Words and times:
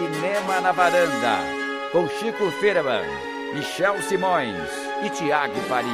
Cinema 0.00 0.62
na 0.62 0.72
Varanda, 0.72 1.40
com 1.92 2.08
Chico 2.08 2.50
Firman, 2.52 3.04
Michel 3.54 4.00
Simões 4.00 4.70
e 5.04 5.10
Tiago 5.10 5.54
Faria. 5.68 5.90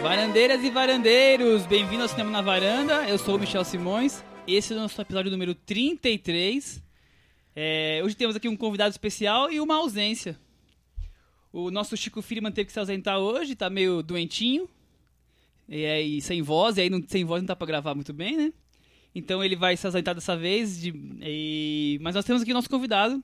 Varandeiras 0.00 0.62
e 0.62 0.70
varandeiros, 0.70 1.66
bem-vindo 1.66 2.02
ao 2.04 2.08
Cinema 2.08 2.30
na 2.30 2.40
Varanda. 2.40 3.08
Eu 3.08 3.18
sou 3.18 3.34
o 3.34 3.38
Michel 3.40 3.64
Simões. 3.64 4.22
Esse 4.46 4.74
é 4.74 4.76
o 4.76 4.78
nosso 4.78 5.00
episódio 5.02 5.28
número 5.28 5.56
33. 5.56 6.80
É, 7.56 8.00
hoje 8.04 8.14
temos 8.14 8.36
aqui 8.36 8.48
um 8.48 8.56
convidado 8.56 8.92
especial 8.92 9.50
e 9.50 9.60
uma 9.60 9.74
ausência. 9.74 10.38
O 11.52 11.68
nosso 11.68 11.96
Chico 11.96 12.22
Firman 12.22 12.52
teve 12.52 12.66
que 12.66 12.72
se 12.72 12.78
ausentar 12.78 13.18
hoje, 13.18 13.56
tá 13.56 13.68
meio 13.68 14.04
doentinho. 14.04 14.68
E 15.68 15.84
aí, 15.84 16.20
sem 16.20 16.42
voz, 16.42 16.76
e 16.76 16.82
aí 16.82 16.90
não, 16.90 17.02
sem 17.04 17.24
voz 17.24 17.42
não 17.42 17.46
dá 17.48 17.56
pra 17.56 17.66
gravar 17.66 17.92
muito 17.96 18.12
bem, 18.12 18.36
né? 18.36 18.52
Então 19.14 19.44
ele 19.44 19.54
vai 19.54 19.76
se 19.76 19.86
ausentar 19.86 20.14
dessa 20.14 20.36
vez. 20.36 20.80
De, 20.80 20.92
e, 21.20 21.98
mas 22.02 22.14
nós 22.14 22.24
temos 22.24 22.42
aqui 22.42 22.50
o 22.50 22.54
nosso 22.54 22.68
convidado. 22.68 23.22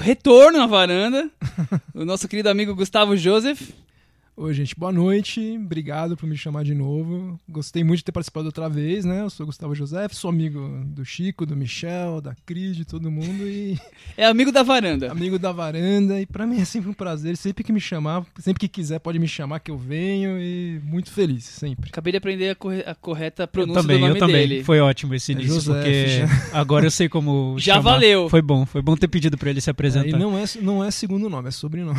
Retorno 0.00 0.60
à 0.60 0.66
varanda. 0.66 1.30
o 1.94 2.04
nosso 2.04 2.26
querido 2.26 2.48
amigo 2.48 2.74
Gustavo 2.74 3.16
Joseph. 3.16 3.70
Oi, 4.40 4.54
gente, 4.54 4.72
boa 4.78 4.92
noite. 4.92 5.58
Obrigado 5.60 6.16
por 6.16 6.24
me 6.28 6.36
chamar 6.36 6.62
de 6.62 6.72
novo. 6.72 7.40
Gostei 7.48 7.82
muito 7.82 7.98
de 7.98 8.04
ter 8.04 8.12
participado 8.12 8.46
outra 8.46 8.68
vez, 8.68 9.04
né? 9.04 9.22
Eu 9.22 9.30
sou 9.30 9.44
Gustavo 9.44 9.74
José, 9.74 10.06
sou 10.12 10.30
amigo 10.30 10.60
do 10.86 11.04
Chico, 11.04 11.44
do 11.44 11.56
Michel, 11.56 12.20
da 12.20 12.36
Cris, 12.46 12.76
de 12.76 12.84
todo 12.84 13.10
mundo 13.10 13.48
e 13.48 13.76
É 14.16 14.24
amigo 14.26 14.52
da 14.52 14.62
varanda. 14.62 15.10
amigo 15.10 15.40
da 15.40 15.50
varanda. 15.50 16.20
E 16.20 16.24
pra 16.26 16.46
mim 16.46 16.60
é 16.60 16.64
sempre 16.64 16.88
um 16.88 16.92
prazer. 16.92 17.36
Sempre 17.36 17.64
que 17.64 17.72
me 17.72 17.80
chamar, 17.80 18.24
sempre 18.38 18.60
que 18.60 18.68
quiser, 18.68 19.00
pode 19.00 19.18
me 19.18 19.26
chamar 19.26 19.58
que 19.58 19.72
eu 19.72 19.76
venho 19.76 20.38
e 20.40 20.80
muito 20.84 21.10
feliz, 21.10 21.42
sempre. 21.42 21.90
Acabei 21.90 22.12
de 22.12 22.18
aprender 22.18 22.50
a, 22.50 22.54
corre- 22.54 22.84
a 22.86 22.94
correta 22.94 23.42
Eu 23.42 23.48
pronúncia 23.48 23.82
também, 23.82 23.96
do 23.96 24.00
nome 24.02 24.14
eu 24.14 24.18
também. 24.20 24.48
dele. 24.48 24.62
Foi 24.62 24.78
ótimo 24.78 25.16
esse 25.16 25.32
É 25.32 25.34
início, 25.34 25.54
José, 25.54 25.72
porque 25.72 26.16
agora 26.56 26.86
eu 26.86 26.92
sei 26.92 27.08
como 27.08 27.56
Já 27.58 27.74
chamar. 27.74 27.90
valeu. 27.94 28.28
Foi 28.28 28.40
bom, 28.40 28.64
foi 28.64 28.82
bom 28.82 28.94
ter 28.96 29.08
pedido 29.08 29.36
pra 29.36 29.50
ele 29.50 29.60
se 29.60 29.68
E 29.68 29.72
apresentar. 29.72 30.16
não 30.16 30.38
é, 30.38 30.44
não 30.62 30.84
é 30.84 30.92
segundo 30.92 31.28
nome, 31.28 31.48
é 31.48 31.50
sobrenome. 31.50 31.98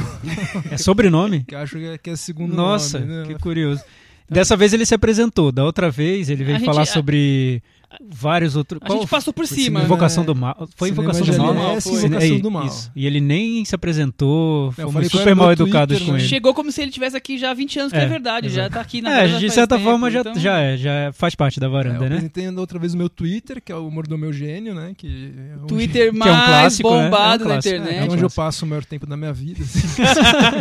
É 0.71 0.77
sobrenome? 0.77 1.43
Que 1.43 1.53
acho 1.55 1.75
que 1.77 1.83
é, 1.85 1.97
que 1.97 2.09
é 2.11 2.15
segundo 2.29 2.55
Nossa, 2.55 2.99
nome. 2.99 3.11
né? 3.11 3.23
que 3.27 3.35
curioso. 3.41 3.83
Dessa 4.29 4.55
vez 4.55 4.73
ele 4.73 4.85
se 4.85 4.93
apresentou, 4.93 5.51
da 5.51 5.63
outra 5.65 5.89
vez 5.89 6.29
ele 6.29 6.43
veio 6.43 6.55
A 6.57 6.59
gente- 6.59 6.67
falar 6.67 6.83
a- 6.83 6.85
sobre 6.85 7.63
vários 8.11 8.55
outros... 8.55 8.79
A 8.83 8.85
qual 8.85 8.99
gente 8.99 9.09
passou 9.09 9.33
por 9.33 9.47
foi 9.47 9.55
cima. 9.57 9.65
cinema- 9.65 9.83
Invocação 9.85 10.23
do 10.25 10.35
Mal. 10.35 10.67
Foi 10.75 10.89
Cinema 10.89 11.03
Invocação 11.11 11.25
do 11.35 11.43
Mal? 11.43 11.81
Foi. 11.81 11.93
Invocação 12.05 12.35
É, 12.37 12.39
do 12.39 12.51
Mal. 12.51 12.65
isso. 12.65 12.91
E 12.95 13.05
ele 13.07 13.19
nem 13.19 13.65
se 13.65 13.73
apresentou, 13.75 14.73
Eu 14.77 14.91
fomos 14.91 15.03
eu 15.03 15.09
super 15.09 15.35
mal 15.35 15.47
Twitter, 15.47 15.65
educados 15.65 15.99
né? 15.99 16.05
com 16.05 16.17
ele. 16.17 16.27
Chegou 16.27 16.53
como 16.53 16.71
se 16.71 16.81
ele 16.81 16.91
tivesse 16.91 17.17
aqui 17.17 17.37
já 17.37 17.51
há 17.51 17.53
20 17.53 17.79
anos, 17.79 17.91
que 17.91 17.97
é, 17.97 18.03
É, 18.03 18.05
verdade. 18.07 18.49
Já 18.49 18.69
tá 18.69 18.79
aqui 18.81 19.01
na 19.01 19.21
É, 19.21 19.27
de 19.27 19.49
certa 19.49 19.75
tempo, 19.77 19.89
forma 19.89 20.11
já, 20.11 20.19
então- 20.21 20.35
já 20.35 20.59
é, 20.59 20.77
já 20.77 21.11
faz 21.13 21.33
parte 21.35 21.59
da 21.59 21.67
É, 21.67 21.69
varanda, 21.69 21.95
eu 22.05 22.09
né? 22.09 22.15
apresentei 22.17 22.47
outra 22.49 22.77
vez 22.79 22.93
o 22.93 22.97
meu 22.97 23.09
Twitter, 23.09 23.61
que 23.63 23.71
é 23.71 23.75
o 23.75 23.89
Mordomeu 23.89 24.31
Gênio, 24.31 24.75
né? 24.75 24.93
Que 24.95 25.33
é 25.37 25.67
Twitter 25.67 26.11
Que 26.13 26.17
é 26.17 26.21
um 26.31 26.35
mais 26.35 26.45
clássico, 26.47 26.89
né? 26.95 27.03
bombado 27.05 27.43
É 27.43 27.45
um 27.45 27.49
na 27.49 27.53
clássico. 27.55 27.75
É, 27.75 27.77
internet. 27.79 28.07
é 28.09 28.11
onde 28.13 28.23
eu 28.23 28.29
passo 28.29 28.65
o 28.65 28.67
maior 28.67 28.85
tempo 28.85 29.05
da 29.05 29.17
minha 29.17 29.33
vida. 29.33 29.63
assim. 29.63 29.79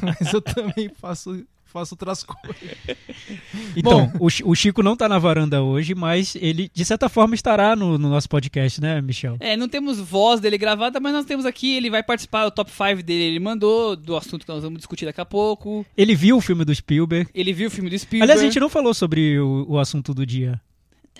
Mas 0.02 0.32
eu 0.32 0.40
também 0.40 0.90
faço, 1.00 1.42
faço 1.70 1.94
outras 1.94 2.22
coisas. 2.24 2.60
Então, 3.76 4.12
o, 4.18 4.28
Chi- 4.28 4.42
o 4.44 4.54
Chico 4.54 4.82
não 4.82 4.96
tá 4.96 5.08
na 5.08 5.18
varanda 5.18 5.62
hoje, 5.62 5.94
mas 5.94 6.34
ele, 6.36 6.70
de 6.72 6.84
certa 6.84 7.08
forma, 7.08 7.34
estará 7.34 7.74
no, 7.76 7.96
no 7.98 8.08
nosso 8.10 8.28
podcast, 8.28 8.80
né, 8.80 9.00
Michel? 9.00 9.36
É, 9.40 9.56
não 9.56 9.68
temos 9.68 9.98
voz 9.98 10.40
dele 10.40 10.58
gravada, 10.58 10.98
mas 11.00 11.12
nós 11.12 11.24
temos 11.24 11.46
aqui, 11.46 11.76
ele 11.76 11.90
vai 11.90 12.02
participar 12.02 12.44
do 12.44 12.50
top 12.50 12.70
5 12.70 13.02
dele, 13.02 13.24
ele 13.24 13.40
mandou, 13.40 13.96
do 13.96 14.16
assunto 14.16 14.44
que 14.44 14.52
nós 14.52 14.62
vamos 14.62 14.78
discutir 14.78 15.04
daqui 15.06 15.20
a 15.20 15.24
pouco. 15.24 15.84
Ele 15.96 16.14
viu 16.14 16.36
o 16.36 16.40
filme 16.40 16.64
do 16.64 16.74
Spielberg. 16.74 17.30
Ele 17.34 17.52
viu 17.52 17.68
o 17.68 17.70
filme 17.70 17.88
do 17.90 17.98
Spielberg. 17.98 18.22
Aliás, 18.24 18.40
a 18.40 18.44
gente 18.44 18.60
não 18.60 18.68
falou 18.68 18.92
sobre 18.94 19.38
o, 19.38 19.66
o 19.68 19.78
assunto 19.78 20.12
do 20.12 20.26
dia. 20.26 20.60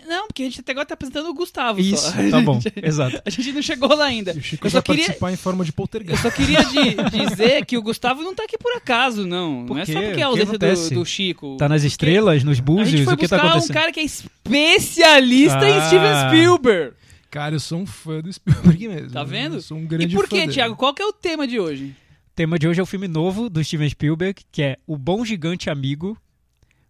Não, 0.06 0.26
porque 0.26 0.42
a 0.42 0.46
gente 0.46 0.60
até 0.60 0.72
agora 0.72 0.86
tá 0.86 0.94
apresentando 0.94 1.28
o 1.28 1.34
Gustavo 1.34 1.80
Isso, 1.80 1.96
só. 2.10 2.12
tá 2.30 2.40
bom, 2.40 2.60
exato. 2.82 3.20
A 3.24 3.30
gente 3.30 3.52
não 3.52 3.62
chegou 3.62 3.94
lá 3.94 4.06
ainda. 4.06 4.32
E 4.32 4.38
o 4.38 4.42
Chico 4.42 4.66
Eu 4.66 4.70
vai 4.70 4.78
só 4.78 4.82
queria, 4.82 5.04
participar 5.04 5.32
em 5.32 5.36
forma 5.36 5.64
de 5.64 5.70
eu 5.70 5.74
poltergeist. 5.74 6.22
só 6.22 6.30
queria 6.30 6.64
di- 6.64 6.96
dizer 7.28 7.64
que 7.64 7.76
o 7.78 7.82
Gustavo 7.82 8.22
não 8.22 8.34
tá 8.34 8.44
aqui 8.44 8.58
por 8.58 8.72
acaso, 8.76 9.26
não. 9.26 9.64
Por 9.66 9.74
não 9.74 9.82
é 9.82 9.86
só 9.86 9.92
porque 10.00 10.20
é 10.20 10.22
a 10.24 10.30
O 10.30 10.34
que 10.34 10.42
ausência 10.42 10.90
do, 10.90 11.00
do 11.00 11.04
Chico. 11.06 11.56
Tá 11.56 11.68
nas 11.68 11.82
estrelas, 11.84 12.42
nos 12.44 12.60
búzios, 12.60 13.06
o 13.06 13.16
que 13.16 13.28
tá 13.28 13.36
buscar 13.36 13.44
um 13.44 13.48
acontecendo? 13.50 13.74
cara 13.74 13.92
que 13.92 14.00
é 14.00 14.04
especialista 14.04 15.68
em 15.68 15.72
Ah. 15.76 15.86
Steven 15.86 16.28
Spielberg. 16.28 16.94
Cara, 17.30 17.54
eu 17.54 17.60
sou 17.60 17.78
um 17.78 17.86
fã 17.86 18.20
do 18.20 18.32
Spielberg 18.32 18.88
mesmo. 18.88 19.10
Tá 19.12 19.22
vendo? 19.22 19.56
Eu 19.56 19.60
sou 19.62 19.76
um 19.78 19.82
E 19.82 19.86
grande 19.86 20.14
por 20.16 20.24
fã 20.26 20.30
que, 20.36 20.40
dele. 20.40 20.52
Thiago? 20.52 20.74
Qual 20.76 20.92
que 20.92 21.00
é 21.02 21.06
o 21.06 21.12
tema 21.12 21.46
de 21.46 21.60
hoje? 21.60 21.84
O 22.26 22.34
tema 22.34 22.58
de 22.58 22.66
hoje 22.66 22.80
é 22.80 22.82
o 22.82 22.86
filme 22.86 23.06
novo 23.06 23.48
do 23.48 23.62
Steven 23.62 23.88
Spielberg, 23.88 24.42
que 24.50 24.62
é 24.62 24.78
O 24.86 24.96
Bom 24.96 25.24
Gigante 25.24 25.70
Amigo, 25.70 26.16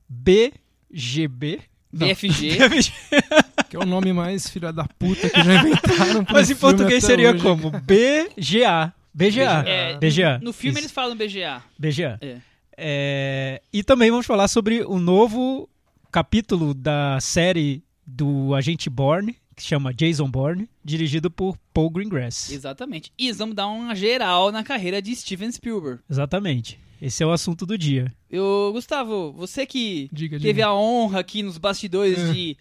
BGB. 0.09 1.61
Não. 1.93 2.07
BFG. 2.07 2.59
Que 3.71 3.77
é 3.77 3.79
o 3.79 3.87
nome 3.87 4.13
mais 4.13 4.51
filha 4.51 4.73
da 4.73 4.85
puta 4.85 5.31
que 5.31 5.45
já 5.45 5.55
inventaram. 5.55 6.23
um 6.29 6.33
Mas 6.33 6.51
em 6.51 6.57
português 6.57 7.05
seria 7.05 7.31
hoje. 7.31 7.41
como? 7.41 7.71
BGA. 7.71 8.93
BGA. 9.15 9.65
É, 9.65 9.97
BGA. 9.97 10.41
No 10.43 10.53
filme 10.53 10.73
Isso. 10.73 10.81
eles 10.87 10.91
falam 10.91 11.17
BGA. 11.17 11.63
BGA. 11.79 12.19
É. 12.21 12.39
É, 12.77 13.63
e 13.73 13.85
também 13.85 14.11
vamos 14.11 14.27
falar 14.27 14.49
sobre 14.49 14.83
o 14.83 14.99
novo 14.99 15.69
capítulo 16.11 16.75
da 16.75 17.19
série 17.21 17.85
do 18.05 18.55
Agente 18.57 18.91
Bourne, 18.91 19.37
que 19.55 19.63
se 19.63 19.69
chama 19.69 19.95
Jason 19.95 20.29
Bourne, 20.29 20.69
dirigido 20.85 21.31
por 21.31 21.57
Paul 21.73 21.91
Greengrass. 21.91 22.51
Exatamente. 22.51 23.13
E 23.17 23.31
vamos 23.31 23.55
dar 23.55 23.69
uma 23.69 23.95
geral 23.95 24.51
na 24.51 24.65
carreira 24.65 25.01
de 25.01 25.15
Steven 25.15 25.53
Spielberg. 25.53 26.01
Exatamente. 26.11 26.81
Esse 27.01 27.23
é 27.23 27.27
o 27.27 27.33
assunto 27.33 27.65
do 27.65 27.79
dia. 27.79 28.13
Eu, 28.31 28.71
Gustavo, 28.73 29.33
você 29.33 29.65
que 29.67 30.09
Diga, 30.13 30.37
teve 30.39 30.53
diga. 30.55 30.67
a 30.67 30.75
honra 30.75 31.21
aqui 31.21 31.43
nos 31.43 31.57
bastidores 31.59 32.19
É. 32.19 32.33
de 32.33 32.57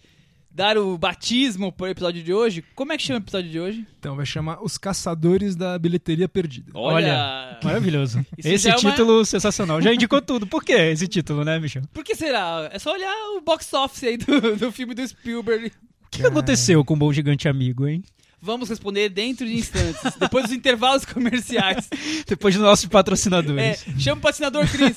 dar 0.52 0.76
o 0.78 0.98
batismo 0.98 1.70
pro 1.70 1.86
episódio 1.86 2.22
de 2.24 2.32
hoje, 2.34 2.64
como 2.74 2.92
é 2.92 2.96
que 2.96 3.04
chama 3.04 3.20
o 3.20 3.22
episódio 3.22 3.50
de 3.50 3.60
hoje? 3.60 3.86
Então, 4.00 4.16
vai 4.16 4.26
chamar 4.26 4.60
Os 4.62 4.76
Caçadores 4.78 5.54
da 5.54 5.78
Bilheteria 5.78 6.28
Perdida. 6.28 6.72
Olha! 6.74 7.58
Maravilhoso. 7.62 8.18
Isso 8.36 8.48
esse 8.48 8.64
já 8.64 8.74
é 8.74 8.76
uma- 8.78 8.90
título 8.90 9.24
sensacional. 9.24 9.80
Já 9.80 9.92
indicou 9.94 10.20
tudo. 10.20 10.46
Por 10.46 10.64
que 10.64 10.72
esse 10.72 11.06
título, 11.06 11.44
né, 11.44 11.58
Michel? 11.60 11.82
Por 11.92 12.02
que 12.02 12.16
será? 12.16 12.68
É 12.72 12.78
só 12.78 12.92
olhar 12.92 13.14
o 13.36 13.40
box 13.42 13.72
office 13.74 14.04
aí 14.04 14.16
do, 14.16 14.56
do 14.56 14.72
filme 14.72 14.94
do 14.94 15.06
Spielberg. 15.06 15.66
O 15.68 16.10
que, 16.10 16.20
que 16.22 16.26
aconteceu 16.26 16.84
com 16.84 16.94
o 16.94 16.96
Bom 16.96 17.12
Gigante 17.12 17.46
Amigo, 17.48 17.86
hein? 17.86 18.02
Vamos 18.42 18.68
responder 18.70 19.08
dentro 19.10 19.44
de 19.46 19.54
instantes, 19.54 20.14
depois 20.18 20.44
dos 20.46 20.52
intervalos 20.54 21.04
comerciais. 21.06 21.88
Depois 22.26 22.54
dos 22.54 22.62
nossos 22.64 22.86
patrocinadores. 22.86 23.86
É, 23.86 23.98
chama 23.98 24.18
o 24.18 24.22
patrocinador 24.22 24.66
Cris. 24.70 24.96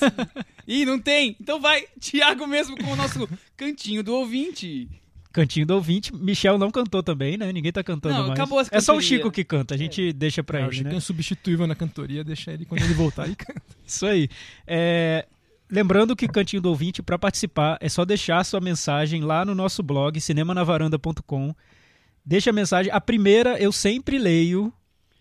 Ih, 0.66 0.84
não 0.86 0.98
tem? 0.98 1.36
Então 1.40 1.60
vai, 1.60 1.84
Thiago 2.00 2.46
mesmo 2.46 2.76
com 2.76 2.92
o 2.92 2.96
nosso 2.96 3.28
cantinho 3.56 4.02
do 4.02 4.14
ouvinte. 4.14 4.88
Cantinho 5.32 5.66
do 5.66 5.74
ouvinte. 5.74 6.14
Michel 6.14 6.56
não 6.56 6.70
cantou 6.70 7.02
também, 7.02 7.36
né? 7.36 7.52
Ninguém 7.52 7.72
tá 7.72 7.82
cantando 7.82 8.14
Não, 8.14 8.20
mais. 8.28 8.32
acabou 8.38 8.60
essa 8.60 8.70
é 8.74 8.80
só 8.80 8.96
o. 8.96 9.00
Chico 9.00 9.30
que 9.32 9.42
canta. 9.44 9.74
A 9.74 9.76
gente 9.78 10.12
deixa 10.12 10.42
pra 10.44 10.60
É, 10.60 10.62
o 10.62 10.66
ele, 10.66 10.76
Chico 10.76 10.88
né? 10.88 10.94
é 10.94 10.98
insubstituível 10.98 11.66
na 11.66 11.74
cantoria, 11.74 12.22
deixa 12.22 12.52
ele 12.52 12.64
quando 12.64 12.82
ele 12.82 12.94
voltar 12.94 13.28
e 13.28 13.34
canta. 13.34 13.60
Isso 13.86 14.06
aí. 14.06 14.28
É, 14.66 15.26
Lembrando 15.70 16.14
que 16.14 16.28
Cantinho 16.28 16.62
do 16.62 16.68
Ouvinte, 16.68 17.02
para 17.02 17.18
participar, 17.18 17.78
é 17.80 17.88
só 17.88 18.04
deixar 18.04 18.44
sua 18.44 18.60
mensagem 18.60 19.22
lá 19.22 19.44
no 19.44 19.54
nosso 19.54 19.82
blog, 19.82 20.20
cinemanavaranda.com. 20.20 21.54
Deixa 22.24 22.50
a 22.50 22.52
mensagem. 22.52 22.90
A 22.92 23.00
primeira 23.00 23.58
eu 23.60 23.70
sempre 23.72 24.18
leio. 24.18 24.72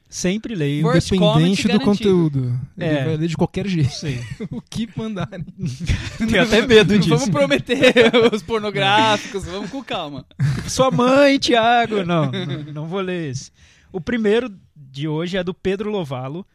Sempre 0.10 0.54
leio. 0.54 0.90
First 0.92 1.12
Independente 1.12 1.68
do 1.68 1.80
conteúdo. 1.80 2.60
Ele 2.78 2.86
É. 2.90 3.04
vai 3.06 3.18
ler 3.18 3.28
de 3.28 3.36
qualquer 3.36 3.68
jeito. 3.68 3.90
Sei. 3.92 4.20
o 4.52 4.62
que 4.62 4.88
mandarem. 4.96 5.44
Tenho 6.30 6.44
até 6.44 6.66
medo 6.68 6.98
disso. 7.00 7.10
vamos 7.10 7.30
prometer 7.30 8.12
os 8.32 8.44
pornográficos, 8.44 9.44
vamos 9.46 9.72
com 9.72 9.84
calma. 9.84 10.26
Sua 10.68 10.92
mãe, 10.92 11.40
Thiago. 11.40 12.06
Não, 12.06 12.32
não, 12.32 12.64
não 12.74 12.86
vou 12.88 13.02
ler 13.02 13.32
esse. 13.32 13.52
O 13.92 14.00
primeiro 14.00 14.54
de 14.76 15.08
hoje 15.08 15.36
é 15.36 15.44
do 15.44 15.54
Pedro 15.54 15.90
Lovalo. 15.90 16.46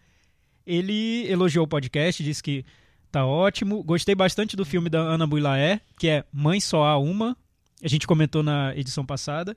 Ele 0.65 1.27
elogiou 1.29 1.65
o 1.65 1.69
podcast, 1.69 2.23
disse 2.23 2.43
que 2.43 2.65
tá 3.11 3.27
ótimo. 3.27 3.83
Gostei 3.83 4.15
bastante 4.15 4.55
do 4.55 4.65
filme 4.65 4.89
da 4.89 5.01
Ana 5.01 5.27
Builaé, 5.27 5.81
que 5.99 6.09
é 6.09 6.25
Mãe 6.33 6.61
Só 6.61 6.85
Há 6.85 6.97
Uma. 6.99 7.37
A 7.83 7.89
gente 7.89 8.07
comentou 8.07 8.43
na 8.43 8.73
edição 8.77 9.05
passada. 9.05 9.57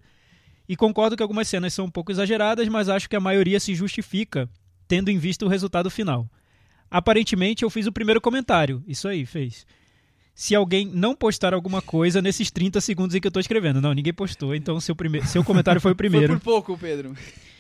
E 0.71 0.75
concordo 0.77 1.18
que 1.18 1.21
algumas 1.21 1.50
cenas 1.50 1.73
são 1.73 1.83
um 1.83 1.91
pouco 1.91 2.13
exageradas, 2.13 2.65
mas 2.69 2.88
acho 2.88 3.09
que 3.09 3.15
a 3.18 3.19
maioria 3.19 3.59
se 3.59 3.75
justifica, 3.75 4.50
tendo 4.88 5.12
em 5.12 5.18
vista 5.18 5.44
o 5.44 5.50
resultado 5.50 5.89
final. 5.89 6.29
Aparentemente, 6.89 7.63
eu 7.63 7.69
fiz 7.69 7.88
o 7.88 7.91
primeiro 7.91 8.21
comentário. 8.21 8.81
Isso 8.88 9.06
aí, 9.06 9.25
fez. 9.25 9.65
Se 10.33 10.56
alguém 10.56 10.85
não 10.85 11.13
postar 11.13 11.53
alguma 11.53 11.81
coisa 11.81 12.21
nesses 12.21 12.50
30 12.50 12.79
segundos 12.79 13.13
em 13.13 13.19
que 13.19 13.27
eu 13.27 13.31
tô 13.31 13.41
escrevendo. 13.41 13.81
Não, 13.81 13.94
ninguém 13.94 14.13
postou, 14.13 14.56
então 14.56 14.79
seu, 14.79 14.95
prime... 14.95 15.21
seu 15.25 15.44
comentário 15.44 15.81
foi 15.81 15.91
o 15.91 15.94
Foi 16.00 16.09
primeiro. 16.09 16.39
por 16.39 16.41
pouco, 16.41 16.77
Pedro. 16.77 17.18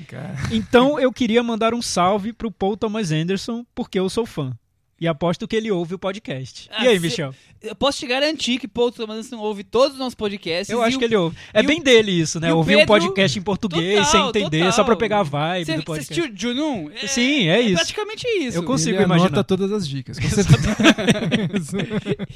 Cara, 0.07 0.33
Então 0.49 0.97
eu 0.97 1.11
queria 1.11 1.43
mandar 1.43 1.73
um 1.73 1.81
salve 1.81 2.31
pro 2.31 2.49
Paul 2.49 2.77
Thomas 2.77 3.11
Anderson, 3.11 3.65
porque 3.75 3.99
eu 3.99 4.09
sou 4.09 4.25
fã. 4.25 4.57
E 5.01 5.07
aposto 5.07 5.47
que 5.47 5.55
ele 5.55 5.71
ouve 5.71 5.95
o 5.95 5.99
podcast. 5.99 6.69
Ah, 6.71 6.85
e 6.85 6.89
aí, 6.89 6.95
se- 6.95 7.01
Michel? 7.01 7.33
Eu 7.59 7.75
posso 7.75 7.97
te 7.99 8.05
garantir 8.07 8.59
que 8.59 8.67
Paul 8.67 8.91
Thomas 8.91 9.31
ouve 9.33 9.63
todos 9.63 9.93
os 9.93 9.99
nossos 9.99 10.13
podcasts. 10.13 10.69
Eu 10.69 10.81
acho 10.81 10.95
o- 10.95 10.99
que 10.99 11.05
ele 11.05 11.15
ouve. 11.15 11.35
É 11.53 11.61
e 11.61 11.63
o- 11.63 11.67
bem 11.67 11.81
dele 11.81 12.11
isso, 12.11 12.39
né? 12.39 12.53
Ouvir 12.53 12.75
um 12.75 12.79
Pedro- 12.79 12.87
podcast 12.93 13.37
em 13.37 13.41
português 13.41 13.95
Total, 14.05 14.11
sem 14.11 14.29
entender, 14.29 14.57
total. 14.59 14.71
só 14.73 14.83
pra 14.83 14.95
pegar 14.95 15.19
a 15.19 15.23
vibe 15.23 15.65
Você 15.65 15.71
do 15.73 15.77
você 15.79 15.85
podcast. 15.85 16.21
assistiu 16.21 16.37
Junun? 16.55 16.91
É, 16.91 17.07
Sim, 17.07 17.47
é 17.49 17.59
isso. 17.61 17.75
praticamente 17.75 18.27
isso. 18.27 18.57
Eu 18.59 18.63
consigo 18.63 18.97
ele 18.97 19.03
imaginar. 19.05 19.27
anota 19.29 19.43
todas 19.43 19.71
as 19.71 19.87
dicas. 19.89 20.17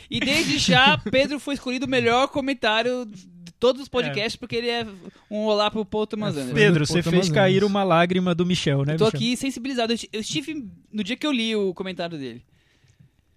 E 0.09 0.19
desde 0.19 0.57
já, 0.57 0.97
Pedro 0.97 1.39
foi 1.39 1.53
escolhido 1.55 1.85
o 1.85 1.89
melhor 1.89 2.27
comentário 2.27 3.05
de 3.05 3.51
todos 3.59 3.81
os 3.81 3.87
podcasts 3.87 4.35
porque 4.35 4.55
ele 4.55 4.69
é 4.69 4.85
um 5.29 5.45
olá 5.45 5.69
pro 5.71 5.85
Paul 5.85 6.05
Thomas 6.07 6.35
É, 6.35 6.39
Anderson. 6.41 6.55
Pedro, 6.55 6.85
você 6.85 7.01
fez 7.03 7.29
cair 7.29 7.63
uma 7.63 7.83
lágrima 7.83 8.35
do 8.35 8.45
Michel, 8.45 8.83
né, 8.85 8.93
Eu 8.93 8.97
tô 8.97 9.05
Michel? 9.05 9.17
aqui 9.17 9.37
sensibilizado. 9.37 9.93
Eu 10.11 10.21
estive 10.21 10.65
no 10.91 11.03
dia 11.03 11.15
que 11.15 11.25
eu 11.25 11.31
li 11.31 11.55
o 11.55 11.73
comentário 11.73 12.17
dele. 12.17 12.43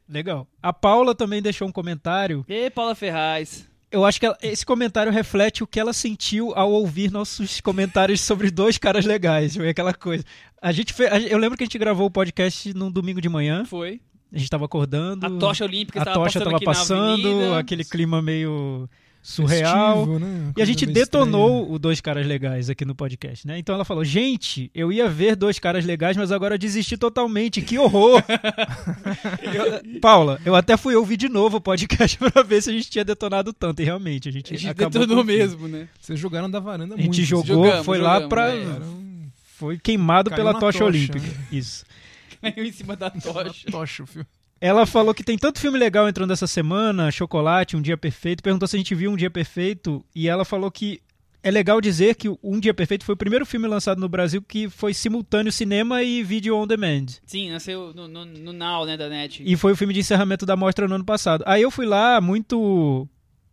Legal. 0.09 0.47
A 0.63 0.73
Paula 0.73 1.15
também 1.15 1.43
deixou 1.43 1.69
um 1.69 1.73
comentário. 1.73 2.45
E 2.49 2.71
Paula 2.71 2.95
Ferraz. 2.95 3.69
Eu 3.91 4.05
acho 4.05 4.21
que 4.21 4.27
ela- 4.27 4.37
esse 4.43 4.67
comentário 4.67 5.11
reflete 5.11 5.63
o 5.63 5.67
que 5.67 5.81
ela 5.81 5.93
sentiu 5.95 6.53
ao 6.55 6.71
ouvir 6.71 7.11
nossos 7.11 7.61
comentários 7.61 8.21
sobre 8.21 8.51
dois 8.51 8.77
caras 8.77 9.05
legais. 9.07 9.57
Foi 9.57 9.69
aquela 9.69 9.95
coisa. 9.95 10.25
A 10.61 10.73
gente 10.73 10.93
fe- 10.93 11.07
a- 11.07 11.19
Eu 11.21 11.39
lembro 11.39 11.57
que 11.57 11.65
a 11.65 11.67
gente 11.67 11.79
gravou 11.79 12.07
o 12.07 12.11
podcast 12.11 12.73
num 12.75 12.91
domingo 12.91 13.21
de 13.21 13.29
manhã. 13.29 13.65
Foi. 13.65 14.01
A 14.31 14.37
gente 14.39 14.51
tava 14.51 14.67
acordando. 14.67 15.25
A 15.25 15.31
tocha 15.39 15.65
olímpica 15.65 16.01
a 16.01 16.03
estava 16.03 16.19
tocha 16.19 16.39
passando 16.39 16.45
tava 16.45 16.57
aqui 16.57 16.65
na 16.67 16.73
passando, 16.73 17.55
aquele 17.55 17.83
clima 17.85 18.21
meio 18.21 18.87
surreal. 19.23 19.97
Festivo, 20.07 20.19
né? 20.19 20.53
E 20.57 20.63
a 20.63 20.65
gente 20.65 20.87
detonou 20.87 21.71
o 21.71 21.79
Dois 21.79 22.01
Caras 22.01 22.27
Legais 22.27 22.71
aqui 22.71 22.85
no 22.85 22.95
podcast, 22.95 23.47
né? 23.47 23.59
Então 23.59 23.75
ela 23.75 23.85
falou: 23.85 24.05
gente, 24.05 24.71
eu 24.75 24.91
ia 24.93 25.09
ver 25.09 25.37
Dois 25.37 25.59
Caras 25.59 25.85
Legais, 25.85 26.17
mas 26.17 26.33
agora 26.33 26.55
eu 26.55 26.59
desisti 26.59 26.97
totalmente. 26.97 27.61
Que 27.63 27.79
horror! 27.79 28.23
Eu- 29.43 30.01
Paula, 30.01 30.41
eu 30.45 30.55
até 30.55 30.77
fui 30.77 30.95
ouvir 30.95 31.17
de 31.17 31.29
novo 31.29 31.57
o 31.57 31.61
podcast 31.61 32.17
pra 32.31 32.43
ver 32.43 32.63
se 32.63 32.71
a 32.71 32.73
gente 32.73 32.89
tinha 32.91 33.05
detonado 33.05 33.53
tanto. 33.53 33.81
E 33.81 33.85
realmente, 33.85 34.29
a 34.29 34.33
gente, 34.33 34.55
A 34.55 34.57
gente 34.59 34.75
detonou 34.75 35.25
mesmo, 35.25 35.67
né? 35.69 35.89
Vocês 36.01 36.19
jogaram 36.19 36.51
da 36.51 36.61
varanda 36.61 36.95
A 36.95 36.99
gente 36.99 37.07
muito. 37.09 37.23
jogou, 37.25 37.65
Jogamos, 37.67 37.85
foi 37.87 37.99
lá 37.99 38.15
jogamos, 38.21 38.29
pra. 38.29 38.55
é. 38.55 38.67
Foi 39.57 39.79
queimado 39.79 40.31
Caiu 40.31 40.37
pela 40.39 40.53
tocha, 40.55 40.79
tocha, 40.79 40.85
olímpica. 40.85 41.19
né? 41.27 41.35
Isso. 41.51 41.85
Caiu 42.41 42.65
em 42.65 42.73
cima 42.73 42.95
da 42.95 43.11
tocha. 43.11 43.71
tocha 43.71 44.03
o 44.05 44.07
filme. 44.07 44.27
Ela 44.61 44.87
falou 44.87 45.15
que 45.15 45.23
tem 45.23 45.39
tanto 45.39 45.61
filme 45.61 45.79
legal 45.79 46.09
entrando 46.09 46.33
essa 46.33 46.47
semana, 46.47 47.11
Chocolate, 47.11 47.77
Um 47.77 47.83
Dia 47.83 47.97
Perfeito. 47.97 48.43
Perguntou 48.43 48.67
se 48.67 48.77
a 48.77 48.79
gente 48.79 48.95
viu 48.95 49.11
Um 49.11 49.17
Dia 49.17 49.31
Perfeito. 49.31 50.05
E 50.15 50.29
ela 50.29 50.45
falou 50.45 50.71
que 50.71 51.01
é 51.43 51.51
legal 51.51 51.81
dizer 51.81 52.17
que 52.17 52.29
Um 52.43 52.59
Dia 52.59 52.75
Perfeito 52.75 53.05
foi 53.05 53.15
o 53.15 53.19
primeiro 53.19 53.47
filme 53.47 53.69
lançado 53.69 54.01
no 54.01 54.09
Brasil 54.09 54.43
que 54.43 54.69
foi 54.69 54.93
simultâneo 54.93 55.53
cinema 55.53 56.03
e 56.03 56.23
vídeo 56.23 56.57
on 56.57 56.67
demand. 56.67 57.07
Sim, 57.25 57.51
nasceu 57.51 57.93
no, 57.95 58.09
no, 58.09 58.25
no 58.25 58.53
Now, 58.53 58.85
né, 58.85 58.97
da 58.97 59.09
NET. 59.09 59.43
E 59.45 59.57
foi 59.57 59.73
o 59.73 59.77
filme 59.77 59.95
de 59.95 60.01
encerramento 60.01 60.45
da 60.45 60.57
mostra 60.57 60.89
no 60.89 60.97
ano 60.97 61.05
passado. 61.05 61.45
Aí 61.47 61.63
eu 61.63 61.71
fui 61.71 61.87
lá, 61.87 62.21
muito 62.21 63.09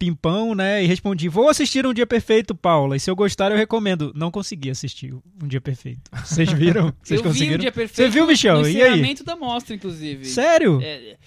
pimpão, 0.06 0.54
né? 0.56 0.84
E 0.84 0.88
respondi: 0.88 1.28
Vou 1.28 1.50
assistir 1.50 1.86
Um 1.86 1.94
Dia 1.94 2.06
Perfeito, 2.06 2.54
Paula. 2.54 2.96
E 2.96 3.00
se 3.00 3.10
eu 3.10 3.16
gostar, 3.16 3.52
eu 3.52 3.58
recomendo. 3.58 4.12
Não 4.16 4.30
consegui 4.32 4.70
assistir 4.70 5.14
Um 5.14 5.48
Dia 5.48 5.62
Perfeito. 5.62 6.10
Vocês 6.24 6.52
viram? 6.52 6.94
Vocês 7.02 7.20
eu 7.20 7.24
vi 7.24 7.30
conseguiram? 7.30 7.56
um 7.56 7.60
dia 7.60 7.72
perfeito 7.72 7.96
Você 7.96 8.10
viu, 8.10 8.28
Michel? 8.28 8.60
no 8.62 8.62
E 8.62 8.66
aí? 8.68 8.76
encerramento 8.90 9.24
da 9.24 9.36
mostra, 9.36 9.76
inclusive. 9.76 10.26
Sério? 10.26 10.80
É, 10.82 11.18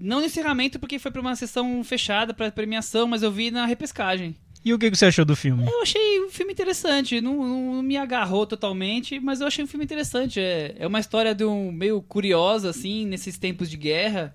não 0.00 0.20
no 0.20 0.26
encerramento, 0.26 0.78
porque 0.78 0.98
foi 0.98 1.10
pra 1.10 1.20
uma 1.20 1.36
sessão 1.36 1.82
fechada 1.84 2.32
pra 2.32 2.50
premiação, 2.50 3.06
mas 3.06 3.22
eu 3.22 3.30
vi 3.30 3.50
na 3.50 3.66
repescagem. 3.66 4.34
E 4.64 4.74
o 4.74 4.78
que 4.78 4.90
você 4.90 5.06
achou 5.06 5.24
do 5.24 5.34
filme? 5.36 5.64
Eu 5.66 5.82
achei 5.82 6.20
um 6.20 6.28
filme 6.30 6.52
interessante, 6.52 7.20
não, 7.20 7.36
não- 7.36 7.74
não 7.76 7.82
me 7.82 7.96
agarrou 7.96 8.46
totalmente, 8.46 9.18
mas 9.18 9.40
eu 9.40 9.46
achei 9.46 9.64
um 9.64 9.66
filme 9.66 9.84
interessante. 9.84 10.38
É, 10.40 10.74
é 10.78 10.86
uma 10.86 11.00
história 11.00 11.34
de 11.34 11.44
um 11.44 11.70
meio 11.72 12.00
curiosa, 12.02 12.68
assim, 12.70 13.06
nesses 13.06 13.38
tempos 13.38 13.70
de 13.70 13.76
guerra. 13.78 14.34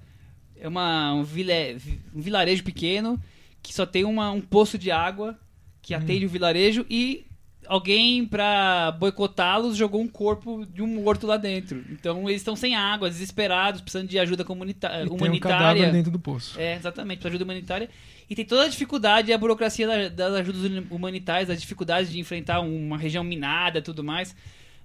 É 0.60 0.68
uma, 0.68 1.14
um, 1.14 1.24
vile- 1.24 1.78
um 2.16 2.22
vilarejo 2.22 2.64
pequeno 2.64 3.22
que 3.68 3.74
só 3.74 3.86
tem 3.86 4.04
uma, 4.06 4.32
um 4.32 4.42
poço 4.42 4.78
de 4.78 4.92
água 4.92 5.38
que 5.82 5.94
atende 5.94 6.26
o 6.26 6.30
vilarejo 6.30 6.86
e 6.90 7.26
alguém, 7.68 8.26
pra 8.26 8.92
boicotá-los, 9.00 9.76
jogou 9.76 10.00
um 10.02 10.08
corpo 10.08 10.66
de 10.68 10.82
um 10.84 10.88
morto 10.88 11.26
lá 11.26 11.36
dentro. 11.38 11.84
Então 11.92 12.30
eles 12.30 12.42
estão 12.42 12.56
sem 12.56 12.76
água, 12.76 13.10
desesperados, 13.10 13.82
precisando 13.82 14.08
de 14.08 14.20
ajuda 14.20 14.44
comunita- 14.44 14.88
E 14.90 14.92
tem 14.92 15.12
um 15.12 15.16
humanitária. 15.16 15.92
dentro 15.92 16.12
do 16.12 16.20
poço. 16.20 16.60
É, 16.60 16.76
exatamente, 16.76 17.20
para 17.20 17.30
ajuda 17.30 17.44
humanitária. 17.44 17.90
E 18.30 18.36
tem 18.36 18.46
toda 18.46 18.64
a 18.64 18.68
dificuldade 18.68 19.30
e 19.32 19.34
a 19.34 19.38
burocracia 19.38 19.88
da- 19.88 20.10
das 20.10 20.34
ajudas 20.36 20.62
humanitárias, 20.92 21.50
as 21.50 21.60
dificuldades 21.60 22.12
de 22.12 22.20
enfrentar 22.20 22.62
um- 22.62 22.86
uma 22.88 22.98
região 22.98 23.24
minada 23.24 23.80
e 23.80 23.82
tudo 23.82 24.04
mais. 24.04 24.36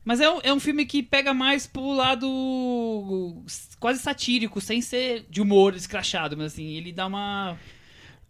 Mas 0.03 0.19
é 0.21 0.31
um, 0.31 0.41
é 0.43 0.53
um 0.53 0.59
filme 0.61 0.87
que 0.87 1.03
pega 1.03 1.35
mais 1.35 1.67
pro 1.67 1.93
lado 1.93 3.43
quase 3.79 4.01
satírico, 4.01 4.59
sem 4.61 4.81
ser 4.81 5.27
de 5.29 5.41
humor 5.43 5.75
escrachado, 5.75 6.37
mas 6.37 6.53
assim, 6.55 6.67
ele 6.77 6.93
dá 6.93 7.07
uma. 7.07 7.57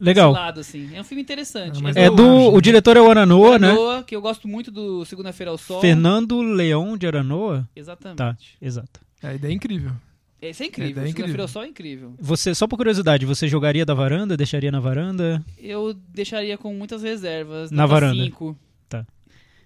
Legal. 0.00 0.32
lado, 0.32 0.60
assim. 0.60 0.90
É 0.94 1.00
um 1.00 1.04
filme 1.04 1.22
interessante. 1.22 1.80
Ah, 1.84 1.90
É 1.94 2.08
do. 2.10 2.22
acho, 2.22 2.48
O 2.50 2.54
né? 2.54 2.60
diretor 2.60 2.96
é 2.96 3.00
o 3.00 3.10
Aranoa, 3.10 3.58
né? 3.58 3.68
Aranoa, 3.68 4.02
que 4.02 4.16
eu 4.16 4.20
gosto 4.22 4.48
muito 4.48 4.70
do 4.70 5.04
Segunda-feira 5.04 5.50
ao 5.50 5.58
Sol. 5.58 5.80
Fernando 5.80 6.40
Leão 6.40 6.96
de 6.96 7.06
Aranoa? 7.06 7.68
Exatamente. 7.76 8.16
Tá, 8.16 8.36
exato. 8.60 9.00
A 9.22 9.34
ideia 9.34 9.52
é 9.52 9.54
incrível. 9.54 9.92
Esse 10.40 10.62
é 10.62 10.66
incrível. 10.66 11.02
É, 11.02 11.06
é 11.06 11.10
incrível. 11.10 11.12
Segunda-feira 11.12 11.42
ao 11.42 11.48
Sol 11.48 11.62
é 11.64 11.66
incrível. 11.68 12.14
Você, 12.18 12.54
só 12.54 12.66
por 12.66 12.76
curiosidade, 12.78 13.26
você 13.26 13.46
jogaria 13.46 13.84
da 13.84 13.92
varanda? 13.92 14.36
Deixaria 14.38 14.72
na 14.72 14.80
varanda? 14.80 15.44
Eu 15.58 15.92
deixaria 16.08 16.56
com 16.56 16.72
muitas 16.74 17.02
reservas. 17.02 17.70
Na 17.70 17.82
nota 17.82 17.92
varanda. 17.94 18.24
cinco. 18.24 18.56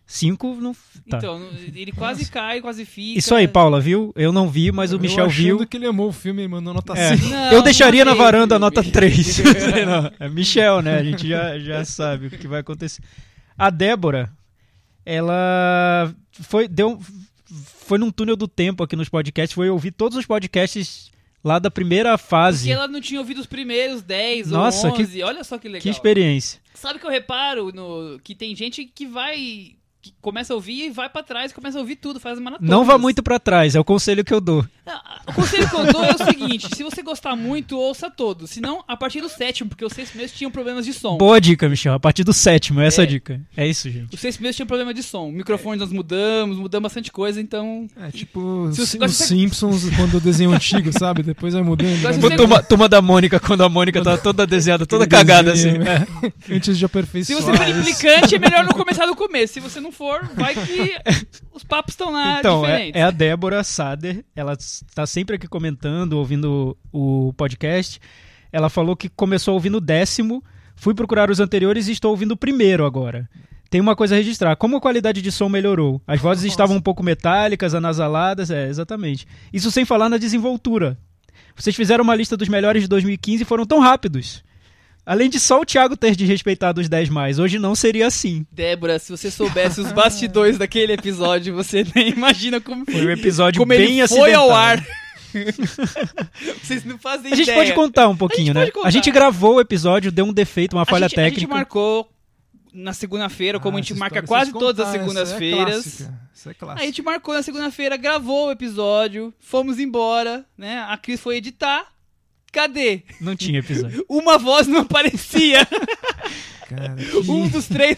Cinco 0.07 0.55
não. 0.61 0.75
Tá. 1.09 1.17
Então, 1.19 1.41
ele 1.75 1.91
quase 1.91 2.31
cai, 2.31 2.61
quase 2.61 2.85
fica. 2.85 3.19
Isso 3.19 3.35
aí, 3.35 3.49
Paula, 3.49 3.81
viu? 3.81 4.13
Eu 4.15 4.33
não 4.33 4.49
vi, 4.49 4.71
mas 4.71 4.93
o 4.93 4.97
Eu 4.97 5.01
Michel 5.01 5.25
achando 5.27 5.59
viu. 5.59 5.67
que 5.67 5.77
ele 5.79 5.87
amou 5.87 6.09
o 6.09 6.13
filme 6.13 6.43
e 6.43 6.49
mandou 6.49 6.75
nota 6.75 6.93
É. 6.93 7.17
5. 7.17 7.29
Não, 7.29 7.53
eu 7.53 7.63
deixaria 7.63 8.05
não 8.05 8.13
na 8.13 8.19
varanda 8.23 8.57
a 8.57 8.59
nota 8.59 8.83
3. 8.85 9.39
Não, 9.87 10.13
é 10.21 10.29
Michel, 10.29 10.83
né? 10.83 10.99
A 10.99 11.03
gente 11.03 11.27
já, 11.27 11.59
já 11.59 11.85
sabe 11.87 12.27
o 12.27 12.31
que 12.31 12.47
vai 12.47 12.61
acontecer. 12.61 13.03
A 13.57 13.71
Débora, 13.71 14.31
ela 15.07 16.15
foi, 16.33 16.69
deu, 16.69 17.01
foi 17.79 17.99
num 17.99 18.11
túnel 18.11 18.37
do 18.37 18.49
tempo 18.49 18.83
aqui 18.83 18.97
nos 18.97 19.09
podcasts, 19.09 19.55
foi 19.55 19.69
ouvir 19.71 19.91
todos 19.93 20.19
os 20.19 20.27
podcasts 20.27 21.11
lá 21.43 21.59
da 21.59 21.71
primeira 21.71 22.17
fase. 22.19 22.61
Porque 22.61 22.73
ela 22.73 22.89
não 22.89 23.01
tinha 23.01 23.21
ouvido 23.21 23.41
os 23.41 23.47
primeiros 23.47 24.03
10 24.03 24.51
Nossa, 24.51 24.89
ou 24.89 24.95
que- 24.95 25.03
11. 25.03 25.23
Olha 25.23 25.45
só 25.45 25.59
que 25.59 25.69
legal. 25.69 25.83
Que 25.83 25.89
experiência. 25.91 26.61
Sabe 26.75 26.99
que 26.99 27.07
eu 27.07 27.11
reparo 27.11 27.71
no, 27.73 28.19
que 28.23 28.35
tem 28.35 28.55
gente 28.55 28.85
que 28.85 29.07
vai. 29.07 29.77
Que 30.05 30.13
começa 30.21 30.53
a 30.53 30.57
ouvir 30.57 30.87
e 30.87 30.91
vai 30.91 31.09
pra 31.09 31.23
trás, 31.23 31.51
começa 31.51 31.79
a 31.79 31.81
ouvir 31.81 31.97
tudo, 31.97 32.21
faz 32.21 32.39
maratona. 32.39 32.69
Não 32.71 32.85
vá 32.85 32.99
muito 32.99 33.23
pra 33.23 33.39
trás, 33.39 33.75
é 33.75 33.81
o 33.81 33.85
conselho 33.85 34.23
que 34.23 34.35
eu 34.35 34.41
dou. 34.41 34.63
O 35.27 35.33
conselho 35.33 35.67
que 35.71 35.75
eu 35.75 35.91
dou 35.91 36.05
é 36.05 36.13
o 36.15 36.25
seguinte: 36.27 36.69
se 36.77 36.83
você 36.83 37.03
gostar 37.03 37.35
muito, 37.35 37.79
ouça 37.79 38.11
todos. 38.11 38.51
Se 38.51 38.61
não, 38.61 38.85
a 38.87 38.95
partir 38.99 39.23
do 39.23 39.31
sétimo, 39.31 39.71
porque 39.71 39.83
os 39.85 39.93
seis 39.95 40.11
primeiros 40.11 40.37
tinham 40.37 40.51
problemas 40.51 40.85
de 40.85 40.93
som. 40.93 41.17
Boa 41.17 41.41
dica, 41.41 41.67
Michel. 41.71 41.95
A 41.95 42.01
partir 42.01 42.23
do 42.23 42.35
sétimo, 42.35 42.81
essa 42.83 43.01
é 43.01 43.05
É. 43.05 43.07
a 43.07 43.11
dica. 43.11 43.41
É 43.57 43.67
isso, 43.67 43.89
gente. 43.91 44.15
Os 44.15 44.21
seis 44.21 44.37
primeiros 44.37 44.57
tinham 44.57 44.67
problema 44.67 44.93
de 44.93 45.03
som. 45.03 45.31
Microfones 45.31 45.81
nós 45.81 45.91
mudamos, 45.91 46.59
mudamos 46.59 46.83
bastante 46.85 47.11
coisa, 47.11 47.41
então. 47.41 47.87
É 47.99 48.11
tipo 48.11 48.69
Se 48.73 48.83
os, 48.83 49.15
Simpsons 49.17 49.89
quando 49.97 50.19
o 50.19 50.21
desenho 50.21 50.53
antigo, 50.53 50.93
sabe? 50.93 51.23
Depois 51.23 51.55
vai 51.55 51.63
mudando. 51.63 52.03
Vai 52.03 52.13
se 52.13 52.19
Uma 52.19 52.29
você- 52.29 52.37
turma, 52.37 52.63
turma 52.63 52.89
da 52.89 53.01
Mônica, 53.01 53.41
quando 53.41 53.63
a 53.63 53.69
Mônica 53.71 54.03
tava 54.03 54.19
toda 54.19 54.47
desenhada, 54.47 54.85
toda 54.85 55.07
cagada 55.07 55.53
assim. 55.53 55.79
desenho, 55.79 55.89
É. 55.89 56.07
Antes 56.55 56.75
de 56.77 56.81
Se 56.81 56.85
aperfeiçoar. 56.85 57.41
você 57.43 57.57
for 57.57 57.69
implicante, 57.69 58.35
é 58.35 58.39
melhor 58.39 58.65
não 58.65 58.73
começar 58.73 59.07
do 59.07 59.17
começo. 59.17 59.55
Se 59.55 59.61
você 59.61 59.81
não 59.81 59.91
for, 59.95 60.25
vai 60.35 60.55
que 60.55 60.97
os 61.53 61.65
papos 61.65 61.93
estão 61.95 62.11
lá 62.13 62.41
Então, 62.41 62.65
é, 62.65 62.71
diferentes. 62.71 63.01
é 63.01 63.05
a 63.05 63.11
Débora 63.11 63.65
Sader, 63.65 64.25
ela 64.35 64.53
está 64.55 65.07
sempre 65.07 65.37
aqui 65.37 65.47
comentando, 65.49 66.15
ouvindo 66.15 66.77
o 66.93 67.33
podcast. 67.35 68.01
Ela 68.53 68.69
falou 68.69 68.95
que 68.97 69.09
começou 69.09 69.55
ouvindo 69.55 69.79
o 69.79 69.81
décimo, 69.81 70.43
fui 70.77 70.95
procurar 70.95 71.31
os 71.31 71.41
anteriores 71.41 71.89
e 71.89 71.93
estou 71.93 72.11
ouvindo 72.11 72.33
o 72.33 72.37
primeiro 72.37 72.85
agora. 72.85 73.29
Tem 73.71 73.81
uma 73.81 73.97
coisa 73.97 74.15
a 74.15 74.19
registrar. 74.19 74.55
Como 74.55 74.77
a 74.77 74.81
qualidade 74.81 75.21
de 75.21 75.33
som 75.33 75.49
melhorou? 75.49 76.01
As 76.07 76.21
vozes 76.21 76.45
Nossa. 76.45 76.53
estavam 76.53 76.77
um 76.77 76.81
pouco 76.81 77.03
metálicas, 77.03 77.75
anasaladas, 77.75 78.51
é, 78.51 78.69
exatamente. 78.69 79.27
Isso 79.53 79.71
sem 79.71 79.85
falar 79.85 80.09
na 80.09 80.19
desenvoltura. 80.19 80.97
Vocês 81.57 81.75
fizeram 81.75 82.05
uma 82.05 82.15
lista 82.15 82.37
dos 82.37 82.49
melhores 82.49 82.83
de 82.83 82.89
2015 82.89 83.43
e 83.43 83.47
foram 83.47 83.65
tão 83.67 83.81
rápidos. 83.81 84.45
Além 85.07 85.29
de 85.29 85.39
só 85.39 85.61
o 85.61 85.65
Thiago 85.67 85.97
ter 85.97 86.17
desrespeitado 86.17 86.81
os 86.81 86.89
10 86.89 87.11
mais, 87.11 87.39
hoje 87.39 87.59
não 87.59 87.75
seria 87.75 88.07
assim. 88.07 88.47
Débora, 88.51 88.99
se 88.99 89.11
você 89.11 89.31
soubesse 89.31 89.81
os 89.81 89.93
bastidores 89.93 90.57
daquele 90.59 90.93
episódio, 90.95 91.55
você 91.55 91.87
nem 91.95 92.11
imagina 92.11 92.61
como, 92.61 92.85
Foi 92.87 93.07
um 93.07 93.11
episódio 93.11 93.59
como 93.61 93.69
bem 93.69 94.01
ele 94.01 94.09
foi 94.09 94.33
ao 94.33 94.51
ar. 94.55 94.85
Vocês 96.63 96.85
não 96.85 96.97
fazem 96.99 97.33
A 97.33 97.37
gente 97.37 97.45
ideia. 97.45 97.59
pode 97.59 97.73
contar 97.75 98.09
um 98.09 98.17
pouquinho, 98.17 98.53
A 98.57 98.65
gente 98.65 98.75
né? 98.77 98.83
A 98.85 98.91
gente 98.91 99.11
gravou 99.11 99.57
o 99.57 99.61
episódio, 99.61 100.13
deu 100.13 100.25
um 100.25 100.33
defeito, 100.33 100.77
uma 100.77 100.83
A 100.83 100.87
falha 100.87 101.09
gente, 101.09 101.19
a 101.21 101.25
gente 101.25 101.35
técnica. 101.35 101.55
marcou 101.55 102.09
na 102.73 102.93
segunda-feira, 102.93 103.61
como 103.61 103.77
Ah, 103.77 103.81
a 103.81 103.83
gente 103.83 103.95
marca 103.95 104.21
história 104.21 104.29
quase 104.53 104.53
todas 104.53 104.87
as 104.87 104.95
é 104.95 104.99
segundas-feiras. 104.99 105.85
Isso 106.35 106.49
é 106.49 106.51
Aí 106.51 106.51
a 106.51 106.55
clássico. 106.55 106.87
gente 106.87 107.03
marcou 107.03 107.35
na 107.35 107.43
segunda-feira, 107.43 107.97
gravou 107.97 108.49
o 108.49 108.51
episódio, 108.53 109.33
fomos 109.41 109.79
embora, 109.79 110.45
né? 110.57 110.85
A 110.89 110.97
Cris 110.97 111.21
foi 111.21 111.37
editar. 111.37 111.87
Cadê? 112.55 113.03
Não 113.21 113.35
tinha 113.37 113.59
episódio. 113.59 114.05
Uma 114.09 114.39
voz 114.39 114.67
não 114.69 114.81
aparecia. 114.83 115.67
Cara, 116.69 116.95
que, 116.97 117.31
um 117.31 117.49
dos 117.49 117.67
três, 117.67 117.97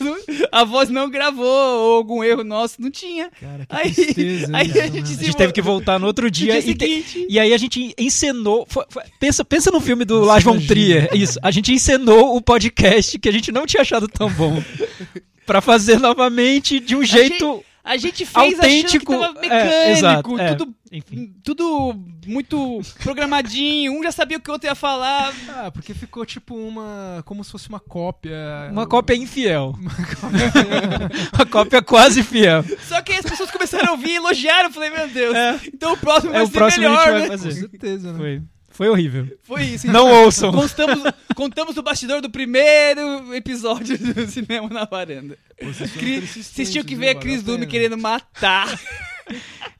a 0.50 0.64
voz 0.64 0.88
não 0.88 1.08
gravou, 1.10 1.46
ou 1.46 1.96
algum 1.98 2.24
erro 2.24 2.42
nosso, 2.42 2.80
não 2.80 2.90
tinha. 2.90 3.30
cara, 3.40 3.66
que 3.66 3.76
Aí- 3.76 3.92
tristeza. 3.94 4.56
aí 4.56 4.64
hein, 4.66 4.70
a 4.70 4.74
cara? 4.74 4.90
gente 4.92 5.12
A 5.12 5.22
gente 5.24 5.36
teve 5.36 5.52
que 5.52 5.62
voltar 5.62 5.98
no 6.00 6.06
outro 6.06 6.24
No 6.24 6.30
dia. 6.30 6.60
dia 6.60 6.70
e, 6.72 6.74
te- 6.74 7.26
e 7.28 7.38
aí 7.38 7.52
a 7.52 7.58
gente 7.58 7.94
encenou. 7.98 8.66
foi- 8.68 8.84
foi- 8.88 9.02
pensa, 9.20 9.44
pensa 9.44 9.70
no 9.70 9.80
filme 9.80 10.04
do 10.04 10.20
Lars 10.20 10.42
von 10.42 10.58
Trier. 10.58 11.06
cara. 11.08 11.16
Isso. 11.16 11.38
A 11.42 11.50
gente 11.50 11.72
encenou 11.72 12.34
o 12.34 12.40
podcast 12.40 13.18
que 13.18 13.28
a 13.28 13.32
gente 13.32 13.52
não 13.52 13.66
tinha 13.66 13.82
achado 13.82 14.08
tão 14.08 14.30
bom. 14.32 14.60
pra 15.46 15.60
fazer 15.60 16.00
novamente 16.00 16.80
de 16.80 16.96
um 16.96 17.04
jeito 17.04 17.62
A 17.86 17.96
gente 17.96 18.26
fez 18.26 18.54
Autêntico, 18.54 19.12
achando 19.14 19.34
que 19.38 19.48
tava 19.48 19.54
é, 19.54 19.64
mecânico, 19.64 19.98
exato, 19.98 20.38
é. 20.40 20.54
tudo, 20.56 20.74
Enfim. 20.90 21.34
tudo 21.44 21.94
muito 22.26 22.80
programadinho. 23.00 23.92
Um 23.92 24.02
já 24.02 24.10
sabia 24.10 24.36
o 24.36 24.40
que 24.40 24.50
o 24.50 24.52
outro 24.54 24.68
ia 24.68 24.74
falar. 24.74 25.32
Ah, 25.48 25.70
porque 25.70 25.94
ficou 25.94 26.26
tipo 26.26 26.56
uma. 26.56 27.22
como 27.24 27.44
se 27.44 27.52
fosse 27.52 27.68
uma 27.68 27.78
cópia. 27.78 28.36
Uma 28.72 28.88
cópia 28.88 29.14
infiel. 29.14 29.72
Uma 31.32 31.46
cópia 31.46 31.80
quase 31.80 32.22
fiel. 32.22 32.64
Só 32.88 33.00
que 33.02 33.12
aí 33.12 33.18
as 33.18 33.24
pessoas 33.26 33.50
começaram 33.50 33.88
a 33.88 33.92
ouvir 33.92 34.10
e 34.10 34.16
elogiaram. 34.16 34.68
Eu 34.68 34.72
falei, 34.72 34.90
meu 34.90 35.08
Deus, 35.08 35.34
É. 35.34 35.60
então 35.72 35.92
o 35.92 35.96
próximo 35.96 36.32
vai 36.32 36.40
É 36.40 36.44
o 36.44 36.46
ser 36.46 36.52
próximo 36.52 36.86
a 36.86 36.90
melhor, 36.90 37.06
gente 37.06 37.28
vai 37.28 37.36
né? 37.36 37.44
Com 37.44 37.50
certeza, 37.52 38.12
né? 38.12 38.18
Foi, 38.18 38.42
foi 38.76 38.88
horrível. 38.88 39.26
Foi 39.42 39.62
isso. 39.62 39.86
Não 39.86 40.08
ouçam. 40.24 40.52
Contamos, 40.52 41.02
contamos 41.34 41.76
o 41.76 41.82
bastidor 41.82 42.20
do 42.20 42.30
primeiro 42.30 43.34
episódio 43.34 43.96
do 43.98 44.26
Cinema 44.28 44.68
na 44.68 44.84
Varanda. 44.84 45.36
Vocês 45.62 45.90
Cris, 45.92 46.70
tinham 46.70 46.84
que 46.84 46.94
viu? 46.94 46.98
ver 47.04 47.08
a 47.10 47.14
Cris 47.14 47.42
Dume 47.42 47.66
querendo 47.66 47.96
matar. 47.96 48.78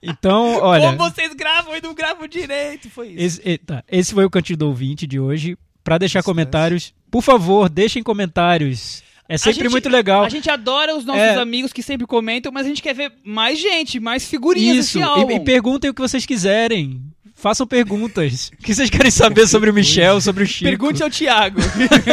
Então, 0.01 0.55
olha. 0.61 0.87
Como 0.95 1.09
vocês 1.09 1.33
gravam 1.33 1.75
e 1.75 1.81
não 1.81 1.93
gravam 1.93 2.27
direito. 2.27 2.89
Foi 2.89 3.09
isso. 3.09 3.41
Esse, 3.43 3.57
tá, 3.59 3.83
esse 3.89 4.13
foi 4.13 4.25
o 4.25 4.29
Cantinho 4.29 4.57
do 4.57 4.67
Ouvinte 4.67 5.05
de 5.07 5.19
hoje. 5.19 5.57
Pra 5.83 5.97
deixar 5.97 6.21
comentários, 6.21 6.93
por 7.09 7.21
favor, 7.21 7.69
deixem 7.69 8.03
comentários. 8.03 9.01
É 9.29 9.37
sempre 9.37 9.63
gente- 9.63 9.71
muito 9.71 9.87
legal. 9.89 10.23
A 10.25 10.29
gente 10.29 10.49
adora 10.49 10.95
os 10.97 11.05
nossos 11.05 11.21
É. 11.21 11.35
amigos 11.35 11.71
que 11.71 11.81
sempre 11.81 12.05
comentam, 12.05 12.51
mas 12.51 12.65
a 12.65 12.69
gente 12.69 12.81
quer 12.81 12.93
ver 12.93 13.11
mais 13.23 13.57
gente, 13.59 13.97
mais 13.99 14.25
figurinhas 14.27 14.77
Isso, 14.85 14.99
desse 14.99 15.31
e, 15.33 15.35
e 15.35 15.39
perguntem 15.41 15.89
o 15.89 15.93
que 15.93 16.01
vocês 16.01 16.25
quiserem. 16.25 17.01
Façam 17.39 17.67
perguntas. 17.67 18.49
O 18.59 18.63
que 18.63 18.73
vocês 18.73 18.89
querem 18.89 19.11
saber 19.11 19.45
sobre 19.47 19.69
o 19.69 19.73
Michel, 19.73 20.19
sobre 20.19 20.43
o 20.43 20.47
Chico? 20.47 20.63
Pergunte 20.69 21.03
ao 21.03 21.09
Thiago. 21.09 21.59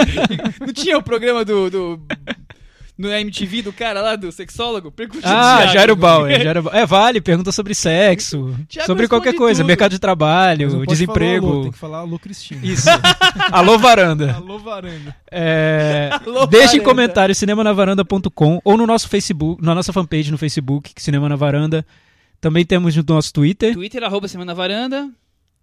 não 0.61 0.73
tinha 0.73 0.99
o 0.99 1.03
programa 1.03 1.45
do, 1.45 1.71
do 1.71 2.01
no 2.97 3.11
MTV 3.11 3.63
do 3.63 3.73
cara 3.73 4.01
lá, 4.03 4.17
do 4.17 4.31
sexólogo? 4.31 4.93
Pergunte 4.93 5.27
ao 5.27 5.33
Ah, 5.33 5.57
Thiago. 5.63 5.73
Jairo 5.73 5.97
Bauer, 5.97 6.43
Jairo 6.43 6.63
Bauer. 6.63 6.77
É, 6.79 6.85
vale, 6.87 7.21
pergunta 7.23 7.51
sobre 7.51 7.75
sexo, 7.75 8.55
Thiago 8.69 8.87
sobre 8.87 9.09
qualquer 9.09 9.35
coisa, 9.35 9.63
tudo. 9.63 9.67
mercado 9.67 9.93
de 9.93 9.95
Mas 9.97 10.01
trabalho, 10.01 10.87
desemprego. 10.87 11.47
Falar 11.47 11.55
alô, 11.55 11.63
tem 11.63 11.73
que 11.73 11.79
falar 11.79 11.99
alô, 11.99 12.19
Cristina. 12.19 12.61
Isso. 12.63 12.89
Alô, 13.51 13.79
varanda. 13.79 14.35
Alô, 14.35 14.59
varanda. 14.59 15.17
É, 15.33 16.11
Alô, 16.25 16.47
deixem 16.47 16.81
varanda. 16.81 16.85
comentários 16.85 17.39
cinemanavaranda.com 17.39 18.61
ou 18.63 18.77
no 18.77 18.87
nosso 18.87 19.09
Facebook, 19.09 19.65
na 19.65 19.75
nossa 19.75 19.93
fanpage 19.93 20.31
no 20.31 20.37
Facebook, 20.39 20.93
Cinema 20.97 21.29
na 21.31 21.35
Varanda. 21.37 21.85
Também 22.45 22.63
temos 22.63 22.95
no 22.95 23.03
nosso 23.09 23.33
Twitter. 23.33 23.73
Twitter, 23.73 24.05
arroba 24.05 24.29
Semana 24.29 24.55
Varanda. 24.55 25.11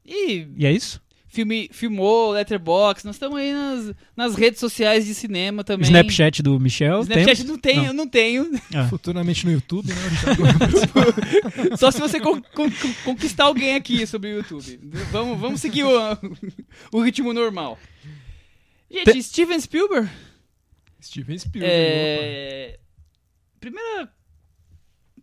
E 0.04 0.48
E 0.58 0.66
é 0.66 0.72
isso? 0.72 1.00
filme, 1.28 1.70
filmou, 1.72 2.32
Letterboxd. 2.32 3.06
Nós 3.06 3.18
estamos 3.18 3.38
aí 3.38 3.54
nas, 3.54 3.94
nas 4.18 4.34
redes 4.36 4.60
sociais 4.60 5.06
de 5.06 5.14
cinema 5.14 5.64
também. 5.64 5.86
Snapchat 5.86 6.42
do 6.42 6.60
Michel. 6.60 7.02
Snapchat 7.02 7.36
temos? 7.38 7.52
não 7.52 7.60
tenho, 7.60 7.86
eu 7.86 7.94
não 7.94 8.08
tenho. 8.08 8.50
Ah. 8.74 8.88
Futuramente 8.90 9.46
no 9.46 9.52
YouTube, 9.52 9.90
né? 9.90 9.96
O 11.72 11.78
Só 11.78 11.92
se 11.92 12.00
você 12.00 12.20
con- 12.20 12.42
con- 12.42 12.72
con- 12.72 12.94
conquistar 13.06 13.44
alguém 13.44 13.76
aqui 13.76 14.08
sobre 14.08 14.32
o 14.34 14.38
YouTube. 14.38 14.80
Vamos, 15.12 15.40
vamos 15.40 15.62
seguir 15.62 15.84
o, 15.84 15.92
o 16.92 17.00
ritmo 17.00 17.32
normal. 17.32 17.78
Gente, 18.90 19.22
Steven 19.22 19.60
Spielberg. 19.60 20.10
Steven 21.00 21.38
Spielberg. 21.38 21.76
É... 21.76 22.80
Primeiro 23.60 24.10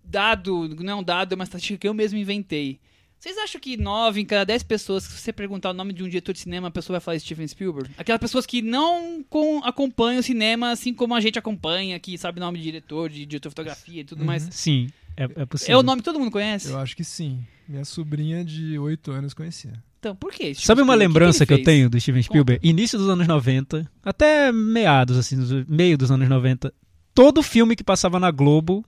dado, 0.08 0.68
não 0.80 0.92
é 0.92 0.96
um 0.96 1.02
dado, 1.02 1.32
é 1.32 1.34
uma 1.34 1.44
estatística 1.44 1.78
que 1.78 1.88
eu 1.88 1.94
mesmo 1.94 2.18
inventei. 2.18 2.80
Vocês 3.20 3.36
acham 3.38 3.60
que 3.60 3.76
9 3.76 4.20
em 4.20 4.24
cada 4.24 4.44
10 4.44 4.62
pessoas, 4.62 5.02
se 5.02 5.10
você 5.18 5.32
perguntar 5.32 5.70
o 5.70 5.74
nome 5.74 5.92
de 5.92 6.04
um 6.04 6.08
diretor 6.08 6.32
de 6.32 6.38
cinema, 6.38 6.68
a 6.68 6.70
pessoa 6.70 6.94
vai 6.98 7.04
falar 7.04 7.18
Steven 7.18 7.48
Spielberg? 7.48 7.90
Aquelas 7.98 8.20
pessoas 8.20 8.46
que 8.46 8.62
não 8.62 9.24
com- 9.28 9.58
acompanham 9.64 10.20
o 10.20 10.22
cinema 10.22 10.70
assim 10.70 10.94
como 10.94 11.14
a 11.16 11.20
gente 11.20 11.36
acompanha, 11.36 11.98
que 11.98 12.16
sabe 12.16 12.38
o 12.38 12.40
nome 12.40 12.58
de 12.58 12.64
diretor, 12.64 13.10
de 13.10 13.26
diretor 13.26 13.48
de 13.48 13.52
fotografia 13.54 14.02
e 14.02 14.04
tudo 14.04 14.24
mais. 14.24 14.46
Sim, 14.52 14.88
é, 15.16 15.24
é 15.24 15.44
possível. 15.46 15.74
É 15.74 15.78
o 15.78 15.82
nome 15.82 16.00
que 16.00 16.04
todo 16.04 16.18
mundo 16.20 16.30
conhece? 16.30 16.68
Eu 16.70 16.78
acho 16.78 16.94
que 16.96 17.02
sim. 17.02 17.44
Minha 17.68 17.84
sobrinha 17.84 18.44
de 18.44 18.78
8 18.78 19.10
anos 19.10 19.34
conhecia. 19.34 19.72
Então, 19.98 20.14
por 20.14 20.30
quê? 20.30 20.54
Steven 20.54 20.64
Sabe 20.64 20.82
uma 20.82 20.92
Spielberg? 20.94 21.08
Lembrança 21.08 21.44
que, 21.44 21.52
ele 21.54 21.60
eu 21.62 21.64
tenho 21.64 21.90
do 21.90 22.00
Steven 22.00 22.22
Spielberg? 22.22 22.66
Início 22.68 22.96
dos 22.96 23.08
anos 23.08 23.26
90, 23.26 23.90
até 24.00 24.52
meados, 24.52 25.16
assim, 25.18 25.34
dos- 25.36 25.66
meio 25.66 25.98
dos 25.98 26.12
anos 26.12 26.28
90. 26.28 26.72
Todo 27.12 27.42
filme 27.42 27.74
que 27.74 27.82
passava 27.82 28.20
na 28.20 28.30
Globo, 28.30 28.84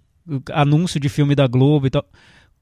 anúncio 0.53 0.99
de 1.00 1.09
filme 1.09 1.35
da 1.35 1.47
Globo 1.47 1.87
e 1.87 1.91
tal, 1.91 2.05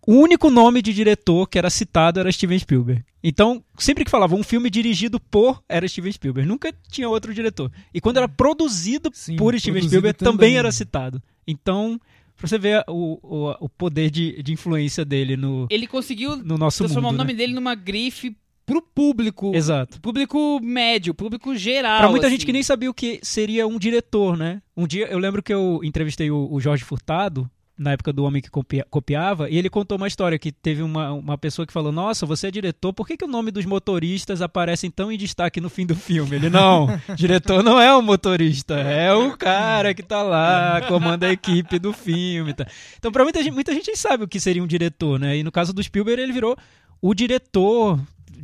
o 0.06 0.14
único 0.14 0.48
nome 0.50 0.80
de 0.80 0.92
diretor 0.94 1.46
que 1.46 1.58
era 1.58 1.68
citado 1.68 2.18
era 2.18 2.32
Steven 2.32 2.58
Spielberg. 2.58 3.04
Então, 3.22 3.62
sempre 3.78 4.04
que 4.04 4.10
falava 4.10 4.34
um 4.34 4.42
filme 4.42 4.70
dirigido 4.70 5.20
por, 5.20 5.62
era 5.68 5.86
Steven 5.86 6.12
Spielberg. 6.12 6.48
Nunca 6.48 6.72
tinha 6.90 7.08
outro 7.08 7.34
diretor. 7.34 7.70
E 7.92 8.00
quando 8.00 8.16
era 8.16 8.28
produzido 8.28 9.10
Sim, 9.12 9.36
por 9.36 9.52
Steven 9.58 9.74
produzido 9.80 9.88
Spielberg, 10.00 10.18
também. 10.18 10.32
também. 10.36 10.56
era 10.56 10.72
citado. 10.72 11.22
Então, 11.46 12.00
pra 12.36 12.46
você 12.46 12.58
ver 12.58 12.84
o, 12.88 13.18
o, 13.22 13.56
o 13.60 13.68
poder 13.68 14.10
de, 14.10 14.42
de 14.42 14.52
influência 14.52 15.04
dele 15.04 15.36
no, 15.36 15.66
Ele 15.68 15.86
conseguiu 15.86 16.36
no 16.36 16.56
nosso 16.56 16.78
transformar 16.78 17.08
mundo. 17.08 17.16
o 17.16 17.18
nome 17.18 17.32
né? 17.32 17.38
dele 17.38 17.52
numa 17.52 17.74
grife 17.74 18.34
pro 18.68 18.82
público. 18.82 19.50
Exato. 19.54 19.98
Público 19.98 20.60
médio, 20.62 21.14
público 21.14 21.56
geral. 21.56 22.00
Pra 22.00 22.10
muita 22.10 22.26
assim. 22.26 22.34
gente 22.36 22.44
que 22.44 22.52
nem 22.52 22.62
sabia 22.62 22.90
o 22.90 22.94
que 22.94 23.18
seria 23.22 23.66
um 23.66 23.78
diretor, 23.78 24.36
né? 24.36 24.60
Um 24.76 24.86
dia 24.86 25.06
eu 25.06 25.18
lembro 25.18 25.42
que 25.42 25.52
eu 25.52 25.80
entrevistei 25.82 26.30
o, 26.30 26.46
o 26.52 26.60
Jorge 26.60 26.84
Furtado, 26.84 27.50
na 27.78 27.92
época 27.92 28.12
do 28.12 28.24
Homem 28.24 28.42
que 28.42 28.50
Copia- 28.50 28.84
Copiava, 28.90 29.48
e 29.48 29.56
ele 29.56 29.70
contou 29.70 29.96
uma 29.96 30.06
história 30.08 30.38
que 30.38 30.52
teve 30.52 30.82
uma, 30.82 31.12
uma 31.12 31.38
pessoa 31.38 31.64
que 31.64 31.72
falou: 31.72 31.90
Nossa, 31.90 32.26
você 32.26 32.48
é 32.48 32.50
diretor, 32.50 32.92
por 32.92 33.06
que, 33.06 33.16
que 33.16 33.24
o 33.24 33.28
nome 33.28 33.50
dos 33.50 33.64
motoristas 33.64 34.42
aparecem 34.42 34.90
tão 34.90 35.10
em 35.10 35.16
destaque 35.16 35.62
no 35.62 35.70
fim 35.70 35.86
do 35.86 35.96
filme? 35.96 36.36
Ele, 36.36 36.50
não, 36.50 36.88
diretor 37.16 37.62
não 37.62 37.80
é 37.80 37.94
o 37.96 38.02
motorista, 38.02 38.74
é 38.74 39.14
o 39.14 39.34
cara 39.34 39.94
que 39.94 40.02
tá 40.02 40.22
lá, 40.22 40.82
comanda 40.88 41.26
a 41.26 41.32
equipe 41.32 41.78
do 41.78 41.94
filme. 41.94 42.52
Tá. 42.52 42.66
Então, 42.98 43.10
pra 43.10 43.24
muita 43.24 43.42
gente, 43.42 43.54
muita 43.54 43.72
gente 43.72 43.86
nem 43.86 43.96
sabe 43.96 44.24
o 44.24 44.28
que 44.28 44.38
seria 44.40 44.62
um 44.62 44.66
diretor, 44.66 45.18
né? 45.18 45.38
E 45.38 45.42
no 45.42 45.50
caso 45.50 45.72
do 45.72 45.82
Spielberg, 45.82 46.20
ele 46.20 46.32
virou 46.34 46.54
o 47.00 47.14
diretor. 47.14 47.98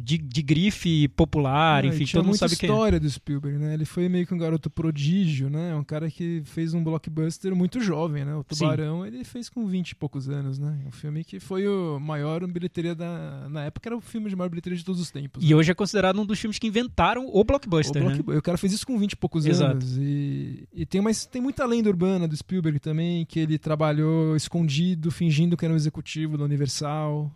De, 0.04 0.18
de 0.18 0.42
grife 0.42 1.08
popular, 1.08 1.82
Ah, 1.82 1.86
e 1.86 1.90
enfim, 1.90 2.04
todo 2.12 2.26
mundo 2.26 2.36
sabe 2.36 2.56
quem 2.56 2.68
é. 2.68 2.72
história 2.72 3.00
do 3.00 3.08
Spielberg, 3.08 3.58
né? 3.58 3.72
Ele 3.74 3.84
foi 3.86 4.08
meio 4.08 4.26
que 4.26 4.34
um 4.34 4.38
garoto 4.38 4.68
prodígio, 4.68 5.48
né? 5.48 5.74
Um 5.74 5.82
cara 5.82 6.10
que 6.10 6.42
fez 6.44 6.74
um 6.74 6.84
blockbuster 6.84 7.54
muito 7.56 7.80
jovem, 7.80 8.24
né? 8.24 8.34
O 8.34 8.44
Sim. 8.50 8.64
Tubarão, 8.64 9.06
ele 9.06 9.24
fez 9.24 9.48
com 9.48 9.66
20 9.66 9.90
e 9.90 9.94
poucos 9.94 10.28
anos, 10.28 10.58
né? 10.58 10.78
Um 10.86 10.90
filme 10.90 11.24
que 11.24 11.40
foi 11.40 11.66
o 11.66 11.98
maior 11.98 12.46
bilheteria 12.46 12.94
da... 12.94 13.48
Na 13.48 13.64
época 13.64 13.88
era 13.88 13.96
o 13.96 14.00
filme 14.00 14.28
de 14.28 14.36
maior 14.36 14.50
bilheteria 14.50 14.76
de 14.76 14.84
todos 14.84 15.00
os 15.00 15.10
tempos. 15.10 15.42
E 15.42 15.48
né? 15.48 15.54
hoje 15.56 15.70
é 15.70 15.74
considerado 15.74 16.20
um 16.20 16.26
dos 16.26 16.38
filmes 16.38 16.58
que 16.58 16.66
inventaram 16.66 17.26
o 17.26 17.40
O, 17.40 17.44
blockbuster, 17.44 18.04
né? 18.04 18.18
o 18.36 18.42
cara 18.42 18.58
fez 18.58 18.72
isso 18.74 18.86
com 18.86 18.98
20 18.98 19.12
e 19.12 19.16
poucos 19.16 19.46
Exato. 19.46 19.72
anos. 19.72 19.96
E, 19.96 20.68
e 20.72 20.84
tem, 20.84 21.00
mais, 21.00 21.24
tem 21.24 21.40
muita 21.40 21.64
lenda 21.64 21.88
urbana 21.88 22.28
do 22.28 22.36
Spielberg 22.36 22.78
também, 22.78 23.24
que 23.24 23.40
ele 23.40 23.58
trabalhou 23.58 24.36
escondido, 24.36 25.10
fingindo 25.10 25.56
que 25.56 25.64
era 25.64 25.72
um 25.72 25.76
executivo 25.76 26.36
da 26.36 26.44
Universal. 26.44 27.32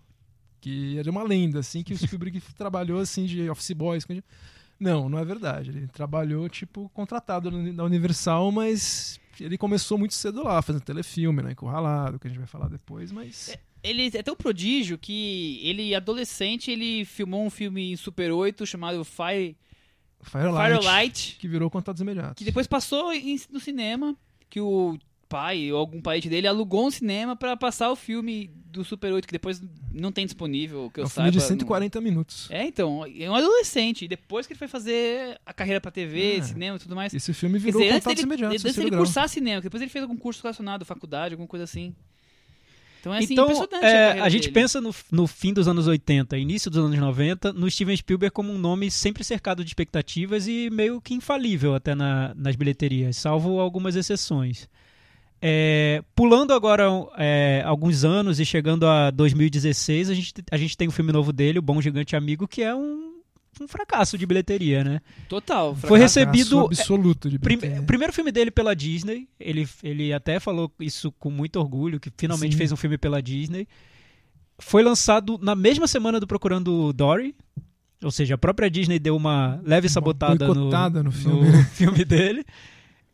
Que 0.61 0.99
era 0.99 1.11
uma 1.11 1.23
lenda, 1.23 1.61
assim, 1.61 1.83
que 1.83 1.93
o 1.93 1.97
Spielberg 1.99 2.41
trabalhou 2.57 2.99
assim 3.01 3.27
de 3.27 3.49
office 3.49 3.73
boy. 3.73 3.97
escondido. 3.99 4.27
Não, 4.79 5.09
não 5.09 5.19
é 5.19 5.25
verdade. 5.25 5.71
Ele 5.71 5.87
trabalhou, 5.89 6.49
tipo, 6.49 6.89
contratado 6.95 7.51
na 7.51 7.85
Universal, 7.85 8.51
mas 8.53 9.21
ele 9.41 9.59
começou 9.59 9.99
muito 9.99 10.15
cedo 10.15 10.43
lá, 10.43 10.61
fazendo 10.63 10.83
telefilme, 10.83 11.43
né? 11.43 11.53
Encurralado, 11.53 12.19
que 12.19 12.27
a 12.27 12.31
gente 12.31 12.39
vai 12.39 12.47
falar 12.47 12.69
depois, 12.69 13.11
mas. 13.13 13.59
Ele 13.83 14.11
é 14.13 14.23
tão 14.23 14.35
prodígio 14.37 14.99
que 14.99 15.61
ele, 15.63 15.95
adolescente, 15.95 16.71
ele 16.71 17.05
filmou 17.05 17.45
um 17.47 17.51
filme 17.51 17.93
em 17.93 17.97
Super 17.97 18.33
8 18.33 18.67
chamado 18.67 19.05
Fire, 19.05 19.57
Firelight, 20.21 20.81
Firelight, 20.83 21.37
que 21.41 21.47
virou 21.49 21.71
contatos 21.71 22.01
imediatos. 22.03 22.35
que 22.39 22.45
depois 22.45 22.67
passou 22.67 23.13
em- 23.13 23.41
no 23.51 23.61
cinema, 23.61 24.17
que 24.51 24.61
o 24.61 24.99
pai 25.29 25.71
ou 25.73 25.79
algum 25.79 26.01
parente 26.01 26.29
dele 26.29 26.47
alugou 26.49 26.87
um 26.87 26.91
cinema 26.91 27.37
pra 27.37 27.57
passar 27.57 27.91
o 27.93 27.97
filme 27.97 28.51
do 28.79 28.85
Super 28.85 29.13
8, 29.13 29.27
que 29.27 29.33
depois 29.33 29.63
não 29.93 30.11
tem 30.11 30.25
disponível, 30.25 30.91
que 30.93 31.01
é 31.01 31.03
eu 31.03 31.07
um 31.07 31.09
filme 31.11 31.31
saiba. 31.31 31.41
de 31.43 31.47
140 31.47 32.01
minutos. 32.01 32.49
É, 32.51 32.65
então, 32.67 33.05
é 33.05 33.31
um 33.31 33.35
adolescente. 33.35 34.05
E 34.05 34.09
depois 34.09 34.47
que 34.47 34.53
ele 34.53 34.59
foi 34.59 34.69
fazer 34.69 35.39
a 35.45 35.53
carreira 35.53 35.81
pra 35.81 35.91
TV, 35.91 36.39
Ah. 36.41 36.43
cinema 36.45 36.77
e 36.77 36.81
tudo 36.81 36.97
mais. 36.97 37.13
Esse 37.13 37.33
filme 37.35 37.59
Quer 37.59 37.65
virou 37.67 37.81
dizer, 37.83 37.93
antes 37.95 38.05
contatos 38.05 38.25
imediatos. 38.25 38.65
antes 38.65 38.77
dele 38.77 38.91
grau. 38.91 39.03
cursar 39.05 39.29
cinema, 39.29 39.61
depois 39.61 39.83
ele 39.83 39.91
fez 39.91 40.03
algum 40.03 40.17
curso 40.17 40.43
relacionado, 40.43 40.85
faculdade, 40.85 41.35
alguma 41.35 41.49
coisa 41.49 41.65
assim. 41.65 41.95
Então 43.01 43.15
é 43.15 43.19
assim, 43.19 43.33
então, 43.35 43.45
impressionante 43.45 43.85
é, 43.85 44.07
carreira 44.07 44.25
a 44.25 44.29
gente 44.29 44.43
dele. 44.43 44.55
pensa 44.55 44.81
no, 44.81 44.93
no 45.13 45.27
fim 45.29 45.53
dos 45.53 45.69
anos 45.69 45.87
80, 45.87 46.37
início 46.37 46.69
dos 46.69 46.85
anos 46.85 46.99
90, 46.99 47.53
no 47.53 47.71
Steven 47.71 47.97
Spielberg 47.97 48.33
como 48.35 48.53
um 48.53 48.59
nome 48.59 48.91
sempre 48.91 49.23
cercado 49.23 49.63
de 49.63 49.71
expectativas 49.71 50.49
e 50.49 50.69
meio 50.71 51.01
que 51.01 51.15
infalível 51.15 51.77
até 51.77 51.95
na- 51.95 52.35
nas 52.35 52.57
bilheterias, 52.57 53.17
salvo 53.17 53.61
algumas 53.61 53.95
exceções. 53.95 54.69
É, 55.41 56.03
pulando 56.15 56.53
agora 56.53 56.85
é, 57.17 57.63
alguns 57.65 58.05
anos 58.05 58.41
e 58.41 58.45
chegando 58.45 58.87
a 58.87 59.11
2016, 59.11 60.11
a 60.11 60.15
gente, 60.15 60.35
a 60.51 60.57
gente 60.57 60.77
tem 60.77 60.89
um 60.89 60.91
filme 60.91 61.13
novo 61.13 61.33
dele, 61.33 61.59
O 61.59 61.63
Bom 61.63 61.81
Gigante 61.81 62.17
Amigo, 62.17 62.49
que 62.49 62.63
é 62.63 62.75
um, 62.75 63.21
um 63.61 63.69
fracasso 63.69 64.19
de 64.19 64.27
bilheteria, 64.27 64.83
né? 64.83 65.01
Total. 65.29 65.75
Foi 65.77 65.99
fracasso. 66.01 66.19
recebido- 66.21 66.67
absoluto 66.67 67.31
de 67.31 67.39
Prim- 67.39 67.59
primeiro 67.87 68.13
filme 68.13 68.33
dele 68.33 68.51
pela 68.51 68.75
Disney, 68.75 69.29
ele, 69.39 69.69
ele 69.83 70.13
até 70.13 70.41
falou 70.41 70.73
isso 70.81 71.13
com 71.13 71.31
muito 71.31 71.61
orgulho, 71.61 72.01
que 72.01 72.11
finalmente 72.17 72.53
Sim. 72.53 72.59
fez 72.59 72.73
um 72.73 72.77
filme 72.77 72.99
pela 72.99 73.23
Disney. 73.23 73.69
Foi 74.59 74.83
lançado 74.83 75.39
na 75.41 75.55
mesma 75.55 75.87
semana 75.87 76.19
do 76.19 76.27
Procurando 76.27 76.93
Dory, 76.93 77.33
ou 78.03 78.11
seja, 78.11 78.35
a 78.35 78.39
própria 78.39 78.69
Disney 78.69 78.99
deu 78.99 79.15
uma 79.15 79.61
leve 79.65 79.89
sabotada 79.89 80.49
no, 80.49 81.05
no 81.05 81.13
filme. 81.13 81.63
filme 81.75 82.05
dele. 82.05 82.45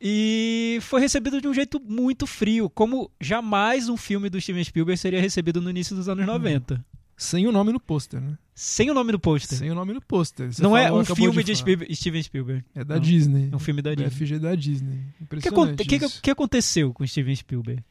E 0.06 0.78
foi 0.82 1.00
recebido 1.00 1.40
de 1.40 1.48
um 1.48 1.54
jeito 1.54 1.80
muito 1.80 2.26
frio, 2.26 2.68
como 2.68 3.10
jamais 3.18 3.88
um 3.88 3.96
filme 3.96 4.28
do 4.28 4.38
Steven 4.38 4.62
Spielberg 4.62 5.00
seria 5.00 5.18
recebido 5.18 5.62
no 5.62 5.70
início 5.70 5.96
dos 5.96 6.10
anos 6.10 6.26
90. 6.26 6.84
Sem 7.16 7.46
o 7.46 7.52
nome 7.52 7.72
no 7.72 7.80
pôster, 7.80 8.20
né? 8.20 8.36
Sem 8.54 8.90
o 8.90 8.94
nome 8.94 9.12
no 9.12 9.18
pôster. 9.18 9.56
Sem 9.56 9.70
o 9.70 9.74
nome 9.74 9.94
no 9.94 10.02
pôster. 10.02 10.50
Não 10.60 10.76
é 10.76 10.84
falou, 10.84 10.98
um 10.98 11.02
acabou 11.02 11.16
filme 11.26 11.42
de. 11.44 11.56
Spielberg- 11.56 11.94
Steven 11.96 12.22
Spielberg. 12.22 12.64
É 12.74 12.84
da 12.84 12.96
Não. 12.96 13.00
Disney. 13.02 13.48
É 13.50 13.56
um 13.56 13.58
filme 13.58 13.80
da 13.80 13.92
O 13.92 13.96
Disney. 13.96 14.10
FG 14.10 14.38
da 14.40 14.54
Disney. 14.54 14.96
O 14.98 14.98
que, 15.18 15.22
Impressionante 15.24 15.68
aconte- 15.70 15.84
que, 15.88 15.98
que- 16.00 16.20
que 16.20 16.30
aconteceu 16.30 16.92
com 16.92 17.06
Steven 17.06 17.34
Spielberg? 17.36 17.82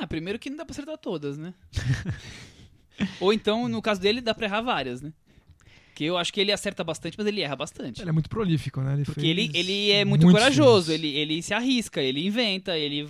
Ah, 0.00 0.06
primeiro 0.06 0.38
que 0.38 0.50
não 0.50 0.56
dá 0.56 0.64
pra 0.64 0.72
acertar 0.72 0.96
todas, 0.98 1.36
né? 1.38 1.54
Ou 3.20 3.32
então, 3.32 3.68
no 3.68 3.80
caso 3.82 4.00
dele, 4.00 4.20
dá 4.20 4.34
pra 4.34 4.46
errar 4.46 4.60
várias, 4.62 5.00
né? 5.02 5.12
Que 6.02 6.06
eu 6.08 6.18
acho 6.18 6.32
que 6.32 6.40
ele 6.40 6.50
acerta 6.50 6.82
bastante, 6.82 7.16
mas 7.16 7.26
ele 7.28 7.42
erra 7.42 7.54
bastante. 7.54 8.00
Ele 8.00 8.08
é 8.10 8.12
muito 8.12 8.28
prolífico, 8.28 8.80
né? 8.80 8.94
Ele 8.94 9.04
Porque 9.04 9.24
ele, 9.24 9.50
ele 9.54 9.92
é 9.92 10.04
muito 10.04 10.26
corajoso, 10.26 10.86
filmes. 10.90 11.04
ele, 11.04 11.16
ele 11.16 11.42
se 11.42 11.54
arrisca, 11.54 12.00
ele 12.02 12.26
inventa, 12.26 12.76
ele, 12.76 13.08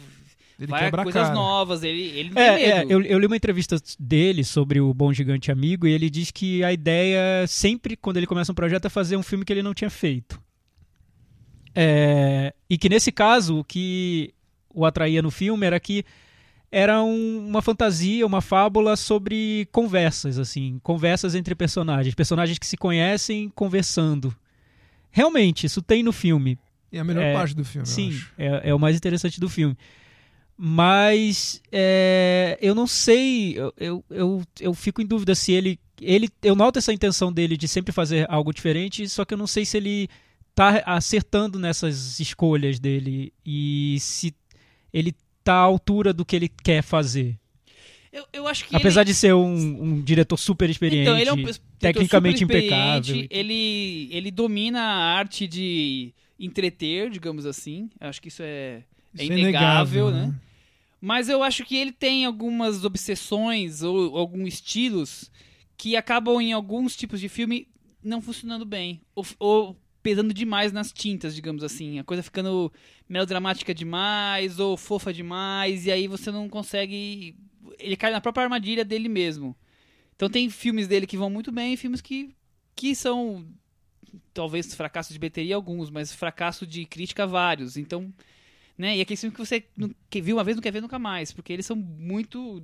Ele 0.58 0.66
vai 0.66 0.80
a 0.82 0.84
quebra 0.84 1.02
coisas 1.02 1.22
cara. 1.22 1.34
novas, 1.34 1.82
ele, 1.82 2.02
ele 2.02 2.28
não 2.28 2.34
tem 2.34 2.44
É, 2.44 2.62
é, 2.62 2.78
medo. 2.80 2.92
eu, 2.92 3.02
eu 3.02 3.18
li 3.18 3.26
uma 3.26 3.37
entrevista 3.37 3.76
dele 3.99 4.44
sobre 4.44 4.78
o 4.80 4.92
Bom 4.92 5.11
Gigante 5.12 5.50
Amigo 5.50 5.87
e 5.87 5.92
ele 5.92 6.11
diz 6.11 6.30
que 6.30 6.62
a 6.62 6.70
ideia, 6.72 7.46
sempre 7.49 7.96
quando 7.96 8.18
ele 8.18 8.26
começa 8.26 8.52
um 8.52 8.54
projeto, 8.54 8.84
é 8.84 8.90
fazer 8.90 9.16
um 9.16 9.22
filme 9.22 9.44
que 9.44 9.52
ele 9.54 9.62
não 9.62 9.72
tinha 9.72 9.88
feito. 9.90 10.38
É, 11.75 12.52
e 12.68 12.76
que 12.76 12.88
nesse 12.88 13.11
caso, 13.11 13.58
o 13.61 13.64
que 13.64 14.34
o 14.75 14.84
atraía 14.84 15.22
no 15.22 15.30
filme 15.30 15.66
era 15.66 15.80
que 15.80 16.04
era 16.73 17.02
um- 17.02 17.47
uma 17.47 17.61
fantasia, 17.61 18.26
uma 18.26 18.41
fábula 18.41 18.97
sobre 18.97 19.69
conversas, 19.71 20.38
assim, 20.38 20.81
conversas 20.83 21.35
entre 21.35 21.55
personagens, 21.55 22.14
personagens 22.14 22.59
que 22.59 22.67
se 22.67 22.76
conhecem 22.79 23.50
conversando. 23.55 24.35
Realmente, 25.11 25.67
isso 25.67 25.83
tem 25.83 26.02
no 26.02 26.12
filme. 26.12 26.59
É 26.91 26.99
a 26.99 27.05
melhor 27.05 27.23
É, 27.25 27.35
parte 27.35 27.55
do 27.55 27.64
filme, 27.64 27.87
Sim, 27.87 28.19
é, 28.38 28.71
é 28.71 28.75
o 28.75 28.79
mais 28.79 28.97
interessante 28.97 29.38
do 29.38 29.49
filme. 29.49 29.76
Mas 30.57 31.61
é, 31.73 32.59
eu 32.61 32.75
não 32.75 32.87
sei, 32.87 33.59
eu, 33.59 33.75
eu, 33.76 34.05
eu, 34.11 34.43
eu 34.61 34.75
fico 34.75 35.02
em 35.02 35.07
dúvida 35.07 35.35
se 35.35 35.52
ele, 35.52 35.79
ele. 36.00 36.29
Eu 36.43 36.55
noto 36.55 36.79
essa 36.79 36.93
intenção 36.93 37.33
dele 37.33 37.57
de 37.57 37.67
sempre 37.67 37.93
fazer 37.93 38.26
algo 38.31 38.52
diferente, 38.52 39.09
só 39.09 39.25
que 39.25 39.35
eu 39.35 39.38
não 39.38 39.47
sei 39.47 39.64
se 39.64 39.76
ele 39.76 40.09
tá 40.55 40.83
acertando 40.87 41.59
nessas 41.59 42.21
escolhas 42.21 42.79
dele 42.79 43.33
e 43.45 43.97
se 44.00 44.35
ele 44.93 45.14
tá 45.42 45.54
à 45.54 45.58
altura 45.58 46.12
do 46.12 46.25
que 46.25 46.37
ele 46.37 46.49
quer 46.49 46.82
fazer. 46.82 47.38
Eu, 48.12 48.26
eu 48.32 48.46
acho 48.46 48.66
que 48.66 48.76
Apesar 48.76 49.00
ele... 49.02 49.11
de 49.11 49.14
ser 49.14 49.34
um, 49.34 49.82
um 49.82 50.02
diretor 50.02 50.37
super 50.37 50.68
experiente, 50.68 51.02
Então, 51.02 51.18
ele 51.18 51.30
é 51.30 51.32
um 51.32 51.52
tecnicamente 51.78 52.40
super 52.40 52.56
experiente, 52.56 53.11
impecável. 53.11 53.26
Ele, 53.30 54.08
ele 54.12 54.30
domina 54.30 54.80
a 54.80 55.14
arte 55.16 55.46
de 55.49 56.12
entreter, 56.38 57.08
digamos 57.08 57.46
assim. 57.46 57.88
Eu 57.99 58.08
acho 58.08 58.20
que 58.20 58.28
isso 58.28 58.42
é, 58.42 58.82
é 59.16 59.25
Isso 59.25 59.32
inegável, 59.32 60.11
né? 60.11 60.34
Mas 61.00 61.28
eu 61.28 61.42
acho 61.42 61.64
que 61.64 61.76
ele 61.76 61.90
tem 61.90 62.25
algumas 62.25 62.84
obsessões 62.84 63.82
ou 63.82 64.16
alguns 64.16 64.54
estilos 64.54 65.30
que 65.76 65.96
acabam 65.96 66.40
em 66.40 66.52
alguns 66.52 66.94
tipos 66.94 67.18
de 67.18 67.28
filme 67.28 67.66
não 68.04 68.20
funcionando 68.20 68.64
bem. 68.64 69.00
Ou, 69.14 69.26
ou 69.38 69.76
pesando 70.02 70.35
demais 70.35 70.73
nas 70.73 70.92
tintas, 70.92 71.35
digamos 71.35 71.62
assim. 71.62 71.99
A 71.99 72.04
coisa 72.04 72.23
ficando 72.23 72.73
melodramática 73.09 73.75
demais 73.75 74.59
ou 74.59 74.76
fofa 74.76 75.12
demais. 75.12 75.87
E 75.87 75.92
aí 75.92 76.09
você 76.09 76.30
não 76.30 76.49
consegue. 76.49 77.37
Ele 77.78 77.97
cai 77.97 78.11
na 78.11 78.21
própria 78.21 78.44
armadilha 78.44 78.85
dele 78.85 79.09
mesmo. 79.09 79.56
Então 80.16 80.28
tem 80.28 80.50
filmes 80.50 80.88
dele 80.88 81.06
que 81.06 81.16
vão 81.16 81.30
muito 81.30 81.50
bem 81.52 81.75
e 81.75 81.76
filmes 81.76 82.00
que, 82.00 82.35
que 82.75 82.94
são. 82.94 83.47
Talvez 84.35 84.75
fracasso 84.75 85.12
de 85.12 85.18
bilheteria 85.18 85.54
alguns, 85.56 85.88
mas 85.88 86.12
fracasso 86.12 86.66
de 86.66 86.85
crítica 86.85 87.26
vários. 87.26 87.76
Então. 87.76 88.12
Né? 88.76 88.97
E 88.97 89.00
aqueles 89.00 89.21
filmes 89.21 89.37
que 89.37 89.44
você 89.47 89.64
não- 89.76 89.94
que 90.09 90.21
viu 90.21 90.37
uma 90.37 90.44
vez 90.44 90.56
não 90.56 90.62
quer 90.62 90.73
ver 90.73 90.80
nunca 90.80 90.99
mais, 90.99 91.30
porque 91.32 91.52
eles 91.52 91.66
são 91.66 91.76
muito 91.76 92.62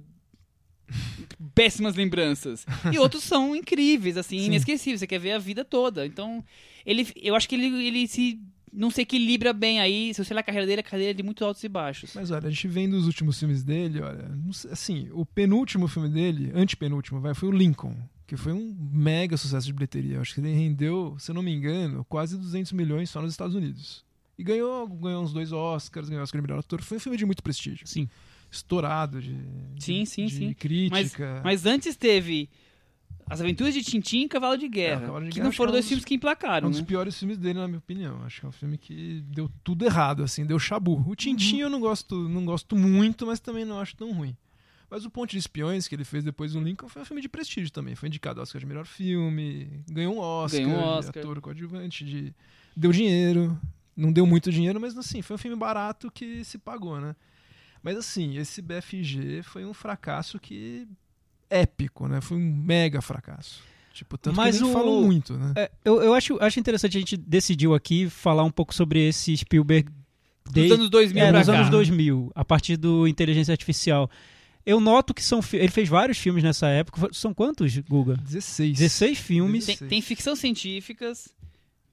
péssimas 1.55 1.95
lembranças. 1.95 2.67
E 2.93 2.99
outros 3.01 3.23
são 3.25 3.55
incríveis, 3.55 4.17
assim, 4.17 4.39
Sim. 4.39 4.47
inesquecíveis, 4.47 5.01
você 5.01 5.07
quer 5.07 5.19
ver 5.19 5.33
a 5.33 5.39
vida 5.39 5.65
toda. 5.65 6.07
Então, 6.07 6.45
ele 6.85 7.07
eu 7.17 7.35
acho 7.35 7.49
que 7.49 7.55
ele, 7.55 7.67
ele 7.87 8.07
se 8.09 8.41
não 8.73 8.91
se 8.91 9.01
equilibra 9.01 9.53
bem 9.53 9.81
aí, 9.81 10.13
se 10.13 10.23
você 10.23 10.33
olhar 10.35 10.41
a 10.41 10.45
carreira 10.45 10.67
dele, 10.67 10.81
a 10.81 10.85
carreira 10.85 11.11
é 11.11 11.15
de 11.15 11.23
muito 11.23 11.45
altos 11.45 11.63
e 11.65 11.69
baixos. 11.69 12.13
Mas 12.15 12.31
olha, 12.31 12.47
a 12.47 12.51
gente 12.51 12.69
vendo 12.69 12.95
os 12.95 13.07
últimos 13.07 13.39
filmes 13.39 13.63
dele, 13.63 14.01
olha, 14.01 14.31
sei- 14.53 14.71
assim, 14.71 15.09
o 15.13 15.25
penúltimo 15.25 15.89
filme 15.89 16.09
dele, 16.09 16.53
antepenúltimo, 16.55 17.21
vai, 17.21 17.35
foi 17.35 17.49
o 17.49 17.53
Lincoln, 17.53 17.97
que 18.27 18.37
foi 18.37 18.53
um 18.53 18.77
mega 18.93 19.37
sucesso 19.39 19.67
de 19.67 19.73
bilheteria. 19.73 20.17
Eu 20.17 20.21
acho 20.21 20.35
que 20.35 20.41
ele 20.41 20.53
rendeu, 20.53 21.17
se 21.19 21.31
eu 21.31 21.35
não 21.35 21.43
me 21.43 21.51
engano, 21.53 22.05
quase 22.09 22.37
200 22.37 22.73
milhões 22.73 23.09
só 23.09 23.23
nos 23.23 23.33
Estados 23.33 23.55
Unidos. 23.55 24.05
E 24.39 24.45
ganhou, 24.45 24.87
ganhou 24.87 25.25
uns 25.25 25.33
dois 25.33 25.51
Oscars, 25.51 26.09
ganhou 26.09 26.23
Oscar 26.23 26.41
de 26.41 26.47
melhor 26.47 26.61
ator. 26.61 26.81
Foi 26.83 26.99
um 26.99 27.01
filme 27.01 27.17
de 27.19 27.25
muito 27.27 27.43
prestígio. 27.43 27.87
Sim. 27.89 28.09
Estourado 28.51 29.21
de, 29.21 29.37
Sim, 29.79 30.03
de, 30.05 30.07
sim, 30.07 30.27
de 30.27 30.35
sim. 30.35 30.53
crítica. 30.55 31.41
Mas 31.45 31.67
antes 31.67 31.97
teve 31.97 32.49
As 33.29 33.41
Aventuras 33.41 33.75
de 33.75 33.83
Tintim 33.83 34.23
e 34.23 34.29
Cavalo 34.29 34.57
de 34.57 34.69
Guerra, 34.69 35.03
É, 35.03 35.07
Cavalo 35.07 35.25
de 35.27 35.31
que 35.31 35.35
Guerra 35.37 35.45
não 35.45 35.53
foram 35.53 35.69
é 35.69 35.73
um 35.73 35.75
dois 35.75 35.85
dos- 35.85 35.89
filmes 35.91 36.05
que 36.05 36.15
emplacaram, 36.15 36.69
um 36.69 36.71
dos 36.71 36.81
né? 36.81 36.87
piores 36.87 37.19
filmes 37.19 37.37
dele, 37.37 37.59
na 37.59 37.67
minha 37.69 37.79
opinião. 37.79 38.23
Acho 38.25 38.41
que 38.41 38.47
é 38.47 38.49
um 38.49 38.53
filme 38.53 38.79
que 38.79 39.21
deu 39.29 39.51
tudo 39.63 39.85
errado, 39.85 40.23
assim, 40.23 40.47
deu 40.47 40.59
chabu. 40.59 41.05
O 41.07 41.15
Tintin 41.15 41.57
Uhum. 41.57 41.61
eu 41.63 41.71
não 41.71 41.81
gosto, 41.81 42.29
não 42.29 42.45
gosto 42.45 42.75
muito, 42.75 43.27
mas 43.27 43.39
também 43.39 43.65
não 43.67 43.79
acho 43.81 43.95
tão 43.97 44.13
ruim. 44.13 44.35
Mas 44.91 45.05
o 45.05 45.11
Ponte 45.11 45.33
de 45.33 45.39
Espiões, 45.39 45.87
que 45.87 45.95
ele 45.95 46.05
fez 46.05 46.25
depois 46.25 46.55
do 46.55 46.61
Lincoln, 46.63 46.89
foi 46.89 47.03
um 47.03 47.05
filme 47.05 47.21
de 47.21 47.29
prestígio 47.29 47.71
também. 47.71 47.95
Foi 47.95 48.09
indicado 48.09 48.41
ao 48.41 48.43
Oscar 48.45 48.59
de 48.59 48.65
melhor 48.67 48.87
filme, 48.87 49.83
ganhou 49.87 50.15
um 50.15 50.19
Oscar, 50.19 50.63
Ganhou 50.63 50.73
um 50.81 50.83
de 51.01 51.07
Oscar. 51.07 51.23
ator 51.23 51.41
coadjuvante, 51.43 52.05
de... 52.07 52.35
deu 52.75 52.91
dinheiro. 52.91 53.61
Não 53.95 54.11
deu 54.11 54.25
muito 54.27 54.51
dinheiro, 54.51 54.81
mas 54.81 54.97
assim, 54.97 55.21
foi 55.21 55.35
um 55.35 55.39
filme 55.39 55.57
barato 55.59 56.11
que 56.11 56.43
se 56.45 56.57
pagou, 56.57 56.99
né? 56.99 57.15
Mas 57.89 57.97
assim, 57.97 58.37
esse 58.37 58.61
BFG 58.61 59.43
foi 59.43 59.65
um 59.65 59.73
fracasso 59.73 60.39
que 60.39 60.87
épico, 61.49 62.07
né? 62.07 62.21
Foi 62.21 62.37
um 62.37 62.41
mega 62.41 63.01
fracasso. 63.01 63.63
Tipo, 63.95 64.19
tanto 64.19 64.37
Mas 64.37 64.59
que 64.59 64.65
o- 64.65 64.73
falam 64.75 65.01
muito, 65.01 65.33
né? 65.39 65.55
É, 65.57 65.71
eu 65.87 66.03
eu 66.03 66.13
acho, 66.13 66.37
acho 66.39 66.61
interessante 66.61 66.99
a 66.99 67.01
gente 67.01 67.17
decidiu 67.17 67.75
aqui 67.75 68.11
falar 68.11 68.45
um 68.45 68.51
pouco 68.51 68.75
sobre 68.75 69.09
esse 69.09 69.35
Spielberg 69.35 69.89
Dos 70.45 70.53
desde 70.53 70.75
anos 70.75 70.91
2000 70.91 71.25
é, 71.25 71.33
nos 71.33 71.49
anos 71.49 71.71
2000, 71.71 72.31
a 72.35 72.45
partir 72.45 72.77
do 72.77 73.09
Inteligência 73.09 73.53
Artificial. 73.53 74.11
Eu 74.67 74.81
noto 74.81 75.15
que 75.15 75.25
são 75.25 75.41
ele 75.55 75.69
fez 75.71 75.89
vários 75.89 76.19
filmes 76.19 76.45
nessa 76.45 76.69
época. 76.69 77.09
São 77.13 77.33
quantos, 77.33 77.75
Guga? 77.79 78.19
16. 78.19 78.77
16 78.79 79.19
filmes. 79.19 79.65
Tem, 79.65 79.77
tem 79.79 80.03
ficção 80.03 80.37
científicas, 80.37 81.35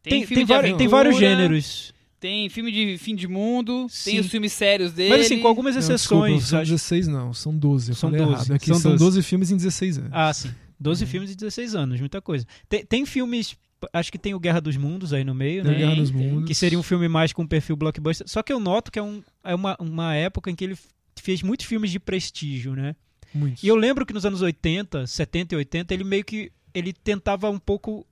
tem, 0.03 0.25
Tem, 0.25 0.35
tem, 0.35 0.45
de 0.45 0.53
aventura, 0.53 0.77
tem 0.77 0.87
vários 0.89 1.17
gêneros. 1.17 1.94
Tem 2.25 2.49
filme 2.49 2.71
de 2.71 2.97
fim 2.97 3.15
de 3.15 3.27
mundo, 3.27 3.85
Sim. 3.87 4.11
tem 4.11 4.19
os 4.19 4.25
filmes 4.27 4.51
sérios 4.51 4.91
dele. 4.93 5.09
Mas 5.09 5.25
assim, 5.27 5.39
com 5.39 5.47
algumas 5.47 5.75
Não, 5.75 5.81
desculpa, 5.81 6.25
exceções. 6.27 6.43
são 6.49 6.59
acho- 6.59 6.71
16 6.71 7.07
não, 7.07 7.33
são 7.33 7.55
12. 7.55 7.91
Eu 7.91 7.95
São 7.95 8.09
falei 8.09 8.25
12, 8.25 8.35
errado. 8.35 8.53
Aqui 8.55 8.65
são 8.67 8.79
são, 8.79 8.91
12. 8.93 9.03
12. 9.03 9.21
filmes 9.23 9.51
em 9.51 9.57
16 9.57 9.97
anos. 9.99 10.09
Ah, 10.11 10.33
sim. 10.33 10.49
12 10.79 11.03
Uhum. 11.03 11.09
filmes 11.11 11.31
e 11.31 11.35
16 11.35 11.75
anos, 11.75 11.99
muita 11.99 12.19
coisa. 12.21 12.45
Tem, 12.67 12.83
tem 12.85 13.05
filmes. 13.05 13.55
Acho 13.93 14.11
que 14.11 14.17
tem 14.17 14.33
o 14.33 14.39
Guerra 14.39 14.59
dos 14.59 14.75
Mundos 14.75 15.13
aí 15.13 15.23
no 15.23 15.35
meio, 15.35 15.61
Tem 15.63 15.71
né? 15.73 15.77
Guerra 15.77 15.95
dos 15.95 16.09
Mundos. 16.09 16.47
Que 16.47 16.55
seria 16.55 16.79
um 16.79 16.83
filme 16.83 17.07
mais 17.07 17.31
com 17.31 17.45
perfil 17.45 17.75
blockbuster. 17.75 18.27
Só 18.27 18.41
que 18.41 18.51
eu 18.51 18.59
noto 18.59 18.91
que 18.91 18.97
é, 18.97 19.03
um, 19.03 19.21
é 19.43 19.53
uma, 19.53 19.77
uma 19.79 20.15
época 20.15 20.49
em 20.49 20.55
que 20.55 20.63
ele 20.63 20.77
fez 21.21 21.43
muitos 21.43 21.67
filmes 21.67 21.91
de 21.91 21.99
prestígio, 21.99 22.73
né? 22.75 22.95
Muitos. 23.33 23.61
E 23.63 23.67
eu 23.67 23.75
lembro 23.75 24.03
que 24.05 24.13
nos 24.13 24.25
anos 24.25 24.41
80, 24.41 25.05
70 25.05 25.53
e 25.53 25.57
80, 25.57 25.93
ele 25.93 26.03
meio 26.03 26.25
que 26.25 26.51
ele 26.73 26.91
tentava 26.91 27.49
um 27.51 27.59
pouco 27.59 28.05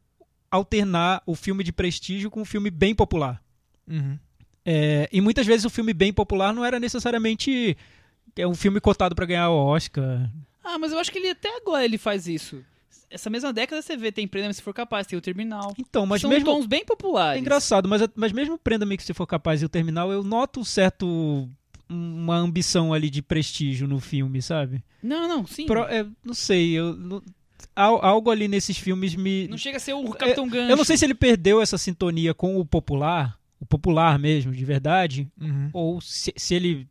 alternar 0.52 1.22
o 1.26 1.36
filme 1.36 1.64
de 1.64 1.72
prestígio 1.74 2.30
com 2.30 2.42
um 2.42 2.46
filme 2.46 2.70
bem 2.70 2.94
popular. 2.94 3.42
Uhum. 3.88 4.18
É, 4.66 5.10
e 5.12 5.20
muitas 5.22 5.46
vezes 5.46 5.66
o 5.66 5.70
filme 5.70 5.94
bem 5.94 6.14
popular 6.14 6.54
não 6.54 6.64
era 6.64 6.80
necessariamente 6.80 7.76
é 8.36 8.48
um 8.48 8.56
filme 8.56 8.80
cotado 8.80 9.14
para 9.16 9.26
ganhar 9.26 9.50
o 9.50 9.56
Oscar. 9.66 10.30
Ah, 10.64 10.80
mas 10.80 10.92
eu 10.92 11.00
acho 11.00 11.12
que 11.12 11.18
ele 11.20 11.30
até 11.30 11.56
agora 11.58 11.84
ele 11.84 11.98
faz 11.98 12.28
isso. 12.28 12.64
Essa 13.10 13.30
mesma 13.30 13.54
década 13.54 13.80
você 13.82 13.96
vê, 13.96 14.12
tem 14.12 14.28
Prenda-me 14.28 14.54
se 14.54 14.62
for 14.62 14.74
capaz, 14.74 15.06
tem 15.06 15.18
o 15.18 15.22
Terminal. 15.22 15.74
Então, 15.78 16.06
mas 16.06 16.22
São 16.22 16.30
mesmo 16.30 16.46
tons 16.46 16.66
bem 16.66 16.84
populares. 16.86 17.38
é 17.38 17.42
engraçado, 17.42 17.88
mas, 17.88 18.02
mas 18.16 18.32
mesmo 18.32 18.58
Prenda-me 18.58 18.98
que 18.98 19.04
se 19.04 19.14
for 19.14 19.28
capaz 19.28 19.62
e 19.62 19.66
o 19.66 19.70
Terminal, 19.70 20.12
eu 20.12 20.24
noto 20.24 20.62
um 20.62 20.64
certo 20.66 21.48
uma 21.90 22.36
ambição 22.38 22.92
ali 22.94 23.10
de 23.10 23.22
prestígio 23.22 23.88
no 23.88 24.00
filme, 24.00 24.42
sabe? 24.42 24.84
Não, 25.04 25.28
não, 25.28 25.46
sim. 25.46 25.66
Pro- 25.68 25.84
é, 25.84 26.04
não 26.24 26.34
sei, 26.34 26.72
eu 26.72 26.96
não- 26.96 27.22
al- 27.76 28.04
algo 28.04 28.32
ali 28.32 28.48
nesses 28.48 28.78
filmes 28.78 29.14
me 29.16 29.48
Não 29.48 29.58
chega 29.58 29.78
a 29.78 29.80
ser 29.80 29.94
o 29.94 30.10
Capitão 30.12 30.48
Gancho. 30.48 30.72
Eu 30.72 30.78
não 30.78 30.86
sei 30.86 30.98
se 30.98 31.06
ele 31.06 31.14
perdeu 31.14 31.62
essa 31.62 31.78
sintonia 31.78 32.34
com 32.34 32.58
o 32.58 32.66
popular, 32.66 33.38
o 33.64 33.66
popular 33.66 34.20
mesmo, 34.20 34.52
de 34.54 34.66
verdade, 34.66 35.28
Uhum. 35.40 35.70
ou 35.74 36.02
se, 36.02 36.34
se 36.36 36.54
ele 36.54 36.88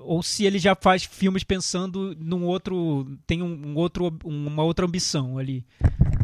ou 0.00 0.22
se 0.22 0.44
ele 0.44 0.58
já 0.58 0.74
faz 0.74 1.02
filmes 1.04 1.42
pensando 1.44 2.14
num 2.18 2.44
outro 2.44 3.06
tem 3.26 3.42
um, 3.42 3.68
um 3.68 3.74
outro 3.76 4.16
uma 4.24 4.62
outra 4.62 4.86
ambição 4.86 5.36
ali 5.36 5.64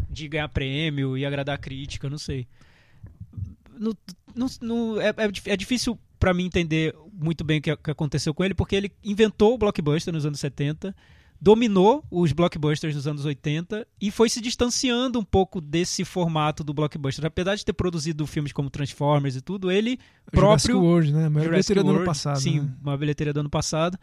de 0.09 0.27
ganhar 0.27 0.47
prêmio 0.49 1.17
e 1.17 1.25
agradar 1.25 1.55
a 1.55 1.57
crítica, 1.57 2.09
não 2.09 2.17
sei. 2.17 2.47
No- 3.77 3.95
no- 4.35 4.47
no- 4.61 5.01
é, 5.01 5.09
é 5.09 5.51
é 5.53 5.57
difícil 5.57 5.97
pra 6.19 6.33
mim 6.33 6.45
entender 6.45 6.95
muito 7.11 7.43
bem 7.43 7.59
o 7.59 7.61
que, 7.61 7.75
que 7.75 7.91
aconteceu 7.91 8.33
com 8.33 8.43
ele, 8.43 8.53
porque 8.53 8.75
ele 8.75 8.91
inventou 9.03 9.53
o 9.53 9.57
blockbuster 9.57 10.13
nos 10.13 10.25
anos 10.25 10.39
70, 10.39 10.95
dominou 11.43 12.01
os 12.09 12.31
blockbusters 12.31 12.95
dos 12.95 13.05
anos 13.05 13.25
80 13.25 13.85
e 13.99 14.09
foi 14.09 14.29
se 14.29 14.39
distanciando 14.39 15.19
um 15.19 15.23
pouco 15.25 15.59
desse 15.59 16.05
formato 16.05 16.63
do 16.63 16.73
blockbuster. 16.73 17.25
Apesar 17.25 17.55
de 17.55 17.65
ter 17.65 17.73
produzido 17.73 18.25
filmes 18.25 18.53
como 18.53 18.69
Transformers 18.69 19.35
e 19.35 19.41
tudo, 19.41 19.69
ele 19.69 19.99
Jurassic 20.33 20.69
próprio 20.69 20.81
World, 20.81 21.11
né? 21.11 21.25
A 21.25 21.29
maior 21.29 21.43
Jurassic 21.43 21.73
bilheteria 21.73 21.83
do 21.83 21.89
ano 21.89 21.97
World, 21.97 22.05
passado. 22.05 22.39
Sim, 22.39 22.61
né? 22.61 22.73
uma 22.81 22.97
bilheteria 22.97 23.33
do 23.33 23.41
ano 23.41 23.49
passado. 23.49 23.99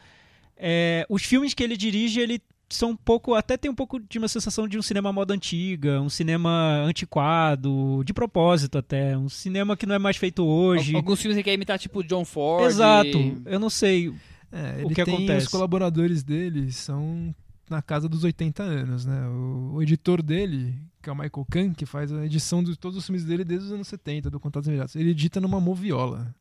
É, 0.54 1.06
os 1.08 1.22
filmes 1.22 1.54
que 1.54 1.62
ele 1.62 1.78
dirige, 1.78 2.20
ele 2.20 2.42
são 2.68 2.90
um 2.90 2.96
pouco, 2.96 3.32
até 3.32 3.56
tem 3.56 3.70
um 3.70 3.74
pouco 3.74 3.98
de 3.98 4.18
uma 4.18 4.28
sensação 4.28 4.68
de 4.68 4.78
um 4.78 4.82
cinema 4.82 5.10
moda 5.10 5.32
antiga, 5.32 5.98
um 5.98 6.10
cinema 6.10 6.82
antiquado, 6.84 8.04
de 8.04 8.12
propósito 8.12 8.76
até, 8.76 9.16
um 9.16 9.30
cinema 9.30 9.78
que 9.78 9.86
não 9.86 9.94
é 9.94 9.98
mais 9.98 10.18
feito 10.18 10.44
hoje. 10.44 10.94
Alguns 10.94 11.18
filmes 11.22 11.38
ele 11.38 11.44
quer 11.44 11.54
imitar, 11.54 11.78
tipo 11.78 12.04
John 12.04 12.26
Ford. 12.26 12.66
Exato, 12.66 13.42
eu 13.46 13.58
não 13.58 13.70
sei. 13.70 14.12
É, 14.52 14.76
o 14.82 14.86
ele 14.86 14.94
que 14.94 15.04
tem 15.04 15.14
acontece? 15.14 15.46
os 15.46 15.52
colaboradores 15.52 16.22
dele 16.22 16.72
são 16.72 17.34
na 17.68 17.80
casa 17.80 18.08
dos 18.08 18.24
80 18.24 18.62
anos, 18.62 19.04
né? 19.06 19.28
O, 19.28 19.74
o 19.74 19.82
editor 19.82 20.20
dele, 20.22 20.74
que 21.00 21.08
é 21.08 21.12
o 21.12 21.16
Michael 21.16 21.46
Kahn, 21.48 21.72
que 21.72 21.86
faz 21.86 22.12
a 22.12 22.26
edição 22.26 22.62
de 22.64 22.76
todos 22.76 22.98
os 22.98 23.06
filmes 23.06 23.24
dele 23.24 23.44
desde 23.44 23.66
os 23.66 23.72
anos 23.72 23.86
70, 23.88 24.28
do 24.28 24.40
Contatos 24.40 24.66
Imediatos. 24.66 24.96
Ele 24.96 25.10
edita 25.10 25.40
numa 25.40 25.60
moviola. 25.60 26.34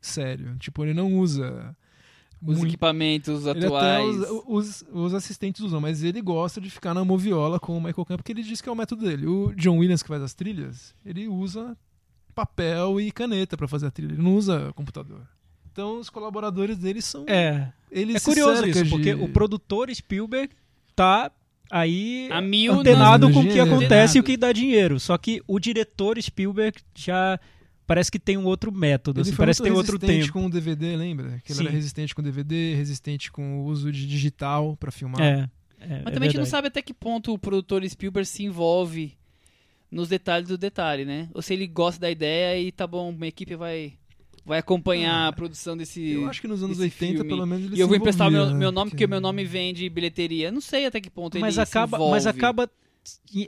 Sério. 0.00 0.56
Tipo, 0.58 0.82
ele 0.84 0.94
não 0.94 1.18
usa 1.18 1.76
Os 2.42 2.56
muito- 2.56 2.68
equipamentos 2.70 3.46
atuais. 3.46 4.16
usa- 4.16 4.32
os, 4.46 4.84
os 4.90 5.14
assistentes 5.14 5.60
usam, 5.60 5.78
mas 5.80 6.02
ele 6.02 6.22
gosta 6.22 6.58
de 6.58 6.70
ficar 6.70 6.94
na 6.94 7.04
moviola 7.04 7.60
com 7.60 7.76
o 7.76 7.80
Michael 7.82 8.04
Kahn, 8.06 8.16
porque 8.16 8.32
ele 8.32 8.42
diz 8.42 8.62
que 8.62 8.68
é 8.68 8.72
o 8.72 8.76
método 8.76 9.04
dele. 9.04 9.26
O 9.26 9.52
John 9.54 9.76
Williams, 9.76 10.02
que 10.02 10.08
faz 10.08 10.22
as 10.22 10.32
trilhas, 10.32 10.94
ele 11.04 11.28
usa 11.28 11.76
papel 12.34 12.98
e 12.98 13.12
caneta 13.12 13.58
pra 13.58 13.68
fazer 13.68 13.88
a 13.88 13.90
trilha. 13.90 14.14
Ele 14.14 14.22
não 14.22 14.36
usa 14.36 14.72
computador. 14.72 15.20
Então, 15.72 15.98
os 16.00 16.10
colaboradores 16.10 16.76
dele 16.78 17.00
são... 17.00 17.24
É, 17.28 17.68
Ele 17.90 18.16
é 18.16 18.20
curioso 18.20 18.66
isso, 18.66 18.86
porque 18.88 19.14
de- 19.14 19.22
o 19.22 19.28
produtor 19.28 19.92
Spielberg 19.94 20.52
tá 20.94 21.30
aí 21.70 22.28
A 22.32 22.40
mil 22.40 22.72
antenado 22.80 23.30
com 23.32 23.40
o 23.40 23.42
que 23.44 23.50
Antenado. 23.50 23.74
acontece 23.76 24.18
e 24.18 24.20
o 24.20 24.24
que 24.24 24.36
dá 24.36 24.52
dinheiro. 24.52 24.98
Só 24.98 25.16
que 25.16 25.40
o 25.46 25.58
diretor 25.60 26.20
Spielberg 26.20 26.78
já 26.96 27.38
parece 27.86 28.10
que 28.10 28.18
tem 28.18 28.36
um 28.36 28.44
outro 28.44 28.70
método, 28.72 29.18
Ele 29.20 29.22
assim, 29.22 29.32
foi 29.36 29.44
parece 29.44 29.58
que 29.62 29.68
tem 29.68 29.72
outro 29.76 29.96
resistente 29.96 30.26
tempo. 30.26 30.32
com 30.32 30.46
o 30.46 30.50
DVD, 30.50 30.96
lembra? 30.96 31.40
Que 31.44 31.52
ele 31.52 31.58
Sim. 31.58 31.64
era 31.66 31.72
resistente 31.74 32.14
com 32.14 32.22
DVD, 32.22 32.74
resistente 32.74 33.30
com 33.32 33.60
o 33.60 33.64
uso 33.66 33.90
de 33.92 34.06
digital 34.06 34.76
pra 34.76 34.90
filmar. 34.92 35.20
É, 35.20 35.48
é, 35.80 35.88
Mas 36.04 36.06
é 36.06 36.10
também 36.10 36.28
a 36.28 36.30
gente 36.30 36.38
não 36.38 36.46
sabe 36.46 36.68
até 36.68 36.82
que 36.82 36.92
ponto 36.94 37.32
o 37.32 37.38
produtor 37.38 37.88
Spielberg 37.88 38.28
se 38.28 38.44
envolve 38.44 39.16
nos 39.90 40.08
detalhes 40.08 40.48
do 40.48 40.56
detalhe, 40.58 41.04
né? 41.04 41.28
Ou 41.34 41.42
se 41.42 41.52
ele 41.52 41.66
gosta 41.66 42.00
da 42.00 42.08
ideia 42.10 42.60
e 42.60 42.70
tá 42.70 42.86
bom, 42.86 43.10
uma 43.10 43.26
equipe 43.26 43.56
vai, 43.56 43.94
vai 44.44 44.58
acompanhar 44.58 45.28
a 45.28 45.32
produção 45.32 45.76
desse. 45.76 46.12
Eu 46.12 46.28
acho 46.28 46.40
que 46.40 46.48
nos 46.48 46.62
anos 46.62 46.78
esse 46.78 46.84
80, 46.84 47.12
filme. 47.14 47.28
pelo 47.28 47.46
menos, 47.46 47.66
ele 47.66 47.76
E 47.76 47.80
eu 47.80 47.86
vou 47.88 47.96
emprestar 47.96 48.28
o 48.28 48.30
meu, 48.30 48.46
meu 48.46 48.70
né? 48.70 48.74
nome 48.74 48.90
porque 48.90 49.04
o 49.04 49.08
meu 49.08 49.20
nome 49.20 49.44
vem 49.44 49.72
de 49.72 49.88
bilheteria. 49.88 50.50
Não 50.50 50.60
sei 50.60 50.86
até 50.86 51.00
que 51.00 51.10
ponto 51.10 51.38
mas 51.38 51.56
ele 51.56 51.62
acaba, 51.62 51.96
se 51.96 52.02
envolve. 52.02 52.12
mas 52.12 52.26
acaba 52.26 52.70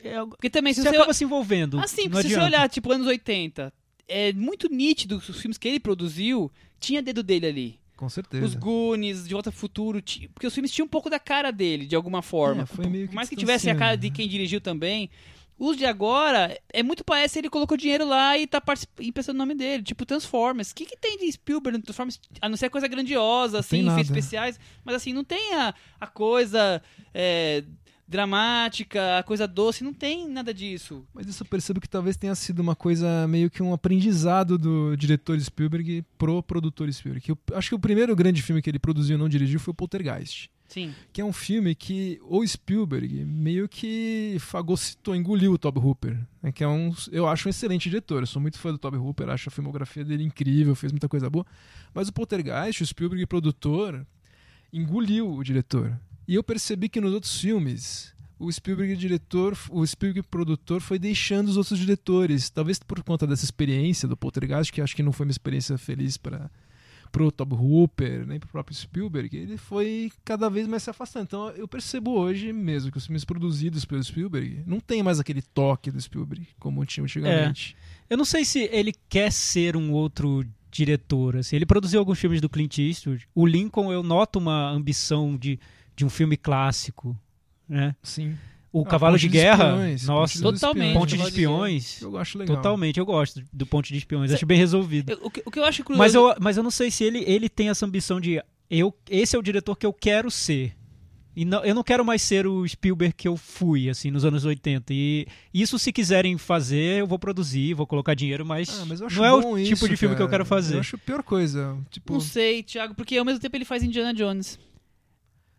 é, 0.02 0.24
Porque 0.26 0.50
também, 0.50 0.72
se 0.72 0.82
você 0.82 0.88
você, 0.88 0.96
acaba 0.96 1.12
se 1.12 1.24
envolvendo. 1.24 1.78
Assim, 1.78 2.02
se 2.02 2.08
você 2.08 2.26
adianta. 2.28 2.44
olhar, 2.44 2.68
tipo, 2.68 2.90
anos 2.92 3.06
80, 3.06 3.72
é 4.08 4.32
muito 4.32 4.68
nítido 4.68 5.20
que 5.20 5.30
os 5.30 5.40
filmes 5.40 5.58
que 5.58 5.68
ele 5.68 5.80
produziu 5.80 6.50
tinha 6.80 7.02
dedo 7.02 7.22
dele 7.22 7.46
ali. 7.46 7.80
Com 7.96 8.08
certeza. 8.08 8.44
Os 8.44 8.54
Goonies, 8.54 9.28
De 9.28 9.32
Volta 9.34 9.50
ao 9.50 9.52
Futuro, 9.52 10.02
porque 10.34 10.46
os 10.46 10.54
filmes 10.54 10.72
tinham 10.72 10.86
um 10.86 10.88
pouco 10.88 11.08
da 11.08 11.20
cara 11.20 11.50
dele, 11.52 11.86
de 11.86 11.94
alguma 11.94 12.20
forma. 12.20 12.62
É, 12.62 12.66
foi 12.66 12.86
meio 12.86 13.04
Por 13.04 13.10
que 13.10 13.14
mais 13.16 13.28
que 13.28 13.36
tivesse 13.36 13.70
a 13.70 13.74
cara 13.76 13.96
de 13.96 14.10
quem 14.10 14.26
dirigiu 14.28 14.60
também. 14.60 15.08
Os 15.58 15.76
de 15.76 15.84
agora, 15.84 16.58
é 16.72 16.82
muito 16.82 17.04
parece 17.04 17.38
ele 17.38 17.48
colocou 17.48 17.76
dinheiro 17.76 18.06
lá 18.06 18.36
e 18.36 18.46
tá 18.46 18.60
e 18.98 19.12
pensando 19.12 19.36
no 19.36 19.44
nome 19.44 19.54
dele. 19.54 19.82
Tipo, 19.82 20.04
Transformers. 20.04 20.70
O 20.70 20.74
que, 20.74 20.84
que 20.84 20.96
tem 20.96 21.18
de 21.18 21.30
Spielberg 21.30 21.78
no 21.78 21.84
Transformers? 21.84 22.20
A 22.40 22.48
não 22.48 22.56
ser 22.56 22.68
coisa 22.68 22.88
grandiosa, 22.88 23.60
assim, 23.60 23.86
efeitos 23.86 24.10
especiais. 24.10 24.58
Mas 24.84 24.96
assim, 24.96 25.12
não 25.12 25.22
tem 25.22 25.54
a, 25.54 25.74
a 26.00 26.06
coisa 26.06 26.82
é, 27.14 27.62
dramática, 28.08 29.18
a 29.18 29.22
coisa 29.22 29.46
doce. 29.46 29.84
Não 29.84 29.92
tem 29.92 30.28
nada 30.28 30.52
disso. 30.52 31.04
Mas 31.14 31.26
isso 31.26 31.42
eu 31.42 31.46
percebo 31.46 31.80
que 31.80 31.88
talvez 31.88 32.16
tenha 32.16 32.34
sido 32.34 32.60
uma 32.60 32.74
coisa 32.74 33.26
meio 33.28 33.50
que 33.50 33.62
um 33.62 33.72
aprendizado 33.72 34.58
do 34.58 34.96
diretor 34.96 35.40
Spielberg 35.40 36.04
pro 36.18 36.42
produtor 36.42 36.92
Spielberg. 36.92 37.30
Eu 37.30 37.38
acho 37.56 37.68
que 37.68 37.74
o 37.74 37.78
primeiro 37.78 38.14
grande 38.16 38.42
filme 38.42 38.60
que 38.60 38.68
ele 38.68 38.78
produziu 38.78 39.16
e 39.16 39.18
não 39.18 39.28
dirigiu 39.28 39.60
foi 39.60 39.72
o 39.72 39.74
Poltergeist. 39.74 40.50
Sim. 40.72 40.94
Que 41.12 41.20
é 41.20 41.24
um 41.24 41.32
filme 41.32 41.74
que 41.74 42.18
o 42.22 42.46
Spielberg 42.46 43.24
meio 43.26 43.68
que 43.68 44.36
fagocitou, 44.40 45.14
engoliu 45.14 45.52
o 45.52 45.58
Toby 45.58 45.78
Hooper. 45.78 46.18
né, 46.42 46.50
que 46.50 46.64
é 46.64 46.68
um, 46.68 46.94
eu 47.10 47.28
acho 47.28 47.46
um 47.46 47.50
excelente 47.50 47.90
diretor. 47.90 48.22
Eu 48.22 48.26
sou 48.26 48.40
muito 48.40 48.58
fã 48.58 48.72
do 48.72 48.78
Toby 48.78 48.96
Hooper, 48.96 49.28
acho 49.28 49.48
a 49.48 49.52
filmografia 49.52 50.04
dele 50.04 50.24
incrível, 50.24 50.74
fez 50.74 50.90
muita 50.90 51.08
coisa 51.08 51.28
boa. 51.28 51.44
Mas 51.92 52.08
o 52.08 52.12
Poltergeist, 52.12 52.82
o 52.82 52.86
Spielberg 52.86 53.26
produtor, 53.26 54.06
engoliu 54.72 55.30
o 55.30 55.44
diretor. 55.44 56.00
E 56.26 56.34
eu 56.34 56.42
percebi 56.42 56.88
que 56.88 57.00
nos 57.00 57.12
outros 57.12 57.38
filmes, 57.38 58.14
o 58.38 58.50
Spielberg 58.50 58.96
diretor, 58.96 59.56
o 59.70 59.86
Spielberg 59.86 60.26
produtor 60.28 60.80
foi 60.80 60.98
deixando 60.98 61.48
os 61.48 61.58
outros 61.58 61.78
diretores, 61.78 62.48
talvez 62.48 62.78
por 62.78 63.02
conta 63.02 63.26
dessa 63.26 63.44
experiência 63.44 64.08
do 64.08 64.16
Poltergeist, 64.16 64.72
que 64.72 64.80
acho 64.80 64.96
que 64.96 65.02
não 65.02 65.12
foi 65.12 65.26
uma 65.26 65.32
experiência 65.32 65.76
feliz 65.76 66.16
para 66.16 66.50
pro 67.12 67.30
Toby 67.30 67.54
Hooper, 67.54 68.26
nem 68.26 68.40
pro 68.40 68.48
próprio 68.48 68.74
Spielberg, 68.74 69.36
ele 69.36 69.58
foi 69.58 70.10
cada 70.24 70.48
vez 70.48 70.66
mais 70.66 70.82
se 70.82 70.90
afastando. 70.90 71.24
Então 71.24 71.48
eu 71.50 71.68
percebo 71.68 72.12
hoje 72.12 72.52
mesmo 72.52 72.90
que 72.90 72.96
os 72.96 73.06
filmes 73.06 73.24
produzidos 73.24 73.84
pelo 73.84 74.02
Spielberg 74.02 74.62
não 74.66 74.80
tem 74.80 75.02
mais 75.02 75.20
aquele 75.20 75.42
toque 75.42 75.90
do 75.90 76.00
Spielberg 76.00 76.48
como 76.58 76.84
tinha 76.86 77.04
antigamente. 77.04 77.76
Eu 78.08 78.16
não 78.16 78.24
sei 78.24 78.44
se 78.44 78.68
ele 78.72 78.94
quer 79.08 79.30
ser 79.30 79.76
um 79.76 79.92
outro 79.92 80.44
diretor. 80.70 81.36
Assim. 81.36 81.54
Ele 81.54 81.66
produziu 81.66 82.00
alguns 82.00 82.18
filmes 82.18 82.40
do 82.40 82.48
Clint 82.48 82.78
Eastwood. 82.78 83.28
O 83.34 83.46
Lincoln, 83.46 83.92
eu 83.92 84.02
noto 84.02 84.38
uma 84.38 84.70
ambição 84.70 85.36
de, 85.36 85.60
de 85.94 86.04
um 86.04 86.10
filme 86.10 86.36
clássico. 86.36 87.16
Né? 87.68 87.94
Sim. 88.02 88.36
O 88.72 88.82
Ah, 88.82 88.86
Cavalo 88.86 89.18
de 89.18 89.28
Guerra, 89.28 89.66
Espiões, 89.66 90.06
nossa, 90.06 90.40
Totalmente. 90.42 90.94
Ponte 90.98 91.16
de. 91.16 91.22
Espiões. 91.22 92.00
Eu 92.00 92.16
acho 92.16 92.38
legal. 92.38 92.56
Totalmente, 92.56 92.98
eu 92.98 93.04
gosto 93.04 93.42
do 93.52 93.66
Ponte 93.66 93.92
de 93.92 93.98
Espiões. 93.98 94.32
Acho 94.32 94.46
bem 94.46 94.56
resolvido. 94.58 95.10
Eu- 95.12 95.18
o, 95.24 95.30
que, 95.30 95.42
o 95.44 95.50
que 95.50 95.58
eu 95.58 95.64
acho 95.64 95.84
curioso. 95.84 95.98
Mas 95.98 96.14
eu, 96.14 96.34
mas 96.40 96.56
eu 96.56 96.62
não 96.62 96.70
sei 96.70 96.90
se 96.90 97.04
ele, 97.04 97.22
ele 97.26 97.48
tem 97.50 97.68
essa 97.68 97.84
ambição 97.84 98.18
de 98.20 98.42
eu, 98.70 98.94
esse 99.10 99.36
é 99.36 99.38
o 99.38 99.42
diretor 99.42 99.76
que 99.76 99.84
eu 99.84 99.92
quero 99.92 100.30
ser. 100.30 100.74
E 101.36 101.44
não, 101.46 101.64
eu 101.64 101.74
não 101.74 101.82
quero 101.82 102.04
mais 102.04 102.20
ser 102.22 102.46
o 102.46 102.66
Spielberg 102.68 103.14
que 103.14 103.26
eu 103.26 103.38
fui, 103.38 103.88
assim, 103.88 104.10
nos 104.10 104.22
anos 104.24 104.44
80. 104.44 104.92
E 104.92 105.26
isso, 105.52 105.78
se 105.78 105.90
quiserem 105.90 106.36
fazer, 106.36 107.00
eu 107.00 107.06
vou 107.06 107.18
produzir, 107.18 107.72
vou 107.74 107.86
colocar 107.86 108.12
dinheiro, 108.14 108.44
mas, 108.44 108.68
Ah, 108.80 108.84
mas 108.86 109.00
não 109.00 109.24
é 109.24 109.32
o 109.32 109.40
bom 109.40 109.56
tipo 109.56 109.72
isso, 109.74 109.88
de 109.88 109.96
filme 109.96 110.14
que 110.14 110.20
eu 110.20 110.26
cara. 110.26 110.38
quero 110.40 110.44
fazer. 110.46 110.74
Eu 110.76 110.80
acho 110.80 110.96
a 110.96 110.98
pior 110.98 111.22
coisa. 111.22 111.76
Tipo, 111.90 112.14
Não 112.14 112.20
sei, 112.20 112.62
Thiago, 112.62 112.94
porque 112.94 113.16
ao 113.16 113.24
mesmo 113.24 113.40
tempo 113.40 113.56
ele 113.56 113.64
faz 113.64 113.82
Indiana 113.82 114.12
Jones. 114.12 114.58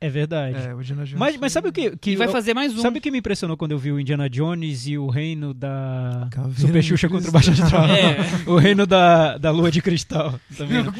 É 0.06 0.10
verdade. 0.10 0.58
é, 0.58 0.74
o 0.76 0.82
Indiana 0.82 1.06
Jones 1.06 1.13
mas, 1.20 1.38
mas 1.38 1.52
sabe 1.54 1.70
o 1.70 1.72
que, 1.72 1.96
que 1.98 2.12
E 2.12 2.16
vai 2.16 2.28
eu- 2.28 2.32
fazer 2.32 2.54
mais 2.54 2.78
um. 2.78 2.82
Sabe 2.82 3.00
o 3.00 3.02
que 3.02 3.10
me 3.10 3.20
impressionou 3.20 3.56
quando 3.56 3.72
eu 3.72 3.78
vi 3.78 3.92
o 3.92 4.00
Indiana 4.00 4.30
Jones 4.30 4.86
e 4.86 4.98
o 4.98 5.08
reino 5.08 5.54
da 5.54 6.28
Caveira 6.30 6.60
Super 6.60 6.84
Xuxa 6.84 7.08
contra 7.10 7.30
o. 7.30 7.32
Baixo 7.32 7.52
Astral? 7.52 7.86
É. 7.94 8.50
O 8.50 8.58
reino 8.58 8.86
da, 8.86 9.38
da 9.38 9.50
Lua 9.52 9.72
de 9.72 9.82
Cristal. 9.82 10.39
Tá 10.58 10.66
vendo? 10.66 10.94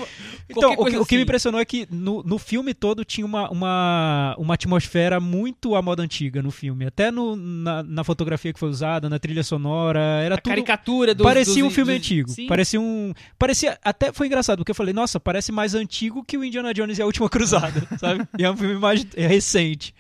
Então, 0.50 0.72
o 0.72 0.76
que, 0.76 0.82
coisa 0.82 1.02
o 1.02 1.06
que 1.06 1.16
me 1.16 1.22
assim. 1.22 1.24
impressionou 1.24 1.62
é 1.62 1.66
que 1.66 1.88
no, 1.90 2.22
no 2.24 2.38
filme 2.38 2.74
todo 2.74 3.04
tinha 3.06 3.26
uma, 3.26 3.50
uma, 3.50 4.36
uma 4.38 4.54
atmosfera 4.54 5.20
muito 5.20 5.76
à 5.76 5.82
moda 5.82 6.04
antiga 6.04 6.42
no 6.42 6.52
filme. 6.52 6.86
Até 6.86 7.10
no, 7.12 7.36
na, 7.36 7.82
na 7.84 8.04
fotografia 8.04 8.52
que 8.52 8.60
foi 8.60 8.70
usada, 8.70 9.10
na 9.10 9.18
trilha 9.20 9.44
sonora, 9.44 10.00
era 10.00 10.36
a 10.36 10.38
tudo... 10.38 10.52
caricatura 10.52 11.16
dos, 11.16 11.24
Parecia 11.24 11.64
dos- 11.64 11.72
um 11.72 11.74
filme 11.74 11.94
dos- 11.94 12.00
antigo. 12.00 12.30
Sim. 12.30 12.48
Parecia 12.48 12.80
um. 12.82 13.14
Parecia. 13.40 13.78
Até 13.84 14.12
foi 14.12 14.28
engraçado, 14.28 14.58
porque 14.60 14.72
eu 14.72 14.76
falei, 14.76 14.94
nossa, 14.94 15.20
parece 15.20 15.52
mais 15.52 15.74
antigo 15.76 16.24
que 16.24 16.38
o 16.38 16.44
Indiana 16.44 16.74
Jones 16.74 16.98
e 17.00 17.02
a 17.02 17.06
Última 17.06 17.30
Cruzada, 17.30 17.88
sabe? 17.98 18.28
E 18.38 18.44
é 18.44 18.52
um 18.52 18.58
filme 18.58 18.76
mais 18.76 19.06
recente. 19.16 19.94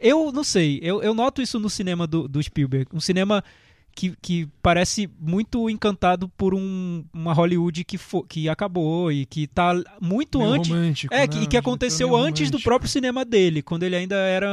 Eu 0.00 0.32
não 0.32 0.42
sei, 0.42 0.80
eu, 0.82 1.00
eu 1.02 1.14
noto 1.14 1.40
isso 1.40 1.60
no 1.60 1.70
cinema 1.70 2.06
do, 2.06 2.26
do 2.26 2.42
Spielberg. 2.42 2.86
Um 2.92 3.00
cinema 3.00 3.42
que, 3.94 4.14
que 4.22 4.48
parece 4.62 5.08
muito 5.18 5.68
encantado 5.70 6.28
por 6.30 6.54
um, 6.54 7.04
uma 7.12 7.32
Hollywood 7.32 7.84
que, 7.84 7.98
fo, 7.98 8.22
que 8.24 8.48
acabou 8.48 9.12
e 9.12 9.26
que 9.26 9.46
tá 9.46 9.72
muito 10.00 10.38
Meio 10.38 10.50
antes. 10.52 10.70
romântico, 10.70 11.14
É, 11.14 11.18
né? 11.20 11.26
que, 11.28 11.38
Um 11.38 11.46
que 11.46 11.56
aconteceu 11.56 12.16
antes 12.16 12.50
do 12.50 12.58
próprio 12.60 12.90
cinema 12.90 13.24
dele, 13.24 13.62
quando 13.62 13.82
ele 13.82 13.94
ainda 13.96 14.16
era 14.16 14.48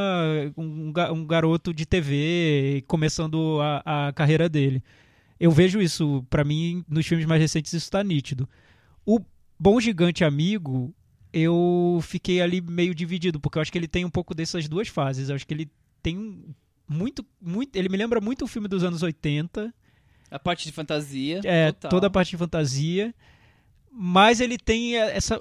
um, 0.57 0.91
um 1.13 1.25
garoto 1.25 1.73
de 1.73 1.85
TV, 1.85 2.83
começando 2.87 3.59
a, 3.61 4.07
a 4.07 4.13
carreira 4.13 4.47
dele. 4.49 4.83
Eu 5.39 5.51
vejo 5.51 5.81
isso, 5.81 6.25
pra 6.29 6.43
mim, 6.43 6.83
nos 6.89 7.07
filmes 7.07 7.25
mais 7.25 7.39
recentes, 7.41 7.71
isso 7.71 7.89
tá 7.89 8.03
nítido. 8.03 8.47
O 9.05 9.19
Bom 9.57 9.79
Gigante 9.79 10.23
Amigo, 10.25 10.93
eu 11.31 11.99
fiquei 12.03 12.41
ali 12.41 12.59
meio 12.59 12.93
dividido, 12.93 13.39
porque 13.39 13.57
eu 13.57 13.61
acho 13.61 13.71
que 13.71 13.77
ele 13.77 13.87
tem 13.87 14.03
um 14.03 14.09
pouco 14.09 14.35
dessas 14.35 14.67
duas 14.67 14.87
fases. 14.89 15.29
Eu 15.29 15.35
acho 15.35 15.47
que 15.47 15.53
ele 15.53 15.69
tem 16.03 16.17
um- 16.17 16.43
muito, 16.89 17.23
muito. 17.39 17.75
Ele 17.75 17.87
me 17.87 17.97
lembra 17.97 18.19
muito 18.19 18.43
o 18.45 18.47
filme 18.47 18.67
dos 18.67 18.83
anos 18.83 19.03
80. 19.03 19.73
A 20.31 20.39
parte 20.39 20.65
de 20.65 20.71
fantasia. 20.71 21.41
É, 21.43 21.71
total. 21.71 21.89
toda 21.91 22.07
a 22.07 22.09
parte 22.09 22.31
de 22.31 22.37
fantasia. 22.37 23.13
Mas 23.91 24.41
ele 24.41 24.57
tem 24.57 24.97
é, 24.97 25.15
essa, 25.15 25.39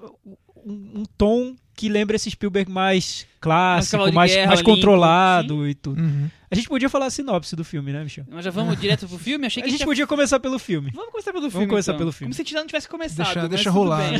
um, 0.64 1.00
um 1.00 1.04
tom 1.16 1.56
que 1.74 1.88
lembra 1.88 2.16
esse 2.16 2.30
Spielberg 2.30 2.70
mais 2.70 3.26
clássico, 3.40 4.06
de 4.06 4.12
mais, 4.12 4.32
Guerra, 4.32 4.48
mais 4.48 4.60
Lincoln, 4.60 4.74
controlado 4.74 5.68
e 5.68 5.74
tudo. 5.74 6.00
Uhum. 6.00 6.28
A 6.50 6.54
gente 6.54 6.68
podia 6.68 6.88
falar 6.88 7.06
a 7.06 7.10
sinopse 7.10 7.54
do 7.54 7.62
filme, 7.64 7.92
né, 7.92 8.02
Michel? 8.02 8.24
Nós 8.28 8.44
já 8.44 8.50
vamos 8.50 8.78
direto 8.80 9.06
pro 9.06 9.18
filme? 9.18 9.46
Achei 9.46 9.62
A 9.62 9.64
que 9.64 9.70
gente 9.70 9.80
ia- 9.80 9.86
podia 9.86 10.06
começar 10.06 10.40
pelo 10.40 10.58
filme. 10.58 10.90
Vamos 10.92 11.12
começar 11.12 11.32
pelo 11.32 11.50
filme. 11.50 11.66
começar 11.66 11.92
então. 11.92 11.98
pelo 11.98 12.12
filme. 12.12 12.28
Como 12.28 12.34
se 12.34 12.42
a 12.42 12.44
gente 12.44 12.52
já 12.52 12.60
não 12.60 12.66
tivesse 12.66 12.88
começado. 12.88 13.26
Deixa, 13.26 13.40
mas 13.40 13.50
deixa 13.50 13.70
rolar. 13.70 14.10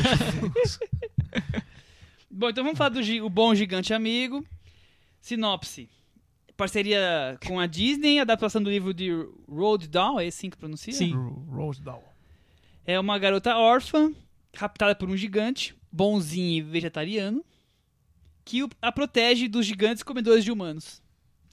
Bom, 2.31 2.49
então 2.49 2.63
vamos 2.63 2.77
falar 2.77 2.89
do 2.89 3.25
o 3.25 3.29
Bom 3.29 3.53
Gigante 3.53 3.93
Amigo. 3.93 4.45
Sinopse. 5.19 5.89
Parceria 6.59 7.37
com 7.47 7.57
a 7.57 7.65
Disney, 7.65 8.19
adaptação 8.19 8.61
do 8.61 8.69
livro 8.69 8.93
de 8.93 9.11
Roald 9.47 9.87
Dahl, 9.87 10.19
é 10.19 10.27
assim 10.27 10.49
que 10.49 10.57
pronuncia? 10.57 10.91
Sim. 10.91 11.13
Ro- 11.13 11.45
Rose 11.49 11.81
Dahl. 11.81 12.03
É 12.85 12.99
uma 12.99 13.17
garota 13.17 13.55
órfã, 13.55 14.11
raptada 14.53 14.93
por 14.93 15.09
um 15.09 15.15
gigante, 15.15 15.73
bonzinho 15.89 16.57
e 16.57 16.61
vegetariano, 16.61 17.45
que 18.43 18.67
a 18.81 18.91
protege 18.91 19.47
dos 19.47 19.65
gigantes 19.65 20.03
comedores 20.03 20.43
de 20.43 20.51
humanos. 20.51 21.01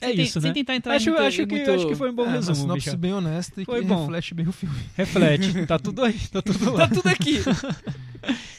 É 0.01 0.09
Sem 0.09 0.21
isso, 0.23 0.41
sem 0.41 0.51
né? 0.51 0.55
tentar 0.55 0.75
entrar 0.75 0.95
Acho, 0.97 1.09
muito, 1.11 1.23
acho, 1.23 1.47
que, 1.47 1.55
muito... 1.55 1.71
acho 1.71 1.87
que 1.89 1.95
foi 1.95 2.11
um 2.11 2.15
bom 2.15 2.25
é, 2.25 2.27
uma 2.27 2.33
resumo, 2.33 2.57
sinopse 2.57 2.87
Michel. 2.89 2.99
bem 2.99 3.13
honesta 3.15 3.63
e 3.63 3.65
Foi 3.65 3.81
que 3.81 3.87
bom. 3.87 4.01
reflete 4.01 4.35
bem 4.35 4.49
o 4.49 4.53
filme. 4.53 4.77
Reflete. 4.95 5.47
Tá 5.67 5.79
tudo 5.79 6.03
aí, 6.05 6.19
tá 6.31 6.43
tudo 6.43 6.73
lá. 6.73 6.87
Tá 6.89 6.95
tudo 6.95 7.09
aqui. 7.09 7.39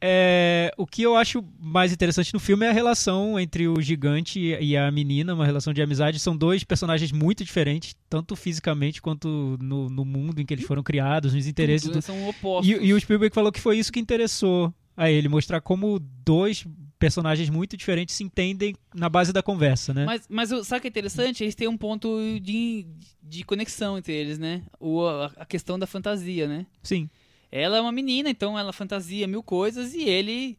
É, 0.00 0.70
o 0.76 0.86
que 0.86 1.02
eu 1.02 1.16
acho 1.16 1.42
mais 1.58 1.92
interessante 1.92 2.32
no 2.34 2.38
filme 2.40 2.66
é 2.66 2.68
a 2.68 2.72
relação 2.72 3.38
entre 3.40 3.66
o 3.66 3.80
gigante 3.80 4.38
e 4.38 4.76
a 4.76 4.90
menina, 4.90 5.34
uma 5.34 5.46
relação 5.46 5.72
de 5.72 5.80
amizade. 5.80 6.18
São 6.18 6.36
dois 6.36 6.62
personagens 6.64 7.10
muito 7.12 7.42
diferentes, 7.44 7.94
tanto 8.08 8.36
fisicamente 8.36 9.00
quanto 9.00 9.56
no, 9.60 9.88
no 9.88 10.04
mundo 10.04 10.40
em 10.40 10.44
que 10.46 10.52
eles 10.52 10.66
foram 10.66 10.82
criados, 10.82 11.32
nos 11.34 11.46
interesses. 11.46 11.88
Do- 11.88 12.02
São 12.02 12.28
opostos. 12.28 12.68
E, 12.70 12.84
e 12.86 12.92
o 12.92 13.00
Spielberg 13.00 13.34
falou 13.34 13.50
que 13.50 13.60
foi 13.60 13.78
isso 13.78 13.90
que 13.92 13.98
interessou 14.00 14.72
a 14.96 15.10
ele, 15.10 15.28
mostrar 15.28 15.60
como 15.60 15.98
dois 15.98 16.66
personagens 16.98 17.50
muito 17.50 17.76
diferentes 17.76 18.14
se 18.14 18.24
entendem 18.24 18.74
na 18.94 19.08
base 19.10 19.30
da 19.32 19.42
conversa, 19.42 19.92
né? 19.92 20.06
Mas, 20.06 20.22
mas 20.28 20.48
sabe 20.66 20.78
o 20.78 20.80
que 20.80 20.86
é 20.86 20.90
interessante? 20.90 21.44
Eles 21.44 21.54
têm 21.54 21.68
um 21.68 21.76
ponto 21.76 22.18
de, 22.40 22.86
de 23.22 23.44
conexão 23.44 23.98
entre 23.98 24.14
eles, 24.14 24.38
né? 24.38 24.62
O, 24.80 25.04
a, 25.06 25.26
a 25.36 25.44
questão 25.44 25.78
da 25.78 25.86
fantasia, 25.86 26.48
né? 26.48 26.66
Sim. 26.82 27.10
Ela 27.56 27.78
é 27.78 27.80
uma 27.80 27.92
menina, 27.92 28.28
então 28.28 28.58
ela 28.58 28.72
fantasia 28.72 29.26
mil 29.26 29.42
coisas 29.42 29.94
e 29.94 30.02
ele 30.02 30.58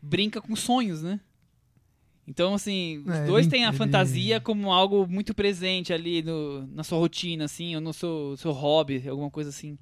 brinca 0.00 0.40
com 0.40 0.54
sonhos, 0.56 1.02
né? 1.02 1.20
Então, 2.26 2.54
assim, 2.54 3.02
os 3.06 3.14
É, 3.14 3.26
dois 3.26 3.46
têm 3.46 3.64
a 3.64 3.72
fantasia 3.72 4.38
como 4.40 4.70
algo 4.72 5.06
muito 5.06 5.34
presente 5.34 5.92
ali 5.92 6.22
no, 6.22 6.66
na 6.68 6.84
sua 6.84 6.98
rotina, 6.98 7.44
assim, 7.46 7.74
ou 7.74 7.80
no 7.80 7.92
seu, 7.92 8.36
seu 8.36 8.52
hobby, 8.52 9.08
alguma 9.08 9.30
coisa 9.30 9.48
assim. 9.50 9.78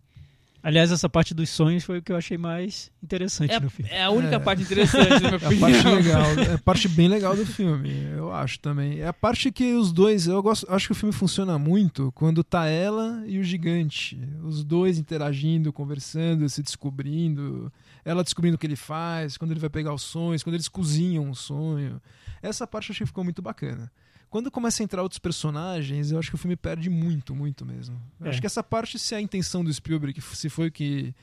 Aliás, 0.67 0.91
essa 0.91 1.09
parte 1.09 1.33
dos 1.33 1.49
sonhos 1.49 1.85
foi 1.85 1.99
o 1.99 2.03
que 2.03 2.11
eu 2.11 2.17
achei 2.17 2.37
mais 2.37 2.91
interessante 3.01 3.53
É, 3.53 3.61
no 3.61 3.71
filme. 3.71 3.89
é 3.89 4.03
a 4.03 4.11
única 4.11 4.35
É. 4.35 4.39
parte 4.41 4.63
interessante, 4.65 5.11
na 5.23 5.31
minha 5.31 5.31
É 5.39 5.45
a 5.45 5.47
opinião. 5.47 5.61
parte 5.61 5.89
legal, 5.95 6.27
é 6.41 6.55
a 6.55 6.59
parte 6.59 6.89
bem 6.89 7.07
legal 7.09 7.37
do 7.37 7.47
filme, 7.47 7.91
eu 8.17 8.33
acho 8.33 8.59
também. 8.59 8.99
É 8.99 9.07
a 9.07 9.13
parte 9.13 9.53
que 9.53 9.75
os 9.75 9.93
dois, 9.93 10.27
eu 10.27 10.43
gosto, 10.43 10.67
acho 10.69 10.87
que 10.89 10.93
o 10.93 10.95
filme 10.97 11.13
funciona 11.13 11.57
muito 11.57 12.11
quando 12.17 12.43
tá 12.43 12.67
ela 12.67 13.23
e 13.27 13.39
o 13.39 13.45
gigante, 13.45 14.19
os 14.43 14.65
dois 14.65 14.99
interagindo, 14.99 15.73
conversando, 15.73 16.49
se 16.49 16.61
descobrindo, 16.65 17.73
ela 18.05 18.25
descobrindo 18.25 18.57
o 18.57 18.59
que 18.59 18.67
ele 18.67 18.75
faz, 18.77 19.37
quando 19.37 19.53
ele 19.53 19.61
vai 19.61 19.71
pegar 19.71 19.95
os 19.95 20.03
sonhos, 20.03 20.43
quando 20.43 20.55
eles 20.55 20.69
cozinham 20.69 21.25
um 21.25 21.35
sonho. 21.35 22.03
Essa 22.43 22.67
parte 22.67 22.91
eu 22.91 22.93
achei 22.93 23.05
que 23.05 23.09
ficou 23.11 23.23
muito 23.25 23.41
bacana. 23.41 23.91
Quando 24.37 24.51
começa 24.51 24.83
a 24.83 24.85
entrar 24.85 25.03
outros 25.03 25.19
personagens, 25.19 26.11
eu 26.11 26.19
acho 26.19 26.29
que 26.29 26.35
o 26.35 26.39
filme 26.39 26.57
perde 26.57 26.91
muito, 26.91 27.35
muito 27.35 27.65
mesmo. 27.65 27.99
É. 28.21 28.29
Acho 28.29 28.39
que 28.39 28.47
essa 28.47 28.63
parte, 28.63 28.99
se 28.99 29.15
é 29.15 29.17
a 29.17 29.21
intenção 29.23 29.65
do 29.65 29.73
Spielberg, 29.73 30.21
se 30.21 30.51
foi 30.51 30.69
o 30.69 30.71
que 30.71 31.15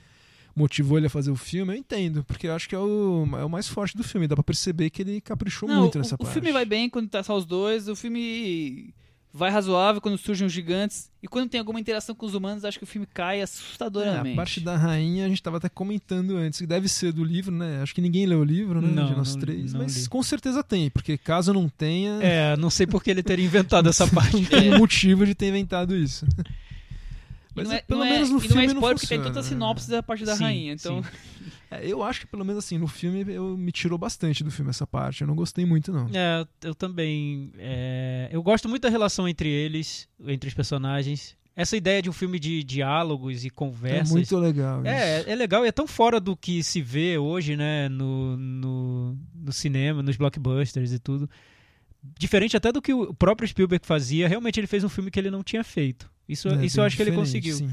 motivou 0.56 0.97
ele 0.97 1.06
a 1.06 1.10
fazer 1.12 1.30
o 1.30 1.36
filme, 1.36 1.73
eu 1.73 1.78
entendo, 1.78 2.23
porque 2.23 2.47
eu 2.47 2.56
acho 2.56 2.67
que 2.67 2.73
é 2.73 2.80
o, 2.80 3.28
é 3.38 3.45
o 3.45 3.49
mais 3.49 3.67
forte 3.67 3.95
do 3.95 4.04
filme. 4.04 4.28
Dá 4.28 4.36
pra 4.36 4.43
perceber 4.43 4.89
que 4.89 5.04
ele 5.04 5.21
caprichou 5.21 5.69
Não, 5.69 5.82
muito 5.82 5.93
o, 5.93 5.97
nessa 5.99 6.15
o 6.15 6.17
parte. 6.17 6.34
filme 6.34 6.52
vai 6.52 6.65
bem 6.65 6.89
quando 6.89 7.08
tá 7.08 7.21
só 7.21 7.38
os 7.38 7.45
dois, 7.45 7.88
o 7.88 7.95
filme 7.95 8.91
vai 9.36 9.50
razoável 9.50 10.00
quando 10.00 10.17
surgem 10.17 10.46
os 10.46 10.54
gigantes, 10.54 11.10
e 11.22 11.28
quando 11.28 11.50
tem 11.50 11.60
alguma 11.60 11.80
interação 11.80 12.13
com 12.13 12.26
os 12.26 12.36
humanos, 12.36 12.63
acho 12.63 12.78
que 12.78 12.84
o 12.84 12.88
filme 12.88 13.08
cai 13.12 13.39
É, 13.39 13.43
assustadoramente. 13.43 14.34
a 14.34 14.36
parte 14.36 14.60
da 14.60 14.78
rainha 14.78 15.26
a 15.26 15.28
gente 15.28 15.41
tava 15.41 15.58
até 15.58 15.67
comentando 15.69 16.38
antes, 16.38 16.60
que 16.60 16.67
deve 16.67 16.88
ser 16.88 17.12
do 17.12 17.24
livro, 17.24 17.52
né? 17.54 17.82
Acho 17.82 17.96
que 17.96 18.02
ninguém 18.02 18.26
leu 18.28 18.41
o 18.41 18.43
livro, 18.43 18.80
né? 18.82 18.89
Não, 18.89 19.08
de 19.08 19.15
nós 19.15 19.34
não- 19.34 19.41
três. 19.41 19.74
não 19.74 19.82
mas 19.82 20.04
li. 20.04 20.10
com 20.10 20.22
certeza 20.22 20.62
tem, 20.63 20.89
porque 20.89 21.17
caso 21.17 21.52
não 21.52 21.67
tenha, 21.67 22.19
É, 22.22 22.56
não 22.58 22.69
sei 22.69 22.86
por 22.86 23.04
que 23.04 23.10
ele 23.10 23.24
teria 23.24 23.46
inventado 23.46 23.88
essa 23.89 24.06
parte. 24.08 24.46
tem 24.46 24.72
É. 24.72 24.78
motivo 24.78 25.26
de 25.26 25.34
ter 25.34 25.48
inventado 25.50 25.96
isso. 25.96 26.26
E 27.55 27.57
Mas 27.57 27.67
não 27.69 27.75
é, 27.75 27.81
pelo 27.81 27.99
não 27.99 28.05
é- 28.07 28.09
menos 28.11 28.29
no 28.29 28.37
e 28.37 28.41
não 28.41 28.47
filme 28.47 28.63
é 28.63 28.67
não 28.67 28.73
spoiler 28.75 28.95
porque 28.97 29.07
tem 29.07 29.17
funciona, 29.17 29.23
toda 29.33 29.39
a 29.39 29.43
né? 29.43 29.49
sinopse 29.49 29.89
da 29.91 30.03
parte 30.03 30.25
da 30.25 30.35
Sim, 30.35 30.43
rainha, 30.43 30.73
então... 30.73 31.03
sim. 31.03 31.09
É, 31.69 31.87
eu 31.87 32.01
acho 32.03 32.21
que 32.21 32.27
pelo 32.27 32.43
menos 32.45 32.63
assim, 32.63 32.77
no 32.77 32.87
filme 32.87 33.25
eu 33.33 33.57
me 33.57 33.71
tirou 33.71 33.97
bastante 33.97 34.43
do 34.43 34.51
filme 34.51 34.69
essa 34.69 34.85
parte. 34.87 35.21
Eu 35.21 35.27
não 35.27 35.35
gostei 35.35 35.65
muito, 35.65 35.91
não. 35.91 36.07
É, 36.13 36.45
eu 36.63 36.73
também. 36.75 37.51
é, 37.57 38.29
eu 38.31 38.41
gosto 38.43 38.67
muito 38.69 38.81
da 38.83 38.89
relação 38.89 39.27
entre 39.27 39.49
eles, 39.49 40.07
entre 40.25 40.47
os 40.47 40.53
personagens. 40.53 41.35
Essa 41.55 41.77
ideia 41.77 42.01
de 42.01 42.09
um 42.09 42.13
filme 42.13 42.39
de 42.39 42.63
diálogos 42.63 43.43
e 43.43 43.47
É 43.47 43.49
conversas. 43.51 44.09
muito 44.11 44.35
legal. 44.37 44.79
isso. 44.79 44.87
É, 44.89 45.23
é 45.31 45.35
legal 45.35 45.63
e 45.63 45.67
é 45.67 45.71
tão 45.71 45.85
fora 45.85 46.19
do 46.19 46.35
que 46.35 46.63
se 46.63 46.81
vê 46.81 47.17
hoje, 47.19 47.55
né, 47.55 47.87
no, 47.89 48.35
no, 48.35 49.17
no 49.35 49.53
cinema, 49.53 50.01
nos 50.01 50.17
blockbusters 50.17 50.91
e 50.91 50.97
tudo. 50.97 51.29
Diferente 52.19 52.57
até 52.57 52.71
do 52.71 52.81
que 52.81 52.93
o 52.93 53.13
próprio 53.13 53.47
Spielberg 53.47 53.85
fazia, 53.85 54.27
realmente 54.27 54.59
ele 54.59 54.67
fez 54.67 54.83
um 54.83 54.89
filme 54.89 55.09
que 55.09 55.19
ele 55.19 55.29
não 55.31 55.41
tinha 55.43 55.63
feito. 55.63 56.11
Isso, 56.27 56.47
É, 56.49 56.65
isso 56.65 56.79
eu 56.79 56.83
acho 56.83 56.95
que 56.95 57.01
ele 57.03 57.12
conseguiu. 57.12 57.55
sim. 57.57 57.71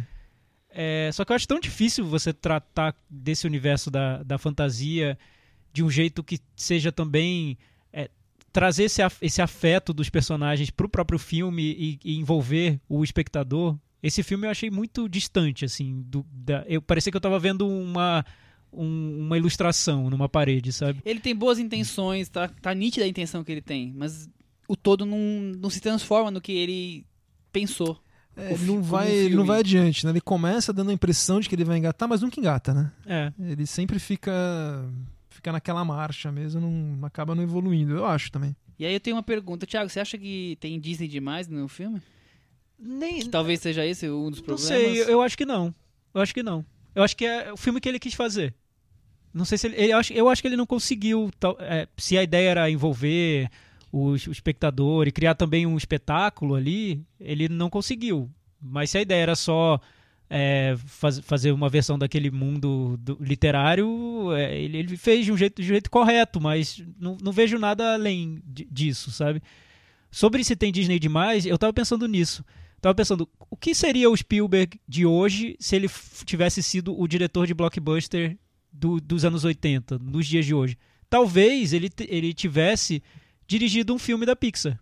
É, 0.73 1.11
só 1.13 1.25
que 1.25 1.33
eu 1.33 1.37
acho 1.37 1.49
tão 1.49 1.59
difícil 1.59 2.05
você 2.07 2.33
tratar 2.33 2.95
desse 3.09 3.47
universo 3.47 3.91
da, 3.91 4.23
da 4.23 4.39
fantasia 4.39 5.19
de 5.73 5.83
um 5.83 5.91
jeito 5.91 6.23
que 6.23 6.39
seja 6.55 6.93
também 6.93 7.59
é, 7.93 8.09
trazer 8.53 8.85
esse, 8.85 9.03
af- 9.03 9.19
esse 9.21 9.43
afeto 9.43 9.93
dos 9.93 10.09
personagens 10.09 10.71
pro 10.71 10.89
próprio 10.89 11.19
filme 11.19 11.63
e, 11.63 11.99
e 12.05 12.17
envolver 12.19 12.81
o 12.89 13.03
espectador. 13.03 13.77
Esse 14.03 14.23
filme 14.23 14.47
eu 14.47 14.51
achei 14.51 14.71
muito 14.71 15.09
distante, 15.09 15.65
assim. 15.65 16.03
Do, 16.07 16.25
da, 16.33 16.65
eu 16.69 16.81
parecia 16.81 17.11
que 17.11 17.17
eu 17.17 17.21
tava 17.21 17.39
vendo 17.39 17.69
uma, 17.69 18.25
um- 18.73 19.27
uma 19.27 19.37
ilustração 19.37 20.09
numa 20.09 20.29
parede, 20.29 20.73
sabe? 20.73 21.01
Ele 21.05 21.19
tem 21.21 21.35
boas 21.35 21.59
intenções, 21.59 22.29
tá, 22.29 22.47
tá 22.49 22.73
nítida 22.75 23.05
a 23.05 23.09
intenção 23.09 23.43
que 23.43 23.51
ele 23.51 23.61
tem, 23.63 23.93
mas 23.97 24.29
o 24.69 24.77
todo 24.77 25.05
não, 25.05 25.19
não 25.59 25.69
se 25.69 25.81
transforma 25.81 26.31
no 26.31 26.41
que 26.41 26.53
ele 26.53 27.05
pensou. 27.53 28.01
É, 28.43 28.59
não 28.59 28.83
vai, 28.83 29.27
um 29.27 29.37
não 29.37 29.45
vai 29.45 29.61
adiante, 29.61 30.05
né? 30.05 30.13
Ele 30.13 30.21
começa 30.21 30.73
dando 30.73 30.91
a 30.91 30.95
impressão 30.95 31.41
de 31.41 31.49
que 31.49 31.55
ele 31.55 31.65
vai 31.65 31.79
engatar, 31.79 32.09
mas 32.09 32.23
nunca 32.23 32.39
engata, 32.41 32.73
né? 32.75 32.93
É. 33.07 33.33
Ele 33.39 33.67
sempre 33.67 33.99
fica 33.99 34.33
fica 35.29 35.53
naquela 35.53 35.85
marcha 35.85 36.31
mesmo, 36.31 36.61
não 36.61 37.07
acaba 37.07 37.35
não 37.35 37.43
evoluindo. 37.43 37.95
Eu 37.97 38.05
acho 38.05 38.31
também. 38.31 38.55
E 38.79 38.85
aí 38.87 38.93
eu 38.95 39.01
tenho 39.01 39.17
uma 39.17 39.23
pergunta, 39.23 39.67
Thiago, 39.67 39.89
você 39.91 40.01
acha 40.01 40.17
que 40.19 40.57
tem 40.61 40.79
Disney 40.81 41.09
demais 41.09 41.47
no 41.49 41.67
filme? 41.69 42.01
Nem, 42.79 43.21
Que 43.21 43.29
talvez 43.29 43.61
seja 43.61 43.85
esse 43.85 44.09
um 44.09 44.31
dos 44.31 44.39
Não 44.41 44.47
problemas? 44.47 44.67
sei, 44.83 45.03
eu 45.03 45.21
acho 45.23 45.37
que 45.37 45.45
não. 45.45 45.75
Eu 46.15 46.21
acho 46.23 46.33
que 46.35 46.43
não. 46.43 46.65
Eu 46.95 47.03
acho 47.03 47.17
que 47.17 47.25
é 47.27 47.53
o 47.53 47.57
filme 47.57 47.81
que 47.81 47.89
ele 47.89 47.99
quis 47.99 48.15
fazer. 48.15 48.55
Não 49.33 49.45
sei 49.45 49.59
se 49.59 49.67
ele. 49.69 49.77
ele- 49.77 49.93
eu, 49.93 49.99
acho, 49.99 50.13
eu 50.13 50.29
acho 50.29 50.43
que 50.43 50.49
ele 50.49 50.57
não 50.57 50.67
conseguiu. 50.67 51.31
tal- 51.39 51.57
é, 51.61 51.87
se 51.97 52.17
a 52.19 52.23
ideia 52.23 52.49
era 52.51 52.71
envolver 52.71 53.49
o, 53.93 54.15
es- 54.15 54.27
o 54.27 54.33
espectador 54.33 55.07
e 55.09 55.13
criar 55.13 55.35
também 55.35 55.67
um 55.67 55.77
espetáculo 55.77 56.55
ali, 56.55 57.03
ele 57.19 57.49
não 57.49 57.69
conseguiu. 57.71 58.31
Mas 58.61 58.91
se 58.91 58.99
a 58.99 59.03
ideia 59.03 59.23
era 59.23 59.35
só 59.37 59.81
é, 60.29 60.77
faz- 60.87 61.19
fazer 61.21 61.51
uma 61.53 61.69
versão 61.69 61.99
daquele 61.99 62.31
mundo 62.31 62.97
do- 62.99 63.19
literário, 63.21 64.33
é, 64.37 64.57
ele, 64.61 64.79
ele 64.79 64.97
fez 64.97 65.25
de 65.25 65.33
um 65.33 65.37
jeito, 65.37 65.61
de 65.61 65.67
um 65.69 65.73
jeito 65.75 65.91
correto, 65.91 66.41
mas 66.41 66.83
não, 66.99 67.17
não 67.23 67.33
vejo 67.33 67.59
nada 67.59 67.95
além 67.95 68.41
di- 68.45 68.69
disso, 68.71 69.11
sabe? 69.11 69.43
Sobre 70.11 70.43
se 70.45 70.55
tem 70.57 70.73
Disney 70.73 70.99
demais, 70.99 71.47
eu 71.47 71.59
tava 71.59 71.73
pensando 71.73 72.07
nisso. 72.07 72.45
Tava 72.81 72.95
pensando, 72.95 73.29
o 73.51 73.57
que 73.57 73.75
seria 73.75 74.09
o 74.11 74.17
Spielberg 74.17 74.81
de 74.89 75.05
hoje 75.05 75.55
se 75.61 75.77
ele 75.77 75.89
tivesse 76.25 76.63
sido 76.63 76.99
o 76.99 77.07
diretor 77.07 77.47
de 77.47 77.53
blockbuster 77.55 78.37
do- 78.73 79.01
dos 79.01 79.25
anos 79.25 79.45
80, 79.45 79.99
nos 79.99 80.27
dias 80.27 80.47
de 80.47 80.55
hoje? 80.55 80.79
Talvez 81.09 81.73
ele, 81.73 81.91
ele 82.09 82.33
tivesse 82.33 83.03
dirigido 83.51 83.93
um 83.93 83.99
filme 83.99 84.25
da 84.25 84.37
Pixar, 84.37 84.79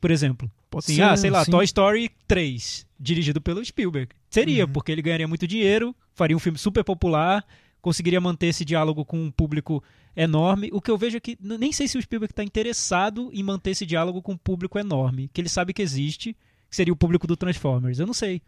por 0.00 0.10
exemplo. 0.10 0.50
Pode 0.68 0.86
Sim, 0.86 0.96
ser, 0.96 1.02
ah, 1.02 1.16
sei 1.16 1.30
lá, 1.30 1.44
sim. 1.44 1.50
Toy 1.52 1.64
Story 1.64 2.10
3, 2.26 2.84
dirigido 2.98 3.40
pelo 3.40 3.64
Spielberg. 3.64 4.08
Seria, 4.28 4.64
Uhum. 4.66 4.72
porque 4.72 4.90
ele 4.90 5.00
ganharia 5.00 5.28
muito 5.28 5.46
dinheiro, 5.46 5.94
faria 6.12 6.36
um 6.36 6.40
filme 6.40 6.58
super 6.58 6.82
popular, 6.82 7.44
conseguiria 7.80 8.20
manter 8.20 8.48
esse 8.48 8.64
diálogo 8.64 9.04
com 9.04 9.16
um 9.22 9.30
público 9.30 9.82
enorme. 10.16 10.68
O 10.72 10.80
que 10.80 10.90
eu 10.90 10.98
vejo 10.98 11.16
é 11.16 11.20
que 11.20 11.38
nem 11.40 11.70
sei 11.72 11.86
se 11.86 11.96
o 11.96 12.02
Spielberg 12.02 12.32
está 12.32 12.42
interessado 12.42 13.30
em 13.32 13.42
manter 13.44 13.70
esse 13.70 13.86
diálogo 13.86 14.20
com 14.20 14.32
um 14.32 14.36
público 14.36 14.76
enorme, 14.80 15.30
que 15.32 15.40
ele 15.40 15.48
sabe 15.48 15.72
que 15.72 15.80
existe, 15.80 16.36
que 16.68 16.74
seria 16.74 16.92
o 16.92 16.96
público 16.96 17.26
do 17.28 17.36
Transformers. 17.36 18.00
Eu 18.00 18.06
não 18.06 18.14
sei. 18.14 18.42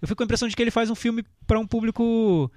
Eu 0.00 0.08
fico 0.08 0.16
com 0.16 0.22
a 0.22 0.24
impressão 0.24 0.48
de 0.48 0.56
que 0.56 0.62
ele 0.62 0.70
faz 0.70 0.88
um 0.88 0.94
filme 0.94 1.22
para 1.46 1.60
um 1.60 1.66
público 1.66 2.50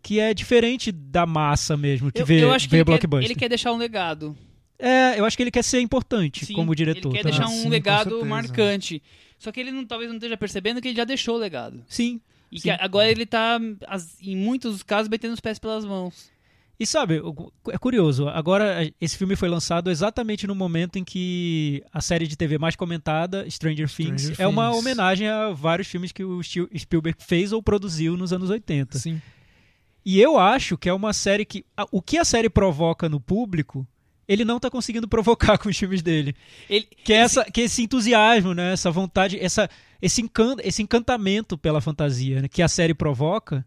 que 0.00 0.20
é 0.20 0.32
diferente 0.32 0.92
da 0.92 1.26
massa 1.26 1.76
mesmo, 1.76 2.12
que 2.12 2.22
Eu, 2.22 2.26
vê, 2.26 2.44
eu 2.44 2.52
acho 2.52 2.66
que 2.66 2.70
vê 2.70 2.76
ele 2.76 2.84
quer, 2.84 2.90
blockbuster. 2.92 3.24
ele 3.24 3.34
quer 3.34 3.48
deixar 3.48 3.72
um 3.72 3.76
legado. 3.76 4.36
É, 4.78 5.18
eu 5.18 5.24
acho 5.24 5.36
que 5.36 5.42
ele 5.42 5.50
quer 5.50 5.64
ser 5.64 5.80
importante 5.80 6.44
Sim, 6.44 6.54
como 6.54 6.74
diretor. 6.74 7.08
Ele 7.10 7.16
quer 7.18 7.22
também. 7.22 7.38
deixar 7.38 7.50
Ah, 7.50 7.54
um 7.58 7.62
sim, 7.62 7.68
legado 7.68 8.24
marcante. 8.26 9.02
Só 9.38 9.50
que 9.52 9.60
ele 9.60 9.70
não, 9.70 9.84
talvez 9.84 10.08
não 10.10 10.16
esteja 10.16 10.36
percebendo 10.36 10.80
que 10.80 10.88
ele 10.88 10.96
já 10.96 11.04
deixou 11.04 11.36
o 11.36 11.38
legado. 11.38 11.82
Sim, 11.88 12.20
E 12.52 12.58
Sim. 12.60 12.62
que 12.64 12.70
agora 12.70 13.10
ele 13.10 13.26
tá, 13.26 13.58
em 14.22 14.36
muitos 14.36 14.82
casos, 14.82 15.08
metendo 15.08 15.34
os 15.34 15.40
pés 15.40 15.58
pelas 15.58 15.84
mãos. 15.84 16.30
E 16.78 16.86
sabe, 16.86 17.22
é 17.70 17.78
curioso, 17.78 18.28
agora 18.28 18.92
esse 19.00 19.16
filme 19.16 19.34
foi 19.34 19.48
lançado 19.48 19.90
exatamente 19.90 20.46
no 20.46 20.54
momento 20.54 20.98
em 20.98 21.04
que 21.04 21.82
a 21.90 22.02
série 22.02 22.26
de 22.26 22.36
TV 22.36 22.58
mais 22.58 22.76
comentada, 22.76 23.48
Stranger, 23.48 23.88
Things, 23.90 24.20
Stranger 24.24 24.40
é 24.42 24.46
uma 24.46 24.66
Things. 24.68 24.78
homenagem 24.78 25.26
a 25.26 25.52
vários 25.52 25.88
filmes 25.88 26.12
que 26.12 26.22
o 26.22 26.42
Spielberg 26.42 27.16
fez 27.18 27.50
ou 27.50 27.62
produziu 27.62 28.14
nos 28.14 28.30
anos 28.30 28.50
80. 28.50 28.98
Sim. 28.98 29.22
E 30.04 30.20
eu 30.20 30.38
acho 30.38 30.76
que 30.76 30.86
é 30.86 30.92
uma 30.92 31.14
série 31.14 31.46
que. 31.46 31.64
o 31.90 32.02
que 32.02 32.18
a 32.18 32.24
série 32.26 32.50
provoca 32.50 33.08
no 33.08 33.18
público 33.18 33.88
ele 34.28 34.44
não 34.44 34.58
tá 34.60 34.68
conseguindo 34.70 35.06
provocar 35.08 35.56
com 35.58 35.68
os 35.68 35.76
filmes 35.76 36.02
dele. 36.02 36.34
Ele, 36.68 36.86
Que 37.04 37.12
é, 37.12 37.16
essa, 37.18 37.44
que 37.44 37.60
é 37.60 37.64
esse 37.64 37.82
entusiasmo, 37.82 38.54
né? 38.54 38.72
Essa 38.72 38.90
vontade, 38.90 39.38
essa, 39.38 39.68
esse, 40.02 40.20
encan, 40.22 40.56
esse 40.62 40.82
encantamento 40.82 41.56
pela 41.56 41.80
fantasia 41.80 42.42
né? 42.42 42.48
que 42.48 42.62
a 42.62 42.68
série 42.68 42.94
provoca, 42.94 43.64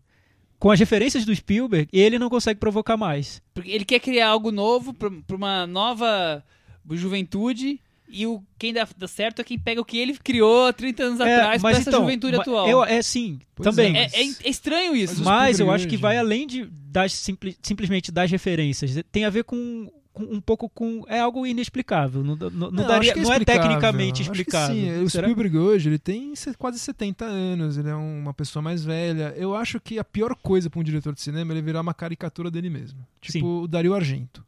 com 0.57 0.69
as 0.69 0.79
referências 0.79 1.23
do 1.25 1.33
Spielberg, 1.33 1.87
ele 1.93 2.19
não 2.19 2.29
consegue 2.29 2.59
provocar 2.59 2.97
mais. 2.97 3.41
Porque 3.53 3.71
ele 3.71 3.85
quer 3.85 3.99
criar 3.99 4.27
algo 4.29 4.51
novo 4.51 4.93
pra, 4.93 5.09
pra 5.25 5.35
uma 5.35 5.65
nova 5.65 6.43
juventude. 6.91 7.79
E 8.11 8.25
o, 8.25 8.43
quem 8.57 8.73
dá, 8.73 8.87
dá 8.97 9.07
certo 9.07 9.39
é 9.39 9.43
quem 9.43 9.59
pega 9.59 9.79
o 9.79 9.85
que 9.85 9.95
ele 9.95 10.17
criou 10.17 10.73
30 10.73 11.03
anos 11.03 11.21
atrás 11.21 11.61
pra 11.61 11.71
essa 11.71 11.91
juventude 11.91 12.35
atual. 12.35 12.67
Eu, 12.67 12.83
é 12.83 13.03
sim, 13.03 13.39
Pois 13.53 13.69
também. 13.69 13.95
é, 13.95 14.05
é, 14.11 14.21
é- 14.23 14.35
é 14.45 14.49
estranho 14.49 14.95
isso. 14.95 15.17
Mas 15.17 15.25
Mas 15.25 15.59
eu 15.59 15.69
acho 15.71 15.87
que 15.87 15.95
vai 15.95 16.17
além 16.17 16.47
de 16.47 16.65
das 16.65 17.13
simpli- 17.13 17.55
simplesmente 17.61 18.11
das 18.11 18.31
referências. 18.31 18.99
Tem 19.11 19.25
a 19.25 19.29
ver 19.29 19.43
com 19.43 19.91
um 20.15 20.41
pouco 20.41 20.67
com 20.69 21.03
é 21.07 21.19
algo 21.19 21.45
inexplicável. 21.45 22.23
Não, 22.23 22.35
não, 22.35 22.49
não 22.71 22.87
daria, 22.87 23.11
acho 23.11 23.13
que 23.13 23.21
não 23.21 23.33
é 23.33 23.39
tecnicamente 23.39 24.21
explicável. 24.21 24.75
sim. 24.75 25.03
O 25.03 25.09
Será? 25.09 25.27
Spielberg 25.27 25.57
hoje, 25.57 25.89
ele 25.89 25.99
tem 25.99 26.35
se- 26.35 26.53
quase 26.55 26.79
70 26.79 27.25
anos, 27.25 27.77
ele 27.77 27.89
é 27.89 27.95
uma 27.95 28.33
pessoa 28.33 28.61
mais 28.61 28.83
velha. 28.83 29.33
Eu 29.37 29.55
acho 29.55 29.79
que 29.79 29.97
a 29.99 30.03
pior 30.03 30.35
coisa 30.35 30.69
para 30.69 30.79
um 30.79 30.83
diretor 30.83 31.13
de 31.13 31.21
cinema 31.21 31.51
é 31.51 31.55
ele 31.55 31.61
virar 31.61 31.81
uma 31.81 31.93
caricatura 31.93 32.49
dele 32.51 32.69
mesmo. 32.69 32.99
Tipo 33.21 33.39
Sim. 33.39 33.43
o 33.63 33.67
Dario 33.67 33.93
Argento. 33.93 34.43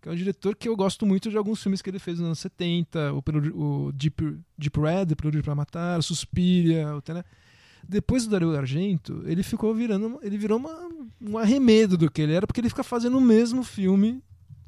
Que 0.00 0.08
é 0.08 0.12
um 0.12 0.16
diretor 0.16 0.54
que 0.54 0.68
eu 0.68 0.76
gosto 0.76 1.06
muito 1.06 1.30
de 1.30 1.36
alguns 1.36 1.62
filmes 1.62 1.80
que 1.80 1.88
ele 1.90 1.98
fez 1.98 2.18
nos 2.18 2.26
anos 2.26 2.38
70, 2.38 3.12
o, 3.14 3.22
o 3.86 3.92
Deep, 3.92 4.38
Deep 4.56 4.78
Red, 4.80 5.14
Prelúdio 5.16 5.42
para 5.42 5.54
Matar, 5.54 6.02
Suspiria, 6.02 6.94
o 6.94 7.00
Tené. 7.02 7.24
Depois 7.86 8.24
do 8.24 8.30
Dario 8.30 8.56
Argento, 8.56 9.22
ele 9.26 9.42
ficou 9.42 9.74
virando, 9.74 10.18
ele 10.22 10.38
virou 10.38 10.58
uma, 10.58 10.88
um 11.20 11.36
arremedo 11.36 11.96
do 11.98 12.10
que 12.10 12.22
ele 12.22 12.32
era, 12.34 12.46
porque 12.46 12.60
ele 12.60 12.68
fica 12.70 12.84
fazendo 12.84 13.18
o 13.18 13.20
mesmo 13.20 13.62
filme 13.62 14.22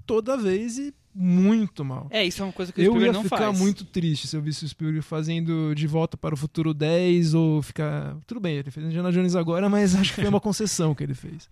toda 0.06 0.36
vez 0.36 0.78
e 0.78 0.94
muito 1.14 1.84
mal. 1.84 2.06
É, 2.10 2.24
isso 2.24 2.42
é 2.42 2.44
uma 2.44 2.52
coisa 2.52 2.72
que 2.72 2.80
o 2.80 2.82
Eu 2.82 2.92
Spielberg 2.92 3.06
ia 3.06 3.12
não 3.12 3.24
ficar 3.24 3.38
faz. 3.38 3.58
muito 3.58 3.84
triste 3.84 4.28
se 4.28 4.36
eu 4.36 4.42
visse 4.42 4.64
o 4.64 4.68
Spielberg 4.68 5.02
fazendo 5.02 5.74
De 5.74 5.86
Volta 5.86 6.16
para 6.16 6.34
o 6.34 6.36
Futuro 6.36 6.74
10 6.74 7.34
ou 7.34 7.62
ficar... 7.62 8.16
Tudo 8.26 8.40
bem, 8.40 8.56
ele 8.56 8.70
fez 8.70 8.86
Indiana 8.86 9.10
Jones 9.10 9.34
agora, 9.34 9.68
mas 9.68 9.94
acho 9.94 10.14
que 10.14 10.20
foi 10.20 10.28
uma 10.28 10.40
concessão 10.40 10.94
que 10.94 11.02
ele 11.02 11.14
fez. 11.14 11.48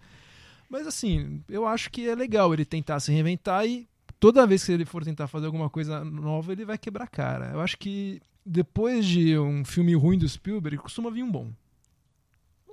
Mas 0.69 0.87
assim, 0.87 1.40
eu 1.49 1.67
acho 1.67 1.90
que 1.90 2.09
é 2.09 2.14
legal 2.14 2.53
ele 2.53 2.64
tentar 2.64 3.01
se 3.01 3.11
reinventar 3.11 3.67
e 3.67 3.88
toda 4.21 4.47
vez 4.47 4.64
que 4.64 4.73
ele 4.73 4.85
for 4.85 5.05
tentar 5.05 5.29
fazer 5.29 5.47
alguma 5.47 5.71
coisa 5.71 6.05
nova, 6.05 6.53
ele 6.53 6.64
vai 6.64 6.77
quebrar 6.77 7.05
a 7.05 7.09
cara. 7.09 7.51
Eu 7.53 7.61
acho 7.61 7.79
que 7.79 8.21
depois 8.45 9.07
de 9.07 9.38
um 9.38 9.64
filme 9.64 9.95
ruim 9.95 10.19
do 10.19 10.29
Spielberg, 10.29 10.77
costuma 10.79 11.11
vir 11.11 11.23
um 11.23 11.31
bom. 11.31 11.51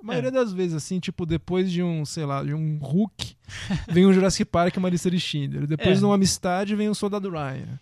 A 0.02 0.06
maioria 0.06 0.28
É. 0.28 0.32
das 0.32 0.52
vezes, 0.52 0.74
assim, 0.74 0.98
tipo, 0.98 1.24
depois 1.24 1.70
de 1.70 1.82
um, 1.82 2.04
sei 2.04 2.24
lá, 2.24 2.42
de 2.42 2.52
um 2.52 2.78
Hulk, 2.78 3.36
vem 3.88 4.04
um 4.06 4.12
Jurassic 4.12 4.44
Park 4.44 4.74
e 4.74 4.78
uma 4.78 4.88
lista 4.88 5.10
de 5.10 5.20
Schindler. 5.20 5.66
Depois 5.66 5.96
É. 5.96 6.00
de 6.00 6.04
uma 6.04 6.14
Amistade, 6.16 6.74
vem 6.74 6.90
um 6.90 6.94
Soldado 6.94 7.30
Ryan. 7.30 7.78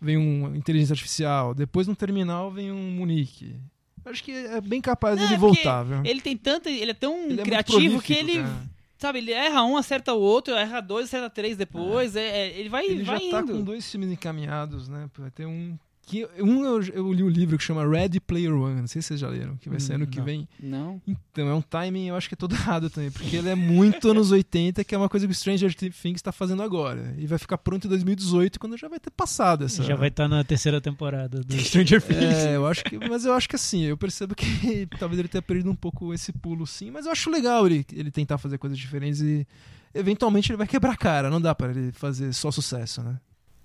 Vem 0.00 0.16
um 0.16 0.54
Inteligência 0.54 0.92
Artificial. 0.92 1.54
Depois, 1.54 1.88
no 1.88 1.96
Terminal, 1.96 2.50
vem 2.52 2.70
um 2.70 2.90
Munique. 2.92 3.56
Acho 4.04 4.22
que 4.22 4.30
é 4.32 4.60
bem 4.60 4.80
capaz 4.80 5.18
de 5.18 5.34
é 5.34 5.36
voltar, 5.36 5.82
viu? 5.82 6.00
Ele 6.04 6.20
tem 6.20 6.36
tanto. 6.36 6.68
Ele 6.68 6.92
é 6.92 6.94
tão 6.94 7.26
Ele 7.28 7.40
é 7.40 7.44
criativo 7.44 8.00
que 8.00 8.14
prolífico, 8.14 8.30
ele. 8.38 8.42
cara. 8.42 8.78
Sabe, 8.96 9.18
ele 9.18 9.32
erra 9.32 9.62
um, 9.64 9.76
acerta 9.76 10.12
o 10.14 10.20
outro, 10.20 10.54
erra 10.54 10.80
dois, 10.80 11.06
acerta 11.06 11.28
três 11.30 11.56
depois. 11.56 12.16
É, 12.16 12.20
é, 12.48 12.58
ele 12.58 12.68
vai, 12.68 12.84
Ele 12.86 13.02
vai 13.04 13.20
já 13.20 13.30
tá 13.30 13.40
indo. 13.42 13.52
com 13.52 13.62
dois 13.62 13.88
filmes 13.90 14.10
encaminhados, 14.10 14.88
né? 14.88 15.08
Vai 15.18 15.30
ter 15.30 15.46
um. 15.46 15.76
Que, 16.08 16.26
um 16.40 16.64
eu, 16.64 16.82
eu 16.84 17.12
li 17.12 17.22
um 17.22 17.28
livro 17.28 17.58
que 17.58 17.62
chama 17.62 17.86
Ready 17.86 18.18
Player 18.18 18.54
One, 18.54 18.80
não 18.80 18.86
sei 18.86 19.02
se 19.02 19.08
vocês 19.08 19.20
já 19.20 19.28
leram, 19.28 19.56
que 19.56 19.68
vai 19.68 19.78
sair 19.78 19.96
ano 19.96 20.06
que 20.06 20.16
Não. 20.18 20.24
vem. 20.24 20.48
Não. 20.58 21.02
Então, 21.06 21.46
é 21.46 21.54
um 21.54 21.60
timing, 21.60 22.06
eu 22.06 22.16
acho 22.16 22.28
que 22.28 22.34
é 22.34 22.36
todo 22.36 22.54
errado 22.56 22.88
também, 22.88 23.10
porque 23.10 23.36
ele 23.36 23.50
é 23.50 23.54
muito 23.54 24.08
anos 24.10 24.30
80, 24.30 24.82
que 24.84 24.94
é 24.94 24.98
uma 24.98 25.08
coisa 25.10 25.26
que 25.26 25.32
o 25.32 25.34
Stranger 25.34 25.74
Things 25.74 26.16
está 26.16 26.32
fazendo 26.32 26.62
agora. 26.62 27.14
E 27.18 27.26
vai 27.26 27.38
ficar 27.38 27.58
pronto 27.58 27.84
em 27.86 27.90
2018, 27.90 28.58
quando 28.58 28.74
já 28.78 28.88
vai 28.88 28.98
ter 28.98 29.10
passado 29.10 29.66
essa. 29.66 29.82
Já 29.82 29.96
vai 29.96 30.08
estar 30.08 30.28
na 30.28 30.42
terceira 30.42 30.80
temporada 30.80 31.40
do 31.42 31.52
Stranger 31.60 32.00
Things. 32.00 32.22
É, 32.22 32.56
eu 32.56 32.66
acho 32.66 32.82
que. 32.84 32.98
Mas 32.98 33.26
eu 33.26 33.34
acho 33.34 33.46
que 33.46 33.56
assim, 33.56 33.82
eu 33.82 33.96
percebo 33.98 34.34
que 34.34 34.86
talvez 34.98 35.18
ele 35.18 35.28
tenha 35.28 35.42
perdido 35.42 35.70
um 35.70 35.76
pouco 35.76 36.14
esse 36.14 36.32
pulo, 36.32 36.66
sim. 36.66 36.90
Mas 36.90 37.04
eu 37.04 37.12
acho 37.12 37.28
legal 37.30 37.66
ele, 37.66 37.84
ele 37.92 38.10
tentar 38.10 38.38
fazer 38.38 38.56
coisas 38.56 38.78
diferentes 38.78 39.20
e 39.20 39.46
eventualmente 39.94 40.50
ele 40.50 40.56
vai 40.56 40.66
quebrar 40.66 40.92
a 40.92 40.96
cara. 40.96 41.28
Não 41.28 41.40
dá 41.40 41.54
pra 41.54 41.70
ele 41.70 41.92
fazer 41.92 42.32
só 42.32 42.50
sucesso, 42.50 43.02
né? 43.02 43.18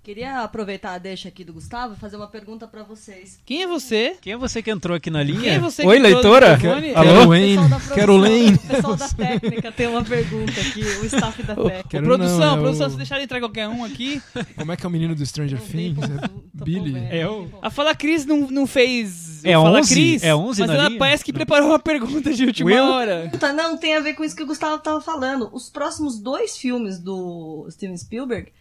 Queria 0.04 0.40
aproveitar 0.40 0.92
a 0.92 0.98
deixa 0.98 1.28
aqui 1.28 1.42
do 1.42 1.54
Gustavo 1.54 1.94
e 1.94 1.96
fazer 1.96 2.16
uma 2.16 2.26
pergunta 2.26 2.68
pra 2.68 2.82
vocês. 2.82 3.38
Quem 3.46 3.62
é 3.62 3.66
você? 3.66 4.14
Quem 4.20 4.34
é 4.34 4.36
você 4.36 4.62
que 4.62 4.70
entrou 4.70 4.94
aqui 4.94 5.08
na 5.10 5.22
linha? 5.22 5.40
Quem 5.40 5.50
é 5.52 5.58
você 5.58 5.80
que 5.80 5.88
Oi, 5.88 5.98
leitora? 5.98 6.50
Alô? 6.52 6.60
Quero 6.60 7.22
O 7.24 7.28
Wayne. 7.28 7.56
pessoal 7.56 7.68
da 7.70 7.76
produção, 7.78 7.94
Quero 7.94 8.16
Lane. 8.18 8.54
O 8.54 8.58
pessoal 8.58 8.96
da 8.96 9.08
técnica 9.08 9.72
tem 9.72 9.86
uma 9.86 10.04
pergunta 10.04 10.60
aqui, 10.60 10.82
o 10.82 11.06
staff 11.06 11.42
da 11.42 11.54
técnica. 11.56 11.88
Quero 11.88 12.04
produção, 12.04 12.38
não, 12.38 12.54
é 12.58 12.60
produção, 12.60 12.86
o- 12.86 12.90
se 12.90 12.96
deixar 12.98 13.18
entrar 13.22 13.40
qualquer 13.40 13.66
um 13.66 13.82
aqui. 13.82 14.20
Como 14.58 14.72
é 14.72 14.76
que 14.76 14.84
é 14.84 14.88
o 14.88 14.92
menino 14.92 15.14
do 15.14 15.24
Stranger 15.24 15.58
Things? 15.62 15.96
É 16.04 16.62
Billy. 16.64 16.98
É 17.10 17.24
eu? 17.24 17.50
A 17.62 17.70
Fala 17.70 17.94
Cris 17.94 18.26
não, 18.26 18.40
não 18.50 18.66
fez. 18.66 19.42
É 19.42 19.54
Fala 19.54 19.78
11? 19.80 19.94
Cris, 19.94 20.22
É 20.22 20.34
11 20.34 20.60
Mas 20.60 20.68
na 20.68 20.74
ela 20.76 20.88
linha? 20.88 20.98
parece 20.98 21.24
que 21.24 21.32
preparou 21.32 21.68
uma 21.70 21.78
pergunta 21.78 22.30
de 22.30 22.44
última 22.44 22.70
Will? 22.70 22.84
hora. 22.84 23.30
Tá, 23.40 23.54
Não, 23.54 23.78
tem 23.78 23.96
a 23.96 24.00
ver 24.00 24.12
com 24.12 24.22
isso 24.22 24.36
que 24.36 24.42
o 24.42 24.46
Gustavo 24.46 24.82
tava 24.82 25.00
falando. 25.00 25.48
Os 25.50 25.70
próximos 25.70 26.18
dois 26.20 26.58
filmes 26.58 26.98
do 26.98 27.66
Steven 27.70 27.96
Spielberg, 27.96 28.52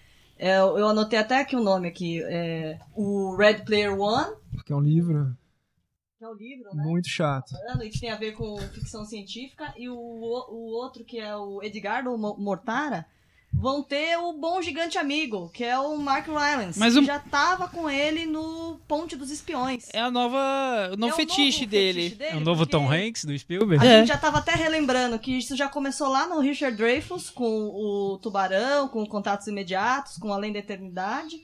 é, 0.47 0.57
eu 0.59 0.87
anotei 0.87 1.17
até 1.19 1.39
aqui 1.39 1.55
o 1.55 1.63
nome 1.63 1.87
aqui, 1.87 2.21
é, 2.23 2.77
o 2.95 3.35
Red 3.35 3.63
Player 3.65 3.97
One, 3.99 4.35
Que 4.65 4.73
é 4.73 4.75
um 4.75 4.81
livro 4.81 5.35
que 6.17 6.25
é 6.25 6.27
o 6.29 6.33
livro, 6.33 6.73
né? 6.73 6.83
muito 6.83 7.09
chato. 7.09 7.53
e 7.83 7.89
que 7.89 7.99
tem 7.99 8.09
a 8.09 8.15
ver 8.15 8.31
com 8.33 8.57
ficção 8.73 9.03
científica, 9.05 9.73
e 9.77 9.89
o, 9.89 9.95
o 9.95 10.71
outro, 10.73 11.03
que 11.03 11.19
é 11.19 11.35
o 11.35 11.61
Edgardo 11.61 12.17
Mo- 12.17 12.37
Mortara, 12.37 13.05
vão 13.53 13.81
ter 13.83 14.17
o 14.17 14.33
Bom 14.33 14.61
Gigante 14.61 14.97
Amigo, 14.97 15.49
que 15.53 15.63
é 15.63 15.77
o 15.79 15.95
Mark 15.97 16.27
Rylance, 16.27 16.77
Mas 16.77 16.95
que 16.95 16.99
o- 16.99 17.03
já 17.05 17.19
tava 17.19 17.67
com 17.69 17.89
ele 17.89 18.25
no 18.25 18.79
Ponte 18.87 19.15
dos 19.15 19.31
Espiões. 19.31 19.87
É 19.93 19.99
a 20.01 20.11
nova, 20.11 20.37
o 20.93 20.97
novo 20.97 21.11
É 21.11 21.13
o 21.13 21.15
fetiche 21.15 21.59
novo 21.61 21.71
dele. 21.71 22.09
fetiche 22.09 22.23
É 22.31 22.35
o 22.35 22.39
novo 22.41 22.65
Tom 22.65 22.91
Hanks 22.91 23.23
do 23.25 23.37
Spielberg? 23.37 23.85
A 23.85 23.89
É. 23.89 23.99
gente 23.99 24.07
já 24.09 24.17
tava 24.17 24.39
até 24.39 24.53
relembrando 24.53 25.17
que 25.19 25.37
isso 25.37 25.55
já 25.55 25.69
começou 25.69 26.07
lá 26.09 26.27
no 26.27 26.39
Richard 26.39 26.75
Dreyfuss, 26.75 27.29
com 27.29 27.45
o 27.69 28.17
Tubarão, 28.21 28.87
com 28.89 29.05
Contatos 29.05 29.47
Imediatos, 29.47 30.17
com 30.17 30.33
Além 30.33 30.51
da 30.51 30.59
Eternidade. 30.59 31.37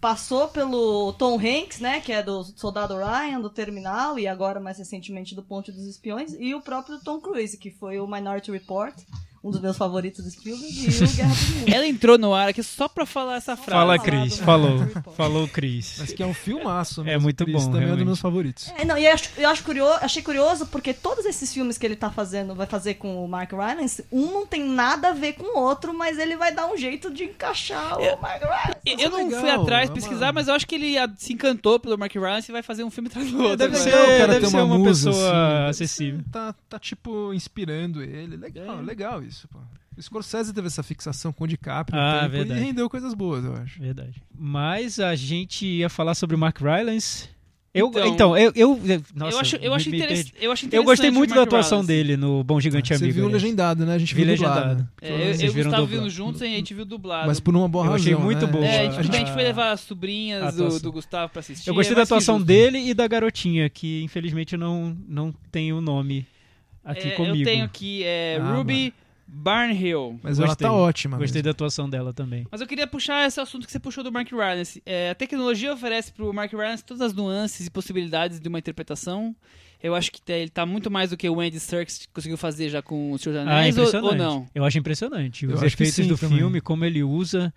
Passou 0.00 0.48
pelo 0.48 1.14
Tom 1.14 1.38
Hanks, 1.40 1.80
né, 1.80 1.98
que 1.98 2.12
é 2.12 2.22
do 2.22 2.44
Soldado 2.44 2.94
Ryan, 2.94 3.40
do 3.40 3.48
Terminal, 3.48 4.18
e 4.18 4.26
agora 4.28 4.60
mais 4.60 4.76
recentemente 4.76 5.34
do 5.34 5.42
Ponte 5.42 5.72
dos 5.72 5.86
Espiões, 5.86 6.34
e 6.38 6.54
o 6.54 6.60
próprio 6.60 7.00
Tom 7.02 7.18
Cruise, 7.20 7.56
que 7.56 7.70
foi 7.70 7.98
o 7.98 8.06
Minority 8.06 8.50
Report, 8.50 8.94
um 9.44 9.50
dos 9.50 9.60
meus 9.60 9.76
favoritos 9.76 10.24
do 10.24 10.30
Spielberg, 10.30 10.66
e 10.74 10.88
o 10.88 11.08
Guerra 11.14 11.28
dos 11.28 11.48
Mundos. 11.50 11.72
Ela 11.74 11.86
entrou 11.86 12.16
no 12.18 12.32
ar 12.34 12.48
aqui 12.48 12.62
só 12.62 12.88
pra 12.88 13.04
falar 13.04 13.36
essa 13.36 13.54
frase. 13.56 13.70
Fala, 13.70 13.98
Cris. 13.98 14.38
Falou. 14.38 14.78
Falou, 15.16 15.46
Cris. 15.48 15.96
Mas 15.98 16.12
que 16.12 16.22
é 16.22 16.26
um 16.26 16.32
filmaço. 16.34 17.02
É 17.02 17.04
mesmo, 17.04 17.22
muito 17.22 17.44
Chris, 17.44 17.54
bom, 17.64 17.72
Também 17.72 17.74
é 17.74 17.84
um 17.84 17.86
realmente. 17.88 17.98
dos 17.98 18.06
meus 18.06 18.20
favoritos. 18.20 18.72
É, 18.76 18.84
não, 18.84 18.96
e 18.96 19.04
eu 19.06 19.12
acho, 19.12 19.30
eu 19.36 19.48
acho 19.48 19.62
curioso, 19.62 19.98
achei 20.00 20.22
curioso 20.22 20.66
porque 20.66 20.94
todos 20.94 21.24
esses 21.26 21.52
filmes 21.52 21.76
que 21.76 21.84
ele 21.84 21.96
tá 21.96 22.10
fazendo, 22.10 22.54
vai 22.54 22.66
fazer 22.66 22.94
com 22.94 23.22
o 23.24 23.28
Mark 23.28 23.52
Rylance, 23.52 24.04
um 24.10 24.30
não 24.32 24.46
tem 24.46 24.64
nada 24.64 25.08
a 25.10 25.12
ver 25.12 25.34
com 25.34 25.58
o 25.58 25.60
outro, 25.62 25.92
mas 25.92 26.18
ele 26.18 26.36
vai 26.36 26.52
dar 26.54 26.66
um 26.66 26.76
jeito 26.76 27.12
de 27.12 27.24
encaixar 27.24 27.98
o 27.98 28.20
Mark 28.22 28.40
Rylance. 28.42 28.78
Eu, 28.86 28.98
eu 28.98 29.06
é 29.06 29.10
não 29.10 29.24
legal, 29.26 29.40
fui 29.40 29.50
atrás 29.50 29.90
é 29.90 29.92
pesquisar, 29.92 30.26
uma- 30.26 30.32
mas 30.32 30.48
eu 30.48 30.54
acho 30.54 30.66
que 30.66 30.74
ele 30.74 30.94
se 31.18 31.32
encantou 31.34 31.78
pelo 31.78 31.98
Mark 31.98 32.12
Rylance 32.14 32.50
e 32.50 32.52
vai 32.52 32.62
fazer 32.62 32.84
um 32.84 32.90
filme 32.90 33.08
atrás 33.08 33.30
do 33.30 33.42
outro. 33.42 33.56
deve 33.58 33.76
agora. 33.76 33.90
ser. 33.90 33.96
o 34.14 34.18
cara 34.18 34.26
deve 34.32 34.40
ter 34.40 34.50
ser 34.50 34.56
uma 34.56 34.64
uma 34.64 34.78
musa, 34.78 35.10
pessoa 35.10 35.30
assim, 35.68 35.84
acessível. 35.84 36.20
Tá, 36.32 36.54
tá, 36.68 36.78
tipo, 36.78 37.32
inspirando 37.34 38.02
ele. 38.02 38.36
Legal, 38.36 38.78
É. 38.78 38.82
legal 38.82 39.22
isso, 39.22 39.33
pô. 39.48 39.58
O 39.96 40.02
Scorsese 40.02 40.52
teve 40.52 40.66
essa 40.66 40.82
fixação 40.82 41.32
com 41.32 41.44
o 41.44 41.46
DiCaprio 41.46 41.98
Ah, 41.98 42.20
tempo, 42.22 42.32
verdade. 42.32 42.60
e 42.60 42.64
rendeu 42.64 42.90
coisas 42.90 43.14
boas, 43.14 43.44
eu 43.44 43.54
acho. 43.54 43.78
Verdade. 43.80 44.20
Mas 44.36 44.98
a 44.98 45.14
gente 45.14 45.64
ia 45.66 45.88
falar 45.88 46.14
sobre 46.14 46.34
o 46.34 46.38
Mark 46.38 46.58
Rylance. 46.60 47.28
Eu, 47.72 47.88
Então, 47.88 48.06
então, 48.06 48.38
eu, 48.38 48.52
eu, 48.54 48.80
nossa, 49.16 49.36
eu 49.36 49.40
acho, 49.40 49.56
eu 49.56 49.74
acho, 49.74 49.88
interess- 49.88 50.32
eu 50.40 50.52
acho 50.52 50.64
Eu 50.64 50.66
interessante 50.68 50.84
gostei 50.86 51.10
o 51.10 51.12
muito 51.12 51.34
da 51.34 51.42
atuação 51.42 51.84
dele 51.84 52.16
no 52.16 52.44
Bom 52.44 52.60
Gigante 52.60 52.88
Você 52.88 52.94
Amigo. 53.02 53.12
viu 53.14 53.24
aliás. 53.26 53.42
legendado, 53.42 53.84
né? 53.84 53.94
A 53.94 53.98
gente 53.98 54.14
Vi 54.14 54.22
viu 54.22 54.30
legendado. 54.30 54.60
dublado. 54.76 54.88
É, 55.02 55.10
eu, 55.10 55.16
eu 55.18 55.34
e 55.34 55.48
o 55.48 55.64
dublado. 55.64 55.86
vimos 55.86 56.12
juntos 56.12 56.40
e 56.40 56.44
a 56.44 56.48
gente 56.48 56.72
viu 56.72 56.84
dublado. 56.84 57.26
Mas 57.26 57.40
por 57.40 57.54
uma 57.56 57.68
boa 57.68 57.84
Eu 57.86 57.90
razão, 57.90 58.04
achei 58.12 58.14
muito 58.14 58.46
né? 58.46 58.52
boa. 58.52 58.64
É, 58.64 58.78
a 58.78 58.80
a 58.80 58.84
gente, 58.84 58.98
a 58.98 59.02
gente 59.02 59.16
gente- 59.16 59.32
foi 59.32 59.42
levar 59.42 59.72
as 59.72 59.80
sobrinhas 59.80 60.54
do, 60.54 60.78
do 60.78 60.92
Gustavo 60.92 61.32
pra 61.32 61.40
assistir. 61.40 61.68
Eu 61.68 61.74
gostei 61.74 61.94
é 61.94 61.96
da 61.96 62.02
atuação 62.02 62.40
dele 62.40 62.78
e 62.78 62.94
da 62.94 63.08
garotinha, 63.08 63.68
que 63.68 64.02
infelizmente 64.04 64.56
não, 64.56 64.96
não 65.08 65.34
tem 65.50 65.72
o 65.72 65.80
nome 65.80 66.24
aqui 66.84 67.08
É, 67.08 67.10
comigo. 67.12 67.38
Eu 67.38 67.44
tenho 67.44 67.64
aqui 67.64 68.04
é, 68.04 68.38
Ah, 68.40 68.54
Ruby 68.54 68.94
Barnhill. 69.26 70.18
Mas 70.22 70.38
ela 70.38 70.48
Gostei. 70.48 70.66
tá 70.66 70.72
ótima. 70.72 71.16
Gostei 71.18 71.38
mesmo. 71.40 71.44
da 71.44 71.50
atuação 71.50 71.88
dela 71.88 72.12
também. 72.12 72.46
Mas 72.50 72.60
eu 72.60 72.66
queria 72.66 72.86
puxar 72.86 73.26
esse 73.26 73.40
assunto 73.40 73.66
que 73.66 73.72
você 73.72 73.78
puxou 73.80 74.02
do 74.04 74.12
Mark 74.12 74.30
Rylance. 74.30 74.82
É, 74.84 75.10
a 75.10 75.14
tecnologia 75.14 75.72
oferece 75.72 76.12
pro 76.12 76.32
Mark 76.32 76.52
Rylance 76.52 76.84
todas 76.84 77.00
as 77.00 77.12
nuances 77.14 77.66
e 77.66 77.70
possibilidades 77.70 78.38
de 78.40 78.48
uma 78.48 78.58
interpretação. 78.58 79.34
Eu 79.82 79.94
acho 79.94 80.10
que 80.10 80.22
tá- 80.22 80.32
ele 80.32 80.48
tá 80.50 80.64
muito 80.64 80.90
mais 80.90 81.10
do 81.10 81.16
que 81.16 81.28
o 81.28 81.40
Andy 81.40 81.60
Serkis 81.60 82.08
conseguiu 82.12 82.38
fazer 82.38 82.70
já 82.70 82.80
com 82.80 83.12
o 83.12 83.18
Senhor 83.18 83.34
dos 83.38 83.46
Ah, 83.46 83.50
é 83.50 83.58
Anéis, 83.60 83.76
ou, 83.76 83.84
impressionante. 83.84 84.12
ou 84.12 84.16
não? 84.18 84.46
Eu 84.54 84.64
acho 84.64 84.78
impressionante. 84.78 85.44
Eu 85.44 85.52
Os 85.52 85.60
que 85.60 85.66
efeitos 85.66 85.94
sim 85.94 86.06
do 86.06 86.16
também. 86.16 86.38
filme, 86.38 86.60
como 86.60 86.84
ele 86.84 87.02
usa. 87.02 87.52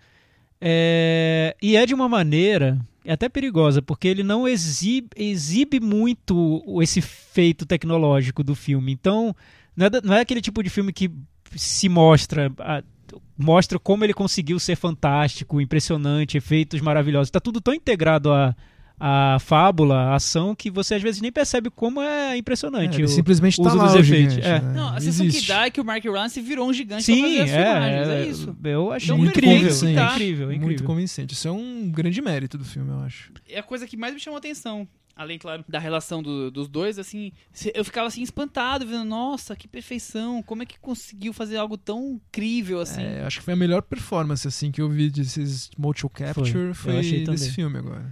É, 0.60 1.56
E 1.62 1.76
é 1.76 1.86
de 1.86 1.94
uma 1.94 2.08
maneira 2.08 2.78
é 3.04 3.12
até 3.12 3.28
perigosa, 3.28 3.80
porque 3.80 4.06
ele 4.06 4.22
não 4.22 4.46
exibe, 4.46 5.08
exibe 5.16 5.80
muito 5.80 6.62
esse 6.82 7.00
feito 7.00 7.64
tecnológico 7.64 8.42
do 8.44 8.54
filme. 8.54 8.92
Então, 8.92 9.34
não 9.74 9.86
é, 9.86 9.90
da- 9.90 10.00
não 10.02 10.12
é 10.14 10.20
aquele 10.20 10.42
tipo 10.42 10.62
de 10.62 10.68
filme 10.68 10.92
que 10.92 11.10
se 11.56 11.88
mostra 11.88 12.52
ah, 12.58 12.82
mostra 13.36 13.78
como 13.78 14.04
ele 14.04 14.12
conseguiu 14.14 14.58
ser 14.58 14.76
fantástico, 14.76 15.60
impressionante, 15.60 16.36
efeitos 16.36 16.80
maravilhosos. 16.80 17.30
Tá 17.30 17.40
tudo 17.40 17.60
tão 17.60 17.72
integrado 17.74 18.32
a 18.32 18.54
a 19.00 19.38
fábula, 19.38 19.94
a 19.96 20.16
ação, 20.16 20.56
que 20.56 20.68
você 20.68 20.96
às 20.96 21.02
vezes 21.02 21.20
nem 21.20 21.30
percebe 21.30 21.70
como 21.70 22.02
é 22.02 22.36
impressionante. 22.36 22.94
É, 22.94 22.96
ele 22.96 23.04
o 23.04 23.08
simplesmente 23.08 23.56
tá 23.62 23.72
lá 23.72 23.84
dos 23.84 23.94
o 23.94 23.98
efeitos. 23.98 24.34
gigante, 24.34 24.40
É. 24.44 24.60
né? 24.60 24.72
Não, 24.74 24.88
a 24.88 25.00
sensação 25.00 25.24
Existe. 25.26 25.42
que 25.46 25.52
dá 25.52 25.66
é 25.66 25.70
que 25.70 25.80
o 25.80 25.84
Mark 25.84 26.04
Rance 26.04 26.40
virou 26.40 26.68
um 26.68 26.72
gigante 26.72 27.04
Sim, 27.04 27.20
pra 27.20 27.28
fazer 27.28 27.40
as 27.42 27.50
é, 27.50 27.64
filmagens, 27.64 28.08
é, 28.08 28.20
é, 28.22 28.26
isso. 28.26 28.56
Eu 28.64 28.90
achei 28.92 29.14
Então, 29.14 29.24
incrível, 29.26 29.56
convincente. 29.60 29.98
é 30.00 30.04
incrível, 30.04 30.50
é 30.50 30.54
incrível. 30.54 30.66
Muito 30.66 30.82
convincente. 30.82 31.32
Isso 31.32 31.46
é 31.46 31.52
um 31.52 31.88
grande 31.92 32.20
mérito 32.20 32.58
do 32.58 32.64
filme, 32.64 32.90
eu 32.90 32.98
acho. 33.02 33.30
É 33.48 33.60
a 33.60 33.62
coisa 33.62 33.86
que 33.86 33.96
mais 33.96 34.12
me 34.14 34.18
chamou 34.18 34.34
a 34.34 34.38
atenção. 34.38 34.88
Além, 35.18 35.36
claro, 35.36 35.64
da 35.68 35.80
relação 35.80 36.22
do- 36.22 36.48
dos 36.48 36.68
dois, 36.68 36.96
assim, 36.96 37.32
eu 37.74 37.84
ficava 37.84 38.06
assim 38.06 38.22
espantado, 38.22 38.86
vendo, 38.86 39.04
nossa, 39.04 39.56
que 39.56 39.66
perfeição, 39.66 40.40
como 40.44 40.62
é 40.62 40.66
que 40.66 40.78
conseguiu 40.78 41.32
fazer 41.32 41.56
algo 41.56 41.76
tão 41.76 42.12
incrível 42.12 42.80
assim? 42.80 43.02
É, 43.02 43.24
acho 43.24 43.40
que 43.40 43.44
foi 43.44 43.54
a 43.54 43.56
melhor 43.56 43.82
performance 43.82 44.46
assim 44.46 44.70
que 44.70 44.80
eu 44.80 44.88
vi 44.88 45.10
desses 45.10 45.70
motion 45.76 46.08
capture 46.08 46.72
Foi, 46.72 46.74
foi, 46.92 46.98
achei 47.00 47.24
também. 47.24 47.40
desse 47.40 47.50
filme 47.50 47.78
agora. 47.78 48.08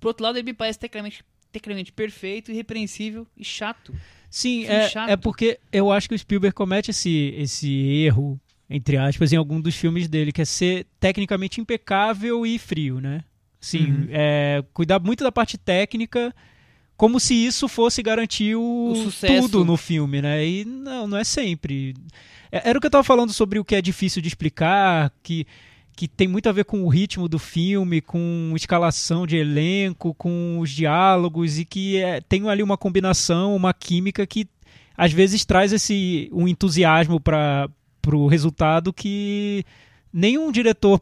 Por 0.00 0.08
outro 0.08 0.24
lado, 0.24 0.36
ele 0.36 0.46
me 0.46 0.52
parece 0.52 0.80
tecnicamente, 0.80 1.24
tecnicamente 1.52 1.92
perfeito, 1.92 2.50
irrepreensível 2.50 3.24
e 3.36 3.44
chato. 3.44 3.94
Sim, 4.28 4.64
é, 4.66 4.88
chato. 4.88 5.10
é 5.10 5.16
porque 5.16 5.60
eu 5.72 5.92
acho 5.92 6.08
que 6.08 6.14
o 6.16 6.18
Spielberg 6.18 6.52
comete 6.54 6.90
esse, 6.90 7.32
esse 7.36 7.70
erro, 8.04 8.38
entre 8.68 8.96
aspas, 8.96 9.32
em 9.32 9.36
algum 9.36 9.60
dos 9.60 9.76
filmes 9.76 10.08
dele, 10.08 10.32
que 10.32 10.42
é 10.42 10.44
ser 10.44 10.86
tecnicamente 10.98 11.60
impecável 11.60 12.44
e 12.44 12.58
frio, 12.58 13.00
né? 13.00 13.22
Sim, 13.60 13.86
Uhum. 13.92 14.06
é, 14.10 14.62
cuidar 14.72 15.00
muito 15.00 15.24
da 15.24 15.32
parte 15.32 15.58
técnica, 15.58 16.34
como 16.96 17.18
se 17.20 17.34
isso 17.34 17.68
fosse 17.68 18.02
garantir 18.02 18.54
o, 18.56 18.90
O 18.92 18.94
sucesso. 18.96 19.48
tudo 19.48 19.64
no 19.64 19.76
filme, 19.76 20.20
né? 20.22 20.44
E 20.46 20.64
não, 20.64 21.06
não 21.06 21.18
é 21.18 21.24
sempre. 21.24 21.94
É- 22.50 22.68
Era 22.70 22.78
o 22.78 22.80
que 22.80 22.86
eu 22.86 22.90
tava 22.90 23.04
falando 23.04 23.32
sobre 23.32 23.58
o 23.58 23.64
que 23.64 23.74
é 23.74 23.82
difícil 23.82 24.20
de 24.22 24.28
explicar, 24.28 25.12
que, 25.22 25.46
que 25.96 26.06
tem 26.08 26.26
muito 26.28 26.48
a 26.48 26.52
ver 26.52 26.64
com 26.64 26.82
o 26.84 26.88
ritmo 26.88 27.28
do 27.28 27.38
filme, 27.38 28.00
com 28.00 28.52
escalação 28.56 29.26
de 29.26 29.36
elenco, 29.36 30.14
com 30.14 30.58
os 30.60 30.70
diálogos, 30.70 31.58
e 31.58 31.64
que 31.64 31.96
é, 31.98 32.20
tem 32.20 32.48
ali 32.48 32.62
uma 32.62 32.76
combinação, 32.76 33.54
uma 33.56 33.72
química 33.74 34.26
que 34.26 34.46
às 34.96 35.12
vezes 35.12 35.44
traz 35.44 35.72
esse 35.72 36.28
um 36.32 36.48
entusiasmo 36.48 37.20
para 37.20 37.68
o 38.12 38.26
resultado 38.26 38.92
que 38.92 39.64
nenhum 40.12 40.50
diretor 40.50 41.00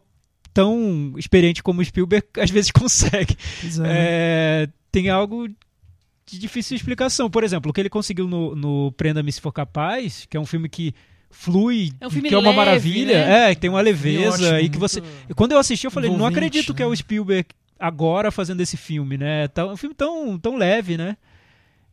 tão 0.57 1.13
experiente 1.19 1.63
como 1.63 1.83
o 1.83 1.85
Spielberg 1.85 2.27
às 2.39 2.51
vezes 2.51 2.71
consegue. 2.73 3.37
Pois 3.61 3.79
é, 3.79 3.83
né? 3.83 3.89
É, 3.95 4.69
tem 4.91 5.11
algo 5.11 5.47
de 5.49 6.39
difícil 6.39 6.75
explicação. 6.75 7.29
Por 7.29 7.45
exemplo, 7.45 7.71
o 7.71 7.75
que 7.75 7.81
ele 7.83 7.91
conseguiu 7.91 8.27
no, 8.27 8.57
no 8.57 8.93
Prenda-me 8.93 9.31
Se 9.31 9.39
For 9.39 9.53
Capaz, 9.53 10.25
que 10.25 10.35
é 10.35 10.41
um 10.41 10.47
filme 10.47 10.67
que 10.71 10.95
flui, 11.31 11.93
É 12.01 12.07
um 12.07 12.11
filme 12.11 12.31
que 12.31 12.35
é 12.35 12.39
uma 12.39 12.47
leve, 12.49 12.57
maravilha, 12.57 13.27
né? 13.27 13.51
é, 13.51 13.55
que 13.55 13.61
tem 13.61 13.69
uma 13.69 13.83
leveza 13.83 14.47
ótimo, 14.47 14.59
e 14.61 14.69
que 14.71 14.79
você... 14.79 15.03
quando 15.35 15.53
eu 15.53 15.59
assisti, 15.59 15.85
eu 15.85 15.91
falei, 15.91 16.11
não 16.11 16.25
acredito 16.25 16.73
que 16.73 16.83
é 16.83 16.87
o 16.87 16.91
né? 16.91 16.97
Spielberg 16.97 17.49
agora 17.79 18.31
fazendo 18.31 18.63
esse 18.63 18.79
filme, 18.79 19.19
né? 19.19 19.49
Tá, 19.49 19.67
um 19.67 19.77
filme 19.77 19.95
tão, 19.95 20.39
tão 20.39 20.57
leve, 20.57 20.97
né? 20.97 21.19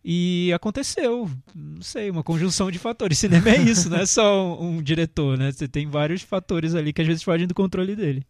E 0.05 0.53
aconteceu, 0.53 1.29
não 1.53 1.81
sei, 1.81 2.09
uma 2.09 2.23
conjunção 2.23 2.71
de 2.71 2.79
fatores. 2.79 3.19
Cinema 3.19 3.49
é 3.49 3.57
isso, 3.57 3.89
não 3.89 3.97
é 3.97 4.05
só 4.05 4.55
um, 4.57 4.77
um 4.77 4.81
diretor, 4.81 5.37
né? 5.37 5.51
Você 5.51 5.67
tem 5.67 5.85
vários 5.85 6.21
fatores 6.21 6.75
ali 6.75 6.93
que 6.93 7.01
às 7.01 7.07
vezes 7.07 7.23
fogem 7.23 7.45
do 7.45 7.53
controle 7.53 7.93
dele. 7.93 8.25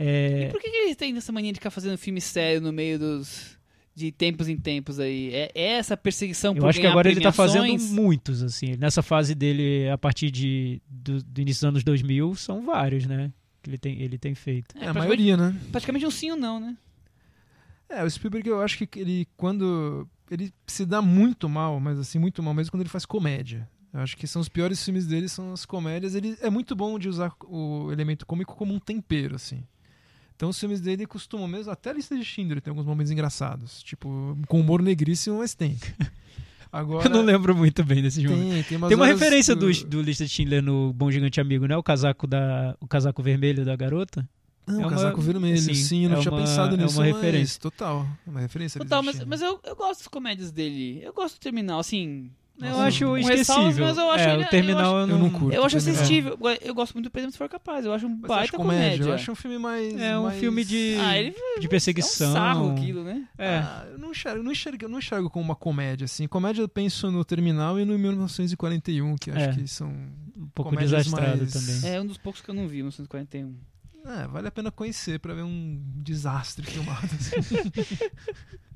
É, 0.00 0.44
E 0.44 0.52
por 0.52 0.60
que, 0.60 0.70
que 0.70 0.76
eles 0.76 0.96
têm 0.96 1.16
essa 1.16 1.32
mania 1.32 1.52
de 1.52 1.58
ficar 1.58 1.70
fazendo 1.70 1.98
filme 1.98 2.20
sério 2.20 2.60
no 2.60 2.72
meio 2.72 3.00
dos. 3.00 3.58
de 3.96 4.12
tempos 4.12 4.48
em 4.48 4.56
tempos 4.56 5.00
aí? 5.00 5.34
É, 5.34 5.50
é 5.52 5.64
essa 5.72 5.96
perseguição 5.96 6.54
por 6.54 6.62
Eu 6.62 6.68
acho 6.68 6.80
que 6.80 6.86
agora 6.86 7.10
ele 7.10 7.20
tá 7.20 7.32
fazendo 7.32 7.62
premiações? 7.62 7.90
muitos, 7.90 8.42
assim. 8.44 8.76
Nessa 8.78 9.02
fase 9.02 9.34
dele, 9.34 9.88
a 9.90 9.98
partir 9.98 10.30
de, 10.30 10.80
do, 10.88 11.20
do 11.20 11.40
início 11.40 11.62
dos 11.62 11.68
anos 11.68 11.84
2000, 11.84 12.36
são 12.36 12.64
vários, 12.64 13.06
né? 13.06 13.32
Que 13.60 13.70
ele 13.70 13.78
tem, 13.78 14.00
ele 14.00 14.16
tem 14.16 14.36
feito. 14.36 14.76
É, 14.76 14.86
a 14.86 14.92
praticamente, 14.92 14.98
maioria, 15.00 15.36
né? 15.36 15.60
praticamente 15.72 16.06
um 16.06 16.10
sim 16.12 16.30
ou 16.30 16.36
não, 16.36 16.60
né? 16.60 16.76
É, 17.88 18.04
o 18.04 18.10
Spielberg 18.10 18.48
eu 18.48 18.60
acho 18.60 18.78
que 18.78 19.00
ele 19.00 19.26
quando 19.36 20.06
ele 20.30 20.52
se 20.66 20.84
dá 20.84 21.00
muito 21.00 21.48
mal, 21.48 21.80
mas 21.80 21.98
assim 21.98 22.18
muito 22.18 22.42
mal 22.42 22.54
mesmo 22.54 22.70
quando 22.70 22.82
ele 22.82 22.90
faz 22.90 23.04
comédia. 23.04 23.68
Eu 23.92 24.00
acho 24.00 24.16
que 24.16 24.26
são 24.26 24.40
os 24.40 24.48
piores 24.48 24.84
filmes 24.84 25.06
dele 25.06 25.28
são 25.28 25.52
as 25.52 25.64
comédias. 25.64 26.14
Ele 26.14 26.36
é 26.42 26.50
muito 26.50 26.76
bom 26.76 26.98
de 26.98 27.08
usar 27.08 27.32
o 27.46 27.90
elemento 27.90 28.26
cômico 28.26 28.54
como 28.54 28.74
um 28.74 28.78
tempero 28.78 29.34
assim. 29.34 29.64
Então 30.38 30.50
os 30.50 30.60
filmes 30.60 30.80
dele 30.80 31.04
costumam 31.04 31.48
mesmo, 31.48 31.72
até 31.72 31.90
a 31.90 31.92
lista 31.92 32.16
de 32.16 32.24
Schindler 32.24 32.60
tem 32.62 32.70
alguns 32.70 32.86
momentos 32.86 33.10
engraçados, 33.10 33.82
tipo 33.82 34.38
com 34.46 34.60
humor 34.60 34.80
negríssimo, 34.80 35.38
mas 35.38 35.52
tem. 35.52 35.76
Agora 36.70 37.06
Eu 37.06 37.10
não 37.10 37.22
lembro 37.22 37.56
muito 37.56 37.82
bem 37.82 38.00
desse 38.00 38.22
jogo. 38.22 38.36
tem, 38.36 38.50
tem, 38.52 38.62
Tem 38.62 38.76
uma 38.78 38.86
horas 39.06 39.08
referência 39.20 39.56
do, 39.56 39.68
do 39.86 40.00
Lista 40.00 40.24
de 40.24 40.30
Schindler 40.30 40.62
no 40.62 40.92
Bom 40.92 41.10
Gigante 41.10 41.40
Amigo, 41.40 41.66
né? 41.66 41.76
O 41.76 41.82
casaco, 41.82 42.24
da, 42.24 42.76
o 42.80 42.86
casaco 42.86 43.20
vermelho 43.20 43.64
da 43.64 43.74
garota. 43.74 44.28
Não, 44.64 44.74
é 44.76 44.78
uma- 44.86 44.90
casaco 44.90 45.20
vermelho, 45.20 45.58
sim, 45.58 45.74
sim, 45.74 46.04
eu 46.04 46.10
não 46.10 46.18
é 46.18 46.20
tinha 46.20 46.30
uma- 46.30 46.40
pensado 46.40 46.74
é 46.74 46.78
nisso. 46.78 46.94
uma 47.00 47.06
mas 47.06 47.14
referência. 47.16 47.60
Total, 47.60 48.06
é 48.24 48.30
uma 48.30 48.40
referência. 48.40 48.78
Total, 48.80 49.02
mas, 49.02 49.24
mas 49.24 49.40
eu, 49.42 49.58
eu 49.64 49.74
gosto 49.74 50.00
das 50.00 50.08
comédias 50.08 50.52
dele. 50.52 51.00
Eu 51.02 51.12
gosto 51.12 51.34
do 51.36 51.40
terminal, 51.40 51.80
assim. 51.80 52.30
Eu 52.60 52.70
Nossa, 52.70 52.82
acho 52.86 53.04
com 53.06 53.18
esquecível. 53.18 53.86
mas 53.86 53.96
eu 53.98 54.10
acho 54.10 54.24
é, 54.28 54.34
ele- 54.34 54.42
o 54.44 54.48
terminal 54.48 54.94
eu 54.96 55.06
eu, 55.06 55.08
eu 55.10 55.18
não, 55.18 55.30
curto. 55.30 55.54
Eu 55.54 55.64
acho 55.64 55.76
assistível. 55.76 56.36
Eu 56.60 56.74
gosto 56.74 56.92
muito 56.94 57.04
do 57.04 57.10
Pedro 57.10 57.30
Se 57.30 57.38
For 57.38 57.48
Capaz. 57.48 57.84
Eu 57.84 57.92
acho 57.92 58.06
um 58.06 58.10
Mas 58.10 58.22
eu 58.22 58.28
baita 58.28 58.42
acho 58.44 58.52
comédia. 58.56 59.04
Eu 59.04 59.12
acho 59.12 59.30
um 59.30 59.34
filme 59.36 59.58
mais. 59.58 59.94
É 59.96 60.18
um 60.18 60.24
mais- 60.24 60.40
filme 60.40 60.64
de, 60.64 60.96
Ah, 61.00 61.16
ele 61.16 61.34
de 61.60 61.68
perseguição. 61.68 62.26
É 62.26 62.30
um 62.30 62.32
sarro 62.32 62.72
aquilo, 62.72 63.04
né? 63.04 63.24
É. 63.38 63.58
Ah, 63.58 63.86
eu 63.92 63.98
não 63.98 64.10
enxergo, 64.10 64.38
eu 64.40 64.42
não 64.42 64.50
enxergo, 64.50 64.84
eu 64.84 64.88
não 64.88 64.98
enxergo 64.98 65.30
como 65.30 65.44
uma 65.44 65.54
comédia, 65.54 66.04
assim. 66.06 66.26
Comédia 66.26 66.62
eu 66.62 66.68
penso 66.68 67.10
no 67.12 67.24
Terminal 67.24 67.78
e 67.78 67.84
no 67.84 67.96
1941, 67.96 69.14
que 69.16 69.30
eu 69.30 69.36
acho 69.36 69.44
É. 69.50 69.52
que 69.54 69.68
são. 69.68 69.88
um 70.36 70.48
pouco 70.54 70.74
desastrado 70.76 71.38
mais- 71.38 71.52
também. 71.52 71.92
É 71.94 72.00
um 72.00 72.06
dos 72.06 72.16
poucos 72.18 72.40
que 72.40 72.48
eu 72.50 72.54
não 72.54 72.66
vi, 72.66 72.76
1941. 72.78 73.54
É, 74.04 74.26
vale 74.26 74.48
a 74.48 74.50
pena 74.50 74.70
conhecer 74.72 75.18
pra 75.20 75.34
ver 75.34 75.42
um 75.42 75.80
desastre 75.96 76.64
filmado. 76.66 77.06
assim. 77.06 77.36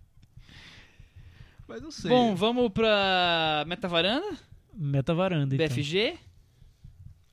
Mas 1.68 1.80
não 1.80 1.90
sei. 1.90 2.10
Bom, 2.10 2.34
vamos 2.34 2.70
pra 2.70 3.64
Metavaranda, 3.66 4.38
Meta 4.74 5.14
varanda, 5.14 5.54
então. 5.54 5.66
BFG. 5.66 6.18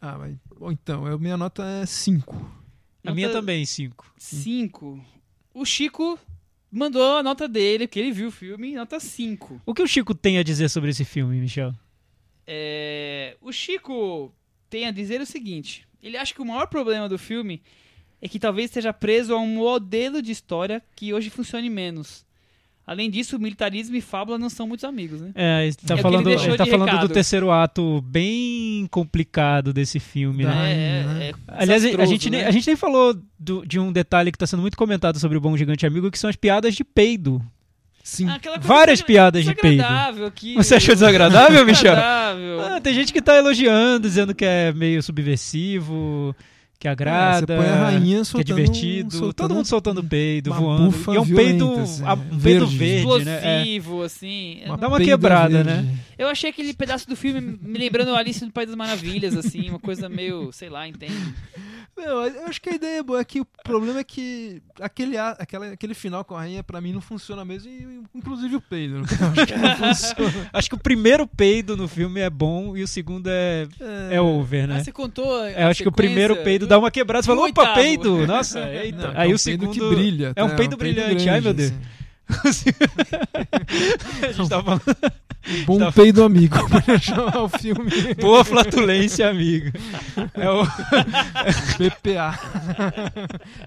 Ah, 0.02 0.18
mas, 0.18 0.36
bom, 0.58 0.72
então, 0.72 1.08
eu, 1.08 1.20
minha 1.20 1.38
nota 1.38 1.64
é 1.64 1.86
5. 1.86 2.60
A 3.06 3.14
minha 3.14 3.30
também, 3.32 3.66
5. 3.66 4.14
5. 4.18 5.06
O 5.54 5.66
Chico 5.66 6.20
mandou 6.72 7.18
a 7.18 7.24
nota 7.24 7.48
dele, 7.48 7.88
porque 7.88 8.00
ele 8.00 8.12
viu 8.12 8.28
o 8.28 8.32
filme, 8.32 8.76
nota 8.76 9.00
5. 9.00 9.62
O 9.66 9.74
que 9.74 9.82
o 9.82 9.88
Chico 9.88 10.14
tem 10.14 10.38
a 10.38 10.44
dizer 10.44 10.70
sobre 10.70 10.90
esse 10.90 11.04
filme, 11.04 11.40
Michel? 11.40 11.74
É, 12.46 13.38
o 13.42 13.52
Chico 13.52 14.34
tem 14.70 14.86
a 14.86 14.92
dizer 14.92 15.22
o 15.22 15.26
seguinte: 15.26 15.88
ele 16.02 16.18
acha 16.18 16.34
que 16.34 16.42
o 16.42 16.46
maior 16.46 16.68
problema 16.68 17.08
do 17.08 17.18
filme 17.18 17.62
é 18.22 18.28
que 18.28 18.40
talvez 18.40 18.70
esteja 18.70 18.92
preso 18.92 19.34
a 19.34 19.40
um 19.40 19.56
modelo 19.56 20.22
de 20.22 20.32
história 20.32 20.84
que 20.96 21.14
hoje 21.14 21.30
funcione 21.30 21.70
menos. 21.70 22.26
Além 22.92 23.08
disso, 23.08 23.38
militarismo 23.38 23.96
e 23.96 24.02
fábula 24.02 24.40
não 24.40 24.50
são 24.50 24.68
muitos 24.68 24.84
amigos, 24.84 25.22
né? 25.22 25.30
É, 25.36 25.66
ele 25.68 25.76
tá 25.76 25.94
É 25.94 25.98
falando, 26.02 26.28
ele 26.28 26.42
ele 26.42 26.58
tá 26.58 26.66
falando 26.66 26.88
recado. 26.90 27.08
do 27.08 27.14
terceiro 27.14 27.52
ato 27.52 28.02
bem 28.02 28.88
complicado 28.90 29.72
desse 29.72 30.00
filme, 30.00 30.44
né? 30.44 30.52
Ai, 30.52 30.72
é, 30.72 30.76
né? 30.76 31.26
é, 31.26 31.30
é 31.30 31.34
Aliás, 31.50 31.86
a 31.86 32.06
gente, 32.06 32.30
nem, 32.32 32.42
né? 32.42 32.48
a 32.48 32.52
gente 32.52 32.66
nem 32.66 32.76
falou 32.76 33.16
do- 33.38 33.64
de 33.64 33.80
um 33.80 33.92
detalhe 33.92 34.32
que 34.32 34.38
está 34.38 34.48
sendo 34.48 34.62
muito 34.62 34.76
comentado 34.76 35.20
sobre 35.20 35.38
o 35.38 35.42
Bom 35.42 35.56
Gigante 35.56 35.86
Amigo, 35.86 36.10
que 36.10 36.18
são 36.18 36.30
as 36.32 36.36
piadas 36.36 36.74
de 36.74 36.84
peido. 36.84 37.40
Sim. 38.04 38.28
Ah, 38.28 38.40
Várias 38.60 39.00
desagra- 39.02 39.06
piadas 39.06 39.46
de 39.46 39.54
peido. 39.54 39.84
Você 40.56 40.74
achou 40.74 40.96
desagradável, 40.96 41.64
Michel? 41.68 41.94
Desagradável. 41.94 42.62
Ah, 42.62 42.82
tem 42.82 42.94
gente 42.96 43.14
que 43.14 43.22
tá 43.22 43.38
elogiando, 43.38 44.08
dizendo 44.08 44.34
que 44.34 44.44
é 44.46 44.74
meio 44.74 45.04
subversivo, 45.04 46.36
que 46.80 46.88
agrada, 46.88 47.54
É, 47.54 47.58
você 47.58 47.64
põe 47.64 47.74
a 47.74 47.76
rainha 47.84 48.16
que 48.16 48.22
é 48.22 48.24
soltando, 48.24 48.46
divertido. 48.56 49.12
soltando 49.12 49.34
Todo 49.34 49.54
mundo 49.56 49.66
soltando 49.66 50.04
peido, 50.04 50.54
voando. 50.54 50.96
E 51.12 51.16
é 51.18 51.20
um 51.20 51.26
peido, 51.26 51.66
violenta, 51.68 51.82
assim, 51.82 52.04
a- 52.06 52.14
um 52.14 52.40
peido 52.40 52.68
verde. 52.68 52.78
verde, 52.78 53.26
né? 53.26 53.32
É. 53.34 53.38
Explosivo, 53.64 54.02
assim. 54.04 54.60
Eu, 54.62 54.68
Uma 54.68 54.78
Dá 54.78 54.88
uma 54.88 55.00
quebrada, 55.02 55.64
verde. 55.64 55.70
né? 55.84 55.98
eu 56.18 56.28
achei 56.30 56.50
aquele 56.50 56.74
pedaço 56.74 57.08
do 57.08 57.16
filme 57.18 57.42
me 57.62 57.78
lembrando 57.78 58.16
Alice 58.16 58.44
no 58.46 58.52
País 58.52 58.68
das 58.70 58.78
Maravilhas, 58.78 59.36
assim, 59.36 59.70
uma 59.70 59.80
coisa 59.80 60.08
meio, 60.08 60.52
sei 60.54 60.70
lá, 60.70 60.88
entende? 60.88 61.14
Não, 62.00 62.26
eu 62.26 62.48
acho 62.48 62.62
que 62.62 62.70
a 62.70 62.74
ideia 62.76 63.00
é 63.00 63.04
boa. 63.04 63.20
É 63.20 63.24
que 63.26 63.42
o 63.42 63.46
problema 63.64 64.00
é 64.00 64.04
que 64.04 64.62
aquele, 64.80 65.18
aquela, 65.18 65.68
aquele 65.74 65.94
final 65.94 66.24
com 66.24 66.34
a 66.36 66.40
rainha, 66.40 66.64
pra 66.64 66.80
mim, 66.80 66.94
não 66.94 67.02
funciona 67.02 67.44
mesmo. 67.44 67.70
E, 67.70 68.02
inclusive 68.16 68.56
o 68.56 68.62
peido. 68.62 68.98
Eu 68.98 69.04
acho 69.04 69.46
que 69.46 69.56
não 69.58 69.76
funciona. 69.76 70.50
Acho 70.54 70.70
que 70.70 70.76
o 70.76 70.80
primeiro 70.80 71.28
peido 71.28 71.76
no 71.76 71.88
filme 71.88 72.20
é 72.22 72.30
bom 72.30 72.78
e 72.78 72.84
o 72.84 72.88
segundo 72.88 73.28
é, 73.30 73.68
é 74.10 74.22
over, 74.22 74.68
né? 74.68 74.78
Ah, 74.78 74.84
você 74.84 74.92
contou. 74.92 75.42
a 75.42 75.52
Eu 75.52 75.68
acho 75.68 75.84
que 75.84 75.90
o 75.90 75.92
primeiro 75.92 76.36
peido 76.38 76.66
do- 76.66 76.70
dá 76.70 76.80
uma 76.80 76.90
quebrada. 76.90 77.24
Você 77.24 77.28
falou, 77.28 77.46
opa, 77.48 77.62
oitavo." 77.62 77.80
peido! 77.82 78.26
Nossa, 78.28 78.60
eita. 78.70 79.12
Não, 79.14 79.20
Aí 79.20 79.30
é 79.30 79.34
um 79.34 79.36
o 79.36 79.40
peido 79.40 79.40
segundo. 79.40 79.72
que 79.74 79.80
brilha. 79.96 80.34
é 80.36 80.44
um 80.44 80.50
tá? 80.50 80.56
peido 80.56 80.78
peido 80.78 80.96
brilhante. 81.02 81.30
Ai, 81.30 81.42
meu 81.42 81.54
Deus. 81.54 81.74
assim. 82.46 82.70
a 84.24 84.32
gente 84.32 84.50
tava 84.50 84.64
falando. 84.80 85.12
Bom 85.66 85.80
Tá- 85.80 85.92
peido 85.92 86.24
amigo, 86.24 86.58
pra 86.70 87.00
chamar 87.00 87.44
o 87.44 87.50
filme 87.50 87.90
Boa 88.20 88.44
flatulência, 88.44 89.30
amigo. 89.30 89.72
É 90.34 90.50
o... 90.50 90.66
PPA. 91.78 92.38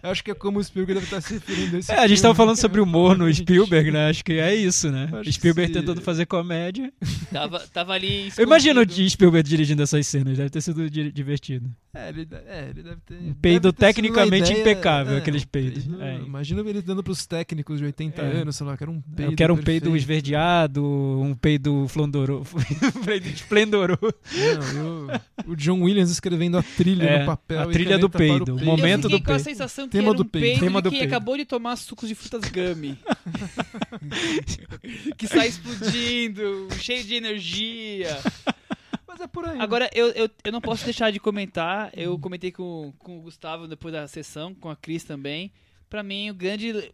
Eu 0.02 0.10
acho 0.10 0.22
que 0.22 0.30
é 0.30 0.34
como 0.34 0.58
o 0.58 0.64
Spielberg 0.64 1.00
deve 1.00 1.06
estar 1.06 1.20
se 1.20 1.34
referindo 1.34 1.76
a 1.76 1.78
esse 1.78 1.90
É, 1.90 1.94
a 1.96 2.00
gente 2.02 2.08
filme. 2.18 2.22
tava 2.22 2.34
falando 2.34 2.56
sobre 2.56 2.80
humor 2.80 3.16
no 3.16 3.32
Spielberg, 3.32 3.90
né? 3.90 4.10
Acho 4.10 4.24
que 4.24 4.34
é 4.34 4.54
isso, 4.54 4.90
né? 4.90 5.08
Acho 5.12 5.32
Spielberg 5.32 5.72
sim. 5.72 5.80
tentando 5.80 6.00
fazer 6.02 6.26
comédia. 6.26 6.92
Tava, 7.32 7.60
tava 7.72 7.92
ali. 7.94 8.30
Eu 8.36 8.44
imagino 8.44 8.82
escondido. 8.82 9.06
o 9.06 9.10
Spielberg 9.10 9.48
dirigindo 9.48 9.82
essas 9.82 10.06
cenas, 10.06 10.36
deve 10.36 10.50
ter 10.50 10.60
sido 10.60 10.88
di- 10.90 11.10
divertido. 11.10 11.70
É, 11.94 12.08
ele, 12.08 12.26
é, 12.46 12.68
ele 12.70 12.82
deve 12.82 12.96
ter. 13.06 13.14
Um 13.16 13.34
peido 13.34 13.72
ter 13.72 13.86
tecnicamente 13.86 14.50
ideia- 14.50 14.60
impecável, 14.60 15.14
é, 15.14 15.18
aqueles 15.18 15.42
um 15.42 15.46
peidos. 15.46 15.84
peido- 15.84 16.02
É. 16.02 16.16
Imagina 16.16 16.60
ele 16.68 16.80
dando 16.82 17.02
pros 17.02 17.26
técnicos 17.26 17.78
de 17.78 17.84
80 17.86 18.22
É. 18.22 18.40
anos, 18.40 18.56
sei 18.56 18.66
lá, 18.66 18.76
que 18.76 18.84
era 18.84 18.90
um 18.90 19.00
peido. 19.00 19.32
Eu 19.32 19.36
quero 19.36 19.54
um 19.54 19.56
peido 19.56 19.84
perfeito. 19.84 19.96
esverdeado, 19.96 20.82
peido 20.82 20.82
flondoroso, 20.82 21.22
um 21.32 21.34
peido 21.34 21.61
esplendoroso. 23.32 24.14
Não, 24.32 25.08
e 25.46 25.48
o, 25.48 25.52
o 25.52 25.56
John 25.56 25.80
Williams 25.82 26.10
escrevendo 26.10 26.58
a 26.58 26.62
trilha 26.62 27.04
É, 27.04 27.18
no 27.20 27.26
papel. 27.26 27.60
a 27.60 27.66
trilha 27.66 27.98
do 27.98 28.08
peido, 28.10 28.54
o 28.54 28.56
peido. 28.56 28.64
momento 28.64 29.04
eu 29.04 29.10
fiquei 29.10 29.18
do 29.20 29.24
com 29.24 29.32
a 29.32 29.34
peido. 29.36 29.44
sensação 29.44 29.84
que 29.86 29.92
Tema 29.92 30.08
era 30.08 30.12
um 30.12 30.16
do 30.16 30.24
peido. 30.24 30.44
peido 30.46 30.60
Tema 30.60 30.80
de 30.80 30.84
do 30.84 30.90
quem 30.90 30.98
peido. 31.00 31.12
acabou 31.14 31.36
de 31.36 31.44
tomar 31.44 31.76
sucos 31.76 32.08
de 32.08 32.14
frutas 32.14 32.42
gummy. 32.50 32.98
que 35.16 35.26
sai 35.26 35.48
explodindo, 35.48 36.68
cheio 36.80 37.04
de 37.04 37.14
energia. 37.14 38.18
Mas 39.06 39.20
é 39.20 39.26
por 39.26 39.44
aí. 39.44 39.58
Agora, 39.60 39.90
eu, 39.94 40.08
eu, 40.10 40.30
eu 40.44 40.52
não 40.52 40.60
posso 40.60 40.84
deixar 40.84 41.10
de 41.12 41.20
comentar. 41.20 41.90
Eu 41.94 42.18
comentei 42.18 42.50
com, 42.50 42.92
com 42.98 43.18
o 43.18 43.22
Gustavo 43.22 43.66
depois 43.68 43.92
da 43.92 44.06
sessão, 44.08 44.54
com 44.54 44.70
a 44.70 44.76
Cris 44.76 45.04
também. 45.04 45.52
Pra 45.90 46.02
mim, 46.02 46.30
o 46.30 46.34
grande, 46.34 46.92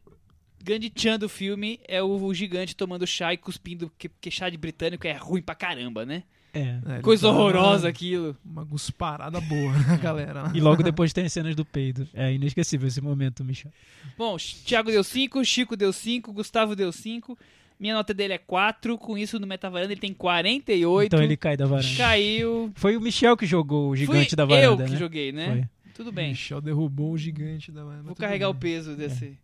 grande 0.63 0.91
tchan 0.91 1.19
do 1.19 1.29
filme 1.29 1.81
é 1.87 2.03
o, 2.03 2.07
o 2.25 2.35
gigante 2.35 2.75
tomando 2.77 3.07
chá 3.07 3.33
e 3.33 3.37
cuspindo, 3.37 3.91
que, 3.99 4.09
que 4.21 4.31
chá 4.31 4.49
de 4.51 4.57
britânico 4.57 5.07
é 5.07 5.13
ruim 5.13 5.43
pra 5.43 5.55
caramba, 5.55 6.05
né? 6.05 6.23
É. 6.55 6.79
É, 6.97 7.01
Coisa 7.03 7.29
tá 7.29 7.33
horrorosa 7.33 7.85
uma- 7.85 7.91
aquilo. 7.91 8.37
Uma 8.45 8.65
gusparada 8.65 9.41
boa, 9.41 9.73
né, 9.79 9.99
galera? 10.03 10.51
E 10.55 10.61
logo 10.61 10.83
depois 10.83 11.13
tem 11.13 11.27
as 11.27 11.33
cenas 11.33 11.55
do 11.55 11.65
peido. 11.65 12.09
É 12.15 12.33
inesquecível 12.33 12.89
esse 12.89 13.01
momento, 13.01 13.45
Michel. 13.45 13.71
Bom, 14.17 14.37
Thiago 14.65 14.91
deu 14.91 15.05
5, 15.05 15.45
Chico 15.45 15.77
deu 15.77 15.93
5, 15.93 16.33
Gustavo 16.33 16.75
deu 16.75 16.91
5. 16.91 17.39
Minha 17.79 17.95
nota 17.95 18.13
dele 18.13 18.33
é 18.33 18.39
4. 18.39 18.97
Com 18.99 19.17
isso, 19.17 19.39
no 19.39 19.47
Metavaranda 19.47 19.93
ele 19.93 20.01
tem 20.01 20.13
48. 20.15 21.07
Então 21.15 21.23
ele 21.23 21.37
cai 21.37 21.57
da 21.57 21.67
varanda. 21.67 21.97
caiu. 21.97 22.73
Foi 22.75 22.97
o 22.97 23.01
Michel 23.01 23.37
que 23.37 23.47
jogou 23.47 23.91
o 23.91 23.95
gigante 23.97 24.31
Fui 24.31 24.37
da 24.37 24.45
varanda, 24.45 24.83
eu 24.83 24.87
que 24.87 24.93
né? 24.95 24.99
joguei, 24.99 25.31
né? 25.33 25.47
Foi. 25.47 25.93
Tudo 25.95 26.11
bem. 26.11 26.31
Michel 26.31 26.61
derrubou 26.61 27.13
o 27.13 27.19
gigante 27.19 27.71
da. 27.71 27.85
Vou 28.03 28.17
carregar 28.17 28.49
o 28.49 28.55
peso 28.55 28.97
desse, 28.97 29.37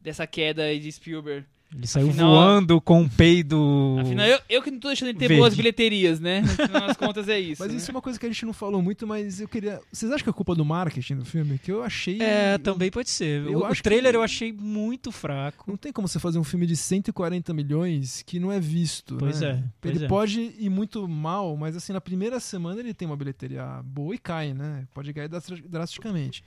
dessa 0.00 0.26
queda 0.26 0.62
aí 0.64 0.78
de 0.78 0.90
Spielberg. 0.92 1.44
Ele 1.76 1.86
saiu 1.86 2.08
Afinal- 2.08 2.30
voando 2.34 2.80
com 2.80 3.02
um 3.02 3.08
peido. 3.08 3.98
Afinal, 4.00 4.24
eu, 4.26 4.40
eu 4.48 4.62
que 4.62 4.70
não 4.70 4.78
tô 4.80 4.88
deixando 4.88 5.08
ele 5.10 5.18
ter 5.18 5.28
Verde. 5.28 5.38
boas 5.42 5.54
bilheterias, 5.54 6.18
né? 6.18 6.40
No 6.40 6.48
final 6.48 6.86
das 6.86 6.96
contas 6.96 7.28
é 7.28 7.38
isso. 7.38 7.62
Mas 7.62 7.70
né? 7.70 7.76
isso 7.76 7.90
é 7.90 7.92
uma 7.94 8.00
coisa 8.00 8.18
que 8.18 8.24
a 8.24 8.28
gente 8.30 8.46
não 8.46 8.54
falou 8.54 8.80
muito, 8.80 9.06
mas 9.06 9.38
eu 9.38 9.46
queria. 9.46 9.78
Vocês 9.92 10.10
acham 10.10 10.24
que 10.24 10.30
é 10.30 10.32
culpa 10.32 10.54
do 10.54 10.64
marketing 10.64 11.16
do 11.16 11.26
filme? 11.26 11.58
Que 11.58 11.70
eu 11.70 11.82
achei. 11.82 12.22
É, 12.22 12.56
também 12.56 12.90
pode 12.90 13.10
ser. 13.10 13.42
Eu 13.44 13.58
o, 13.58 13.60
o 13.60 13.64
acho 13.66 13.82
trailer 13.82 14.12
que- 14.12 14.16
eu 14.16 14.22
achei 14.22 14.50
muito 14.50 15.12
fraco. 15.12 15.64
Não 15.70 15.76
tem 15.76 15.92
como 15.92 16.08
você 16.08 16.18
fazer 16.18 16.38
um 16.38 16.44
filme 16.44 16.64
de 16.64 16.74
140 16.74 17.52
milhões 17.52 18.22
que 18.22 18.40
não 18.40 18.50
é 18.50 18.58
visto. 18.58 19.16
Pois 19.18 19.42
né? 19.42 19.50
é, 19.50 19.64
pois 19.78 19.94
ele 19.94 20.06
é. 20.06 20.08
pode 20.08 20.40
ir 20.58 20.70
muito 20.70 21.06
mal, 21.06 21.54
mas 21.54 21.76
assim, 21.76 21.92
na 21.92 22.00
primeira 22.00 22.40
semana 22.40 22.80
ele 22.80 22.94
tem 22.94 23.06
uma 23.06 23.16
bilheteria 23.16 23.82
boa 23.84 24.14
e 24.14 24.18
cai, 24.18 24.54
né? 24.54 24.86
Pode 24.94 25.12
cair 25.12 25.28
dras- 25.28 25.44
drasticamente. 25.68 26.42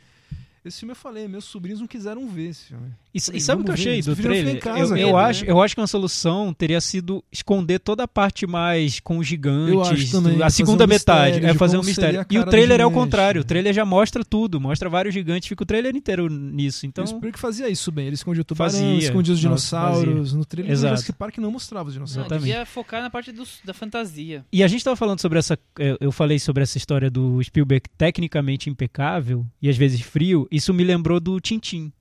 Esse 0.63 0.79
filme 0.81 0.91
eu 0.91 0.95
falei, 0.95 1.27
meus 1.27 1.45
sobrinhos 1.45 1.79
não 1.79 1.87
quiseram 1.87 2.27
ver 2.27 2.49
esse 2.49 2.65
filme. 2.67 2.91
E, 3.13 3.19
Falei, 3.19 3.37
e 3.39 3.41
sabe 3.41 3.61
o 3.61 3.65
que 3.65 3.71
eu 3.71 3.73
achei 3.73 4.01
do 4.01 4.15
trailer? 4.15 4.59
casa, 4.59 4.97
eu, 4.97 5.09
eu 5.09 5.17
acho, 5.17 5.43
né? 5.43 5.51
eu 5.51 5.61
acho 5.61 5.73
que 5.75 5.81
uma 5.81 5.87
solução 5.87 6.53
teria 6.53 6.79
sido 6.79 7.21
esconder 7.31 7.79
toda 7.79 8.03
a 8.03 8.07
parte 8.07 8.45
mais 8.47 8.99
com 8.99 9.17
os 9.17 9.25
gigantes, 9.27 9.73
Eu 9.73 9.81
acho 9.81 10.11
também, 10.11 10.41
a 10.41 10.49
segunda 10.51 10.85
um 10.85 10.87
metade, 10.87 11.31
mistério 11.33 11.49
é 11.49 11.53
fazer 11.57 11.77
um 11.77 11.83
mistério. 11.83 12.25
E 12.29 12.37
o 12.39 12.45
do 12.45 12.49
trailer 12.51 12.79
é 12.79 12.85
o 12.85 12.91
contrário, 12.91 13.41
o 13.41 13.43
trailer 13.43 13.73
já 13.73 13.83
mostra 13.83 14.23
tudo, 14.23 14.61
mostra 14.61 14.87
vários 14.87 15.13
gigantes, 15.13 15.49
fica 15.49 15.63
o 15.63 15.65
trailer 15.65 15.95
inteiro 15.95 16.29
nisso. 16.29 16.85
Então, 16.85 17.03
o 17.03 17.07
Spielberg 17.07 17.37
fazia 17.39 17.67
isso 17.67 17.91
bem. 17.91 18.05
Ele 18.05 18.15
escondia 18.15 18.41
o 18.41 18.45
tubarão, 18.45 18.71
Fazia. 18.71 18.97
escondia 18.99 19.33
os 19.33 19.43
Nossa, 19.43 19.77
dinossauros. 19.77 20.33
No 20.33 20.45
trailer 20.45 20.71
do 20.71 20.73
Exato. 20.73 20.89
Jurassic 20.95 21.13
Park 21.17 21.37
não 21.39 21.51
mostrava 21.51 21.89
os 21.89 21.95
Não, 21.95 22.05
dinossauros. 22.05 22.25
Exatamente. 22.31 22.49
devia 22.51 22.65
focar 22.67 23.01
na 23.01 23.09
parte 23.09 23.31
dos- 23.31 23.59
da 23.65 23.73
fantasia. 23.73 24.45
E 24.53 24.63
a 24.63 24.67
gente 24.67 24.83
tava 24.83 24.95
falando 24.95 25.19
sobre 25.19 25.39
essa. 25.39 25.57
Eu 25.99 26.11
falei 26.11 26.37
sobre 26.39 26.61
essa 26.63 26.77
história 26.77 27.09
do 27.09 27.41
Spielberg 27.43 27.89
tecnicamente 27.97 28.69
impecável 28.69 29.45
e 29.61 29.67
às 29.67 29.75
vezes 29.75 29.99
frio. 30.01 30.47
Isso 30.51 30.73
me 30.73 30.83
lembrou 30.83 31.19
do 31.19 31.39
Tintim. 31.39 31.91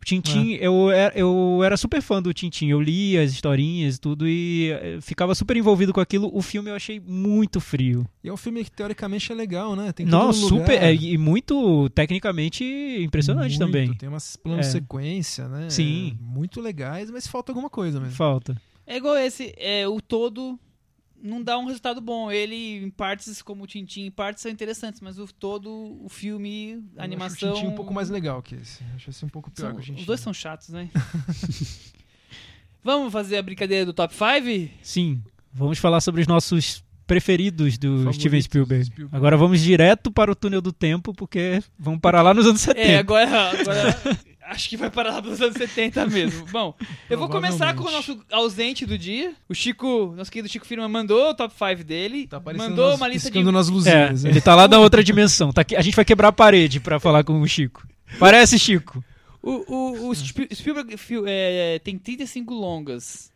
O 0.00 0.04
Tintim, 0.04 0.52
eu, 0.60 0.90
era- 0.90 1.16
eu 1.18 1.62
era 1.64 1.78
super 1.78 2.02
fã 2.02 2.20
do 2.20 2.34
Tintim. 2.34 2.66
Eu 2.68 2.78
lia 2.78 3.22
as 3.22 3.32
historinhas 3.32 3.96
e 3.96 4.00
tudo 4.00 4.28
e 4.28 4.70
eh, 4.70 4.98
ficava 5.00 5.34
super 5.34 5.56
envolvido 5.56 5.94
com 5.94 6.00
aquilo. 6.00 6.30
O 6.30 6.42
filme 6.42 6.68
eu 6.68 6.74
achei 6.74 7.00
muito 7.00 7.58
frio. 7.58 8.06
E 8.22 8.28
é 8.28 8.32
um 8.32 8.36
filme 8.36 8.62
que 8.64 8.70
teoricamente 8.70 9.32
é 9.32 9.34
legal, 9.34 9.74
né? 9.74 9.92
Tem 9.92 10.04
Não, 10.04 10.30
super. 10.30 10.82
é, 10.82 10.94
e 10.94 11.16
muito 11.16 11.88
tecnicamente 11.94 12.62
impressionante 13.00 13.58
Muito, 13.58 13.58
também. 13.60 13.94
Tem 13.94 14.08
umas 14.10 14.36
planos 14.36 14.66
É. 14.66 14.70
sequência, 14.72 15.48
né? 15.48 15.70
Sim. 15.70 16.18
Muito 16.20 16.60
legais, 16.60 17.10
mas 17.10 17.26
falta 17.26 17.50
alguma 17.52 17.70
coisa 17.70 17.98
mesmo. 17.98 18.14
Falta. 18.14 18.60
É 18.86 18.98
igual 18.98 19.16
esse, 19.16 19.54
é, 19.56 19.88
o 19.88 20.02
todo 20.02 20.58
não 21.24 21.42
dá 21.42 21.58
um 21.58 21.64
resultado 21.64 22.00
bom. 22.00 22.30
Ele, 22.30 22.84
em 22.84 22.90
partes, 22.90 23.40
como 23.42 23.64
o 23.64 23.66
Tintin, 23.66 24.02
em 24.02 24.10
partes 24.10 24.42
são 24.42 24.52
interessantes, 24.52 25.00
mas 25.00 25.18
o 25.18 25.26
todo, 25.26 25.98
o 26.04 26.08
filme, 26.08 26.72
a 26.72 26.74
Eu 26.74 26.80
acho 26.98 27.02
animação... 27.04 27.50
o 27.50 27.54
Tintin 27.54 27.66
um 27.68 27.74
pouco 27.74 27.92
mais 27.94 28.10
legal 28.10 28.42
que 28.42 28.54
esse. 28.54 28.82
Eu 28.82 28.94
Acho 28.94 29.10
esse 29.10 29.24
um 29.24 29.28
pouco 29.28 29.50
pior 29.50 29.68
são- 29.68 29.74
que 29.76 29.80
o 29.80 29.84
Tintin. 29.84 30.00
os 30.00 30.06
dois 30.06 30.20
são 30.20 30.32
chatos, 30.34 30.68
né? 30.68 30.90
Vamos 32.82 33.12
fazer 33.12 33.38
a 33.38 33.42
brincadeira 33.42 33.86
do 33.86 33.92
top 33.94 34.14
5? 34.14 34.70
Sim. 34.82 35.22
Vamos 35.52 35.78
falar 35.78 36.00
sobre 36.00 36.20
os 36.20 36.26
nossos 36.26 36.84
preferidos 37.06 37.78
do 37.78 37.88
Favoritos 37.98 38.16
Steven 38.16 38.42
Spielberg. 38.42 38.84
Spielberg. 38.84 39.16
Agora 39.16 39.36
vamos 39.36 39.60
direto 39.60 40.10
para 40.10 40.30
o 40.30 40.34
túnel 40.34 40.60
do 40.60 40.72
tempo, 40.72 41.14
porque 41.14 41.62
vamos 41.78 42.00
parar 42.00 42.22
lá 42.22 42.34
nos 42.34 42.46
anos 42.46 42.60
70. 42.60 42.80
É, 42.86 42.98
agora, 42.98 43.50
agora 43.60 44.00
acho 44.46 44.68
que 44.68 44.76
vai 44.76 44.90
parar 44.90 45.12
lá 45.14 45.20
nos 45.22 45.40
anos 45.40 45.56
70 45.56 46.06
mesmo. 46.06 46.46
Bom, 46.52 46.74
eu 47.08 47.18
vou 47.18 47.28
começar 47.28 47.74
com 47.74 47.84
o 47.84 47.90
nosso 47.90 48.18
ausente 48.30 48.84
do 48.86 48.96
dia. 48.98 49.34
O 49.48 49.54
Chico, 49.54 50.12
nosso 50.16 50.30
querido 50.30 50.48
Chico 50.48 50.66
Firma 50.66 50.88
mandou 50.88 51.30
o 51.30 51.34
top 51.34 51.54
5 51.56 51.84
dele. 51.84 52.26
Tá 52.26 52.36
aparecendo 52.38 52.70
mandou 52.70 52.90
nas- 52.90 52.96
uma 53.00 53.08
lista 53.08 53.30
de 53.30 53.42
nas 53.42 53.68
É, 53.68 53.72
luzinhas. 53.72 54.24
ele 54.24 54.40
tá 54.40 54.54
lá 54.54 54.68
na 54.68 54.78
outra 54.78 55.02
dimensão. 55.02 55.52
Tá 55.52 55.60
aqui- 55.62 55.76
a 55.76 55.82
gente 55.82 55.94
vai 55.96 56.04
quebrar 56.04 56.28
a 56.28 56.32
parede 56.32 56.80
pra 56.80 56.98
falar 57.00 57.24
com 57.24 57.40
o 57.40 57.46
Chico. 57.48 57.86
Parece, 58.18 58.58
Chico. 58.58 59.02
O, 59.42 59.50
o, 59.74 60.08
o 60.08 60.14
Spi- 60.14 60.48
Spielberg 60.54 60.94
é, 61.26 61.78
tem 61.84 61.98
35 61.98 62.54
longas. 62.54 63.30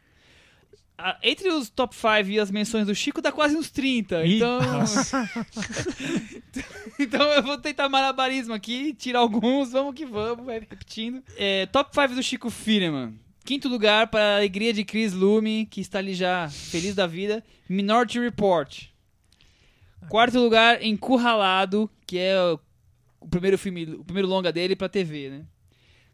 Entre 1.23 1.49
os 1.49 1.71
top 1.71 1.95
5 1.95 2.29
e 2.29 2.41
as 2.41 2.51
menções 2.51 2.87
do 2.87 2.95
Chico 2.95 3.23
dá 3.23 3.31
quase 3.31 3.57
uns 3.57 3.71
30. 3.71 4.25
Ih, 4.25 4.37
então. 4.37 4.59
então 6.99 7.23
eu 7.33 7.43
vou 7.43 7.57
tentar 7.57 7.89
malabarismo 7.89 8.53
aqui, 8.53 8.93
tirar 8.95 9.21
alguns, 9.21 9.71
vamos 9.71 9.95
que 9.95 10.05
vamos, 10.05 10.45
vai 10.45 10.59
repetindo. 10.59 11.23
É, 11.37 11.67
top 11.67 11.95
5 11.95 12.15
do 12.15 12.23
Chico 12.23 12.51
Firman. 12.51 13.15
Quinto 13.45 13.69
lugar 13.69 14.09
para 14.09 14.21
a 14.21 14.37
alegria 14.37 14.73
de 14.73 14.85
Chris 14.85 15.13
Lume, 15.13 15.67
que 15.67 15.81
está 15.81 16.01
ali 16.01 16.15
já 16.15 16.49
feliz 16.51 16.95
da 16.95 17.07
vida. 17.07 17.45
Minority 17.69 18.19
Report. 18.19 18.87
Quarto 20.09 20.39
lugar, 20.39 20.83
Encurralado, 20.83 21.89
que 22.07 22.19
é 22.19 22.37
o, 22.43 22.59
o 23.21 23.29
primeiro 23.29 23.57
filme, 23.57 23.85
o 23.85 24.05
primeiro 24.05 24.29
longa 24.29 24.53
dele 24.53 24.75
pra 24.75 24.89
TV, 24.89 25.31
né? 25.31 25.45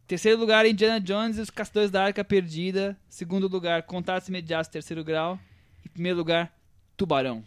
Terceiro 0.07 0.39
lugar, 0.39 0.67
Indiana 0.67 1.01
Jones 1.01 1.39
e 1.39 1.41
os 1.41 1.51
Caçadores 1.51 1.91
da 1.91 2.05
Arca 2.05 2.23
Perdida. 2.25 2.97
Segundo 3.09 3.49
lugar, 3.49 3.83
Contatos 3.85 4.29
Imediatos, 4.29 4.69
terceiro 4.69 5.03
grau. 5.03 5.39
E 5.85 5.89
primeiro 5.89 6.19
lugar, 6.19 6.53
Tubarão. 6.97 7.43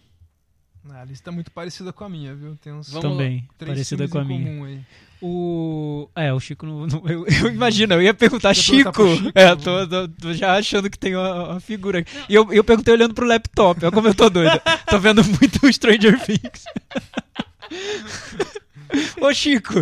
Ah, 0.90 1.02
a 1.02 1.06
lista 1.06 1.30
é 1.30 1.34
muito 1.34 1.52
parecida 1.52 1.92
com 1.92 2.04
a 2.06 2.10
minha, 2.10 2.34
viu? 2.34 2.56
Tem 2.56 2.72
uns 2.72 2.90
Vamos 2.90 3.12
Também, 3.12 3.46
três 3.58 3.74
parecida 3.74 4.08
com 4.08 4.20
a 4.20 4.24
minha. 4.24 4.46
comum 4.46 4.64
aí. 4.64 4.80
O. 5.22 6.08
É, 6.16 6.32
o 6.32 6.40
Chico 6.40 6.66
não. 6.66 6.88
não- 6.88 7.04
eu, 7.10 7.26
eu 7.28 7.52
imagino, 7.52 7.94
eu 7.96 8.02
ia 8.02 8.14
perguntar 8.14 8.50
Quer 8.56 8.62
Chico. 8.62 9.08
Chico? 9.16 9.32
É, 9.36 9.54
tô, 9.56 9.86
tô- 9.88 10.08
tô 10.08 10.34
já 10.34 10.56
achando 10.56 10.90
que 10.90 10.98
tem 10.98 11.16
uma, 11.16 11.52
uma 11.52 11.60
figura 11.60 12.00
aqui. 12.00 12.12
E 12.30 12.36
eu, 12.36 12.52
eu 12.54 12.64
perguntei 12.64 12.94
olhando 12.94 13.14
pro 13.14 13.26
laptop, 13.28 13.84
olha 13.84 13.92
como 13.92 14.08
eu 14.08 14.16
tô 14.16 14.30
doido. 14.30 14.60
tô 14.90 14.98
vendo 15.00 15.22
muito 15.26 15.72
Stranger 15.74 16.20
Things. 16.26 16.64
Ô 19.22 19.34
Chico, 19.34 19.74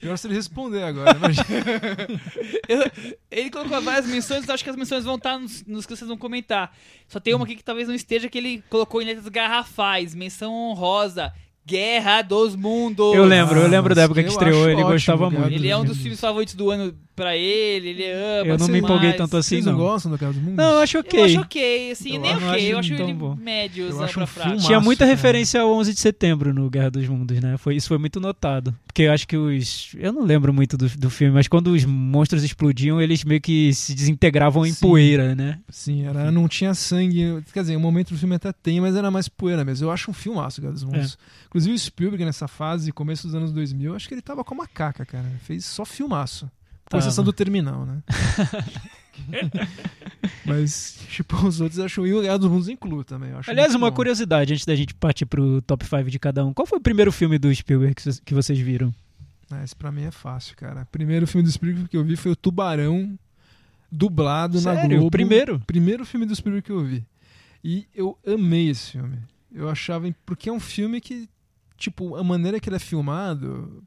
Pior 0.00 0.16
se 0.16 0.26
ele 0.26 0.34
responder 0.34 0.82
agora. 0.82 1.16
Imagina. 1.16 1.46
Eu- 2.68 2.90
ele 3.30 3.50
colocou 3.50 3.80
várias 3.82 4.06
menções, 4.06 4.46
eu 4.46 4.54
acho 4.54 4.62
que 4.64 4.70
as 4.70 4.76
menções 4.76 5.04
vão 5.04 5.16
estar 5.16 5.38
nos, 5.38 5.64
nos 5.66 5.86
que 5.86 5.94
vocês 5.96 6.08
vão 6.08 6.16
comentar. 6.16 6.74
Só 7.08 7.18
tem 7.20 7.34
uma 7.34 7.44
aqui 7.44 7.56
que 7.56 7.64
talvez 7.64 7.88
não 7.88 7.94
esteja, 7.94 8.28
que 8.28 8.38
ele 8.38 8.62
colocou 8.70 9.02
em 9.02 9.06
letras 9.06 9.28
garrafais. 9.28 10.14
Menção 10.14 10.52
honrosa. 10.52 11.32
Guerra 11.66 12.22
dos 12.22 12.56
Mundos. 12.56 13.14
eu 13.14 13.24
lembro, 13.24 13.60
eu 13.60 13.66
Ah, 13.66 13.68
lembro 13.68 13.94
da 13.94 14.00
mas 14.02 14.04
época 14.06 14.22
que 14.22 14.28
eu 14.28 14.32
estreou, 14.32 14.60
acho 14.62 14.68
ele 14.70 14.76
ótimo, 14.82 14.92
gostava 14.92 15.30
muito. 15.30 15.52
Ele 15.52 15.68
é 15.68 15.76
um 15.76 15.84
dos 15.84 15.98
filmes 15.98 16.18
favoritos 16.18 16.54
do 16.54 16.70
ano 16.70 16.94
pra 17.20 17.36
ele, 17.36 17.88
ele 17.90 18.10
ama. 18.10 18.46
Eu 18.46 18.46
não 18.46 18.56
tudo 18.66 18.72
me 18.72 18.78
empolguei 18.78 19.08
mais. 19.08 19.16
tanto 19.18 19.36
assim, 19.36 19.56
Vocês 19.56 19.66
não 19.66 19.72
não. 19.72 19.78
gostam 19.80 20.10
do 20.10 20.16
Guerra 20.18 20.32
dos 20.32 20.40
Mundos? 20.40 20.56
Não, 20.56 20.70
eu 20.72 20.78
acho 20.80 20.96
Eu 20.96 21.00
ok. 21.02 21.24
acho 21.24 21.40
ok, 21.40 21.90
assim, 21.90 22.14
Eu 22.14 22.20
nem 22.20 22.34
ok, 22.34 22.46
eu 22.46 22.78
acho 22.78 22.88
acho 22.92 22.96
tão 22.96 23.08
ele 23.08 23.14
bom. 23.18 23.34
médio, 23.36 23.88
Eu 23.88 24.02
acho 24.02 24.14
pra 24.14 24.24
um 24.24 24.26
fraco. 24.26 24.56
Tinha 24.58 24.80
muita 24.80 25.04
cara. 25.04 25.14
referência 25.14 25.60
ao 25.60 25.72
11 25.74 25.92
de 25.94 26.00
setembro 26.00 26.54
no 26.54 26.70
Guerra 26.70 26.90
dos 26.90 27.06
Mundos, 27.06 27.38
né? 27.40 27.56
Foi, 27.58 27.76
isso 27.76 27.88
foi 27.88 27.98
muito 27.98 28.18
notado. 28.20 28.74
Porque 28.86 29.02
eu 29.02 29.12
acho 29.12 29.28
que 29.28 29.36
os. 29.36 29.92
Eu 29.98 30.12
não 30.12 30.24
lembro 30.24 30.52
muito 30.52 30.76
do, 30.76 30.88
do 30.88 31.10
filme, 31.10 31.32
mas 31.34 31.46
quando 31.46 31.68
os 31.68 31.84
monstros 31.84 32.42
explodiam, 32.42 33.00
eles 33.00 33.22
meio 33.22 33.40
que 33.40 33.72
se 33.74 33.94
desintegravam 33.94 34.64
em 34.66 34.72
Sim. 34.72 34.80
poeira, 34.80 35.34
né? 35.34 35.58
Sim, 35.68 36.06
era, 36.06 36.30
não 36.32 36.48
tinha 36.48 36.72
sangue. 36.74 37.42
Quer 37.52 37.60
dizer, 37.60 37.76
um 37.76 37.80
momento 37.80 38.12
do 38.14 38.18
filme 38.18 38.34
até 38.34 38.52
tem, 38.52 38.80
mas 38.80 38.96
era 38.96 39.10
mais 39.10 39.28
poeira 39.28 39.64
mesmo. 39.64 39.86
Eu 39.86 39.90
acho 39.92 40.10
um 40.10 40.14
filmaço, 40.14 40.60
Guerra 40.60 40.72
dos 40.72 40.84
Mundos. 40.84 41.18
É. 41.20 41.46
Inclusive 41.46 41.74
o 41.74 41.78
Spielberg 41.78 42.24
nessa 42.24 42.48
fase, 42.48 42.90
começo 42.92 43.26
dos 43.26 43.34
anos 43.34 43.52
2000, 43.52 43.94
acho 43.94 44.08
que 44.08 44.14
ele 44.14 44.22
tava 44.22 44.42
com 44.44 44.54
a 44.54 44.58
macaca, 44.58 45.04
cara. 45.04 45.26
Fez 45.44 45.64
só 45.64 45.84
filmaço. 45.84 46.48
Com 46.90 46.98
exceção 46.98 47.24
do 47.24 47.32
Terminal, 47.32 47.86
né? 47.86 48.02
Mas, 50.44 50.98
tipo, 51.08 51.36
os 51.46 51.60
outros 51.60 51.78
acham 51.78 52.06
e 52.06 52.12
o 52.12 52.22
Guerra 52.22 52.38
dos 52.38 52.50
Mundos 52.50 52.68
inclui 52.68 53.04
também. 53.04 53.30
Aliás, 53.46 53.74
uma 53.74 53.90
bom. 53.90 53.96
curiosidade 53.96 54.52
antes 54.52 54.64
da 54.66 54.74
gente 54.74 54.94
partir 54.94 55.26
pro 55.26 55.62
top 55.62 55.84
5 55.84 56.10
de 56.10 56.18
cada 56.18 56.44
um. 56.44 56.52
Qual 56.52 56.66
foi 56.66 56.78
o 56.78 56.82
primeiro 56.82 57.12
filme 57.12 57.38
do 57.38 57.54
Spielberg 57.54 57.94
que 58.24 58.34
vocês- 58.34 58.58
viram? 58.58 58.94
Ah, 59.50 59.64
esse 59.64 59.74
pra 59.74 59.90
mim 59.90 60.02
é 60.02 60.10
fácil, 60.10 60.56
cara. 60.56 60.86
Primeiro 60.90 61.26
filme 61.26 61.44
do 61.46 61.52
Spielberg 61.52 61.88
que 61.88 61.96
eu 61.96 62.04
vi 62.04 62.16
foi 62.16 62.32
o 62.32 62.36
Tubarão, 62.36 63.18
dublado 63.90 64.60
na 64.60 64.74
Sério? 64.74 64.90
Globo. 64.90 65.06
O 65.06 65.10
primeiro? 65.10 65.60
Primeiro 65.60 66.04
filme 66.04 66.26
do 66.26 66.34
Spielberg 66.34 66.64
que 66.66 66.72
eu 66.72 66.84
vi. 66.84 67.04
E 67.62 67.86
eu 67.94 68.18
amei 68.26 68.68
esse 68.70 68.92
filme. 68.92 69.18
Eu 69.52 69.68
achava... 69.68 70.10
Porque 70.24 70.48
é 70.48 70.52
um 70.52 70.60
filme 70.60 71.00
que, 71.00 71.28
tipo, 71.76 72.16
a 72.16 72.24
maneira 72.24 72.58
que 72.60 72.68
ele 72.68 72.76
é 72.76 72.80
filmado... 72.80 73.82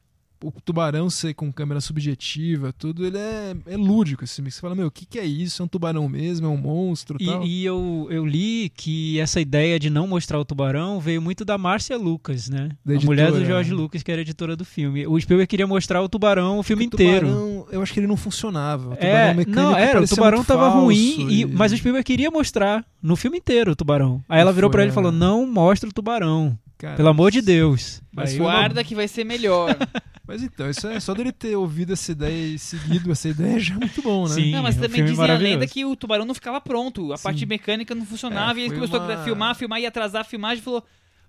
O 0.47 0.51
tubarão 0.63 1.09
ser 1.09 1.33
com 1.33 1.51
câmera 1.51 1.79
subjetiva, 1.79 2.73
tudo, 2.77 3.05
ele 3.05 3.17
é, 3.17 3.55
é 3.67 3.77
lúdico. 3.77 4.23
Assim, 4.23 4.43
você 4.43 4.59
fala, 4.59 4.75
meu, 4.75 4.87
o 4.87 4.91
que, 4.91 5.05
que 5.05 5.17
é 5.19 5.25
isso? 5.25 5.61
É 5.61 5.65
um 5.65 5.67
tubarão 5.67 6.07
mesmo? 6.09 6.47
É 6.47 6.49
um 6.49 6.57
monstro? 6.57 7.17
tal. 7.17 7.43
E, 7.43 7.61
e 7.61 7.65
eu, 7.65 8.07
eu 8.09 8.25
li 8.25 8.69
que 8.75 9.19
essa 9.19 9.39
ideia 9.39 9.79
de 9.79 9.89
não 9.89 10.05
mostrar 10.07 10.39
o 10.39 10.45
tubarão 10.45 10.99
veio 10.99 11.21
muito 11.21 11.45
da 11.45 11.57
Márcia 11.57 11.97
Lucas, 11.97 12.49
né? 12.49 12.69
Da 12.85 12.95
a 12.95 12.99
mulher 13.01 13.31
do 13.31 13.37
editora. 13.37 13.45
George 13.45 13.73
Lucas, 13.73 14.03
que 14.03 14.11
era 14.11 14.21
editora 14.21 14.55
do 14.55 14.65
filme. 14.65 15.07
O 15.07 15.19
Spielberg 15.19 15.47
queria 15.47 15.65
mostrar 15.67 16.01
o 16.01 16.09
tubarão 16.09 16.59
o 16.59 16.63
filme 16.63 16.83
O 16.83 16.85
inteiro. 16.87 17.27
tubarão, 17.27 17.67
eu 17.71 17.81
acho 17.81 17.93
que 17.93 17.99
ele 17.99 18.07
não 18.07 18.17
funcionava. 18.17 18.89
O 18.93 18.95
tubarão 18.95 19.15
É, 19.17 19.33
mecânico 19.33 19.51
não, 19.61 19.75
era, 19.77 20.01
o 20.01 20.07
tubarão 20.07 20.37
muito 20.39 20.47
tava 20.47 20.63
falso 20.71 20.79
ruim, 20.85 21.27
e- 21.29 21.41
e- 21.41 21.45
mas 21.45 21.71
o 21.71 21.77
Spielberg 21.77 22.03
queria 22.05 22.29
mostrar 22.29 22.85
no 23.01 23.15
filme 23.15 23.37
inteiro 23.37 23.71
o 23.71 23.75
tubarão. 23.75 24.21
Aí 24.27 24.41
ela 24.41 24.51
virou 24.53 24.69
pra 24.69 24.81
ele 24.81 24.89
e 24.89 24.91
é. 24.91 24.95
falou: 24.95 25.11
Não 25.11 25.45
mostra 25.47 25.89
o 25.89 25.93
tubarão, 25.93 26.57
Cara, 26.77 26.95
pelo 26.95 27.07
amor 27.09 27.31
de 27.31 27.41
Deus. 27.41 28.01
Mas 28.13 28.33
eu- 28.35 28.43
uma- 28.43 28.51
Guarda 28.53 28.83
que 28.83 28.93
vai 28.95 29.07
ser 29.07 29.23
melhor. 29.23 29.75
Mas 30.26 30.41
então, 30.41 30.69
isso 30.69 30.88
é 30.88 30.99
só 31.01 31.13
dele 31.13 31.34
ter 31.34 31.55
ouvido 31.57 31.91
essa 31.93 32.11
ideia 32.13 32.47
e 32.55 32.57
seguido 32.57 33.11
essa 33.11 33.28
ideia 33.28 33.59
já 33.59 33.76
é 33.76 33.78
muito 33.78 34.01
bom, 34.01 34.24
né? 34.28 34.36
Sim. 34.36 34.51
Não, 34.51 34.63
mas 34.63 34.76
é 34.76 34.80
um 34.80 34.82
também 34.84 35.03
dizem 35.03 35.30
a 35.30 35.38
lenda 35.38 35.67
que 35.67 35.84
o 35.84 35.95
tubarão 35.97 36.24
não 36.26 36.34
ficava 36.34 36.61
pronto. 36.61 37.11
A 37.11 37.17
Sim. 37.17 37.24
parte 37.24 37.45
mecânica 37.45 37.93
não 37.93 38.05
funcionava 38.05 38.57
É, 38.57 38.61
e 38.63 38.65
ele 38.67 38.76
começou 38.76 38.99
uma- 39.01 39.13
a 39.15 39.24
filmar, 39.24 39.55
filmar 39.55 39.82
e 39.82 39.86
atrasar 39.86 40.21
a 40.21 40.24
filmagem 40.24 40.59
e 40.61 40.63
falou: 40.63 40.82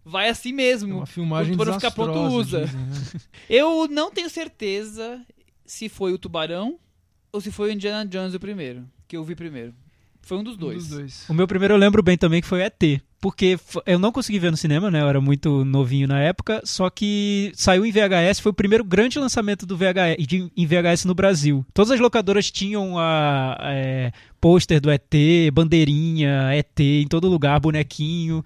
vai 0.04 0.28
assim 0.28 0.50
É 0.50 0.52
mesmo. 0.52 0.98
uma 0.98 1.06
filmagem 1.06 1.54
O 1.54 1.56
tubarão 1.56 1.74
ficar 1.74 1.90
pronto, 1.90 2.18
usa. 2.34 2.66
dizem, 2.66 2.80
né? 2.80 2.92
Eu 3.50 3.88
não 3.88 4.12
tenho 4.12 4.30
certeza 4.30 5.20
se 5.66 5.88
foi 5.88 6.12
o 6.12 6.18
tubarão 6.18 6.78
ou 7.32 7.40
se 7.40 7.50
foi 7.50 7.70
o 7.70 7.72
Indiana 7.72 8.08
Jones 8.08 8.32
o 8.34 8.38
primeiro, 8.38 8.88
que 9.08 9.16
eu 9.16 9.24
vi 9.24 9.34
primeiro. 9.34 9.74
Foi 10.22 10.38
um 10.38 10.44
dos 10.44 10.54
Um 10.54 10.58
dois. 10.58 10.86
dos 10.86 10.96
dois. 10.98 11.28
O 11.28 11.34
meu 11.34 11.46
primeiro 11.48 11.74
eu 11.74 11.78
lembro 11.78 12.00
bem 12.02 12.16
também 12.16 12.40
que 12.40 12.46
foi 12.46 12.62
ET. 12.62 13.02
Porque 13.24 13.58
eu 13.86 13.98
não 13.98 14.12
consegui 14.12 14.38
ver 14.38 14.50
no 14.50 14.56
cinema, 14.58 14.90
né? 14.90 15.00
Eu 15.00 15.08
era 15.08 15.18
muito 15.18 15.64
novinho 15.64 16.06
na 16.06 16.20
época. 16.20 16.60
Só 16.62 16.90
que 16.90 17.50
saiu 17.54 17.86
em 17.86 17.90
VHS, 17.90 18.38
foi 18.38 18.50
o 18.50 18.54
primeiro 18.54 18.84
grande 18.84 19.18
lançamento 19.18 19.64
do 19.64 19.78
VHS, 19.78 20.26
de- 20.26 20.52
em 20.54 20.66
VHS 20.66 21.06
no 21.06 21.14
Brasil. 21.14 21.64
Todas 21.72 21.90
as 21.90 21.98
locadoras 22.00 22.50
tinham 22.50 22.98
a 22.98 23.56
é, 23.62 24.12
pôster 24.38 24.78
do 24.78 24.90
ET, 24.90 25.10
bandeirinha, 25.54 26.50
ET 26.54 26.78
em 26.78 27.08
todo 27.08 27.26
lugar, 27.26 27.58
bonequinho. 27.60 28.44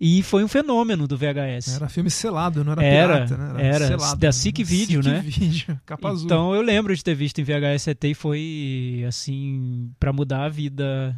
E 0.00 0.22
foi 0.22 0.42
um 0.42 0.48
fenômeno 0.48 1.06
do 1.06 1.18
VHS. 1.18 1.76
Era 1.76 1.88
filme 1.90 2.08
selado, 2.08 2.64
não 2.64 2.72
era, 2.72 2.82
Era, 2.82 3.14
pirata, 3.26 3.36
né? 3.36 3.66
era. 3.68 3.86
selado. 3.88 4.20
Da 4.20 4.32
SIC 4.32 4.64
Video, 4.64 5.02
SIC 5.02 5.12
né? 5.12 5.20
Video, 5.20 5.80
capa 5.84 6.08
azul. 6.08 6.24
Então 6.24 6.54
eu 6.54 6.62
lembro 6.62 6.96
de 6.96 7.04
ter 7.04 7.14
visto 7.14 7.42
em 7.42 7.44
VHS 7.44 7.88
ET 7.88 8.04
e 8.04 8.14
foi 8.14 9.04
assim 9.06 9.90
pra 10.00 10.14
mudar 10.14 10.44
a 10.44 10.48
vida. 10.48 11.14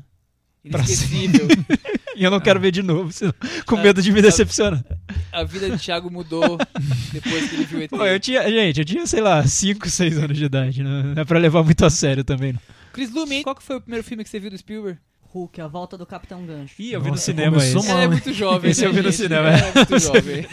Pra 0.69 0.81
Inesquecível. 0.81 1.47
E 2.17 2.25
eu 2.25 2.31
não 2.31 2.41
quero 2.41 2.59
ver 2.59 2.71
de 2.73 2.83
novo, 2.83 3.13
senão- 3.13 3.35
com 3.67 3.77
medo 3.77 4.01
de 4.03 4.11
me 4.11 4.23
decepcionar. 4.23 4.83
a 5.31 5.45
vida 5.45 5.69
de 5.71 5.79
Thiago 5.79 6.11
mudou 6.11 6.57
depois 7.13 7.49
que 7.51 7.55
ele 7.57 7.65
viu 7.65 7.79
o 7.79 7.83
ET. 7.83 7.91
Pô, 7.91 8.05
eu 8.07 8.19
tinha, 8.19 8.43
gente, 8.51 8.79
eu 8.81 8.85
tinha, 8.85 9.07
sei 9.07 9.21
lá, 9.21 9.47
5, 9.47 9.89
6 9.89 10.19
anos 10.19 10.37
de 10.37 10.45
idade. 10.47 10.83
Não 10.83 11.03
não 11.15 11.23
é 11.23 11.25
pra 11.25 11.39
levar 11.39 11.63
muito 11.63 11.85
a 11.85 11.91
sério 11.91 12.25
também. 12.25 12.53
Não. 12.55 12.61
Chris 12.93 13.13
Lumen, 13.13 13.43
qual 13.43 13.55
que 13.55 13.63
foi 13.63 13.77
o 13.77 13.81
primeiro 13.81 14.03
filme 14.05 14.25
que 14.25 14.31
você 14.31 14.41
viu 14.41 14.51
do 14.51 14.57
Spielberg? 14.57 14.99
Hulk, 15.29 15.61
a 15.61 15.67
volta 15.67 15.99
do 15.99 16.07
Capitão 16.07 16.47
Gancho. 16.47 16.75
Ih, 16.81 16.93
eu 16.95 17.01
vi 17.01 17.09
no 17.09 17.11
Nossa, 17.13 17.25
cinema 17.25 17.59
esse. 17.59 17.91
Ela 17.91 18.03
é 18.05 18.09
muito 18.09 18.33
jovem, 18.33 18.71
Esse 18.71 18.81
né, 18.81 18.87
eu 18.87 18.93
vi 18.95 19.03
no 19.03 19.11
gente? 19.11 19.17
cinema. 19.17 19.49
Ela 19.51 19.67
é 19.69 19.75
muito 19.75 19.99
jovem. 19.99 20.47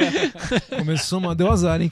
Começou, 0.78 1.20
mas 1.20 1.36
deu 1.36 1.50
azar, 1.52 1.82
hein? 1.82 1.90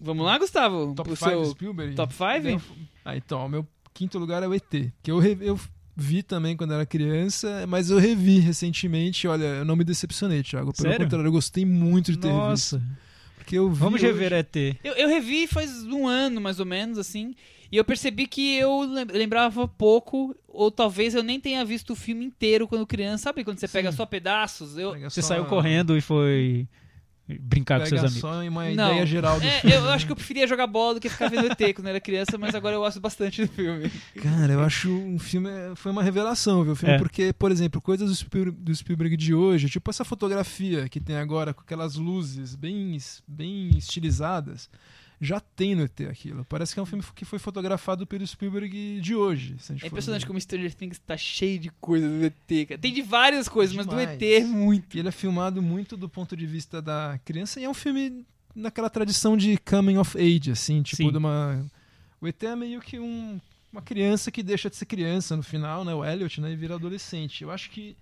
Vamos 0.00 0.24
lá, 0.24 0.38
Gustavo? 0.38 0.94
Top 0.94 1.08
Pro 1.08 1.16
5 1.16 1.30
seu 1.30 1.44
Spielberg? 1.50 1.94
top 1.94 2.14
5? 2.14 2.62
Ah, 3.04 3.16
então, 3.16 3.44
o 3.44 3.48
meu 3.48 3.66
quinto 3.94 4.18
lugar 4.18 4.42
é 4.42 4.48
o 4.48 4.52
ET. 4.54 4.62
Que 5.02 5.10
eu, 5.10 5.22
eu 5.40 5.58
vi 5.96 6.22
também 6.22 6.56
quando 6.56 6.74
era 6.74 6.84
criança, 6.84 7.64
mas 7.68 7.88
eu 7.90 7.98
revi 7.98 8.40
recentemente. 8.40 9.26
Olha, 9.28 9.44
eu 9.44 9.64
não 9.64 9.76
me 9.76 9.84
decepcionei, 9.84 10.42
Thiago. 10.42 10.72
Pelo 10.72 10.88
Sério? 10.90 11.06
contrário, 11.06 11.28
eu 11.28 11.32
gostei 11.32 11.64
muito 11.64 12.10
de 12.12 12.18
ter 12.18 12.28
Nossa, 12.28 12.78
visto. 12.78 13.04
Porque 13.36 13.56
eu 13.56 13.70
vi 13.70 13.78
vamos 13.78 14.02
hoje- 14.02 14.06
rever 14.12 14.32
ET. 14.32 14.56
Eu, 14.82 14.94
eu 14.94 15.08
revi 15.08 15.46
faz 15.46 15.84
um 15.84 16.06
ano, 16.06 16.40
mais 16.40 16.58
ou 16.60 16.66
menos, 16.66 16.98
assim. 16.98 17.34
E 17.70 17.76
eu 17.76 17.84
percebi 17.84 18.26
que 18.26 18.56
eu 18.56 18.80
lem- 18.82 19.04
lembrava 19.12 19.66
pouco, 19.66 20.34
ou 20.48 20.70
talvez 20.70 21.14
eu 21.14 21.22
nem 21.22 21.40
tenha 21.40 21.64
visto 21.64 21.90
o 21.92 21.96
filme 21.96 22.24
inteiro 22.24 22.66
quando 22.68 22.86
criança. 22.86 23.24
Sabe 23.24 23.42
quando 23.44 23.58
você 23.58 23.68
pega 23.68 23.90
Sim. 23.90 23.96
só 23.96 24.06
pedaços? 24.06 24.76
Eu, 24.78 24.92
Pega 24.92 25.10
Você 25.10 25.20
só- 25.22 25.28
saiu 25.28 25.44
correndo 25.46 25.96
e 25.96 26.00
foi 26.00 26.66
brincar 27.40 27.78
com 27.80 27.84
Pega 27.84 27.96
seus 28.00 28.00
amigos. 28.12 28.20
só 28.20 28.42
uma 28.46 28.64
Não. 28.64 28.90
ideia 28.90 29.06
geral 29.06 29.40
do 29.40 29.46
É, 29.46 29.60
filme. 29.60 29.76
eu 29.76 29.82
né? 29.82 29.90
acho 29.92 30.04
que 30.06 30.12
eu 30.12 30.16
preferia 30.16 30.46
jogar 30.46 30.66
bola 30.66 30.94
do 30.94 31.00
que 31.00 31.08
ficar 31.08 31.28
vendo 31.30 31.46
ET 31.46 31.74
quando 31.74 31.86
eu 31.86 31.90
era 31.90 32.00
criança, 32.00 32.36
mas 32.38 32.54
agora 32.54 32.76
eu 32.76 32.80
gosto 32.80 33.00
bastante 33.00 33.46
do 33.46 33.48
filme. 33.52 33.90
Cara, 34.22 34.52
eu 34.52 34.60
acho 34.60 34.90
um 34.90 35.18
filme. 35.18 35.48
Foi 35.76 35.90
uma 35.90 36.02
revelação, 36.02 36.62
viu? 36.62 36.72
O 36.72 36.76
filme, 36.76 36.94
É. 36.94 36.98
porque, 36.98 37.32
por 37.32 37.50
exemplo, 37.50 37.80
coisas 37.80 38.08
do 38.08 38.14
Spielberg, 38.14 38.58
do 38.60 38.74
Spielberg 38.74 39.16
de 39.16 39.34
hoje, 39.34 39.68
tipo 39.70 39.90
essa 39.90 40.04
fotografia 40.04 40.88
que 40.88 41.00
tem 41.00 41.16
agora 41.16 41.54
com 41.54 41.62
aquelas 41.62 41.94
luzes 41.96 42.54
bem, 42.54 42.98
bem 43.26 43.70
estilizadas, 43.78 44.68
já 45.24 45.40
tem 45.40 45.74
no 45.74 45.82
ET 45.84 46.00
aquilo. 46.02 46.44
Parece 46.44 46.74
que 46.74 46.80
é 46.80 46.82
um 46.82 46.86
filme 46.86 47.02
que 47.14 47.24
foi 47.24 47.38
fotografado 47.38 48.06
pelo 48.06 48.26
Spielberg 48.26 49.00
de 49.00 49.14
hoje. 49.14 49.56
É 49.70 49.86
impressionante 49.86 50.22
ver. 50.22 50.26
como 50.26 50.40
Stranger 50.40 50.74
Things 50.74 50.98
tá 50.98 51.16
cheio 51.16 51.58
de 51.58 51.70
coisas 51.80 52.10
do 52.10 52.24
ET, 52.26 52.68
cara. 52.68 52.78
Tem 52.80 52.92
de 52.92 53.02
várias 53.02 53.48
coisas, 53.48 53.74
mas 53.74 53.86
do 53.86 53.96
Demais. 53.96 54.10
ET 54.10 54.22
é 54.22 54.44
muito. 54.44 54.96
E 54.96 55.00
ele 55.00 55.08
é 55.08 55.12
filmado 55.12 55.62
muito 55.62 55.96
do 55.96 56.08
ponto 56.08 56.36
de 56.36 56.46
vista 56.46 56.82
da 56.82 57.18
criança 57.24 57.58
e 57.60 57.64
é 57.64 57.68
um 57.70 57.74
filme 57.74 58.24
naquela 58.54 58.90
tradição 58.90 59.36
de 59.36 59.56
coming 59.58 59.96
of 59.96 60.16
age, 60.18 60.50
assim, 60.50 60.82
tipo 60.82 60.96
Sim. 61.02 61.10
de 61.10 61.16
uma. 61.18 61.64
O 62.20 62.26
ET 62.28 62.42
é 62.44 62.54
meio 62.54 62.80
que 62.80 62.98
um- 62.98 63.40
uma 63.72 63.82
criança 63.82 64.30
que 64.30 64.42
deixa 64.42 64.70
de 64.70 64.76
ser 64.76 64.86
criança 64.86 65.36
no 65.36 65.42
final, 65.42 65.84
né? 65.84 65.92
O 65.94 66.04
Elliot, 66.04 66.40
né? 66.40 66.52
E 66.52 66.56
vira 66.56 66.74
adolescente. 66.76 67.42
Eu 67.42 67.50
acho 67.50 67.70
que 67.70 67.96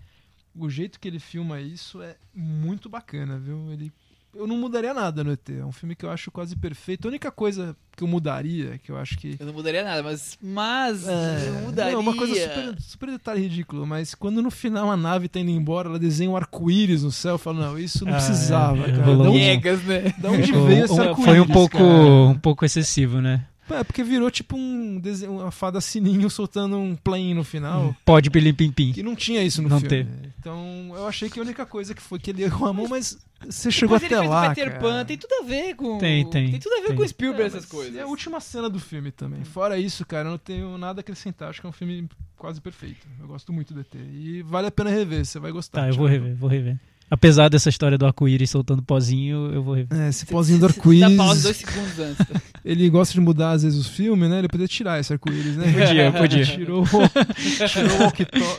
o 0.55 0.69
jeito 0.69 0.99
que 0.99 1.07
ele 1.07 1.19
filma 1.19 1.59
isso 1.59 1.99
é 2.01 2.15
muito 2.33 2.87
bacana, 2.87 3.39
viu? 3.39 3.71
Ele. 3.71 3.91
Eu 4.35 4.47
não 4.47 4.57
mudaria 4.57 4.93
nada 4.93 5.23
no 5.23 5.31
ET. 5.31 5.49
É 5.49 5.63
um 5.63 5.71
filme 5.71 5.95
que 5.95 6.05
eu 6.05 6.09
acho 6.09 6.31
quase 6.31 6.55
perfeito. 6.55 7.07
A 7.07 7.09
única 7.09 7.31
coisa 7.31 7.75
que 7.95 8.03
eu 8.03 8.07
mudaria, 8.07 8.79
que 8.83 8.91
eu 8.91 8.97
acho 8.97 9.17
que. 9.17 9.35
Eu 9.39 9.45
não 9.45 9.53
mudaria 9.53 9.83
nada, 9.83 10.01
mas, 10.01 10.37
mas 10.41 11.07
É, 11.07 11.49
eu 11.49 11.53
mudaria. 11.65 11.91
Não, 11.93 11.99
uma 11.99 12.15
coisa 12.15 12.33
super, 12.33 12.81
super 12.81 13.09
detalhe 13.11 13.41
ridículo, 13.43 13.85
mas 13.85 14.15
quando 14.15 14.41
no 14.41 14.49
final 14.49 14.89
a 14.91 14.97
nave 14.97 15.27
tá 15.29 15.39
indo 15.39 15.51
embora, 15.51 15.87
ela 15.89 15.99
desenha 15.99 16.31
um 16.31 16.35
arco-íris 16.35 17.03
no 17.03 17.11
céu, 17.11 17.33
eu 17.33 17.37
falo, 17.37 17.59
não, 17.59 17.77
isso 17.77 18.03
não 18.05 18.13
Ah, 18.13 18.15
precisava, 18.15 18.87
é, 18.87 18.91
cara. 18.91 19.03
rolou 19.03 19.23
Da 19.25 19.29
onde, 19.29 19.39
Piegas, 19.39 19.83
né? 19.83 20.13
da 20.17 20.31
onde 20.31 20.51
veio 20.51 20.85
esse 20.85 20.99
arco-íris? 20.99 21.25
foi 21.25 21.39
um 21.39 21.47
pouco, 21.47 21.77
cara? 21.77 21.85
um 22.31 22.39
pouco 22.39 22.65
excessivo, 22.65 23.21
né? 23.21 23.45
É, 23.69 23.83
porque 23.83 24.03
virou 24.03 24.29
tipo 24.29 24.57
um 24.57 24.99
desenho, 24.99 25.33
uma 25.39 25.51
fada 25.51 25.79
sininho 25.79 26.29
soltando 26.29 26.77
um 26.77 26.95
plane 26.95 27.33
no 27.33 27.43
final. 27.43 27.95
Pode 28.05 28.29
pilim 28.29 28.53
pim 28.53 28.71
pim. 28.71 28.91
Que 28.91 29.01
não 29.03 29.15
tinha 29.15 29.41
isso 29.43 29.61
no 29.61 29.69
Não 29.69 29.79
filme. 29.79 29.89
teve. 30.03 30.11
Então 30.39 30.91
eu 30.95 31.07
achei 31.07 31.29
que 31.29 31.39
a 31.39 31.41
única 31.41 31.65
coisa 31.65 31.93
que 31.95 32.01
foi 32.01 32.19
que 32.19 32.29
ele 32.29 32.43
errou 32.43 32.67
a 32.67 32.73
mão, 32.73 32.87
mas 32.89 33.17
você 33.47 33.71
chegou 33.71 33.97
Depois 33.99 34.11
ele 34.11 34.15
até 34.19 34.27
fez 34.27 34.29
o 34.29 34.33
lá. 34.33 34.49
Peter 34.55 34.67
cara. 34.71 34.79
Pan, 34.81 35.05
tem 35.05 35.17
tudo 35.17 35.33
a 35.41 35.45
ver 35.45 35.75
com. 35.75 35.97
Tem, 35.97 36.29
tem, 36.29 36.51
Tem 36.51 36.59
tudo 36.59 36.73
a 36.73 36.81
ver 36.81 36.87
tem. 36.87 36.95
com 36.97 37.03
o 37.03 37.07
Spielberg, 37.07 37.43
É, 37.43 37.47
essas 37.57 37.65
coisas. 37.65 37.95
É 37.95 38.01
a 38.01 38.07
última 38.07 38.39
cena 38.39 38.69
do 38.69 38.79
filme 38.79 39.11
também. 39.11 39.43
Fora 39.45 39.77
isso, 39.77 40.05
cara, 40.05 40.27
eu 40.27 40.31
não 40.31 40.37
tenho 40.37 40.77
nada 40.77 40.99
a 40.99 41.01
acrescentar. 41.01 41.49
Acho 41.49 41.59
que 41.61 41.65
é 41.65 41.69
um 41.69 41.73
filme 41.73 42.07
quase 42.37 42.59
perfeito. 42.59 43.07
Eu 43.19 43.27
gosto 43.27 43.51
muito 43.53 43.73
do 43.73 43.79
ET. 43.79 43.93
E 43.95 44.41
vale 44.43 44.67
a 44.67 44.71
pena 44.71 44.89
rever, 44.89 45.25
você 45.25 45.39
vai 45.39 45.51
gostar. 45.51 45.81
Tá, 45.81 45.87
eu 45.89 45.93
vou 45.93 46.05
rever, 46.07 46.35
vou 46.35 46.49
rever. 46.49 46.77
Apesar 47.09 47.47
dessa 47.49 47.69
história 47.69 47.97
do 47.97 48.05
arco-íris 48.05 48.49
soltando 48.49 48.81
pozinho, 48.81 49.51
eu 49.53 49.61
vou 49.61 49.75
rever. 49.75 49.99
É, 49.99 50.09
esse 50.09 50.25
pozinho 50.25 50.57
do 50.59 50.67
Dá 50.67 50.73
arco-íris. 50.73 51.15
pausa 51.17 51.43
dois 51.43 51.57
segundos 51.57 51.99
antes. 51.99 52.25
Ele 52.65 52.89
gosta 52.89 53.13
de 53.13 53.19
mudar 53.21 53.51
às 53.51 53.63
vezes 53.63 53.77
os 53.77 53.87
filmes, 53.87 54.29
né? 54.29 54.39
Ele 54.39 54.47
podia 54.47 54.67
tirar 54.67 54.99
esse 54.99 55.13
arco-íris, 55.13 55.55
né? 55.55 55.65
Podia, 55.73 56.11
podia. 56.11 56.45
Tirou, 56.45 56.83
tirou 56.85 58.07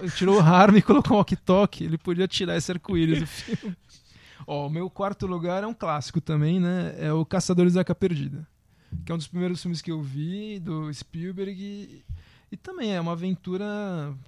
o 0.05 0.11
tirou 0.11 0.36
o 0.36 0.40
harm 0.40 0.76
e 0.76 0.82
colocou 0.82 1.14
um 1.14 1.16
walkie-talkie. 1.16 1.84
Ele 1.84 1.99
podia 1.99 2.28
tirar 2.28 2.57
esse 2.57 2.70
arco-íris 2.70 3.20
do 3.20 3.26
filme. 3.26 3.76
Ó, 4.47 4.66
o 4.66 4.70
meu 4.70 4.88
quarto 4.90 5.26
lugar 5.26 5.64
é 5.64 5.66
um 5.66 5.74
clássico 5.74 6.20
também, 6.20 6.61
né? 6.61 6.95
É 6.99 7.12
o 7.12 7.24
Caçadores 7.24 7.72
da 7.74 7.80
Arca 7.80 7.95
Perdida. 7.95 8.47
Que 9.05 9.11
é 9.11 9.14
um 9.14 9.18
dos 9.18 9.26
primeiros 9.26 9.61
filmes 9.61 9.82
que 9.82 9.90
eu 9.90 10.01
vi 10.03 10.61
do 10.61 10.92
Spielberg. 10.92 11.61
E, 11.61 12.05
e 12.55 12.57
também 12.57 12.94
é 12.94 13.00
uma 13.00 13.12
aventura 13.12 13.66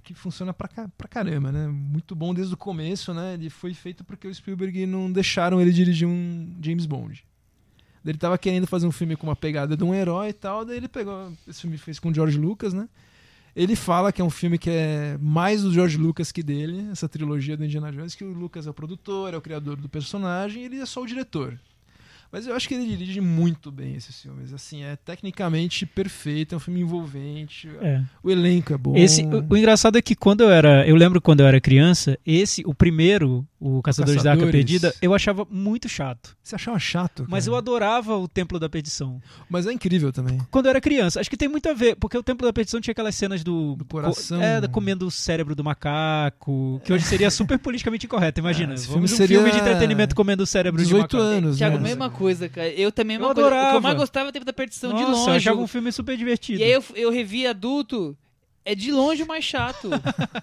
que 0.03 0.13
funciona 0.13 0.53
pra, 0.53 0.67
pra 0.97 1.07
caramba, 1.07 1.49
né? 1.49 1.65
Muito 1.67 2.13
bom 2.13 2.33
desde 2.33 2.53
o 2.53 2.57
começo, 2.57 3.13
né? 3.13 3.35
Ele 3.35 3.49
foi 3.49 3.73
feito 3.73 4.03
porque 4.03 4.27
o 4.27 4.35
Spielberg 4.35 4.85
não 4.85 5.09
deixaram 5.09 5.61
ele 5.61 5.71
dirigir 5.71 6.05
um 6.05 6.53
James 6.61 6.85
Bond. 6.85 7.25
Ele 8.05 8.17
tava 8.17 8.37
querendo 8.37 8.67
fazer 8.67 8.85
um 8.85 8.91
filme 8.91 9.15
com 9.15 9.27
uma 9.27 9.35
pegada 9.35 9.77
de 9.77 9.83
um 9.83 9.95
herói 9.95 10.29
e 10.29 10.33
tal, 10.33 10.65
daí 10.65 10.75
ele 10.75 10.89
pegou. 10.89 11.31
Esse 11.47 11.61
filme 11.61 11.77
fez 11.77 11.99
com 11.99 12.09
o 12.09 12.13
George 12.13 12.37
Lucas, 12.37 12.73
né? 12.73 12.89
Ele 13.55 13.77
fala 13.77 14.11
que 14.11 14.21
é 14.21 14.25
um 14.25 14.29
filme 14.29 14.57
que 14.57 14.69
é 14.69 15.17
mais 15.21 15.63
do 15.63 15.71
George 15.71 15.97
Lucas 15.97 16.29
que 16.29 16.43
dele, 16.43 16.89
essa 16.91 17.07
trilogia 17.07 17.55
do 17.55 17.63
Indiana 17.63 17.93
Jones, 17.93 18.13
que 18.13 18.25
o 18.25 18.33
Lucas 18.33 18.67
é 18.67 18.69
o 18.69 18.73
produtor, 18.73 19.33
é 19.33 19.37
o 19.37 19.41
criador 19.41 19.77
do 19.77 19.87
personagem, 19.87 20.63
e 20.63 20.65
ele 20.65 20.79
é 20.81 20.85
só 20.85 21.01
o 21.01 21.07
diretor. 21.07 21.57
Mas 22.31 22.45
eu 22.45 22.55
acho 22.55 22.67
que 22.67 22.73
ele 22.73 22.85
dirige 22.85 23.21
muito 23.21 23.71
bem 23.71 23.95
esses 23.95 24.21
filmes. 24.21 24.53
Assim, 24.53 24.83
é 24.83 24.95
tecnicamente 24.95 25.85
perfeito, 25.85 26.53
é 26.53 26.57
um 26.57 26.59
filme 26.59 26.81
envolvente. 26.81 27.69
É. 27.81 28.01
O 28.21 28.29
elenco 28.29 28.73
é 28.73 28.77
bom. 28.77 28.95
Esse, 28.95 29.23
o, 29.23 29.45
o 29.49 29.57
engraçado 29.57 29.97
é 29.97 30.01
que 30.01 30.15
quando 30.15 30.41
eu 30.41 30.49
era. 30.49 30.87
Eu 30.87 30.95
lembro 30.95 31.21
quando 31.21 31.39
eu 31.39 31.47
era 31.47 31.61
criança, 31.61 32.17
esse, 32.25 32.63
o 32.65 32.73
primeiro, 32.73 33.47
o 33.59 33.81
Caçadores 33.81 34.21
da 34.23 34.31
Arca. 34.31 34.45
Perdida, 34.47 34.93
eu 35.01 35.13
achava 35.13 35.45
muito 35.49 35.89
chato. 35.89 36.35
Você 36.43 36.55
achava 36.55 36.77
chato? 36.79 37.25
Mas 37.27 37.47
eu 37.47 37.53
cara? 37.53 37.59
adorava 37.61 38.15
o 38.17 38.27
Templo 38.27 38.59
da 38.59 38.69
Perdição. 38.69 39.21
Mas 39.49 39.65
é 39.65 39.71
incrível 39.73 40.11
também. 40.13 40.39
Quando 40.51 40.65
eu 40.67 40.69
era 40.71 40.81
criança. 40.81 41.19
Acho 41.19 41.29
que 41.29 41.35
tem 41.37 41.47
muito 41.47 41.67
a 41.67 41.73
ver, 41.73 41.95
porque 41.95 42.17
o 42.17 42.21
Templo 42.23 42.45
da 42.47 42.53
Perdição 42.53 42.79
tinha 42.79 42.91
aquelas 42.91 43.15
cenas 43.15 43.43
do. 43.43 43.75
Do 43.75 43.85
coração. 43.85 44.37
co- 44.39 44.43
É, 44.45 44.67
comendo 44.67 45.07
o 45.07 45.11
cérebro 45.11 45.55
do 45.55 45.63
macaco. 45.63 46.81
Que 46.83 46.93
hoje 46.93 47.05
seria 47.05 47.29
super 47.31 47.57
politicamente 47.59 48.05
incorreto, 48.05 48.39
imagina. 48.39 48.73
É, 48.73 48.77
Vamos 48.77 48.87
filme 48.87 49.03
um 49.05 49.07
filme 49.27 49.45
de 49.51 49.51
seria 49.55 49.59
entretenimento 49.71 50.15
comendo 50.15 50.43
o 50.43 50.45
cérebro 50.47 50.79
de 50.79 50.85
18 50.85 51.01
macaco. 51.17 51.21
anos, 51.23 51.57
Tiago, 51.57 51.77
né? 51.77 51.83
mesma 51.83 52.09
coisa, 52.09 52.49
cara. 52.49 52.69
Eu 52.69 52.91
também, 52.91 53.15
Eu 53.15 53.21
mesma 53.21 53.33
coisa. 53.33 53.47
O 53.47 53.51
que 53.51 53.55
eu 53.55 53.59
adorava. 53.63 53.81
mais 53.81 53.97
gostava 53.97 54.27
é 54.27 54.29
o 54.29 54.33
tempo 54.33 54.45
da 54.45 54.53
perdição 54.53 54.93
de 54.93 55.01
Nossa, 55.01 55.11
eu 55.11 55.17
longe. 55.17 55.31
achava 55.37 55.59
um 55.59 55.67
filme 55.67 55.91
super 55.91 56.17
divertido. 56.17 56.59
E 56.59 56.63
aí 56.63 56.71
eu, 56.71 56.83
eu 56.95 57.11
revi 57.11 57.47
adulto, 57.47 58.15
é 58.71 58.75
de 58.75 58.91
longe 58.91 59.23
o 59.23 59.27
mais 59.27 59.43
chato. 59.45 59.89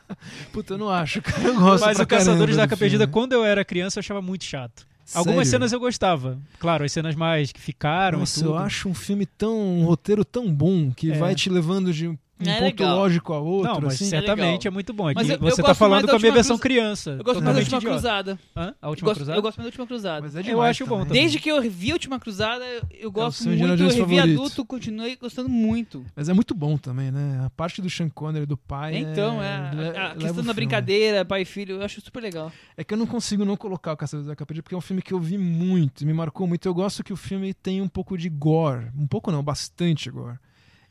Puta, 0.52 0.74
eu 0.74 0.78
não 0.78 0.88
acho, 0.88 1.20
cara. 1.22 1.42
Eu 1.42 1.54
gosto 1.54 1.84
Mas 1.84 1.98
o 1.98 2.06
Caçadores 2.06 2.56
da 2.56 2.62
Arca 2.62 2.76
Perdida, 2.76 3.06
quando 3.06 3.32
eu 3.32 3.44
era 3.44 3.64
criança, 3.64 3.98
eu 3.98 4.00
achava 4.00 4.22
muito 4.22 4.44
chato. 4.44 4.86
Algumas 5.14 5.48
Sério? 5.48 5.50
cenas 5.50 5.72
eu 5.72 5.78
gostava. 5.80 6.38
Claro, 6.58 6.82
as 6.82 6.90
cenas 6.90 7.14
mais 7.14 7.52
que 7.52 7.60
ficaram 7.60 8.20
Nossa, 8.20 8.40
e 8.40 8.42
tudo. 8.42 8.54
eu 8.54 8.58
acho 8.58 8.88
um 8.88 8.94
filme 8.94 9.26
tão. 9.26 9.54
um 9.80 9.84
roteiro 9.84 10.24
tão 10.24 10.50
bom 10.52 10.90
que 10.90 11.12
É. 11.12 11.18
vai 11.18 11.34
te 11.34 11.50
levando 11.50 11.92
de 11.92 12.18
um 12.40 12.44
É 12.50 12.54
ponto 12.54 12.64
legal. 12.64 12.96
lógico 12.96 13.32
a 13.32 13.38
outro. 13.38 13.72
Não, 13.74 13.80
mas 13.82 13.94
assim. 13.94 14.06
certamente 14.06 14.42
legal. 14.64 14.66
é 14.66 14.70
muito 14.70 14.92
bom. 14.92 15.08
É 15.10 15.14
Mas 15.14 15.26
que 15.26 15.32
eu- 15.32 15.36
eu 15.36 15.40
você 15.42 15.62
tá 15.62 15.68
gosto 15.68 15.78
falando 15.78 16.08
com 16.08 16.16
a 16.16 16.18
minha 16.18 16.32
versão 16.32 16.58
Cruz- 16.58 16.74
criança. 16.74 17.10
Eu 17.12 17.24
gosto 17.24 17.42
mais 17.42 17.54
da 17.56 17.60
Última 17.60 17.78
idiota. 17.78 17.94
Cruzada. 17.94 18.38
Hã? 18.56 18.74
A 18.82 18.86
Eu 18.86 18.90
Última 18.90 19.06
gosto, 19.08 19.18
Cruzada? 19.18 19.38
eu 19.38 19.42
gosto 19.42 19.56
mais 19.58 19.64
da 19.64 19.68
Última 19.68 19.86
Cruzada. 19.86 20.20
Mas 20.22 20.34
é 20.36 20.38
Eu 20.40 20.42
demais 20.42 20.70
acho 20.70 20.84
bom 20.84 20.90
também. 20.96 21.06
também. 21.08 21.22
Desde 21.22 21.38
que 21.38 21.48
eu 21.50 21.60
revi 21.60 21.90
a 21.90 21.94
Última 21.94 22.18
Cruzada, 22.18 22.64
eu- 22.64 22.82
eu 23.00 23.12
gosto 23.12 23.48
Indiana 23.48 23.68
muito. 23.68 23.82
Eu 23.82 23.88
revi 23.88 24.00
favorito. 24.16 24.40
adulto, 24.40 24.64
continuei 24.64 25.16
gostando 25.16 25.48
muito. 25.48 26.04
Mas 26.16 26.28
é 26.28 26.32
muito 26.32 26.54
bom 26.54 26.76
também, 26.76 27.10
né? 27.12 27.42
A 27.46 27.50
parte 27.50 27.80
do 27.80 27.88
Sean 27.88 28.08
Connery, 28.08 28.46
do 28.46 28.56
pai. 28.56 28.96
então, 28.96 29.40
é, 29.42 29.46
é, 29.46 29.98
a- 29.98 30.06
a, 30.06 30.10
questão 30.10 30.28
da 30.28 30.34
filme. 30.34 30.54
brincadeira, 30.54 31.24
pai 31.24 31.42
e 31.42 31.44
filho, 31.44 31.76
eu 31.76 31.82
acho 31.82 32.00
super 32.00 32.20
legal. 32.20 32.50
É 32.76 32.82
que 32.82 32.92
eu 32.92 32.98
não 32.98 33.06
consigo 33.06 33.44
não 33.44 33.56
colocar 33.56 33.92
o 33.92 33.96
Caçadores 33.96 34.26
da 34.26 34.34
Perdida 34.34 34.62
porque 34.62 34.74
é 34.74 34.78
um 34.78 34.80
filme 34.80 35.00
que 35.02 35.14
eu 35.14 35.20
vi 35.20 35.38
muito, 35.38 36.04
me 36.04 36.12
marcou 36.12 36.46
muito. 36.46 36.66
Eu 36.66 36.74
gosto 36.74 37.04
que 37.04 37.12
o 37.12 37.16
filme 37.16 37.54
tem 37.54 37.80
um 37.80 37.88
pouco 37.88 38.18
de 38.18 38.28
gore. 38.28 38.86
Um 38.98 39.06
pouco 39.06 39.30
não, 39.30 39.42
bastante 39.42 40.10
gore. 40.10 40.36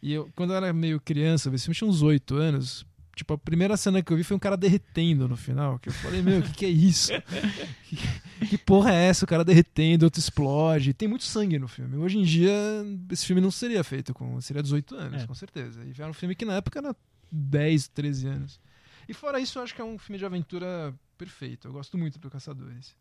E 0.03 0.11
eu, 0.11 0.29
quando 0.35 0.51
eu 0.51 0.57
era 0.57 0.73
meio 0.73 0.99
criança, 0.99 1.49
filme 1.49 1.73
tinha 1.73 1.89
uns 1.89 2.01
oito 2.01 2.35
anos. 2.35 2.85
Tipo, 3.15 3.35
a 3.35 3.37
primeira 3.37 3.77
cena 3.77 4.03
que 4.03 4.11
eu 4.11 4.17
vi 4.17 4.23
foi 4.23 4.35
um 4.35 4.39
cara 4.39 4.57
derretendo 4.57 5.29
no 5.29 5.37
final. 5.37 5.79
Que 5.79 5.87
eu 5.87 5.93
falei, 5.93 6.21
meu, 6.21 6.39
o 6.39 6.41
que, 6.43 6.51
que 6.51 6.65
é 6.65 6.69
isso? 6.69 7.13
que, 7.87 8.47
que 8.47 8.57
porra 8.57 8.91
é 8.91 9.05
essa? 9.05 9.23
O 9.23 9.27
cara 9.27 9.45
derretendo, 9.45 10.03
outro 10.03 10.19
explode. 10.19 10.93
Tem 10.93 11.07
muito 11.07 11.23
sangue 11.23 11.57
no 11.57 11.69
filme. 11.69 11.95
Hoje 11.95 12.17
em 12.17 12.23
dia, 12.23 12.51
esse 13.09 13.25
filme 13.25 13.41
não 13.41 13.49
seria 13.49 13.81
feito 13.81 14.13
com. 14.13 14.41
Seria 14.41 14.61
18 14.61 14.93
anos, 14.93 15.23
É. 15.23 15.27
com 15.27 15.33
certeza. 15.33 15.81
E 15.85 15.93
era 15.97 16.09
um 16.09 16.13
filme 16.13 16.35
que 16.35 16.43
na 16.43 16.55
época 16.55 16.79
era 16.79 16.93
10, 17.31 17.87
13 17.87 18.27
anos. 18.27 18.59
E 19.07 19.13
fora 19.13 19.39
isso, 19.39 19.57
eu 19.57 19.63
acho 19.63 19.73
que 19.73 19.79
é 19.79 19.85
um 19.85 19.97
filme 19.97 20.19
de 20.19 20.25
aventura 20.25 20.93
perfeito. 21.17 21.69
Eu 21.69 21.71
gosto 21.71 21.97
muito 21.97 22.19
do 22.19 22.29
Caçadores. 22.29 22.93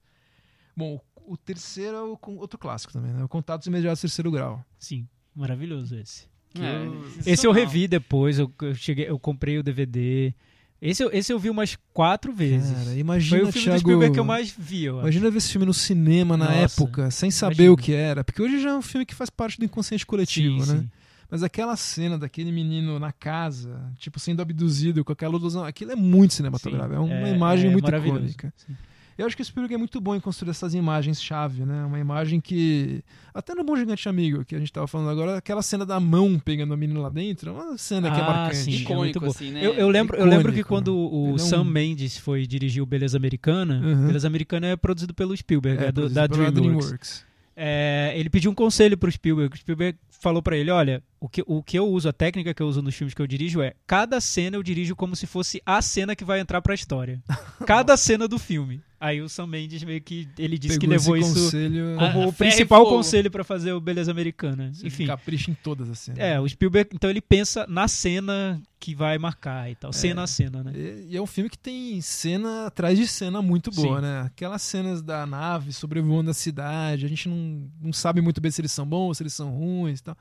Bom, 0.76 1.00
o, 1.26 1.36
terceiro 1.36 1.96
é 1.96 2.02
o, 2.02 2.18
outro 2.38 2.58
clássico 2.60 2.92
também, 2.92 3.12
né? 3.12 3.24
O 3.24 3.28
Contatos 3.28 3.66
Imediatos 3.66 4.00
Terceiro 4.00 4.30
Grau. 4.30 4.64
Sim, 4.78 5.08
maravilhoso 5.34 5.96
esse. 5.96 6.30
É, 6.60 7.30
Esse 7.32 7.46
eu 7.46 7.52
revi 7.52 7.86
depois, 7.88 8.38
eu, 8.38 8.52
eu 8.62 8.74
cheguei, 8.74 9.08
eu 9.08 9.18
comprei 9.18 9.58
o 9.58 9.62
DVD. 9.62 10.34
Esse, 10.80 11.02
eu- 11.02 11.10
esse 11.12 11.32
eu 11.32 11.38
vi 11.38 11.48
umas 11.48 11.78
quatro 11.92 12.32
vezes. 12.32 12.72
Cara, 12.72 12.94
imagina, 12.98 13.40
Foi 13.42 13.48
o 13.48 13.52
filme 13.52 13.64
Thiago, 13.66 13.78
do 13.78 13.82
Spielberg 13.82 14.14
que 14.14 14.20
eu 14.20 14.24
mais 14.24 14.54
vi, 14.58 14.84
eu. 14.84 14.98
Imagina 14.98 15.30
ver 15.30 15.38
esse 15.38 15.50
filme 15.52 15.64
no 15.66 15.72
cinema 15.74 16.36
na 16.36 16.46
Nossa, 16.46 16.56
época, 16.82 17.10
sem 17.10 17.30
saber 17.30 17.54
imagina. 17.54 17.72
o 17.72 17.76
que 17.76 17.92
era. 17.92 18.24
Porque 18.24 18.42
hoje 18.42 18.60
já 18.60 18.70
é 18.70 18.74
um 18.74 18.82
filme 18.82 19.06
que 19.06 19.14
faz 19.14 19.30
parte 19.30 19.58
do 19.58 19.64
inconsciente 19.64 20.04
coletivo, 20.04 20.64
sim, 20.64 20.72
né? 20.72 20.78
sim. 20.80 20.90
Mas 21.30 21.42
aquela 21.42 21.76
cena 21.76 22.18
daquele 22.18 22.52
menino 22.52 22.98
na 22.98 23.10
casa, 23.12 23.80
tipo, 23.96 24.18
sendo 24.20 24.42
abduzido 24.42 25.02
com 25.04 25.12
aquela 25.12 25.34
ilusão, 25.36 25.64
aquilo 25.64 25.92
é 25.92 25.96
muito 25.96 26.34
cinematográfico. 26.34 26.94
É 26.94 26.98
uma 26.98 27.28
É- 27.28 27.34
imagem 27.34 27.70
é 27.70 27.72
muito 27.72 27.88
icônica. 27.88 28.52
Sim. 28.56 28.74
Eu 29.18 29.26
acho 29.26 29.36
que 29.36 29.42
o 29.42 29.44
Spielberg 29.44 29.74
é 29.74 29.78
muito 29.78 30.00
bom 30.00 30.14
em 30.14 30.20
construir 30.20 30.50
essas 30.50 30.74
imagens-chave, 30.74 31.64
né? 31.64 31.84
Uma 31.84 31.98
imagem 31.98 32.40
que. 32.40 33.02
Até 33.34 33.54
no 33.54 33.62
Bom 33.64 33.76
Gigante 33.76 34.08
Amigo, 34.08 34.44
que 34.44 34.54
a 34.54 34.58
gente 34.58 34.72
tava 34.72 34.86
falando 34.86 35.10
agora, 35.10 35.36
aquela 35.36 35.62
cena 35.62 35.84
da 35.86 35.98
mão 36.00 36.38
pegando 36.38 36.72
o 36.74 36.76
menino 36.76 37.00
lá 37.02 37.08
dentro, 37.08 37.50
é 37.50 37.52
uma 37.52 37.78
cena 37.78 38.10
que 38.10 38.18
é 38.18 38.22
Ah, 38.22 38.26
marcante. 38.26 38.56
sim. 38.56 38.70
Icônico, 38.72 38.92
é 38.92 38.96
muito 38.96 39.20
bom. 39.20 39.26
assim, 39.26 39.50
né? 39.50 39.64
Eu, 39.66 39.74
eu 39.74 39.88
lembro, 39.88 40.16
eu 40.16 40.24
lembro 40.26 40.52
que 40.52 40.60
Icônico. 40.60 40.68
quando 40.68 40.96
o 40.96 41.30
é 41.30 41.32
um- 41.34 41.38
Sam 41.38 41.64
Mendes 41.64 42.16
foi 42.18 42.46
dirigir 42.46 42.82
o 42.82 42.86
Beleza 42.86 43.16
Americana, 43.16 43.80
Uhum. 43.84 44.06
Beleza 44.06 44.26
Americana 44.26 44.66
é 44.68 44.76
produzido 44.76 45.12
pelo 45.14 45.36
Spielberg, 45.36 45.82
é, 45.82 45.86
do, 45.92 46.02
produzido 46.02 46.14
da 46.20 46.28
pela 46.28 46.50
DreamWorks. 46.50 47.24
É, 47.54 48.14
ele 48.16 48.30
pediu 48.30 48.50
um 48.50 48.54
conselho 48.54 48.96
pro 48.96 49.12
Spielberg. 49.12 49.54
O 49.54 49.58
Spielberg 49.58 49.98
falou 50.10 50.42
pra 50.42 50.56
ele: 50.56 50.70
olha, 50.70 51.02
o 51.20 51.28
que, 51.28 51.42
o 51.46 51.62
que 51.62 51.78
eu 51.78 51.86
uso, 51.86 52.08
a 52.08 52.12
técnica 52.12 52.54
que 52.54 52.62
eu 52.62 52.66
uso 52.66 52.80
nos 52.80 52.94
filmes 52.94 53.12
que 53.12 53.20
eu 53.20 53.26
dirijo 53.26 53.60
é 53.60 53.74
cada 53.86 54.20
cena 54.22 54.56
eu 54.56 54.62
dirijo 54.62 54.96
como 54.96 55.14
se 55.14 55.26
fosse 55.26 55.60
a 55.66 55.82
cena 55.82 56.16
que 56.16 56.24
vai 56.24 56.40
entrar 56.40 56.62
pra 56.62 56.74
história. 56.74 57.22
Cada 57.66 57.94
cena 57.96 58.26
do 58.26 58.38
filme. 58.38 58.80
Aí 59.04 59.20
o 59.20 59.28
Sam 59.28 59.48
Mendes 59.48 59.82
meio 59.82 60.00
que 60.00 60.28
ele 60.38 60.56
disse 60.56 60.78
que 60.78 60.86
Pegou 60.86 61.14
levou 61.14 61.16
esse 61.16 61.30
isso 61.32 61.44
conselho, 61.46 61.96
Ah, 61.98 62.12
como 62.12 62.22
a 62.22 62.26
o 62.26 62.30
e 62.30 62.32
principal 62.32 62.84
conselho 62.84 63.30
pra 63.32 63.42
fazer 63.42 63.72
o 63.72 63.80
Beleza 63.80 64.12
Americana. 64.12 64.70
Enfim. 64.84 65.06
capricha 65.06 65.50
em 65.50 65.54
todas 65.54 65.90
as 65.90 65.98
cenas. 65.98 66.20
É, 66.20 66.38
o 66.38 66.48
Spielberg, 66.48 66.90
então 66.94 67.10
ele 67.10 67.20
pensa 67.20 67.66
na 67.68 67.88
cena 67.88 68.62
que 68.78 68.94
vai 68.94 69.18
marcar 69.18 69.68
e 69.68 69.74
tal, 69.74 69.92
cena 69.92 70.22
a 70.22 70.26
cena, 70.28 70.62
né? 70.62 70.72
E, 70.74 71.06
e 71.10 71.16
é 71.16 71.20
um 71.20 71.26
filme 71.26 71.50
que 71.50 71.58
tem 71.58 72.00
cena 72.00 72.66
atrás 72.66 72.96
de 72.96 73.08
cena 73.08 73.42
muito 73.42 73.72
boa, 73.72 73.96
Sim. 73.96 74.02
né? 74.02 74.20
Aquelas 74.26 74.62
cenas 74.62 75.02
da 75.02 75.26
nave 75.26 75.72
sobrevoando 75.72 76.30
a 76.30 76.34
cidade, 76.34 77.04
a 77.04 77.08
gente 77.08 77.28
não, 77.28 77.68
não 77.80 77.92
sabe 77.92 78.20
muito 78.20 78.40
bem 78.40 78.52
se 78.52 78.60
eles 78.60 78.70
são 78.70 78.86
bons, 78.86 79.16
se 79.16 79.24
eles 79.24 79.32
são 79.34 79.50
ruins 79.50 79.98
e 79.98 80.02
tal. 80.04 80.16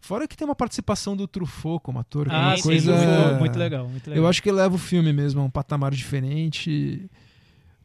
Fora 0.00 0.26
que 0.26 0.36
tem 0.36 0.44
uma 0.46 0.54
participação 0.56 1.16
do 1.16 1.28
Truffaut 1.28 1.80
como 1.82 2.00
ator, 2.00 2.26
que 2.28 2.34
é 2.34 2.36
Ah, 2.36 2.48
uma 2.48 2.56
sim, 2.56 2.62
coisa... 2.64 2.92
muito, 2.92 3.38
muito 3.40 3.56
legal, 3.58 3.88
muito 3.88 4.10
legal. 4.10 4.24
Eu 4.24 4.28
acho 4.28 4.42
que 4.42 4.50
leva 4.50 4.74
o 4.74 4.78
filme 4.78 5.12
mesmo 5.12 5.40
a 5.40 5.44
um 5.44 5.50
patamar 5.50 5.92
diferente. 5.92 7.08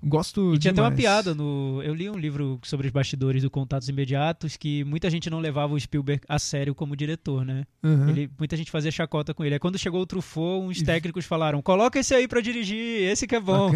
Gosto 0.04 0.56
E 0.56 0.60
tinha 0.60 0.72
até 0.72 0.82
uma 0.82 0.92
piada 0.92 1.36
no. 1.36 1.82
Eu 1.84 1.94
li 1.94 2.10
um 2.10 2.18
livro 2.18 2.60
sobre 2.64 2.88
os 2.88 2.94
bastidores 2.94 3.44
do 3.44 3.52
Contatos 3.52 3.88
Imediatos 3.88 4.58
que 4.58 4.84
muita 4.84 5.10
gente 5.10 5.30
não 5.30 5.40
levava 5.40 5.74
o 5.74 5.80
Spielberg 5.80 6.24
a 6.28 6.40
sério 6.40 6.74
como 6.74 6.96
diretor, 6.96 7.46
né? 7.46 7.66
Uhum. 7.84 8.10
Ele, 8.10 8.30
muita 8.38 8.58
gente 8.58 8.72
fazia 8.72 8.92
chacota 8.92 9.34
com 9.34 9.46
ele. 9.46 9.56
Aí 9.56 9.60
quando 9.60 9.78
chegou 9.78 10.02
o 10.02 10.06
Truffaut, 10.06 10.66
uns 10.66 10.82
técnicos 10.82 11.26
falaram: 11.26 11.62
coloca 11.62 12.00
esse 12.00 12.16
aí 12.16 12.28
pra 12.28 12.42
dirigir, 12.42 13.04
esse 13.10 13.28
que 13.28 13.36
é 13.36 13.40
bom. 13.40 13.72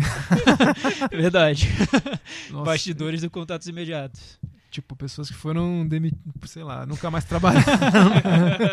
Verdade. 1.11 1.69
Nossa, 2.49 2.65
Bastidores 2.65 3.21
do 3.21 3.30
Contatos 3.30 3.67
Imediatos. 3.67 4.39
Tipo, 4.76 4.93
pessoas 4.93 5.30
que 5.30 5.34
foram 5.34 5.88
demitidas, 5.88 6.51
sei 6.51 6.61
lá, 6.61 6.86
nunca 6.86 7.09
mais 7.09 7.23
trabalharam. 7.23 7.63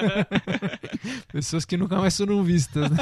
pessoas 1.32 1.64
que 1.64 1.76
nunca 1.76 1.96
mais 1.96 2.16
foram 2.16 2.42
vistas, 2.42 2.90
né? 2.90 2.96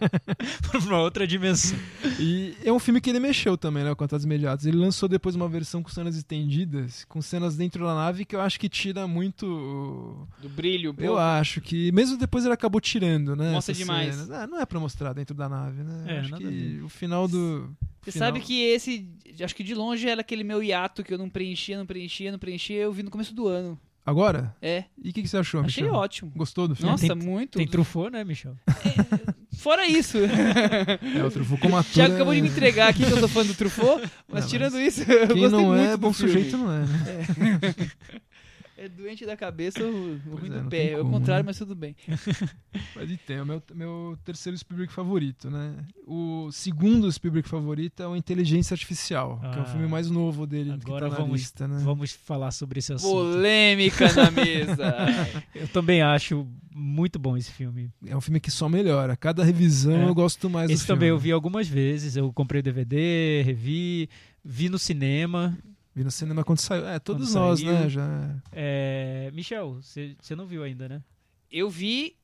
Pra 0.66 0.80
uma 0.80 0.98
outra 0.98 1.26
dimensão. 1.26 1.78
E 2.18 2.56
é 2.64 2.72
um 2.72 2.78
filme 2.78 3.02
que 3.02 3.10
ele 3.10 3.20
mexeu 3.20 3.58
também, 3.58 3.84
né? 3.84 3.90
o 3.90 3.96
Contatos 3.96 4.24
Imediatos. 4.24 4.64
Ele 4.64 4.78
lançou 4.78 5.10
depois 5.10 5.36
uma 5.36 5.46
versão 5.46 5.82
com 5.82 5.90
cenas 5.90 6.16
estendidas, 6.16 7.04
com 7.04 7.20
cenas 7.20 7.54
dentro 7.54 7.84
da 7.84 7.94
nave 7.94 8.24
que 8.24 8.34
eu 8.34 8.40
acho 8.40 8.58
que 8.58 8.66
tira 8.70 9.06
muito. 9.06 10.26
Do 10.40 10.48
brilho, 10.48 10.94
pô. 10.94 11.02
Eu 11.02 11.18
acho 11.18 11.60
que. 11.60 11.92
Mesmo 11.92 12.16
depois 12.16 12.46
ele 12.46 12.54
acabou 12.54 12.80
tirando, 12.80 13.36
né? 13.36 13.52
Mostra 13.52 13.74
demais. 13.74 14.14
cenas. 14.14 14.30
Ah, 14.30 14.46
não 14.46 14.58
é 14.58 14.64
pra 14.64 14.80
mostrar 14.80 15.12
dentro 15.12 15.36
da 15.36 15.50
nave, 15.50 15.82
né? 15.82 16.04
É, 16.06 16.18
acho 16.20 16.34
que 16.34 16.80
o 16.82 16.88
final 16.88 17.28
do. 17.28 17.76
Você 18.10 18.18
final- 18.18 18.28
sabe 18.28 18.40
que 18.44 18.62
esse, 18.62 19.08
acho 19.42 19.54
que 19.54 19.62
de 19.64 19.74
longe 19.74 20.08
era 20.08 20.20
aquele 20.20 20.44
meu 20.44 20.62
hiato 20.62 21.02
que 21.04 21.12
eu 21.14 21.18
não 21.18 21.28
preenchia, 21.28 21.78
não 21.78 21.86
preenchia, 21.86 22.32
não 22.32 22.38
preenchia, 22.38 22.76
eu 22.76 22.92
vi 22.92 23.02
no 23.02 23.10
começo 23.10 23.34
do 23.34 23.46
ano. 23.48 23.78
Agora? 24.06 24.56
É, 24.62 24.84
E 25.04 25.10
o 25.10 25.12
que, 25.12 25.20
que 25.20 25.28
você 25.28 25.36
achou, 25.36 25.60
achei 25.60 25.84
Michel? 25.84 25.98
ótimo. 25.98 26.32
Gostou 26.34 26.66
do 26.66 26.74
filme? 26.74 26.90
Nossa, 26.90 27.06
Tem- 27.14 27.16
muito. 27.16 27.58
Tem 27.58 27.66
Truffaut, 27.66 28.10
né, 28.10 28.24
Michel? 28.24 28.56
Fora 29.58 29.86
isso. 29.86 30.16
É, 30.18 31.22
o 31.24 31.30
Truffaut 31.30 31.60
como 31.60 31.76
ator. 31.76 31.92
Thiago 31.92 32.12
é- 32.12 32.16
acabou 32.16 32.34
de 32.34 32.40
me 32.40 32.48
entregar 32.48 32.88
aqui 32.88 33.04
que 33.04 33.12
eu 33.12 33.18
sou 33.18 33.28
fã 33.28 33.44
do 33.44 33.52
Truffaut, 33.54 34.08
mas 34.26 34.44
Não, 34.44 34.50
tirando 34.50 34.80
isso, 34.80 35.02
eu 35.02 35.28
Quem 35.28 35.40
gostei 35.40 35.48
não 35.50 35.66
muito 35.66 35.80
é 35.82 35.90
do 35.90 35.98
bom 35.98 36.12
filme. 36.14 36.32
sujeito, 36.32 36.56
não 36.56 36.72
é, 36.72 36.78
né? 36.86 37.60
É 37.62 37.88
doente 38.86 39.26
da 39.26 39.36
cabeça 39.36 39.82
ou 39.82 39.90
ruim 39.90 40.46
é, 40.54 40.60
do 40.62 40.68
pé. 40.68 40.76
tem 40.84 40.88
É 40.90 40.94
o 40.96 40.98
como, 40.98 41.18
contrário, 41.18 41.42
né? 41.42 41.46
mas 41.48 41.58
tudo 41.58 41.74
bem. 41.74 41.96
Pode 42.94 43.16
ter, 43.16 43.32
é 43.34 43.42
o 43.42 43.46
meu, 43.46 43.62
meu 43.74 44.18
terceiro 44.24 44.56
Spielberg 44.56 44.92
favorito, 44.92 45.50
né? 45.50 45.74
O 46.06 46.50
segundo 46.52 47.10
Spielberg 47.10 47.48
favorito 47.48 48.02
é 48.02 48.06
o 48.06 48.14
Inteligência 48.14 48.74
Artificial, 48.74 49.40
que 49.40 49.46
é 49.58 49.60
o 49.60 49.62
Ah, 49.62 49.64
filme 49.64 49.88
mais 49.88 50.10
novo 50.10 50.46
dele 50.46 50.70
agora 50.70 51.06
que 51.06 51.10
tá 51.12 51.18
na 51.18 51.24
vamos- 51.24 51.40
lista, 51.40 51.66
né? 51.66 51.80
Vamos 51.82 52.12
falar 52.12 52.50
sobre 52.50 52.78
esse 52.78 52.92
assunto. 52.92 53.10
Polêmica 53.10 54.12
na 54.12 54.30
mesa. 54.30 54.94
Eu 55.54 55.66
também 55.68 56.02
acho 56.02 56.46
muito 56.72 57.18
bom 57.18 57.36
esse 57.36 57.50
filme. 57.50 57.90
É 58.06 58.16
um 58.16 58.20
filme 58.20 58.38
que 58.38 58.50
só 58.50 58.68
melhora. 58.68 59.16
Cada 59.16 59.42
revisão 59.42 59.96
É. 59.96 60.08
eu 60.08 60.14
gosto 60.14 60.48
mais 60.48 60.70
Esse 60.70 60.82
do 60.82 60.86
filme. 60.86 60.96
também 60.98 61.08
eu 61.08 61.18
vi 61.18 61.32
algumas 61.32 61.66
vezes. 61.66 62.16
Eu 62.16 62.32
comprei 62.32 62.60
o 62.60 62.62
DVD, 62.62 63.42
revi, 63.42 64.08
vi 64.44 64.68
no 64.68 64.78
cinema. 64.78 65.58
Vi 65.98 66.04
no 66.04 66.12
cinema 66.12 66.44
quando 66.44 66.60
saiu. 66.60 66.86
É, 66.86 67.00
todos 67.00 67.32
Quando 67.32 67.42
nós, 67.42 67.58
saiu. 67.58 67.72
né? 67.72 67.88
Já... 67.88 68.36
É, 68.52 69.32
Michel, 69.34 69.80
você 69.82 70.36
não 70.36 70.46
viu 70.46 70.62
ainda, 70.62 70.88
né? 70.88 71.02
Eu 71.50 71.68
vi 71.68 72.14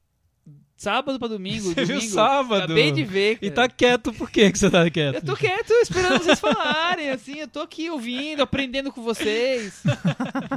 sábado 0.77 1.19
pra 1.19 1.27
domingo. 1.27 1.65
Você 1.75 1.85
viu 1.85 1.97
domingo. 1.97 2.15
sábado? 2.15 2.65
Acabei 2.67 2.93
de 2.93 3.03
ver. 3.03 3.39
E 3.43 3.51
cara. 3.51 3.69
tá 3.69 3.75
quieto, 3.75 4.13
por 4.13 4.31
que 4.31 4.49
você 4.55 4.71
tá 4.71 4.89
quieto? 4.89 5.17
Eu 5.17 5.25
tô 5.25 5.35
quieto 5.35 5.73
esperando 5.73 6.23
vocês 6.23 6.39
falarem, 6.39 7.11
assim, 7.11 7.41
eu 7.41 7.49
tô 7.49 7.63
aqui 7.63 7.91
ouvindo, 7.91 8.43
aprendendo 8.43 8.93
com 8.93 9.03
vocês. 9.03 9.83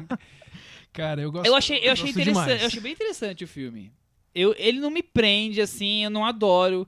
Cara, 0.93 1.19
eu 1.21 1.31
gosto 1.31 1.47
Eu 1.47 1.55
achei, 1.55 1.77
eu 1.77 1.93
achei 1.93 2.05
gosto 2.05 2.19
interessante, 2.19 2.43
demais. 2.45 2.61
eu 2.61 2.67
achei 2.67 2.81
bem 2.81 2.91
interessante 2.91 3.43
o 3.43 3.47
filme. 3.47 3.91
Eu, 4.35 4.53
ele 4.59 4.79
não 4.79 4.91
me 4.91 5.01
prende, 5.01 5.59
assim, 5.59 6.03
eu 6.03 6.11
não 6.11 6.23
adoro. 6.23 6.87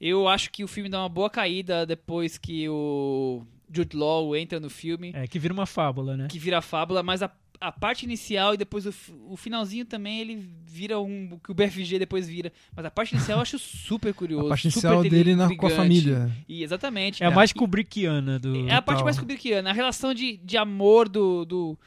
Eu 0.00 0.26
acho 0.26 0.50
que 0.50 0.64
o 0.64 0.68
filme 0.68 0.88
dá 0.88 0.98
uma 0.98 1.08
boa 1.08 1.30
caída 1.30 1.86
depois 1.86 2.36
que 2.36 2.68
o 2.68 3.46
Jude 3.72 3.96
Law 3.96 4.34
entra 4.36 4.58
no 4.60 4.70
filme, 4.70 5.12
É, 5.14 5.26
que 5.26 5.38
vira 5.38 5.52
uma 5.54 5.66
fábula, 5.66 6.16
né? 6.16 6.28
que 6.30 6.38
vira 6.38 6.60
fábula, 6.62 7.02
mas 7.02 7.22
a, 7.22 7.30
a 7.60 7.70
parte 7.72 8.04
inicial 8.04 8.54
e 8.54 8.56
depois 8.56 8.86
o, 8.86 8.94
o 9.28 9.36
finalzinho 9.36 9.84
também, 9.84 10.20
ele 10.20 10.48
vira 10.66 10.98
um, 11.00 11.28
o 11.32 11.38
que 11.38 11.50
o 11.50 11.54
BFG 11.54 11.98
depois 11.98 12.28
vira. 12.28 12.52
Mas 12.74 12.84
a 12.84 12.90
parte 12.90 13.12
inicial 13.14 13.38
eu 13.38 13.42
acho 13.42 13.58
super 13.58 14.14
curioso. 14.14 14.46
A 14.46 14.48
parte 14.50 14.70
super 14.70 14.86
inicial 14.92 15.02
dele 15.02 15.34
na, 15.34 15.54
com 15.56 15.66
a 15.66 15.70
família. 15.70 16.30
E, 16.48 16.62
exatamente. 16.62 17.22
É 17.22 17.26
a 17.26 17.30
mais 17.30 17.52
kubrickiana 17.52 18.38
do... 18.38 18.68
É 18.68 18.74
a 18.74 18.82
parte 18.82 18.98
Total. 18.98 19.04
mais 19.04 19.18
kubrickiana, 19.18 19.70
a 19.70 19.72
relação 19.72 20.14
de, 20.14 20.36
de 20.38 20.56
amor 20.56 21.08
do, 21.08 21.44
do, 21.44 21.78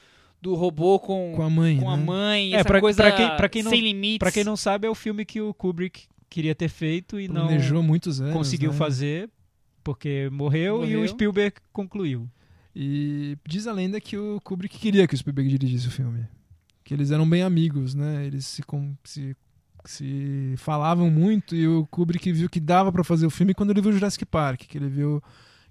do 0.42 0.54
robô 0.56 1.00
com, 1.00 1.34
Com 1.36 1.42
a 1.44 1.50
mãe, 1.50 1.78
com 1.78 1.90
a 1.90 1.96
né? 1.98 2.04
mãe, 2.04 2.54
É, 2.54 2.58
essa 2.58 2.66
pra- 2.66 2.82
coisa 2.82 3.02
pra 3.04 3.12
quem- 3.14 3.38
pra 3.38 3.50
quem 3.50 3.64
não- 3.64 3.72
sem 3.72 3.80
limites. 3.82 4.20
Pra 4.20 4.32
quem 4.32 4.44
não 4.44 4.58
sabe, 4.58 4.88
é 4.88 4.90
o 4.90 4.96
filme 4.96 5.24
que 5.24 5.40
o 5.40 5.54
Kubrick 5.54 6.04
queria 6.30 6.54
ter 6.56 6.70
feito 6.70 7.20
e 7.20 7.28
não 7.28 7.48
Planejou 7.48 7.82
muitos 7.82 8.20
anos. 8.22 8.34
conseguiu 8.34 8.72
né? 8.72 8.78
fazer 8.78 9.30
porque 9.84 10.30
morreu, 10.32 10.78
e 10.78 10.80
Morreu. 10.94 11.02
o 11.04 11.08
Spielberg 11.08 11.56
concluiu. 11.74 12.30
E 12.76 13.38
diz 13.48 13.68
a 13.68 13.74
lenda 13.74 14.00
que 14.00 14.18
o 14.18 14.40
Kubrick 14.42 14.78
queria 14.80 15.08
que 15.08 15.14
o 15.14 15.18
Spielberg 15.18 15.50
dirigisse 15.50 15.88
o 15.88 15.92
filme. 15.92 16.26
Que 16.84 16.94
eles 16.94 17.12
eram 17.12 17.30
bem 17.30 17.44
amigos, 17.44 17.94
né? 17.94 18.26
Eles 18.26 18.46
se, 18.46 18.62
se, 19.04 19.36
se 19.86 20.54
falavam 20.58 21.10
muito 21.10 21.56
e 21.56 21.68
o 21.68 21.86
Kubrick 21.88 22.32
viu 22.32 22.50
que 22.50 22.60
dava 22.60 22.92
pra 22.92 23.04
fazer 23.04 23.26
o 23.26 23.30
filme 23.30 23.54
quando 23.54 23.72
ele 23.72 23.82
viu 23.82 23.92
Jurassic 23.92 24.26
Park, 24.26 24.62
que 24.62 24.78
ele 24.78 24.88
viu 24.88 25.22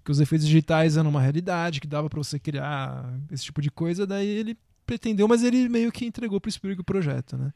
que 0.04 0.10
os 0.10 0.20
efeitos 0.20 0.46
digitais 0.46 0.96
eram 0.96 1.10
uma 1.10 1.20
realidade, 1.20 1.80
que 1.80 1.86
dava 1.86 2.08
pra 2.08 2.18
você 2.18 2.38
criar 2.38 3.12
esse 3.30 3.44
tipo 3.44 3.60
de 3.60 3.70
coisa, 3.70 4.06
daí 4.06 4.26
ele 4.28 4.56
pretendeu, 4.86 5.28
mas 5.28 5.42
ele 5.42 5.68
meio 5.68 5.92
que 5.92 6.04
entregou 6.06 6.40
pro 6.40 6.50
Spielberg 6.50 6.80
o 6.80 6.84
projeto, 6.84 7.36
né? 7.36 7.52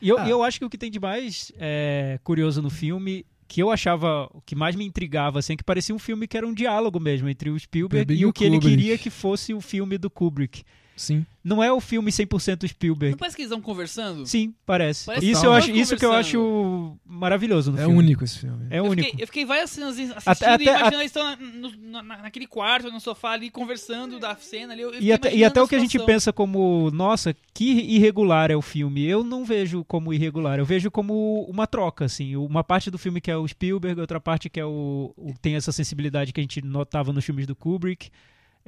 E 0.00 0.08
eu, 0.08 0.18
Ah. 0.18 0.26
e 0.26 0.30
eu 0.30 0.42
acho 0.44 0.58
que 0.58 0.64
o 0.64 0.70
que 0.70 0.78
tem 0.78 0.90
de 0.90 1.00
mais 1.00 1.50
é, 1.56 2.18
curioso 2.22 2.62
no 2.62 2.70
filme, 2.70 3.26
que 3.48 3.62
eu 3.62 3.70
achava, 3.70 4.28
o 4.32 4.40
que 4.40 4.54
mais 4.54 4.74
me 4.74 4.84
intrigava, 4.84 5.38
assim, 5.38 5.52
é 5.52 5.56
que 5.56 5.64
parecia 5.64 5.94
um 5.94 5.98
filme 5.98 6.26
que 6.26 6.36
era 6.36 6.46
um 6.46 6.52
diálogo 6.52 6.98
mesmo 6.98 7.28
entre 7.28 7.50
o 7.50 7.58
Spielberg 7.58 7.76
Spielberg 8.06 8.14
e 8.14 8.26
o 8.26 8.32
que 8.32 8.44
ele 8.44 8.56
Kubrick. 8.56 8.76
queria 8.76 8.98
que 8.98 9.10
fosse 9.10 9.54
o 9.54 9.60
filme 9.60 9.98
do 9.98 10.10
Kubrick. 10.10 10.64
Sim. 10.96 11.24
Não 11.44 11.62
é 11.62 11.70
o 11.72 11.80
filme 11.80 12.10
100% 12.10 12.66
Spielberg. 12.66 13.12
Não 13.12 13.18
parece 13.18 13.36
que 13.36 13.42
eles 13.42 13.52
estão 13.52 13.62
conversando? 13.62 14.26
Sim, 14.26 14.52
parece. 14.64 15.06
Parece 15.06 15.30
isso 15.30 15.40
que 15.42 15.46
eu 15.46 15.52
acho, 15.52 15.70
isso 15.70 15.96
que 15.96 16.04
eu 16.04 16.12
acho 16.12 16.98
maravilhoso 17.06 17.70
no 17.70 17.78
É 17.78 17.82
filme. 17.82 17.98
único 17.98 18.24
esse 18.24 18.38
filme. 18.40 18.66
É 18.70 18.78
eu, 18.80 18.84
único. 18.84 19.06
fiquei, 19.08 19.22
eu 19.22 19.26
fiquei 19.26 19.44
várias 19.44 19.70
cenas 19.70 19.96
assistindo 19.98 20.26
Até- 20.26 20.64
e 20.64 20.68
até- 20.68 20.78
imaginando 20.80 21.02
eles 21.02 21.06
estão 21.06 21.22
na- 21.24 21.36
no- 21.36 22.02
na- 22.02 22.16
naquele 22.22 22.46
quarto, 22.46 22.90
no 22.90 22.98
sofá 23.00 23.30
ali, 23.32 23.50
conversando 23.50 24.18
da 24.18 24.34
cena 24.36 24.72
ali. 24.72 24.82
Eu, 24.82 24.92
eu 24.94 25.00
E 25.00 25.12
até, 25.12 25.34
e 25.36 25.44
até 25.44 25.62
o 25.62 25.68
que 25.68 25.74
a 25.76 25.78
gente 25.78 25.98
pensa 26.00 26.32
como, 26.32 26.90
nossa, 26.92 27.36
que 27.54 27.70
irregular 27.94 28.50
é 28.50 28.56
o 28.56 28.62
filme. 28.62 29.04
Eu 29.04 29.22
não 29.22 29.44
vejo 29.44 29.84
como 29.84 30.12
irregular, 30.12 30.58
eu 30.58 30.64
vejo 30.64 30.90
como 30.90 31.44
uma 31.48 31.66
troca, 31.66 32.06
assim. 32.06 32.34
Uma 32.36 32.64
parte 32.64 32.90
do 32.90 32.98
filme 32.98 33.20
que 33.20 33.30
é 33.30 33.36
o 33.36 33.46
Spielberg, 33.46 34.00
outra 34.00 34.18
parte 34.20 34.48
que 34.50 34.58
é 34.58 34.64
o, 34.64 35.12
o- 35.16 35.34
tem 35.40 35.54
essa 35.54 35.70
sensibilidade 35.70 36.32
que 36.32 36.40
a 36.40 36.42
gente 36.42 36.60
notava 36.62 37.12
nos 37.12 37.24
filmes 37.24 37.46
do 37.46 37.54
Kubrick. 37.54 38.10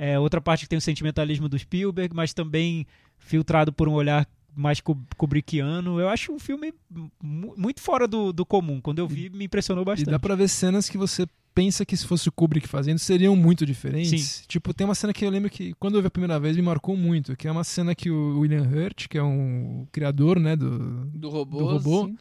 É, 0.01 0.17
outra 0.19 0.41
parte 0.41 0.61
que 0.63 0.69
tem 0.69 0.79
o 0.79 0.81
sentimentalismo 0.81 1.49
do 1.49 1.59
Spielberg, 1.59 2.15
mas 2.15 2.33
também 2.33 2.87
filtrado 3.19 3.73
por 3.73 3.89
um 3.89 3.93
olhar 3.95 4.25
mais 4.55 4.81
ku- 4.81 4.97
kubrickiano. 5.17 5.99
Eu 6.01 6.09
acho 6.09 6.33
um 6.33 6.39
filme 6.39 6.73
mu- 7.21 7.53
muito 7.57 7.81
fora 7.81 8.07
do, 8.07 8.33
do 8.33 8.47
comum. 8.47 8.81
Quando 8.81 9.01
eu 9.01 9.09
vi, 9.09 9.29
me 9.29 9.45
impressionou 9.47 9.83
E 9.83 9.87
bastante. 9.87 10.11
dá 10.11 10.19
pra 10.19 10.37
ver 10.37 10.49
cenas 10.49 10.89
que 10.89 10.97
você 10.97 11.27
pensa 11.55 11.85
que 11.85 11.97
se 11.97 12.07
fosse 12.07 12.29
o 12.29 12.33
Kubrick 12.33 12.69
fazendo 12.69 12.99
seriam 13.01 13.35
muito 13.35 13.67
diferentes. 13.67 14.23
Sim. 14.25 14.45
Tipo, 14.47 14.73
tem 14.73 14.85
uma 14.85 14.95
cena 14.95 15.13
que 15.13 15.25
eu 15.25 15.31
lembro 15.31 15.51
que 15.51 15.75
quando 15.81 15.97
eu 15.97 16.01
vi 16.01 16.07
a 16.07 16.11
primeira 16.11 16.39
vez 16.39 16.55
me 16.57 16.63
marcou 16.63 16.97
muito, 16.97 17.37
que 17.37 17.49
é 17.49 17.51
uma 17.51 17.65
cena 17.65 17.93
que 17.97 18.09
o 18.09 18.39
William 18.39 18.63
Hurt, 18.63 19.09
que 19.09 19.19
é 19.19 19.23
um 19.23 19.85
criador, 19.91 20.39
né, 20.39 20.55
do, 20.55 21.07
Do 21.07 21.29
robô. 21.29 21.59
do 21.59 21.65
robô. 21.67 22.13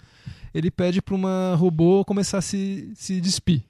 ele 0.52 0.72
pede 0.72 1.00
pra 1.04 1.14
uma 1.14 1.54
robô 1.56 2.04
começar 2.04 2.40
a 2.40 2.42
se, 2.42 2.92
se 2.96 3.22
despir. 3.22 3.62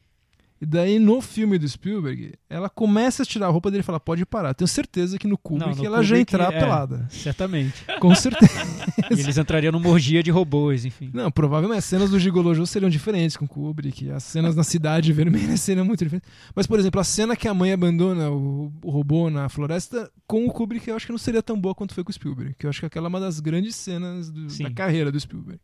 E 0.60 0.66
daí 0.66 0.98
no 0.98 1.22
filme 1.22 1.58
do 1.60 1.68
Spielberg, 1.70 2.34
ela 2.50 2.68
começa 2.70 3.22
a 3.22 3.26
tirar 3.26 3.46
a 3.46 3.50
roupa 3.50 3.70
dele 3.70 3.82
e 3.82 3.84
fala: 3.84 4.00
"Pode 4.00 4.26
parar". 4.26 4.54
Tenho 4.56 4.68
certeza 4.68 5.18
que 5.20 5.28
no 5.28 5.38
Kubrick 5.38 5.78
no 5.78 5.86
ela 5.86 6.02
já 6.04 6.16
Kubrick, 6.16 6.34
entrar 6.34 6.52
é. 6.54 6.60
pelada. 6.60 7.06
Certamente. 7.12 7.86
Com 8.00 8.16
certeza. 8.16 8.52
e 9.12 9.20
eles 9.20 9.38
entrariam 9.38 9.72
numa 9.72 9.90
orgia 9.90 10.24
de 10.24 10.32
robôs, 10.32 10.84
enfim. 10.84 11.12
Não, 11.14 11.30
provavelmente 11.30 11.78
as 11.78 11.86
cenas 11.86 12.10
do 12.10 12.18
Gigolojo 12.20 12.66
seriam 12.66 12.90
diferentes 12.90 13.38
com 13.38 13.46
o 13.46 13.48
Kubrick, 13.48 14.10
as 14.10 14.24
cenas 14.24 14.56
na 14.56 14.64
cidade 14.64 15.14
vermelha 15.14 15.56
seriam 15.58 15.86
muito 15.86 16.04
diferentes. 16.04 16.28
Mas, 16.56 16.66
por 16.66 16.80
exemplo, 16.80 17.00
a 17.00 17.04
cena 17.04 17.36
que 17.36 17.48
a 17.48 17.54
mãe 17.54 17.72
abandona 17.72 18.32
o, 18.32 18.74
o 18.84 18.90
robô 18.90 19.30
na 19.30 19.48
floresta, 19.50 20.10
com 20.26 20.46
o 20.48 20.52
Kubrick 20.52 20.88
eu 20.90 20.96
acho 20.96 21.06
que 21.06 21.12
não 21.12 21.20
seria 21.20 21.44
tão 21.44 21.60
boa 21.60 21.76
quanto 21.76 21.94
foi 21.94 22.04
com 22.04 22.10
o 22.10 22.14
Spielberg, 22.14 22.56
que 22.58 22.66
eu 22.66 22.70
acho 22.70 22.80
que 22.80 22.86
aquela 22.88 23.06
é 23.08 23.10
uma 23.10 23.20
das 23.20 23.40
grandes 23.40 23.76
cenas 23.76 24.32
do- 24.32 24.48
da 24.64 24.72
carreira 24.72 25.12
do 25.12 25.20
Spielberg. 25.20 25.60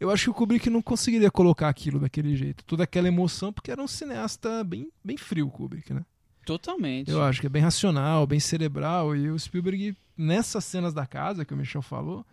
Eu 0.00 0.10
acho 0.10 0.24
que 0.24 0.30
o 0.30 0.34
Kubrick 0.34 0.70
não 0.70 0.80
conseguiria 0.80 1.30
colocar 1.30 1.68
aquilo 1.68 1.98
daquele 1.98 2.36
jeito, 2.36 2.64
toda 2.64 2.84
aquela 2.84 3.08
emoção, 3.08 3.52
porque 3.52 3.70
era 3.70 3.82
um 3.82 3.88
cineasta 3.88 4.62
bem, 4.62 4.90
bem 5.04 5.16
frio, 5.16 5.48
o 5.48 5.50
Kubrick, 5.50 5.92
né? 5.92 6.04
Totalmente. 6.46 7.10
Eu 7.10 7.22
acho 7.22 7.40
que 7.40 7.46
é 7.46 7.50
bem 7.50 7.62
racional, 7.62 8.26
bem 8.26 8.40
cerebral, 8.40 9.14
e 9.14 9.30
o 9.30 9.38
Spielberg, 9.38 9.94
nessas 10.16 10.64
cenas 10.64 10.94
da 10.94 11.06
casa 11.06 11.44
que 11.44 11.52
o 11.52 11.56
Michel 11.56 11.82
falou, 11.82 12.24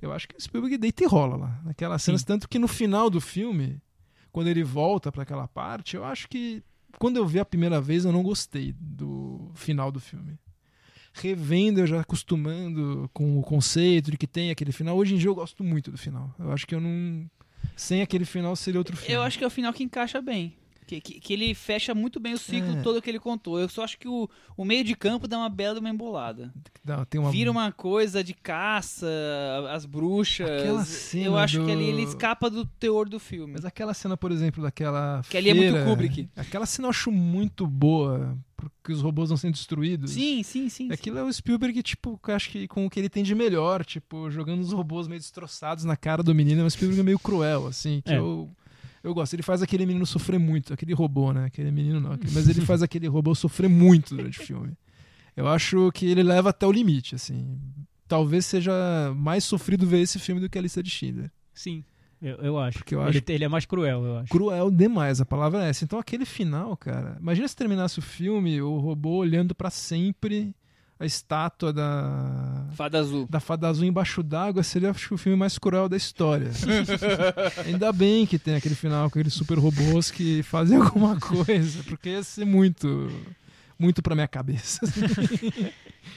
eu 0.00 0.12
acho 0.12 0.26
que 0.26 0.36
o 0.36 0.40
Spielberg 0.40 0.78
deita 0.78 1.04
e 1.04 1.06
rola 1.06 1.36
lá. 1.36 1.60
Naquelas 1.64 2.02
cenas, 2.02 2.24
tanto 2.24 2.48
que 2.48 2.58
no 2.58 2.66
final 2.66 3.10
do 3.10 3.20
filme, 3.20 3.80
quando 4.32 4.48
ele 4.48 4.64
volta 4.64 5.12
para 5.12 5.22
aquela 5.22 5.46
parte, 5.46 5.94
eu 5.96 6.04
acho 6.04 6.28
que 6.28 6.62
quando 6.98 7.16
eu 7.16 7.26
vi 7.26 7.38
a 7.38 7.44
primeira 7.44 7.80
vez 7.80 8.04
eu 8.04 8.12
não 8.12 8.22
gostei 8.22 8.74
do 8.78 9.50
final 9.54 9.92
do 9.92 10.00
filme. 10.00 10.38
Revendo, 11.20 11.80
eu 11.80 11.86
já 11.86 12.00
acostumando 12.00 13.10
com 13.12 13.38
o 13.38 13.42
conceito 13.42 14.10
de 14.10 14.16
que 14.16 14.26
tem 14.26 14.50
aquele 14.50 14.72
final. 14.72 14.96
Hoje 14.96 15.14
em 15.14 15.18
dia 15.18 15.28
eu 15.28 15.34
gosto 15.34 15.62
muito 15.62 15.90
do 15.90 15.98
final. 15.98 16.34
Eu 16.38 16.50
acho 16.52 16.66
que 16.66 16.74
eu 16.74 16.80
não. 16.80 17.28
Sem 17.76 18.02
aquele 18.02 18.24
final 18.24 18.56
seria 18.56 18.80
outro 18.80 18.96
filme. 18.96 19.14
Eu 19.14 19.22
acho 19.22 19.36
que 19.36 19.44
é 19.44 19.46
o 19.46 19.50
final 19.50 19.72
que 19.72 19.82
encaixa 19.82 20.20
bem. 20.20 20.54
Que, 20.90 21.00
que, 21.00 21.20
que 21.20 21.32
ele 21.32 21.54
fecha 21.54 21.94
muito 21.94 22.18
bem 22.18 22.32
o 22.34 22.38
ciclo 22.38 22.76
É. 22.78 22.82
todo 22.82 23.00
que 23.00 23.08
ele 23.08 23.20
contou. 23.20 23.60
Eu 23.60 23.68
só 23.68 23.84
acho 23.84 23.96
que 23.96 24.08
o, 24.08 24.28
o 24.56 24.64
meio 24.64 24.82
de 24.82 24.96
campo 24.96 25.28
dá 25.28 25.38
uma 25.38 25.48
bela 25.48 25.78
uma 25.78 25.88
embolada. 25.88 26.52
Tem 27.08 27.20
uma... 27.20 27.30
Vira 27.30 27.48
uma 27.48 27.70
coisa 27.70 28.24
de 28.24 28.34
caça, 28.34 29.06
as 29.70 29.86
bruxas. 29.86 30.48
Aquela 30.50 30.84
cena 30.84 31.24
Eu 31.26 31.36
acho 31.36 31.60
do- 31.60 31.66
que 31.66 31.70
ali 31.70 31.84
ele 31.84 32.02
escapa 32.02 32.50
do 32.50 32.64
teor 32.64 33.08
do 33.08 33.20
filme. 33.20 33.52
Mas 33.52 33.64
aquela 33.64 33.94
cena, 33.94 34.16
por 34.16 34.32
exemplo, 34.32 34.62
daquela. 34.64 35.22
Que 35.30 35.36
ali 35.36 35.50
é 35.50 35.54
muito 35.54 35.72
feira, 35.72 35.86
Kubrick. 35.88 36.28
Aquela 36.36 36.66
cena 36.66 36.86
eu 36.86 36.90
acho 36.90 37.12
muito 37.12 37.66
boa, 37.68 38.36
porque 38.56 38.92
os 38.92 39.00
robôs 39.00 39.30
não 39.30 39.36
sendo 39.36 39.52
destruídos. 39.52 40.10
Sim, 40.10 40.42
sim, 40.42 40.68
sim. 40.68 40.88
sim. 40.88 40.92
Aquilo 40.92 41.18
é 41.18 41.22
o 41.22 41.32
Spielberg, 41.32 41.82
tipo, 41.84 42.18
acho 42.24 42.50
que 42.50 42.66
com 42.66 42.84
o 42.86 42.90
que 42.90 42.98
ele 42.98 43.08
tem 43.08 43.22
de 43.22 43.34
melhor, 43.34 43.84
tipo, 43.84 44.28
jogando 44.28 44.60
os 44.60 44.72
robôs 44.72 45.06
meio 45.06 45.20
destroçados 45.20 45.84
na 45.84 45.96
cara 45.96 46.20
do 46.22 46.34
menino, 46.34 46.64
mas 46.64 46.72
o 46.72 46.76
Spielberg 46.76 47.00
é 47.00 47.04
meio 47.04 47.18
cruel, 47.20 47.66
assim, 47.68 48.00
que 48.04 48.12
É. 48.12 48.18
eu. 48.18 48.50
Eu 49.02 49.14
gosto, 49.14 49.32
ele 49.34 49.42
faz 49.42 49.62
aquele 49.62 49.86
menino 49.86 50.04
sofrer 50.04 50.38
muito, 50.38 50.72
aquele 50.74 50.92
robô, 50.92 51.32
né? 51.32 51.46
Aquele 51.46 51.70
menino 51.70 51.98
não, 52.00 52.10
mas 52.32 52.48
ele 52.48 52.60
faz 52.60 52.82
aquele 52.82 53.06
robô 53.08 53.34
sofrer 53.34 53.68
muito 53.68 54.14
durante 54.14 54.40
o 54.40 54.44
filme. 54.44 54.72
Eu 55.36 55.48
acho 55.48 55.90
que 55.92 56.04
ele 56.06 56.22
leva 56.22 56.50
até 56.50 56.66
o 56.66 56.72
limite, 56.72 57.14
assim. 57.14 57.58
Talvez 58.06 58.44
seja 58.44 58.72
mais 59.16 59.44
sofrido 59.44 59.86
ver 59.86 60.00
esse 60.00 60.18
filme 60.18 60.40
do 60.40 60.50
que 60.50 60.58
a 60.58 60.60
lista 60.62 60.82
de 60.82 60.90
Schindler. 60.90 61.30
Sim, 61.54 61.82
eu, 62.20 62.36
eu 62.38 62.58
acho. 62.58 62.78
Porque 62.78 62.94
eu 62.94 63.00
ele, 63.06 63.18
acho- 63.18 63.24
ele 63.28 63.44
é 63.44 63.48
mais 63.48 63.64
cruel, 63.64 64.04
eu 64.04 64.18
acho. 64.18 64.30
cruel 64.30 64.70
demais, 64.70 65.20
a 65.20 65.24
palavra 65.24 65.64
é 65.64 65.70
essa. 65.70 65.84
Então 65.84 65.98
aquele 65.98 66.26
final, 66.26 66.76
cara, 66.76 67.16
imagina 67.20 67.48
se 67.48 67.56
terminasse 67.56 67.98
o 67.98 68.02
filme, 68.02 68.60
o 68.60 68.78
robô 68.78 69.16
olhando 69.16 69.54
pra 69.54 69.70
sempre 69.70 70.54
a 71.00 71.06
estátua 71.06 71.72
da 71.72 72.66
Fada 72.74 72.98
azul. 73.00 73.26
da 73.28 73.40
fada 73.40 73.66
azul 73.68 73.86
embaixo 73.86 74.22
d'água, 74.22 74.62
seria 74.62 74.90
acho 74.90 75.08
que 75.08 75.14
o 75.14 75.18
filme 75.18 75.36
mais 75.38 75.56
cruel 75.58 75.88
da 75.88 75.96
história. 75.96 76.50
Ainda 77.66 77.90
bem 77.92 78.26
que 78.26 78.38
tem 78.38 78.54
aquele 78.54 78.74
final 78.74 79.10
com 79.10 79.18
aqueles 79.18 79.32
super 79.34 79.58
robôs 79.58 80.10
que 80.10 80.42
fazem 80.42 80.76
alguma 80.76 81.18
coisa, 81.18 81.82
porque 81.84 82.10
ia 82.10 82.22
ser 82.22 82.44
muito 82.44 83.10
muito 83.78 84.02
pra 84.02 84.14
minha 84.14 84.28
cabeça. 84.28 84.80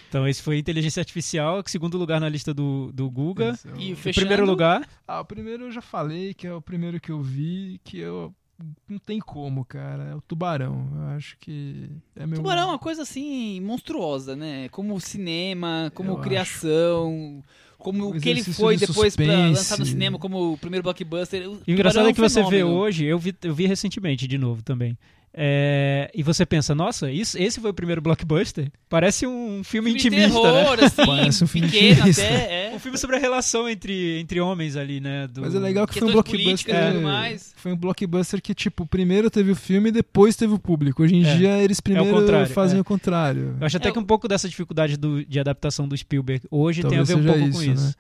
Então 0.07 0.27
esse 0.27 0.41
foi 0.41 0.59
Inteligência 0.59 1.01
Artificial, 1.01 1.61
que 1.63 1.69
segundo 1.71 1.97
lugar 1.97 2.21
na 2.21 2.29
lista 2.29 2.53
do, 2.53 2.91
do 2.93 3.09
Guga. 3.09 3.57
É 3.65 3.69
o- 3.73 3.79
E 3.81 3.95
fechando, 3.95 4.27
primeiro 4.27 4.45
lugar, 4.45 4.87
Ah, 5.07 5.19
o 5.21 5.25
primeiro 5.25 5.63
eu 5.65 5.71
já 5.71 5.81
falei, 5.81 6.33
que 6.35 6.45
é 6.47 6.53
o 6.53 6.61
primeiro 6.61 6.99
que 6.99 7.11
eu 7.11 7.19
vi, 7.21 7.81
que 7.83 7.97
eu 7.99 8.33
não 8.87 8.99
tem 8.99 9.19
como, 9.19 9.65
cara. 9.65 10.03
É 10.11 10.15
o 10.15 10.21
Tubarão. 10.21 10.87
Eu 10.95 11.07
acho 11.15 11.37
que 11.39 11.89
é 12.15 12.25
meu 12.25 12.37
Tubarão 12.37 12.63
é 12.63 12.65
uma 12.65 12.79
coisa 12.79 13.01
assim 13.01 13.59
monstruosa, 13.61 14.35
né? 14.35 14.69
Como 14.69 14.99
cinema, 14.99 15.91
como 15.95 16.11
Eu 16.11 16.17
criação, 16.17 17.43
como 17.77 18.07
Um 18.07 18.17
o 18.17 18.19
que 18.19 18.29
ele 18.29 18.43
foi 18.43 18.77
de 18.77 18.85
depois 18.87 19.15
pra 19.15 19.25
lançar 19.25 19.77
no 19.77 19.85
cinema 19.85 20.17
como 20.17 20.53
o 20.53 20.57
primeiro 20.57 20.83
blockbuster. 20.83 21.49
O 21.49 21.61
engraçado 21.67 22.05
Tubarão 22.05 22.09
é 22.09 22.13
que 22.13 22.21
você 22.21 22.43
vê 22.43 22.63
hoje, 22.63 23.05
eu 23.05 23.19
vi, 23.19 23.35
eu 23.43 23.53
vi 23.53 23.67
recentemente 23.67 24.27
de 24.27 24.37
novo 24.37 24.63
também. 24.63 24.97
É, 25.35 26.11
e 26.13 26.21
você 26.21 26.45
pensa, 26.45 26.75
nossa, 26.75 27.11
isso, 27.11 27.37
esse 27.41 27.59
foi 27.59 27.71
o 27.71 27.73
primeiro 27.73 27.99
blockbuster? 28.01 28.71
Parece 28.87 29.25
um 29.25 29.63
filme, 29.63 29.91
intimista, 29.91 30.27
terror, 30.39 30.77
né? 30.77 30.83
assim, 30.85 30.95
Parece 31.05 31.43
um 31.43 31.47
filme 31.47 31.67
pequeno 31.69 31.91
intimista. 31.99 32.21
até, 32.23 32.67
é. 32.71 32.75
Um 32.75 32.79
filme 32.79 32.97
sobre 32.99 33.15
a 33.15 33.19
relação 33.19 33.67
entre, 33.67 34.19
entre 34.19 34.39
homens 34.39 34.75
ali, 34.77 34.99
né? 34.99 35.27
do- 35.27 35.41
Mas 35.41 35.55
é 35.55 35.59
legal 35.59 35.87
que 35.87 35.97
foi 35.99 36.07
um 36.07 36.11
blockbuster. 36.11 36.75
e 36.75 36.77
é, 36.77 36.93
mais. 36.99 37.51
Foi 37.55 37.71
um 37.73 37.75
blockbuster 37.77 38.41
que, 38.41 38.53
tipo, 38.53 38.85
primeiro 38.85 39.29
teve 39.31 39.49
o 39.51 39.55
filme 39.55 39.89
e 39.89 39.91
depois 39.91 40.35
teve 40.35 40.53
o 40.53 40.59
público. 40.59 41.01
Hoje 41.01 41.15
em 41.15 41.25
É. 41.25 41.35
dia 41.35 41.57
eles 41.63 41.79
primeiro 41.79 42.11
contrário, 42.11 42.47
fazem 42.53 42.77
é. 42.77 42.81
o 42.81 42.83
contrário. 42.85 43.55
Eu 43.59 43.65
acho 43.65 43.77
até 43.77 43.89
É, 43.89 43.91
que 43.91 43.97
um 43.99 44.03
pouco 44.03 44.27
dessa 44.27 44.47
dificuldade 44.47 44.97
do- 44.97 45.25
de 45.25 45.39
adaptação 45.39 45.87
do 45.87 45.97
Spielberg 45.97 46.45
hoje 46.51 46.83
tem 46.83 46.99
a 46.99 47.03
ver 47.03 47.15
um 47.15 47.23
pouco 47.25 47.39
com 47.39 47.47
isso, 47.47 47.71
isso. 47.71 47.95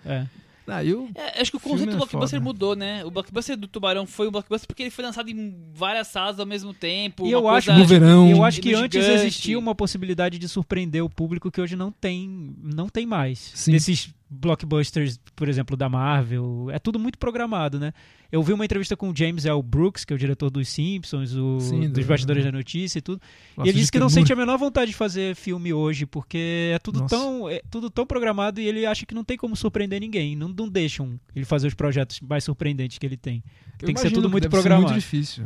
Ah, 0.67 0.83
eu, 0.83 1.09
É, 1.15 1.41
acho 1.41 1.51
que 1.51 1.57
o 1.57 1.59
conceito 1.59 1.89
do 1.89 1.95
é 1.95 1.97
blockbuster 1.97 2.39
foda. 2.39 2.43
mudou, 2.51 2.75
né? 2.75 3.03
O 3.03 3.11
blockbuster 3.11 3.57
do 3.57 3.67
Tubarão 3.67 4.05
foi 4.07 4.27
um 4.27 4.31
blockbuster 4.31 4.67
porque 4.67 4.83
ele 4.83 4.89
foi 4.89 5.03
lançado 5.03 5.29
em 5.29 5.53
várias 5.73 6.07
salas 6.07 6.39
ao 6.39 6.45
mesmo 6.45 6.73
tempo. 6.73 7.25
E 7.25 7.35
uma 7.35 7.39
eu 7.41 7.49
acho, 7.49 7.73
No 7.73 7.85
verão. 7.85 8.29
eu 8.29 8.43
acho 8.43 8.61
que 8.61 8.69
gigante. 8.69 8.97
antes 8.97 9.09
existia 9.09 9.59
uma 9.59 9.75
possibilidade 9.75 10.39
de 10.39 10.47
surpreender 10.47 11.03
o 11.03 11.09
público 11.09 11.51
que 11.51 11.59
hoje 11.59 11.75
não 11.75 11.91
tem, 11.91 12.55
não 12.63 12.87
tem 12.87 13.05
mais. 13.05 13.51
Sim. 13.55 13.71
Desses 13.73 14.13
blockbusters, 14.33 15.19
por 15.35 15.47
exemplo, 15.47 15.75
da 15.77 15.87
Marvel, 15.89 16.67
é 16.71 16.79
tudo 16.79 16.99
muito 16.99 17.17
programado, 17.17 17.79
né? 17.79 17.93
Eu 18.31 18.41
vi 18.41 18.51
uma 18.51 18.65
entrevista 18.65 18.97
com 18.97 19.09
o 19.11 19.15
James 19.15 19.45
L. 19.45 19.61
Brooks, 19.61 20.03
que 20.03 20.11
é 20.11 20.15
o 20.15 20.19
diretor 20.19 20.49
dos 20.49 20.67
Simpsons, 20.67 21.35
o, 21.35 21.59
Sim, 21.59 21.89
dos 21.89 22.03
do- 22.03 22.07
Bastidores 22.07 22.43
da 22.43 22.51
Notícia 22.51 22.97
e 22.97 23.01
tudo. 23.01 23.21
Laços 23.55 23.65
e 23.65 23.69
ele 23.69 23.79
disse 23.79 23.91
que 23.91 23.99
não 23.99 24.09
sente 24.09 24.33
a 24.33 24.35
menor 24.35 24.57
vontade 24.57 24.89
de 24.91 24.97
fazer 24.97 25.35
filme 25.35 25.71
hoje, 25.71 26.05
porque 26.05 26.71
é 26.73 26.79
tudo, 26.79 27.01
Nossa. 27.01 27.15
tão, 27.15 27.47
é 27.49 27.61
tudo 27.69 27.89
tão 27.89 28.05
programado 28.07 28.59
e 28.59 28.67
ele 28.67 28.85
acha 28.85 29.05
que 29.05 29.13
não 29.13 29.23
tem 29.23 29.37
como 29.37 29.55
surpreender 29.55 29.99
ninguém. 30.01 30.35
Não, 30.35 30.47
não 30.49 30.67
deixam 30.67 31.19
ele 31.35 31.45
fazer 31.45 31.67
os 31.67 31.73
projetos 31.75 32.19
mais 32.21 32.43
surpreendentes 32.43 32.97
que 32.97 33.05
ele 33.05 33.17
tem. 33.17 33.43
Eu 33.79 33.85
tem 33.85 33.93
que 33.95 34.01
ser 34.01 34.11
tudo 34.11 34.29
muito 34.29 34.43
deve 34.43 34.55
ser 34.55 34.61
programado. 34.61 34.87
muito 34.91 34.99
difícil. 34.99 35.45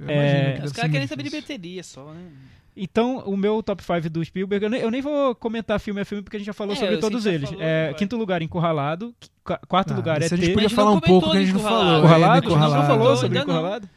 Eu 0.00 0.08
É, 0.08 0.14
imagino 0.14 0.60
que 0.60 0.66
Os 0.66 0.72
caras 0.72 0.90
querem 0.90 1.00
muito 1.00 1.08
saber 1.10 1.22
de 1.24 1.30
bilheteria 1.30 1.82
só, 1.82 2.12
né? 2.14 2.30
Então, 2.74 3.18
o 3.26 3.36
meu 3.36 3.62
top 3.62 3.82
5 3.82 4.08
do 4.08 4.24
Spielberg, 4.24 4.64
eu 4.64 4.70
nem, 4.70 4.80
eu 4.80 4.90
nem 4.90 5.02
vou 5.02 5.34
comentar 5.34 5.78
filme 5.78 6.00
a 6.00 6.04
filme 6.06 6.22
porque 6.22 6.36
a 6.36 6.40
gente 6.40 6.46
já 6.46 6.54
falou 6.54 6.72
É, 6.72 6.76
sobre 6.76 6.96
todos 6.98 7.24
já 7.24 7.32
eles. 7.32 7.50
falou, 7.50 7.62
É, 7.64 7.92
quinto 7.94 8.16
lugar, 8.16 8.40
Encurralado. 8.40 9.14
Qu- 9.44 9.66
Quarto 9.68 9.92
Ah, 9.92 9.96
lugar 9.96 10.22
é 10.22 10.24
a 10.24 10.28
gente 10.28 10.40
T. 10.40 10.52
podia 10.52 10.66
A 10.66 10.68
gente 10.68 10.74
falar 10.76 10.92
um 10.92 11.00
pouco 11.00 11.30
que 11.30 11.36
a 11.36 11.40
comentou 11.40 11.46
gente 11.46 11.52
não 11.54 11.60
falou. 11.62 11.98
Encurralado. 11.98 12.46
Encurralado? 12.46 12.72
É, 12.74 12.76
A 12.76 12.80
gente 12.80 12.88
não 12.90 12.98
falou 12.98 13.16
sobre. 13.16 13.38
Encurralado? 13.38 13.88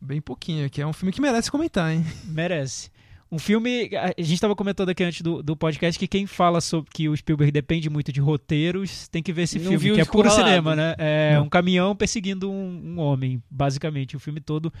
Bem 0.00 0.20
pouquinho, 0.20 0.70
que 0.70 0.80
é 0.80 0.86
um 0.86 0.92
filme 0.92 1.12
que 1.12 1.20
merece 1.20 1.50
comentar, 1.50 1.92
hein? 1.92 2.04
Merece. 2.24 2.90
Um 3.32 3.38
filme. 3.38 3.90
A 3.94 4.08
gente 4.22 4.34
estava 4.34 4.54
comentando 4.56 4.88
aqui 4.88 5.02
antes 5.04 5.22
do, 5.22 5.42
do 5.42 5.56
podcast 5.56 5.98
que 5.98 6.06
quem 6.08 6.26
fala 6.26 6.60
sobre 6.60 6.90
que 6.92 7.08
o 7.08 7.16
Spielberg 7.16 7.50
depende 7.52 7.88
muito 7.90 8.12
de 8.12 8.20
roteiros 8.20 9.06
tem 9.08 9.22
que 9.22 9.32
ver 9.32 9.42
esse 9.42 9.58
Não 9.58 9.72
filme, 9.78 9.94
que 9.96 10.00
é 10.00 10.04
puro 10.04 10.30
cinema, 10.30 10.74
né? 10.74 10.94
É 10.98 11.34
Não. 11.34 11.44
um 11.44 11.48
caminhão 11.48 11.94
perseguindo 11.94 12.50
um, 12.50 12.94
um 12.96 12.98
homem, 13.00 13.42
basicamente. 13.50 14.16
O 14.16 14.20
filme 14.20 14.40
todo. 14.40 14.72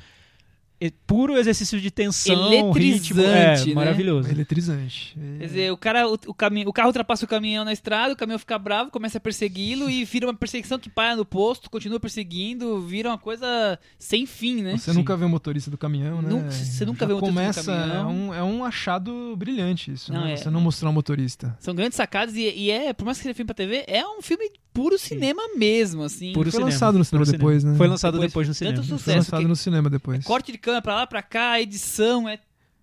É 0.82 0.90
puro 1.06 1.36
exercício 1.36 1.78
de 1.78 1.90
tensão, 1.90 2.72
ritmo. 2.72 3.20
É, 3.20 3.52
Eletrizante, 3.52 3.68
né? 3.68 3.74
maravilhoso. 3.74 4.30
Eletrizante. 4.30 5.14
Quer 5.38 5.46
dizer, 5.46 5.72
o, 5.72 5.76
cara, 5.76 6.08
o, 6.08 6.14
o, 6.26 6.32
cami- 6.32 6.66
o 6.66 6.72
carro 6.72 6.88
ultrapassa 6.88 7.24
o 7.24 7.28
caminhão 7.28 7.66
na 7.66 7.72
estrada, 7.72 8.14
o 8.14 8.16
caminhão 8.16 8.38
fica 8.38 8.58
bravo, 8.58 8.90
começa 8.90 9.18
a 9.18 9.20
persegui-lo 9.20 9.90
e 9.90 10.04
vira 10.06 10.26
uma 10.26 10.32
perseguição 10.34 10.78
que 10.78 10.88
para 10.88 11.14
no 11.16 11.24
posto, 11.26 11.68
continua 11.70 12.00
perseguindo, 12.00 12.80
vira 12.80 13.10
uma 13.10 13.18
coisa 13.18 13.78
sem 13.98 14.24
fim, 14.24 14.62
né? 14.62 14.78
Você 14.78 14.90
Sim. 14.90 14.96
nunca 14.98 15.14
vê 15.16 15.24
o 15.24 15.28
motorista 15.28 15.70
do 15.70 15.76
caminhão, 15.76 16.22
né? 16.22 16.30
Nunca- 16.30 16.50
você 16.50 16.84
nunca 16.86 17.00
Já 17.00 17.06
vê 17.08 17.12
o 17.12 17.16
motorista 17.16 17.60
do 17.62 17.66
começa, 17.66 17.72
caminhão. 17.76 18.00
É 18.00 18.06
um, 18.06 18.34
é 18.34 18.42
um 18.42 18.64
achado 18.64 19.34
brilhante 19.36 19.92
isso, 19.92 20.10
Não, 20.12 20.24
né? 20.24 20.32
é- 20.32 20.36
Você 20.36 20.48
não 20.48 20.60
mostrar 20.62 20.88
o 20.88 20.92
motorista. 20.94 21.54
São 21.60 21.74
grandes 21.74 21.96
sacadas 21.96 22.34
e, 22.34 22.40
e 22.40 22.70
é, 22.70 22.94
por 22.94 23.04
mais 23.04 23.18
que 23.18 23.24
seja 23.24 23.34
filme 23.34 23.46
pra 23.46 23.54
TV, 23.54 23.84
é 23.86 24.02
um 24.06 24.22
filme 24.22 24.50
puro 24.72 24.96
cinema 24.98 25.42
mesmo, 25.56 26.04
assim. 26.04 26.32
Puro 26.32 26.44
Foi 26.50 26.52
cinema. 26.58 26.70
lançado 26.70 26.96
no 26.96 27.04
cinema 27.04 27.24
Puro 27.26 27.36
depois, 27.36 27.64
né? 27.64 27.74
Foi 27.76 27.86
lançado 27.88 28.12
Depois, 28.14 28.30
depois, 28.30 28.48
no 28.48 28.54
cinema. 28.54 28.76
tanto 28.76 28.88
Foi 28.88 28.98
sucesso 28.98 29.18
lançado 29.18 29.40
que- 29.42 29.48
no 29.48 29.56
cinema 29.56 29.90
depois. 29.90 30.24
Corte 30.24 30.52
de 30.52 30.58
câmera 30.58 30.69
pra 30.82 30.94
lá, 30.94 31.06
pra 31.06 31.22
cá, 31.22 31.52
a 31.52 31.60
edição, 31.60 32.28
é, 32.28 32.38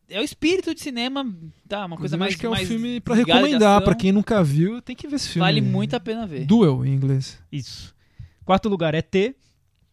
é 0.09 0.19
o 0.19 0.23
espírito 0.23 0.73
de 0.73 0.81
cinema, 0.81 1.25
tá, 1.67 1.85
uma 1.85 1.97
coisa 1.97 2.17
mais 2.17 2.31
acho 2.33 2.39
que 2.39 2.45
é 2.45 2.49
um 2.49 2.55
filme 2.55 2.99
de 2.99 3.13
recomendar, 3.13 3.83
pra 3.83 3.95
quem 3.95 4.11
nunca 4.11 4.43
viu, 4.43 4.81
tem 4.81 4.95
que 4.95 5.07
ver 5.07 5.17
esse 5.17 5.29
filme. 5.29 5.45
Vale 5.45 5.61
muito 5.61 5.95
a 5.95 5.99
pena 5.99 6.25
ver. 6.25 6.45
Duel, 6.45 6.85
em 6.85 6.93
inglês. 6.93 7.39
Isso. 7.51 7.95
Quarto 8.43 8.69
lugar 8.69 8.95
é 8.95 9.01
T. 9.01 9.35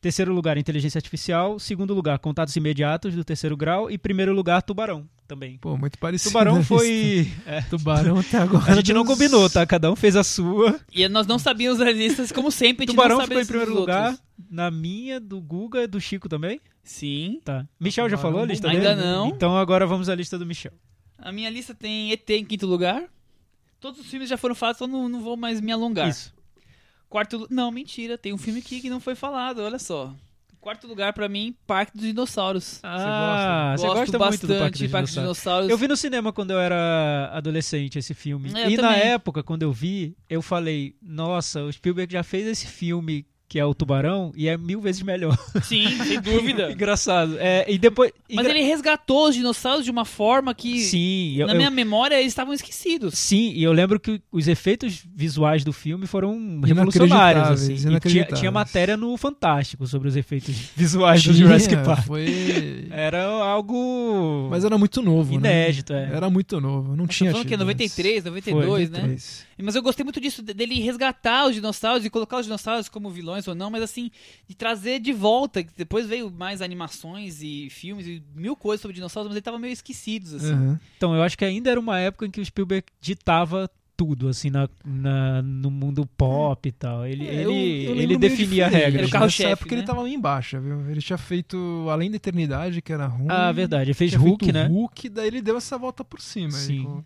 Terceiro 0.00 0.34
lugar, 0.34 0.58
Inteligência 0.58 0.98
Artificial. 0.98 1.58
Segundo 1.58 1.94
lugar, 1.94 2.18
Contatos 2.18 2.54
Imediatos, 2.54 3.14
do 3.14 3.24
terceiro 3.24 3.56
grau. 3.56 3.90
E 3.90 3.96
primeiro 3.96 4.34
lugar, 4.34 4.62
Tubarão, 4.62 5.08
também. 5.26 5.58
Pô, 5.58 5.76
muito 5.76 5.98
parecido. 5.98 6.30
Tubarão 6.30 6.56
né? 6.58 6.62
foi... 6.62 7.32
é. 7.46 7.62
Tubarão 7.62 8.18
até 8.18 8.38
agora. 8.38 8.72
A 8.72 8.76
gente 8.76 8.92
não 8.92 9.04
combinou, 9.04 9.48
tá? 9.48 9.66
Cada 9.66 9.90
um 9.90 9.96
fez 9.96 10.16
a 10.16 10.24
sua. 10.24 10.80
E 10.92 11.06
nós 11.08 11.26
não 11.26 11.38
sabíamos 11.38 11.80
as 11.80 11.96
listas, 11.96 12.32
como 12.32 12.50
sempre, 12.50 12.84
a 12.84 12.86
gente 12.86 12.94
Tubarão 12.94 13.16
não 13.16 13.22
sabe 13.22 13.28
ficou 13.30 13.42
em 13.42 13.46
primeiro 13.46 13.74
lugar. 13.74 14.10
outros. 14.10 14.24
Na 14.50 14.70
minha, 14.70 15.20
do 15.20 15.40
Guga, 15.40 15.86
do 15.86 16.00
Chico 16.00 16.28
também. 16.28 16.60
Sim. 16.82 17.40
Tá. 17.44 17.66
Michel 17.80 18.08
já 18.08 18.18
falou 18.18 18.42
a 18.42 18.46
lista 18.46 18.68
Ainda 18.68 18.94
dele? 18.94 19.06
não. 19.06 19.28
Então 19.28 19.56
agora 19.56 19.86
vamos 19.86 20.08
à 20.08 20.14
lista 20.14 20.38
do 20.38 20.44
Michel. 20.44 20.72
A 21.18 21.32
minha 21.32 21.48
lista 21.48 21.74
tem 21.74 22.12
ET 22.12 22.28
em 22.30 22.44
quinto 22.44 22.66
lugar. 22.66 23.04
Todos 23.80 24.00
os 24.00 24.06
filmes 24.06 24.28
já 24.28 24.36
foram 24.36 24.54
falados, 24.54 24.80
então 24.80 24.88
não, 24.88 25.08
não 25.08 25.20
vou 25.20 25.36
mais 25.36 25.60
me 25.60 25.72
alongar. 25.72 26.08
Isso. 26.08 26.34
Quarto 27.08 27.46
Não, 27.48 27.70
mentira, 27.70 28.18
tem 28.18 28.32
um 28.32 28.38
filme 28.38 28.58
aqui 28.58 28.80
que 28.80 28.90
não 28.90 28.98
foi 28.98 29.14
falado, 29.14 29.60
olha 29.60 29.78
só. 29.78 30.12
Quarto 30.64 30.86
lugar 30.86 31.12
pra 31.12 31.28
mim, 31.28 31.54
Parque 31.66 31.92
dos 31.94 32.06
Dinossauros. 32.06 32.80
Ah, 32.82 33.74
você 33.76 33.86
Gosto 33.86 34.12
gosta 34.12 34.18
muito 34.30 34.46
do 34.46 34.54
Parque 34.58 34.78
dos 34.78 34.90
Parque 34.90 35.06
dos 35.08 35.14
Dinossauros. 35.14 35.68
Eu 35.68 35.76
vi 35.76 35.86
no 35.86 35.94
cinema 35.94 36.32
quando 36.32 36.52
eu 36.52 36.58
era 36.58 37.28
adolescente 37.34 37.98
esse 37.98 38.14
filme. 38.14 38.50
É, 38.54 38.70
e 38.70 38.76
na 38.78 38.94
também. 38.94 39.08
época, 39.08 39.42
quando 39.42 39.60
eu 39.60 39.70
vi, 39.70 40.16
eu 40.26 40.40
falei: 40.40 40.96
Nossa, 41.02 41.62
o 41.64 41.70
Spielberg 41.70 42.10
já 42.10 42.22
fez 42.22 42.46
esse 42.46 42.66
filme 42.66 43.26
que 43.48 43.58
é 43.58 43.64
o 43.64 43.74
Tubarão 43.74 44.32
e 44.36 44.48
é 44.48 44.56
mil 44.56 44.80
vezes 44.80 45.02
melhor. 45.02 45.36
Sim, 45.62 45.86
sem 46.04 46.20
dúvida. 46.20 46.70
Engraçado. 46.72 47.36
É, 47.38 47.64
e 47.70 47.78
depois. 47.78 48.10
Mas 48.32 48.46
engra- 48.46 48.58
ele 48.58 48.66
resgatou 48.66 49.28
os 49.28 49.34
dinossauros 49.34 49.84
de 49.84 49.90
uma 49.90 50.04
forma 50.04 50.52
que, 50.54 50.80
Sim, 50.80 51.34
eu, 51.36 51.46
na 51.46 51.52
eu- 51.52 51.56
minha 51.58 51.70
memória, 51.70 52.16
eles 52.16 52.28
estavam 52.32 52.52
esquecidos. 52.54 53.16
Sim, 53.18 53.52
e 53.54 53.62
eu 53.62 53.72
lembro 53.72 54.00
que 54.00 54.20
os 54.32 54.48
efeitos 54.48 55.04
visuais 55.14 55.62
do 55.62 55.72
filme 55.72 56.06
foram 56.06 56.60
revolucionários. 56.64 57.48
Assim. 57.48 57.74
E 57.74 58.00
tinha, 58.00 58.24
tinha 58.24 58.50
matéria 58.50 58.96
no 58.96 59.16
Fantástico 59.16 59.86
sobre 59.86 60.08
os 60.08 60.16
efeitos 60.16 60.54
visuais 60.74 61.22
do 61.22 61.32
Jurassic 61.32 61.76
Park. 61.84 62.06
Foi... 62.06 62.88
Era 62.90 63.24
algo 63.24 64.48
Mas 64.50 64.64
era 64.64 64.76
muito 64.78 65.02
novo, 65.02 65.34
inédito. 65.34 65.92
né? 65.92 66.10
É. 66.12 66.16
Era 66.16 66.30
muito 66.30 66.60
novo, 66.60 66.96
não 66.96 67.04
Nós 67.06 67.14
tinha 67.16 67.30
falando 67.30 67.46
que 67.46 67.54
é 67.54 67.56
tido 67.56 67.64
93, 67.64 68.24
92, 68.24 68.90
né? 68.90 69.00
antes. 69.02 69.44
Mas 69.62 69.74
eu 69.76 69.82
gostei 69.82 70.02
muito 70.02 70.20
disso, 70.20 70.42
de- 70.42 70.52
dele 70.54 70.80
resgatar 70.80 71.46
os 71.46 71.54
dinossauros 71.54 72.04
e 72.04 72.10
colocar 72.10 72.38
os 72.38 72.46
dinossauros 72.46 72.88
como 72.88 73.10
vilões 73.10 73.33
ou 73.48 73.54
não, 73.54 73.70
mas 73.70 73.82
assim, 73.82 74.10
de 74.48 74.54
trazer 74.54 75.00
de 75.00 75.12
volta. 75.12 75.62
que 75.64 75.70
Depois 75.76 76.06
veio 76.06 76.30
mais 76.30 76.62
animações 76.62 77.42
e 77.42 77.68
filmes 77.70 78.06
e 78.06 78.22
mil 78.34 78.54
coisas 78.56 78.80
sobre 78.82 78.94
dinossauros, 78.94 79.28
mas 79.28 79.34
eles 79.36 79.40
estavam 79.40 79.58
meio 79.60 79.72
esquecidos, 79.72 80.34
assim. 80.34 80.52
Aham. 80.52 80.80
Então, 80.96 81.14
eu 81.14 81.22
acho 81.22 81.36
que 81.36 81.44
ainda 81.44 81.70
era 81.70 81.80
uma 81.80 81.98
época 81.98 82.26
em 82.26 82.30
que 82.30 82.40
o 82.40 82.44
Spielberg 82.44 82.86
ditava 83.00 83.70
tudo, 83.96 84.26
assim, 84.28 84.50
na, 84.50 84.68
na- 84.84 85.40
no 85.42 85.70
mundo 85.70 86.04
pop 86.16 86.68
e 86.68 86.72
tal. 86.72 87.06
Ele, 87.06 87.28
É, 87.28 87.44
eu- 87.44 87.50
ele, 87.52 87.84
eu 87.86 87.90
ele 87.92 87.94
lembro 88.06 88.06
meio 88.06 88.18
definia 88.18 88.64
diferente. 88.64 88.72
regras. 88.72 88.94
Era 88.94 89.02
o 89.02 89.06
né? 89.06 89.12
carro-chefe, 89.12 89.64
né? 89.70 89.74
ele 89.76 89.82
tava 89.86 90.02
meio 90.02 90.14
embaixo, 90.16 90.60
viu? 90.60 90.90
Ele 90.90 91.00
tinha 91.00 91.16
feito 91.16 91.86
Além 91.88 92.10
da 92.10 92.16
Eternidade, 92.16 92.82
que 92.82 92.92
era 92.92 93.06
ruim. 93.06 93.28
Ah, 93.30 93.52
verdade. 93.52 93.84
Ele 93.90 93.94
fez 93.94 94.10
tinha 94.10 94.20
Hulk, 94.20 94.44
feito 94.46 94.54
né? 94.54 94.66
Hulk, 94.66 95.08
daí 95.10 95.28
ele 95.28 95.40
deu 95.40 95.56
essa 95.56 95.78
volta 95.78 96.04
por 96.04 96.20
cima. 96.20 96.50
Sim. 96.50 96.82
com- 96.82 97.04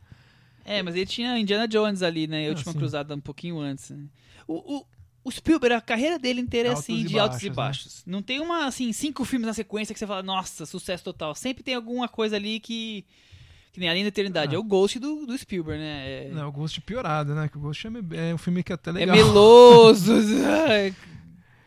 É, 0.64 0.82
mas 0.82 0.94
ele 0.94 1.04
tinha 1.06 1.38
Indiana 1.38 1.68
Jones 1.68 2.02
ali, 2.02 2.26
né? 2.26 2.44
A 2.44 2.46
Ah, 2.46 2.50
última 2.50 2.72
sim. 2.72 2.78
cruzada 2.78 3.14
um 3.14 3.20
pouquinho 3.20 3.58
antes. 3.60 3.90
né? 3.90 4.04
O, 4.46 4.76
o, 4.78 4.86
o 5.28 5.30
Spielberg, 5.30 5.76
a 5.76 5.80
carreira 5.80 6.18
dele 6.18 6.40
inteira 6.40 6.68
é 6.68 6.70
Altos 6.70 6.84
assim, 6.84 7.00
e 7.00 7.04
de 7.04 7.18
altos 7.18 7.42
e 7.42 7.50
baixos, 7.50 7.54
né? 7.54 7.54
baixos. 7.54 8.02
Não 8.06 8.22
tem 8.22 8.40
uma, 8.40 8.66
assim, 8.66 8.92
cinco 8.92 9.24
filmes 9.24 9.46
na 9.46 9.54
sequência 9.54 9.92
que 9.92 9.98
você 9.98 10.06
fala, 10.06 10.22
nossa, 10.22 10.66
sucesso 10.66 11.04
total. 11.04 11.34
Sempre 11.34 11.62
tem 11.62 11.74
alguma 11.74 12.08
coisa 12.08 12.36
ali 12.36 12.58
que. 12.58 13.04
Que 13.70 13.80
nem 13.80 13.90
Além 13.90 14.02
da 14.02 14.08
Eternidade. 14.08 14.54
Ah. 14.54 14.56
É 14.56 14.58
o 14.58 14.64
Ghost 14.64 14.98
do, 14.98 15.26
do 15.26 15.36
Spielberg, 15.36 15.78
né? 15.78 16.28
É, 16.28 16.30
Não, 16.32 16.48
o 16.48 16.52
Ghost 16.52 16.80
piorado, 16.80 17.34
né? 17.34 17.48
Que 17.48 17.58
o 17.58 17.60
Ghost 17.60 17.86
é, 17.86 18.30
é 18.30 18.34
um 18.34 18.38
filme 18.38 18.62
que 18.62 18.72
é 18.72 18.74
até 18.74 18.90
é 18.90 18.92
legal. 18.94 19.14
meloso. 19.14 20.14
ai, 20.68 20.94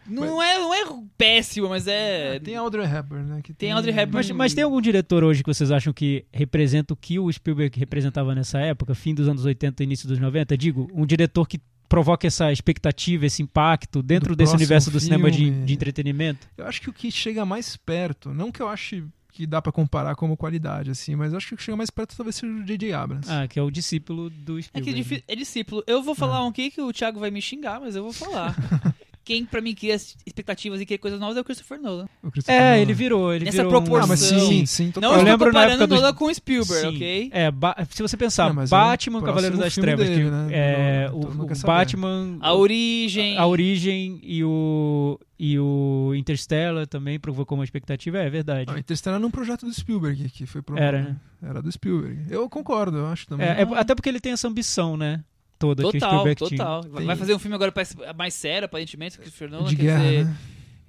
não, 0.08 0.42
é, 0.42 0.58
não 0.58 0.74
é 0.74 0.84
péssimo, 1.18 1.70
mas 1.70 1.88
é. 1.88 2.36
É, 2.36 2.40
tem 2.40 2.56
Audrey 2.56 2.86
Hepburn, 2.86 3.30
né? 3.30 3.42
Que 3.42 3.54
Tem 3.54 3.72
Audrey 3.72 3.94
Hepburn. 3.94 4.14
Mas, 4.14 4.32
mas 4.32 4.54
tem 4.54 4.64
algum 4.64 4.82
diretor 4.82 5.24
hoje 5.24 5.44
que 5.44 5.54
vocês 5.54 5.72
acham 5.72 5.94
que 5.94 6.26
representa 6.34 6.94
o 6.94 6.98
que 6.98 7.20
o 7.20 7.32
Spielberg 7.32 7.80
representava 7.80 8.34
nessa 8.34 8.60
época, 8.60 8.96
fim 8.96 9.14
dos 9.14 9.30
anos 9.30 9.46
80 9.46 9.82
e 9.82 9.86
início 9.86 10.08
dos 10.08 10.20
90? 10.20 10.58
Digo, 10.58 10.90
um 10.94 11.06
diretor 11.06 11.48
que 11.48 11.62
provoca 11.92 12.26
essa 12.26 12.50
expectativa, 12.54 13.26
esse 13.26 13.44
impacto 13.44 14.02
dentro 14.02 14.30
Do 14.30 14.38
desse 14.38 14.56
universo 14.56 14.90
do 14.90 14.98
cinema 14.98 15.30
de, 15.30 15.52
de 15.66 15.74
entretenimento? 15.74 16.48
Eu 16.58 16.66
acho 16.66 16.80
que 16.80 16.90
o 16.90 16.94
que 16.94 17.12
chega 17.12 17.46
mais 17.46 17.76
perto, 17.76 18.34
não 18.34 18.50
que 18.50 18.62
eu 18.62 18.70
ache 18.70 19.04
que 19.34 19.46
dá 19.46 19.62
pra 19.62 19.74
comparar 19.74 20.16
como 20.16 20.38
qualidade, 20.38 20.90
assim, 20.90 21.16
mas 21.16 21.34
eu 21.34 21.38
acho 21.38 21.50
que 21.50 21.54
o 21.54 21.58
que 21.58 21.64
chega 21.64 21.76
mais 21.76 21.90
perto 21.90 22.16
talvez 22.16 22.36
seja 22.38 22.52
o 22.52 22.64
J.J. 22.64 22.94
Abrams. 22.94 23.30
Ah, 23.30 23.46
que 23.46 23.60
é 23.60 23.62
o 23.62 23.70
discípulo 23.70 24.30
do 24.30 24.58
É 24.60 24.62
que 24.62 24.90
é, 24.90 24.94
Spielberg. 24.94 25.24
é 25.28 25.36
discípulo. 25.36 25.84
Eu 25.86 26.02
vou 26.02 26.16
falar 26.16 26.46
um 26.46 26.50
aqui 26.50 26.72
que 26.72 26.82
o 26.82 26.94
Thiago 26.94 27.20
vai 27.20 27.30
me 27.30 27.42
xingar, 27.42 27.82
mas 27.82 27.94
eu 27.96 28.04
vou 28.04 28.14
falar. 28.14 28.56
quem 29.24 29.46
pra 29.46 29.62
mim 29.62 29.74
cria 29.76 29.96
expectativas 30.26 30.82
e 30.82 30.86
cria 30.86 30.98
coisas 30.98 31.20
novas 31.20 31.38
é 31.38 31.42
o 31.42 31.44
Christopher 31.44 31.80
Nolan. 31.82 32.08
O 32.24 32.32
Christopher 32.32 32.60
É, 32.60 32.64
Nolan. 32.72 32.78
ele 32.82 32.94
virou, 32.94 33.34
ele 33.34 33.46
Nessa 33.46 33.58
virou 33.64 33.72
proporção. 33.82 34.04
Ah, 34.04 34.08
mas 34.08 34.20
Sim. 34.20 34.40
sim, 34.40 34.66
sim, 34.66 34.92
total. 34.92 35.12
Não 35.12 35.20
Eu 35.20 35.24
lembro 35.26 35.46
na 35.52 35.60
comparando 35.62 35.72
época 35.84 35.88
dos- 35.88 36.02
Nolan 36.02 36.14
com 36.14 36.34
Spielberg, 36.34 36.90
Sim. 36.90 36.96
ok? 36.96 37.30
É, 37.34 37.52
ba- 37.52 37.76
se 37.90 38.02
você 38.02 38.18
pensar, 38.18 38.54
Não, 38.54 38.62
é 38.64 38.68
Batman, 38.68 39.22
Cavaleiro 39.22 39.58
próximo 39.58 39.64
das 39.64 39.76
Trevas, 39.76 40.10
dele, 40.10 40.24
que 40.26 40.30
né? 40.32 40.48
é 40.52 41.10
Não, 41.10 41.18
o, 41.18 41.44
o. 41.44 41.66
Batman, 41.66 42.38
A 42.42 42.54
origem. 42.54 43.38
a 43.38 43.46
origem 43.46 44.20
e 44.24 44.44
o 44.44 45.20
e 45.44 45.58
o 45.58 46.14
Interstellar 46.16 46.86
também 46.86 47.20
provocou 47.20 47.58
uma 47.58 47.64
expectativa, 47.64 48.20
é 48.20 48.30
verdade. 48.30 48.70
Não, 48.72 48.78
Interstellar 48.78 49.18
era 49.20 49.26
um 49.26 49.32
projeto 49.32 49.66
do 49.66 49.74
Spielberg, 49.74 50.30
que 50.30 50.46
foi 50.46 50.62
pro... 50.62 50.78
Era, 50.78 51.02
né? 51.02 51.16
Era 51.42 51.62
do 51.64 51.72
Spielberg. 51.72 52.26
Eu 52.30 52.48
concordo, 52.48 52.98
eu 52.98 53.08
acho 53.08 53.26
também. 53.28 53.48
É, 53.48 53.62
é- 53.64 53.68
até 53.80 53.96
porque 53.96 54.08
ele 54.08 54.20
tem 54.20 54.34
essa 54.34 54.48
ambição, 54.48 54.96
né? 54.96 55.24
Toda 55.62 55.84
que 55.84 55.90
o 55.90 55.92
Total, 55.94 56.10
Spielberg 56.10 56.36
total. 56.36 56.84
Tem- 56.84 57.06
Vai 57.06 57.16
fazer 57.16 57.34
um 57.34 57.40
filme 57.40 57.56
agora 57.56 57.72
mais 58.18 58.34
sério, 58.34 58.66
aparentemente, 58.66 59.18
que 59.18 59.44
o 59.46 59.50
Nolan. 59.50 59.70
de 59.70 59.76
quer 59.76 59.82
guerra, 59.84 60.04
dizer, 60.04 60.26
né? 60.26 60.38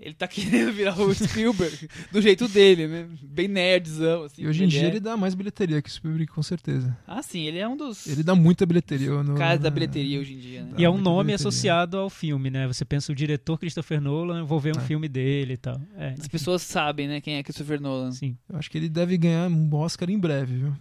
Ele 0.04 0.14
tá 0.14 0.26
querendo 0.66 0.72
virar 0.72 0.98
o 1.00 1.14
Spielberg 1.14 1.88
do 2.10 2.20
jeito 2.20 2.48
dele, 2.48 2.88
né? 2.88 3.06
Bem 3.22 3.46
nerdzão, 3.46 4.24
assim. 4.24 4.42
E 4.42 4.48
hoje 4.48 4.64
em 4.64 4.66
dia 4.66 4.82
é. 4.82 4.86
ele 4.86 4.98
dá 4.98 5.16
mais 5.16 5.32
bilheteria 5.32 5.80
que 5.80 5.88
o 5.88 5.92
Spielberg, 5.92 6.26
com 6.26 6.42
certeza. 6.42 6.96
Ah, 7.06 7.22
sim, 7.22 7.42
ele 7.46 7.58
é 7.58 7.68
um 7.68 7.76
dos 7.76 8.08
Ele 8.08 8.24
dá 8.24 8.34
muita 8.34 8.66
bilheteria. 8.66 9.22
No, 9.22 9.36
caras 9.36 9.60
da 9.60 9.70
bilheteria 9.70 10.18
hoje 10.18 10.34
em 10.34 10.38
dia, 10.38 10.64
né? 10.64 10.72
E 10.76 10.84
é 10.84 10.90
um 10.90 10.98
nome 10.98 11.26
bilheteria. 11.26 11.36
associado 11.36 11.98
ao 11.98 12.10
filme, 12.10 12.50
né? 12.50 12.66
Você 12.66 12.84
pensa 12.84 13.12
o 13.12 13.14
diretor 13.14 13.56
Christopher 13.58 14.00
Nolan, 14.00 14.40
eu 14.40 14.46
vou 14.46 14.58
ver 14.58 14.74
um 14.76 14.80
É. 14.80 14.82
filme 14.82 15.08
dele 15.08 15.52
e 15.52 15.56
tal. 15.56 15.80
É, 15.96 16.14
As 16.18 16.26
pessoas 16.26 16.62
sabem, 16.62 17.06
né, 17.06 17.20
quem 17.20 17.36
é 17.36 17.42
Christopher 17.44 17.80
Nolan. 17.80 18.10
sim. 18.10 18.36
Eu 18.48 18.58
acho 18.58 18.68
que 18.68 18.76
ele 18.78 18.88
deve 18.88 19.16
ganhar 19.16 19.48
um 19.48 19.72
Oscar 19.72 20.10
em 20.10 20.18
breve, 20.18 20.56
viu? 20.56 20.72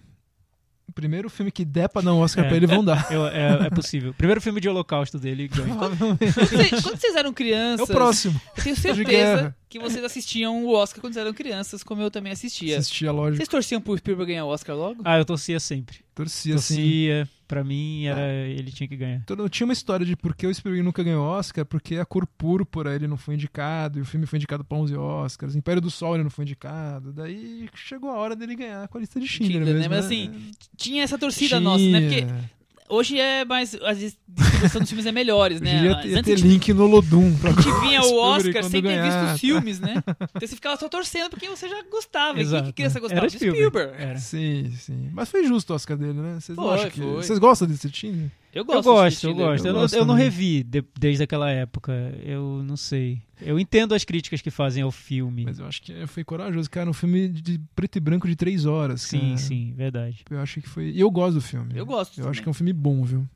O 0.91 0.93
primeiro 0.93 1.29
filme 1.29 1.49
que 1.53 1.63
der 1.63 1.87
pra 1.87 2.01
dar 2.01 2.13
um 2.13 2.19
Oscar 2.19 2.43
É. 2.43 2.47
pra 2.49 2.57
ele 2.57 2.67
vão 2.67 2.83
dar. 2.83 3.09
Eu- 3.09 3.25
é, 3.27 3.67
é 3.67 3.69
possível. 3.69 4.13
Primeiro 4.13 4.41
filme 4.41 4.59
de 4.59 4.67
holocausto 4.67 5.17
dele 5.17 5.47
ganha. 5.47 5.73
Quando 5.73 5.95
vocês, 5.95 6.83
quando 6.83 6.97
vocês 6.99 7.15
eram 7.15 7.29
É 7.29 7.33
crianças, 7.33 7.89
o 7.89 7.93
próximo. 7.93 8.41
eu 8.57 8.63
tenho 8.63 8.75
certeza 8.75 9.55
que 9.69 9.79
vocês 9.79 10.03
assistiam 10.03 10.65
o 10.65 10.73
Oscar 10.75 10.99
quando 10.99 11.13
vocês 11.13 11.25
eram 11.25 11.33
crianças, 11.33 11.81
como 11.81 12.01
eu 12.01 12.11
também 12.11 12.33
assistia. 12.33 12.77
Assistia, 12.77 13.09
lógico. 13.09 13.37
Vocês 13.37 13.47
torciam 13.47 13.79
pro 13.79 13.97
Spielberg 13.97 14.33
ganhar 14.33 14.43
o 14.43 14.49
Oscar 14.49 14.75
logo? 14.75 15.01
Ah, 15.05 15.17
eu 15.17 15.23
torcia 15.23 15.61
sempre. 15.61 15.99
Torcia. 16.13 16.55
Torcia, 16.55 17.29
pra 17.51 17.65
mim, 17.65 18.05
era 18.05 18.21
ele 18.47 18.71
tinha 18.71 18.87
que 18.87 18.95
ganhar. 18.95 19.21
Então, 19.25 19.49
tinha 19.49 19.67
uma 19.67 19.73
história 19.73 20.05
de 20.05 20.15
por 20.15 20.33
que 20.33 20.47
o 20.47 20.55
Spielberg 20.55 20.85
nunca 20.85 21.03
ganhou 21.03 21.25
Oscar, 21.25 21.65
porque 21.65 21.97
a 21.97 22.05
cor 22.05 22.25
púrpura 22.25 22.95
ele 22.95 23.09
não 23.09 23.17
foi 23.17 23.33
indicado, 23.35 23.99
e 23.99 24.01
o 24.01 24.05
filme 24.05 24.25
foi 24.25 24.37
indicado 24.37 24.63
pra 24.63 24.77
11 24.77 24.95
Oscars, 24.95 25.53
Império 25.53 25.81
do 25.81 25.91
Sol 25.91 26.15
ele 26.15 26.23
não 26.23 26.29
foi 26.29 26.45
indicado, 26.45 27.11
daí 27.11 27.69
chegou 27.75 28.09
a 28.09 28.15
hora 28.15 28.37
dele 28.37 28.55
ganhar 28.55 28.87
com 28.87 28.97
a 28.97 29.01
lista 29.01 29.19
de 29.19 29.27
Schindler, 29.27 29.65
Schindler, 29.65 29.73
né? 29.73 29.79
mesmo, 29.79 29.95
Mas 29.95 30.05
assim, 30.05 30.51
Tinha 30.77 31.03
essa 31.03 31.17
torcida 31.17 31.59
nossa, 31.59 31.83
né? 31.83 31.99
Porque 31.99 32.21
Tinha. 32.21 32.60
Hoje 32.91 33.19
é 33.19 33.43
mais. 33.45 33.73
A 33.81 33.93
distribuição 33.93 34.81
dos 34.81 34.89
filmes 34.89 35.05
é 35.05 35.11
melhores, 35.11 35.59
né? 35.61 35.73
Devia 35.75 35.91
Mas 35.93 36.03
ter, 36.03 36.23
ter 36.23 36.37
gente- 36.37 36.47
link 36.47 36.73
no 36.73 36.85
Lodum 36.85 37.35
pra 37.37 37.49
a 37.49 37.53
gente 37.53 37.71
vinha 37.81 38.01
o 38.05 38.15
Oscar 38.17 38.63
sem 38.63 38.71
ter 38.71 38.81
ganhar, 38.81 39.03
visto 39.03 39.17
tá? 39.27 39.33
os 39.33 39.39
filmes, 39.39 39.79
né? 39.79 40.03
Então 40.07 40.47
você 40.47 40.55
ficava 40.55 40.77
só 40.77 40.87
torcendo 40.89 41.29
porque 41.29 41.47
você 41.49 41.67
já 41.67 41.81
gostava. 41.89 42.37
E 42.37 42.41
Exato. 42.41 42.67
que 42.67 42.73
criança 42.73 42.99
gostava? 42.99 43.21
Era 43.21 43.29
De 43.29 43.35
Spielberg. 43.37 43.67
Spielberg. 43.69 44.03
Era. 44.03 44.19
Sim, 44.19 44.71
sim. 44.79 45.09
Mas 45.13 45.29
foi 45.29 45.45
justo 45.47 45.71
o 45.71 45.75
Oscar 45.75 45.97
dele, 45.97 46.13
né? 46.13 46.37
Vocês 46.39 46.57
não 46.57 46.65
Foi, 46.65 46.73
acham 46.75 46.89
que... 46.91 46.99
foi. 47.01 47.13
Vocês 47.23 47.39
gostam 47.39 47.67
desse 47.67 47.89
time? 47.89 48.31
Eu 48.53 48.61
Eu 48.61 48.65
gosto. 48.65 48.83
gosto, 48.83 49.19
de 49.21 49.27
eu 49.27 49.33
gosto. 49.35 49.63
Eu, 49.65 49.69
Eu 49.69 49.73
não- 49.73 49.81
gosto 49.81 49.95
eu 49.95 50.05
não 50.05 50.13
revi 50.15 50.61
de- 50.63 50.83
desde 50.99 51.23
aquela 51.23 51.49
época. 51.49 51.93
Eu 52.23 52.61
não 52.65 52.75
sei. 52.75 53.21
Eu 53.41 53.59
entendo 53.59 53.93
as 53.95 54.03
críticas 54.03 54.41
que 54.41 54.51
fazem 54.51 54.83
ao 54.83 54.91
filme. 54.91 55.45
Mas 55.45 55.59
eu 55.59 55.65
acho 55.65 55.81
que 55.81 56.05
foi 56.07 56.23
corajoso, 56.23 56.69
cara. 56.69 56.89
Um 56.89 56.93
filme 56.93 57.27
de 57.29 57.59
preto 57.75 57.97
e 57.97 57.99
branco 57.99 58.27
de 58.27 58.35
três 58.35 58.65
horas. 58.65 59.01
Sim, 59.01 59.19
cara. 59.19 59.37
sim, 59.37 59.73
verdade. 59.75 60.23
Eu 60.29 60.39
acho 60.39 60.61
que 60.61 60.69
foi. 60.69 60.91
E 60.91 60.99
eu 60.99 61.09
gosto 61.09 61.35
do 61.35 61.41
filme. 61.41 61.73
Eu 61.75 61.85
gosto 61.85 62.11
Eu 62.13 62.15
também. 62.23 62.31
acho 62.31 62.41
que 62.41 62.47
é 62.47 62.51
um 62.51 62.53
filme 62.53 62.73
bom, 62.73 63.03
viu? 63.03 63.27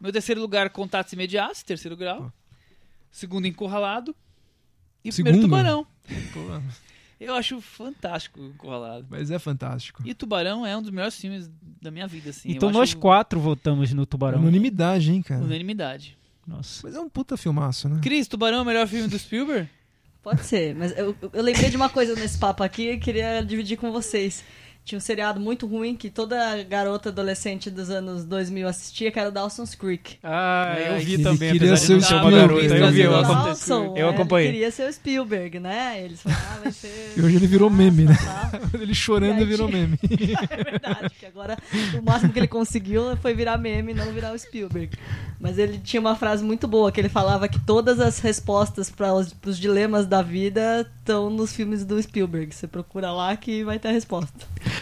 Meu 0.00 0.12
terceiro 0.12 0.40
lugar, 0.40 0.68
Contatos 0.70 1.12
Imediatos, 1.12 1.62
terceiro 1.62 1.96
grau. 1.96 2.32
Segundo, 3.10 3.46
Encurralado. 3.46 4.14
E 5.04 5.10
o 5.10 5.12
primeiro, 5.12 5.38
Segundo? 5.38 5.50
Tubarão. 5.50 5.86
Pô, 6.32 6.60
Eu 7.20 7.34
acho 7.36 7.60
fantástico 7.60 8.40
o 8.40 8.48
Encurralado. 8.48 9.06
mas 9.08 9.30
é 9.30 9.38
fantástico. 9.38 10.02
E 10.04 10.12
Tubarão 10.12 10.66
é 10.66 10.76
um 10.76 10.82
dos 10.82 10.90
melhores 10.90 11.14
filmes 11.20 11.48
da 11.80 11.88
minha 11.88 12.06
vida, 12.08 12.30
assim. 12.30 12.50
então 12.50 12.68
Eu 12.68 12.72
nós 12.72 12.82
acho 12.90 12.98
quatro 12.98 13.38
votamos 13.38 13.92
no 13.92 14.04
Tubarão. 14.04 14.40
Unanimidade, 14.40 15.12
hein, 15.12 15.22
cara. 15.22 15.40
Unanimidade. 15.44 16.18
Nossa. 16.46 16.80
Mas 16.84 16.96
é 16.96 17.00
um 17.00 17.08
puta 17.08 17.36
filmaço, 17.36 17.88
né? 17.88 18.00
Cris, 18.02 18.26
Tubarão 18.28 18.58
é 18.58 18.62
o 18.62 18.64
melhor 18.64 18.86
filme 18.86 19.08
do 19.08 19.18
Spielberg? 19.18 19.68
Pode 20.22 20.44
ser, 20.44 20.74
mas 20.76 20.96
eu, 20.96 21.16
eu 21.32 21.42
lembrei 21.42 21.68
de 21.68 21.76
uma 21.76 21.88
coisa 21.88 22.14
nesse 22.14 22.38
papo 22.38 22.62
aqui 22.62 22.90
e 22.90 22.98
queria 22.98 23.42
dividir 23.42 23.76
com 23.76 23.90
vocês. 23.90 24.44
Tinha 24.84 24.96
um 24.96 25.00
seriado 25.00 25.38
muito 25.38 25.64
ruim 25.64 25.94
que 25.94 26.10
toda 26.10 26.60
garota 26.64 27.08
adolescente 27.08 27.70
dos 27.70 27.88
anos 27.88 28.24
2000 28.24 28.66
assistia, 28.66 29.12
que 29.12 29.18
era 29.18 29.28
o 29.28 29.32
Dawson's 29.32 29.76
Creek. 29.76 30.18
Ah, 30.24 30.74
eu 30.76 30.98
vi 30.98 31.14
Ele 31.14 31.22
também, 31.22 31.52
queria 31.52 31.68
apesar 31.68 31.76
ser 31.76 31.86
de 31.86 31.92
o 31.92 31.96
não 31.96 32.02
ser 32.02 32.14
uma 32.14 32.22
Spielberg, 32.22 32.68
garota. 32.68 32.76
Eu 32.76 32.92
vi, 32.92 33.00
eu, 33.00 33.22
Dawson, 33.22 33.94
eu 33.96 34.08
é, 34.08 34.10
acompanhei. 34.10 34.48
Ele 34.48 34.54
queria 34.54 34.70
ser 34.72 34.88
o 34.88 34.92
Spielberg, 34.92 35.60
né? 35.60 36.02
Eles 36.04 36.20
falaram, 36.20 36.42
ah, 36.50 36.60
vai 36.64 36.72
ser... 36.72 37.12
E 37.16 37.20
hoje 37.20 37.36
ele 37.36 37.46
virou 37.46 37.70
meme, 37.70 38.06
né? 38.06 38.14
Tá. 38.16 38.60
Ele 38.74 38.94
chorando 38.94 39.38
E 39.38 39.42
aí 39.42 39.44
virou 39.44 39.68
meme. 39.68 39.98
É 40.50 40.64
verdade, 40.64 41.14
que 41.18 41.26
agora 41.26 41.56
o 41.96 42.02
máximo 42.02 42.32
que 42.32 42.38
ele 42.38 42.48
conseguiu 42.48 43.16
foi 43.18 43.34
virar 43.34 43.58
meme 43.58 43.92
e 43.92 43.94
não 43.94 44.12
virar 44.12 44.32
o 44.32 44.38
Spielberg. 44.38 44.96
Mas 45.42 45.58
ele 45.58 45.76
tinha 45.78 46.00
uma 46.00 46.14
frase 46.14 46.44
muito 46.44 46.68
boa, 46.68 46.92
que 46.92 47.00
ele 47.00 47.08
falava 47.08 47.48
que 47.48 47.58
todas 47.58 47.98
as 47.98 48.20
respostas 48.20 48.88
para 48.88 49.12
os 49.12 49.32
pros 49.32 49.58
dilemas 49.58 50.06
da 50.06 50.22
vida 50.22 50.88
estão 51.00 51.28
nos 51.28 51.52
filmes 51.52 51.84
do 51.84 52.00
Spielberg. 52.00 52.54
Você 52.54 52.68
procura 52.68 53.10
lá 53.10 53.36
que 53.36 53.64
vai 53.64 53.76
ter 53.76 53.88
a 53.88 53.92
resposta. 53.92 54.32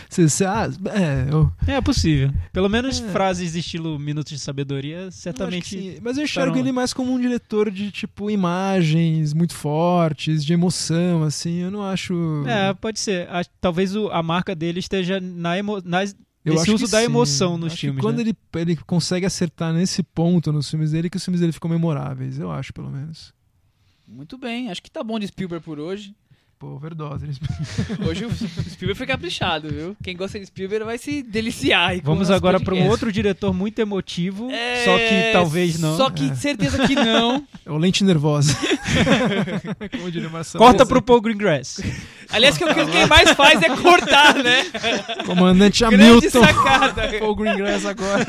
Você, 0.09 0.29
você- 0.29 0.45
ah, 0.45 0.69
é, 0.93 1.33
eu, 1.33 1.51
É 1.67 1.81
possível. 1.81 2.31
Pelo 2.53 2.69
menos 2.69 3.01
É. 3.01 3.09
frases 3.09 3.55
estilo 3.55 3.99
Minutos 3.99 4.33
de 4.33 4.39
Sabedoria, 4.39 4.97
eu 4.99 5.11
certamente. 5.11 5.69
sim. 5.71 5.99
Mas 6.03 6.19
eu 6.19 6.25
enxergo 6.25 6.59
ele 6.59 6.73
mais 6.73 6.93
como 6.93 7.11
um 7.11 7.19
diretor 7.19 7.71
de, 7.71 7.91
tipo, 7.91 8.31
imagens 8.31 9.33
muito 9.33 9.55
fortes, 9.55 10.45
de 10.45 10.53
emoção, 10.53 11.23
assim. 11.23 11.61
Eu 11.61 11.71
não 11.71 11.83
acho. 11.83 12.45
É, 12.47 12.75
pode 12.75 13.01
ser. 13.01 13.27
Talvez 13.63 13.95
a 13.97 14.23
marca 14.23 14.55
dele 14.55 14.81
esteja 14.81 15.19
na 15.21 15.57
emo, 15.57 15.81
nas, 15.85 16.15
Eu 16.45 16.55
esse 16.55 16.62
acho 16.62 16.74
uso 16.74 16.84
que 16.86 16.91
da 16.91 16.99
sim. 17.01 17.05
emoção 17.05 17.59
nos 17.59 17.72
Acho 17.72 17.80
filmes. 17.82 18.01
quando 18.01 18.16
né? 18.16 18.22
ele, 18.22 18.36
ele 18.55 18.76
consegue 18.76 19.26
acertar 19.26 19.72
nesse 19.74 20.03
ponto 20.03 20.51
nos 20.53 20.70
filmes 20.70 20.93
dele, 20.93 21.11
que 21.11 21.16
os 21.16 21.24
filmes 21.24 21.41
dele 21.41 21.53
ficam 21.53 21.70
memoráveis. 21.70 22.38
Eu 22.38 22.51
acho, 22.51 22.72
pelo 22.72 22.91
menos. 22.91 23.34
Muito 24.09 24.38
bem, 24.38 24.70
acho 24.70 24.82
que 24.82 24.91
tá 24.91 25.05
bom 25.05 25.18
de 25.18 25.26
Spielberg 25.28 25.64
por 25.64 25.78
hoje. 25.78 26.14
Pô, 26.61 26.75
overdose. 26.75 27.25
eles- 27.25 27.41
Hoje 28.07 28.27
o 28.27 28.31
Spielberg 28.35 28.95
foi 28.95 29.07
caprichado, 29.07 29.71
viu? 29.71 29.97
Quem 30.05 30.15
gosta 30.15 30.39
de 30.39 30.45
Spielberg 30.45 30.85
vai 30.85 30.99
se 30.99 31.23
deliciar. 31.23 31.99
Vamos 32.05 32.31
agora 32.31 32.61
para 32.61 32.75
um 32.75 32.87
outro 32.87 33.11
diretor 33.11 33.55
muito 33.55 33.79
emotivo, 33.79 34.51
É, 34.51 34.85
só 34.85 34.99
que 34.99 35.33
talvez 35.33 35.81
não. 35.81 35.97
Só 35.97 36.11
que 36.11 36.29
É. 36.31 36.35
certeza 36.35 36.87
que 36.87 36.95
não. 36.95 37.43
É 37.65 37.71
o 37.71 37.79
lente 37.79 38.05
nervosa. 38.05 38.55
Como 39.97 40.11
diria 40.11 40.29
Marcelo. 40.29 40.63
Corta 40.63 40.85
pro 40.85 41.01
Paul 41.01 41.21
Greengrass. 41.23 41.81
Aliás, 42.31 42.59
que 42.59 42.65
o 42.65 42.75
que 42.75 42.87
quem 42.87 43.07
mais 43.07 43.31
faz 43.33 43.63
é 43.63 43.69
cortar, 43.77 44.35
né? 44.43 44.65
Comandante 45.25 45.81
Grande 45.81 46.03
Hamilton. 46.05 46.45
sacada. 46.45 47.19
Paul 47.19 47.37
Greengrass 47.37 47.87
agora. 47.87 48.27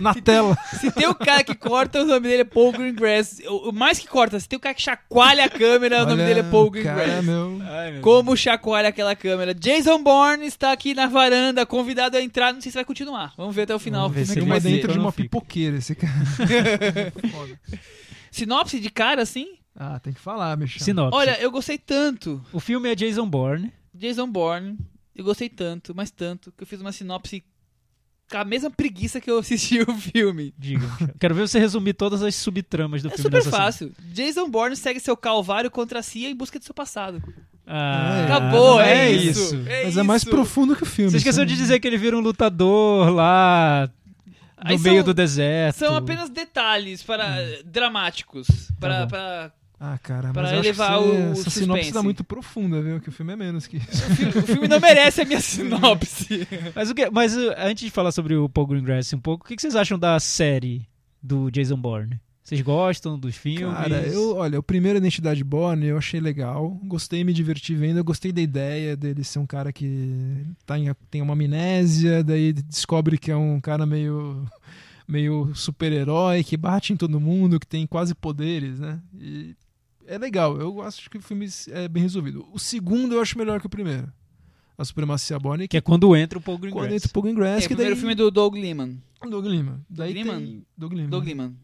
Na 0.00 0.14
tela. 0.14 0.56
Se 0.80 0.90
tem 0.90 1.06
o 1.06 1.14
cara 1.14 1.44
que 1.44 1.54
corta, 1.54 2.00
o 2.02 2.06
nome 2.06 2.26
dele 2.26 2.42
é 2.42 2.44
Paul 2.44 2.72
Greengrass. 2.72 3.40
O, 3.46 3.68
o 3.68 3.72
mais 3.72 3.98
que 3.98 4.08
corta, 4.08 4.40
se 4.40 4.48
tem 4.48 4.56
o 4.56 4.60
cara 4.60 4.74
que 4.74 4.82
chacoalha 4.82 5.44
a 5.44 5.50
câmera, 5.50 5.98
o 6.02 6.06
nome 6.06 6.22
Olha, 6.22 6.26
dele 6.26 6.40
é 6.40 6.50
Paul 6.50 6.70
Cara, 6.70 6.82
Greengrass. 7.04 7.24
Como 8.00 8.36
chacoalha 8.36 8.88
aquela 8.88 9.14
câmera. 9.16 9.54
Jason 9.54 10.02
Bourne 10.02 10.46
está 10.46 10.72
aqui 10.72 10.94
na 10.94 11.06
varanda, 11.06 11.64
convidado 11.66 12.16
a 12.16 12.22
entrar. 12.22 12.52
Não 12.52 12.60
sei 12.60 12.70
se 12.72 12.76
vai 12.76 12.84
continuar. 12.84 13.32
Vamos 13.36 13.54
ver 13.54 13.62
até 13.62 13.74
o 13.74 13.78
final. 13.78 14.02
Vamos 14.08 14.14
ver 14.16 14.22
é 14.22 14.24
se 14.26 14.32
que 14.34 14.38
ele 14.40 14.46
vai 14.48 14.60
dentro 14.60 14.82
ser. 14.88 14.92
de 14.92 14.98
Eu 14.98 15.02
uma 15.02 15.12
pipoqueira 15.12 15.76
esse 15.78 15.94
cara. 15.94 16.12
Sinopse 18.30 18.80
de 18.80 18.90
cara, 18.90 19.22
assim? 19.22 19.56
Ah, 19.76 19.98
tem 19.98 20.12
que 20.12 20.20
falar, 20.20 20.56
Michel. 20.56 20.82
Sinopse. 20.82 21.16
Olha, 21.16 21.40
eu 21.40 21.50
gostei 21.50 21.78
tanto. 21.78 22.44
O 22.52 22.60
filme 22.60 22.90
é 22.90 22.94
Jason 22.94 23.28
Bourne. 23.28 23.72
Jason 23.94 24.28
Bourne. 24.28 24.78
Eu 25.14 25.24
gostei 25.24 25.48
tanto, 25.48 25.94
mas 25.94 26.10
tanto, 26.10 26.50
que 26.56 26.62
eu 26.62 26.66
fiz 26.66 26.80
uma 26.80 26.90
sinopse 26.92 27.44
com 28.30 28.38
a 28.38 28.44
mesma 28.46 28.70
preguiça 28.70 29.20
que 29.20 29.30
eu 29.30 29.38
assisti 29.38 29.80
o 29.82 29.94
filme. 29.94 30.54
Diga. 30.58 30.86
Michel. 30.86 31.08
Quero 31.20 31.34
ver 31.34 31.46
você 31.46 31.58
resumir 31.58 31.92
todas 31.92 32.22
as 32.22 32.34
subtramas 32.34 33.02
do 33.02 33.08
É 33.08 33.10
filme. 33.10 33.22
super 33.22 33.44
dessa 33.44 33.50
fácil. 33.50 33.92
Jason 34.00 34.48
Bourne 34.48 34.74
segue 34.76 34.98
seu 35.00 35.14
calvário 35.16 35.70
contra 35.70 35.98
a 35.98 36.02
CIA 36.02 36.30
em 36.30 36.34
busca 36.34 36.58
de 36.58 36.64
seu 36.64 36.74
passado. 36.74 37.22
Ah, 37.66 38.24
Acabou, 38.24 38.80
é, 38.80 39.06
é 39.06 39.12
isso. 39.12 39.56
Mas 39.84 39.96
é 39.96 40.02
mais 40.02 40.22
isso. 40.22 40.30
profundo 40.30 40.74
que 40.76 40.82
o 40.82 40.86
filme. 40.86 41.10
Você 41.10 41.18
esqueceu 41.18 41.42
sabe? 41.42 41.52
de 41.52 41.56
dizer 41.56 41.78
que 41.80 41.86
ele 41.86 41.96
vira 41.98 42.16
um 42.16 42.20
lutador 42.20 43.08
lá 43.10 43.88
no 44.64 44.70
Aí 44.70 44.78
meio 44.78 44.96
são- 44.96 45.04
do 45.04 45.14
deserto. 45.14 45.76
São 45.78 45.96
apenas 45.96 46.28
detalhes 46.28 47.02
para 47.02 47.24
dramáticos, 47.64 48.48
para, 48.80 49.00
bom. 49.02 49.06
para 49.08 49.52
Ah, 49.80 49.98
cara, 50.02 50.32
Pra 50.32 50.42
mas 50.42 50.52
elevar 50.52 50.98
que 50.98 51.04
você, 51.04 51.10
o 51.10 51.32
essa 51.32 51.50
sinopse 51.50 51.64
suspense. 51.84 51.92
tá 51.92 52.02
muito 52.02 52.22
profunda, 52.24 52.80
viu? 52.82 53.00
Que 53.00 53.08
o 53.08 53.12
filme 53.12 53.32
é 53.32 53.36
menos 53.36 53.66
que 53.66 53.76
isso. 53.78 53.90
o, 54.10 54.14
filme, 54.16 54.38
o 54.38 54.42
filme 54.42 54.68
não 54.68 54.78
merece 54.80 55.20
a 55.22 55.24
minha 55.24 55.40
sinopse. 55.42 56.46
Mas, 56.74 56.90
o 56.90 56.94
que, 56.94 57.10
mas 57.10 57.36
uh, 57.36 57.52
antes 57.58 57.84
de 57.84 57.90
falar 57.90 58.12
sobre 58.12 58.34
o 58.36 58.48
Paul 58.48 58.66
Greengrass 58.66 59.12
um 59.12 59.18
pouco, 59.20 59.44
o 59.44 59.48
que 59.48 59.56
que 59.56 59.62
vocês 59.62 59.74
acham 59.76 59.98
da 59.98 60.18
série 60.20 60.86
do 61.22 61.50
Jason 61.50 61.76
Bourne? 61.76 62.20
Vocês 62.52 62.60
gostam 62.62 63.18
dos 63.18 63.34
filmes? 63.36 63.74
Cara, 63.74 64.06
eu, 64.06 64.36
olha, 64.36 64.58
o 64.58 64.62
primeiro 64.62 64.98
Identidade 64.98 65.42
Born 65.42 65.86
eu 65.86 65.96
achei 65.96 66.20
legal. 66.20 66.78
Gostei, 66.84 67.24
me 67.24 67.32
diverti 67.32 67.74
vendo. 67.74 67.96
Eu 67.98 68.04
gostei 68.04 68.30
da 68.30 68.42
ideia 68.42 68.94
dele 68.96 69.24
ser 69.24 69.38
um 69.38 69.46
cara 69.46 69.72
que 69.72 70.44
tá 70.66 70.78
em- 70.78 70.94
tem 71.10 71.22
uma 71.22 71.32
amnésia, 71.32 72.22
daí 72.22 72.52
descobre 72.52 73.16
que 73.16 73.30
é 73.30 73.36
um 73.36 73.58
cara 73.60 73.86
meio 73.86 74.46
meio 75.08 75.50
super-herói, 75.54 76.44
que 76.44 76.56
bate 76.56 76.92
em 76.92 76.96
todo 76.96 77.18
mundo, 77.20 77.58
que 77.58 77.66
tem 77.66 77.86
quase 77.86 78.14
poderes, 78.14 78.78
né? 78.78 79.00
E 79.18 79.54
é 80.06 80.18
legal, 80.18 80.58
eu 80.60 80.82
acho 80.82 81.08
que 81.08 81.16
o 81.18 81.22
filme 81.22 81.46
é 81.70 81.88
bem 81.88 82.02
resolvido. 82.02 82.46
O 82.52 82.58
segundo 82.58 83.14
eu 83.14 83.20
acho 83.22 83.36
melhor 83.38 83.60
que 83.60 83.66
o 83.66 83.70
primeiro. 83.70 84.12
A 84.76 84.84
Supremacia 84.84 85.38
Borne, 85.38 85.68
Que 85.68 85.76
é 85.76 85.80
quando 85.80 86.14
entra 86.16 86.38
o 86.38 86.42
Paul 86.42 86.58
quando 86.58 86.70
Greengrass. 86.72 86.92
entra 86.94 87.08
o 87.08 87.12
Paul 87.12 87.22
Greengrass, 87.24 87.54
É, 87.62 87.66
o 87.66 87.68
que 87.68 87.74
primeiro 87.74 87.94
daí... 87.94 88.00
filme 88.00 88.14
do 88.14 88.30
Doug 88.30 88.54
Liman. 88.56 88.96
Doug 89.28 89.46
Liman. 89.46 89.80
Daí 89.88 90.12
Liman? 90.12 90.38
tem... 90.38 90.66
Doug 90.76 90.92
Liman. 90.92 91.08
Doug 91.10 91.24
Liman. 91.24 91.54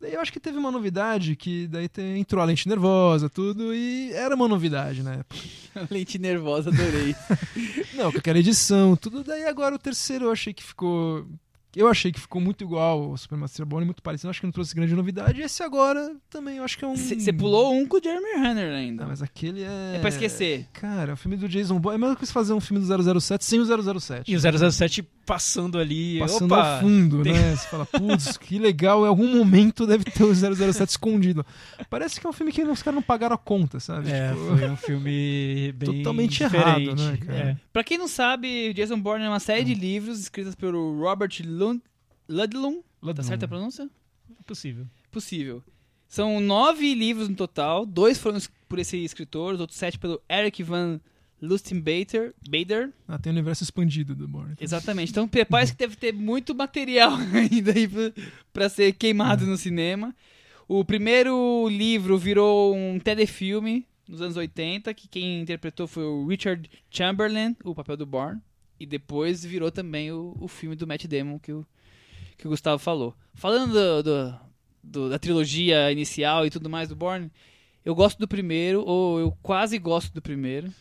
Daí 0.00 0.12
eu 0.14 0.20
acho 0.20 0.32
que 0.32 0.38
teve 0.40 0.58
uma 0.58 0.70
novidade, 0.70 1.34
que 1.36 1.66
daí 1.66 1.88
tem- 1.88 2.18
entrou 2.20 2.42
a 2.42 2.44
lente 2.44 2.68
nervosa, 2.68 3.30
tudo, 3.30 3.74
e 3.74 4.12
era 4.12 4.34
uma 4.34 4.46
novidade 4.46 5.02
na 5.02 5.14
época. 5.14 5.40
Lente 5.90 6.18
nervosa, 6.18 6.70
adorei. 6.70 7.14
Não, 7.94 8.12
com 8.12 8.18
aquela 8.18 8.38
edição, 8.38 8.94
tudo. 8.96 9.24
Daí 9.24 9.44
agora 9.46 9.74
o 9.74 9.78
terceiro 9.78 10.26
eu 10.26 10.32
achei 10.32 10.52
que 10.52 10.62
ficou. 10.62 11.26
Eu 11.76 11.88
achei 11.88 12.10
que 12.10 12.18
ficou 12.18 12.40
muito 12.40 12.64
igual 12.64 13.02
ao 13.10 13.16
Supremacia 13.16 13.64
Borne, 13.64 13.84
muito 13.84 14.02
parecido. 14.02 14.28
Eu 14.28 14.30
acho 14.30 14.40
que 14.40 14.46
não 14.46 14.52
trouxe 14.52 14.74
grande 14.74 14.94
novidade. 14.94 15.40
E 15.40 15.44
esse 15.44 15.62
agora 15.62 16.16
também 16.30 16.56
eu 16.56 16.64
acho 16.64 16.78
que 16.78 16.84
é 16.84 16.88
um. 16.88 16.96
Você 16.96 17.32
pulou 17.32 17.74
um 17.74 17.86
com 17.86 17.98
o 17.98 18.00
Jeremy 18.02 18.40
Renner 18.40 18.72
ainda. 18.74 19.02
Não, 19.02 19.10
mas 19.10 19.20
aquele 19.22 19.62
é. 19.62 19.96
É 19.96 19.98
pra 20.00 20.08
esquecer. 20.08 20.66
Cara, 20.72 21.12
o 21.12 21.16
filme 21.16 21.36
do 21.36 21.48
Jason 21.48 21.78
Bourne. 21.78 21.96
É 21.96 22.00
melhor 22.00 22.16
que 22.16 22.24
você 22.26 22.32
fazer 22.32 22.52
um 22.54 22.60
filme 22.60 22.84
do 22.84 23.20
007 23.20 23.44
sem 23.44 23.60
o 23.60 24.00
007. 24.00 24.30
E 24.32 24.36
o 24.36 24.40
007 24.72 25.02
passando 25.26 25.78
ali. 25.78 26.18
Passando 26.20 26.52
opa, 26.52 26.74
ao 26.76 26.80
fundo, 26.80 27.22
tem- 27.22 27.32
né? 27.34 27.54
Você 27.56 27.68
fala, 27.68 27.84
putz, 27.84 28.36
que 28.36 28.58
legal, 28.58 29.04
em 29.04 29.08
algum 29.08 29.36
momento 29.36 29.86
deve 29.86 30.04
ter 30.04 30.22
o 30.24 30.32
007 30.34 30.88
escondido. 30.90 31.44
Parece 31.90 32.20
que 32.20 32.26
é 32.26 32.30
um 32.30 32.32
filme 32.32 32.52
que 32.52 32.62
os 32.62 32.82
caras 32.82 32.94
não 32.94 33.02
pagaram 33.02 33.34
a 33.34 33.38
conta, 33.38 33.80
sabe? 33.80 34.10
É, 34.10 34.30
Tipo, 34.30 34.56
foi 34.56 34.70
um 34.70 34.76
filme 34.76 35.72
bem 35.76 35.96
Totalmente 35.98 36.42
errado, 36.42 36.94
né, 36.94 37.16
cara? 37.18 37.38
É. 37.38 37.56
Pra 37.72 37.82
quem 37.84 37.98
não 37.98 38.08
sabe, 38.08 38.72
Jason 38.72 38.98
Bourne 39.00 39.24
é 39.24 39.28
uma 39.28 39.40
série 39.40 39.64
de 39.64 39.74
livros 39.74 40.20
escritas 40.20 40.54
pelo 40.54 40.98
Robert 41.00 41.30
Lund 41.68 41.82
Ludlum. 42.28 42.82
Tá 42.82 42.86
Ludlum. 43.02 43.24
certa 43.24 43.44
a 43.44 43.48
pronúncia? 43.48 43.90
É 44.38 44.42
possível. 44.42 44.86
Possível. 45.10 45.62
São 46.08 46.40
nove 46.40 46.94
livros 46.94 47.28
no 47.28 47.36
total. 47.36 47.84
Dois 47.84 48.18
foram 48.18 48.38
por 48.68 48.78
esse 48.78 48.96
escritor, 48.98 49.54
os 49.54 49.60
outros 49.60 49.78
sete 49.78 49.98
pelo 49.98 50.20
Eric 50.30 50.62
Van 50.62 51.00
Lustenbader. 51.40 52.34
Bader. 52.48 52.92
Ah, 53.06 53.18
tem 53.18 53.30
o 53.30 53.34
universo 53.34 53.62
expandido 53.62 54.14
do 54.14 54.26
Bourne. 54.26 54.54
Exatamente. 54.60 55.10
Então, 55.10 55.28
prepare-se 55.28 55.72
que 55.72 55.78
deve 55.86 55.96
ter 55.96 56.12
muito 56.12 56.54
material 56.54 57.12
ainda 57.34 57.72
aí 57.72 57.86
pra, 57.88 58.12
pra 58.52 58.68
ser 58.68 58.92
queimado 58.92 59.46
no 59.46 59.56
cinema. 59.56 60.14
O 60.68 60.84
primeiro 60.84 61.68
livro 61.68 62.18
virou 62.18 62.74
um 62.74 62.98
telefilme 62.98 63.86
nos 64.08 64.20
anos 64.20 64.36
80, 64.36 64.92
que 64.94 65.08
quem 65.08 65.40
interpretou 65.40 65.86
foi 65.86 66.04
o 66.04 66.26
Richard 66.26 66.68
Chamberlain, 66.90 67.56
o 67.64 67.74
papel 67.74 67.96
do 67.96 68.06
Bourne. 68.06 68.40
E 68.78 68.84
depois 68.86 69.44
virou 69.44 69.70
também 69.70 70.12
o, 70.12 70.36
o 70.40 70.48
filme 70.48 70.76
do 70.76 70.86
Matt 70.86 71.06
Damon 71.06 71.38
que 71.38 71.52
o, 71.52 71.66
que 72.36 72.46
o 72.46 72.50
Gustavo 72.50 72.78
falou. 72.78 73.14
Falando 73.34 73.72
do- 73.72 74.02
do- 74.02 74.38
do- 74.82 75.10
da 75.10 75.18
trilogia 75.18 75.90
inicial 75.90 76.46
e 76.46 76.50
tudo 76.50 76.68
mais 76.70 76.88
do 76.88 76.96
Bourne, 76.96 77.30
eu 77.84 77.94
gosto 77.94 78.18
do 78.18 78.28
primeiro, 78.28 78.82
ou 78.84 79.18
eu 79.20 79.32
quase 79.42 79.78
gosto 79.78 80.12
do 80.12 80.20
primeiro. 80.22 80.72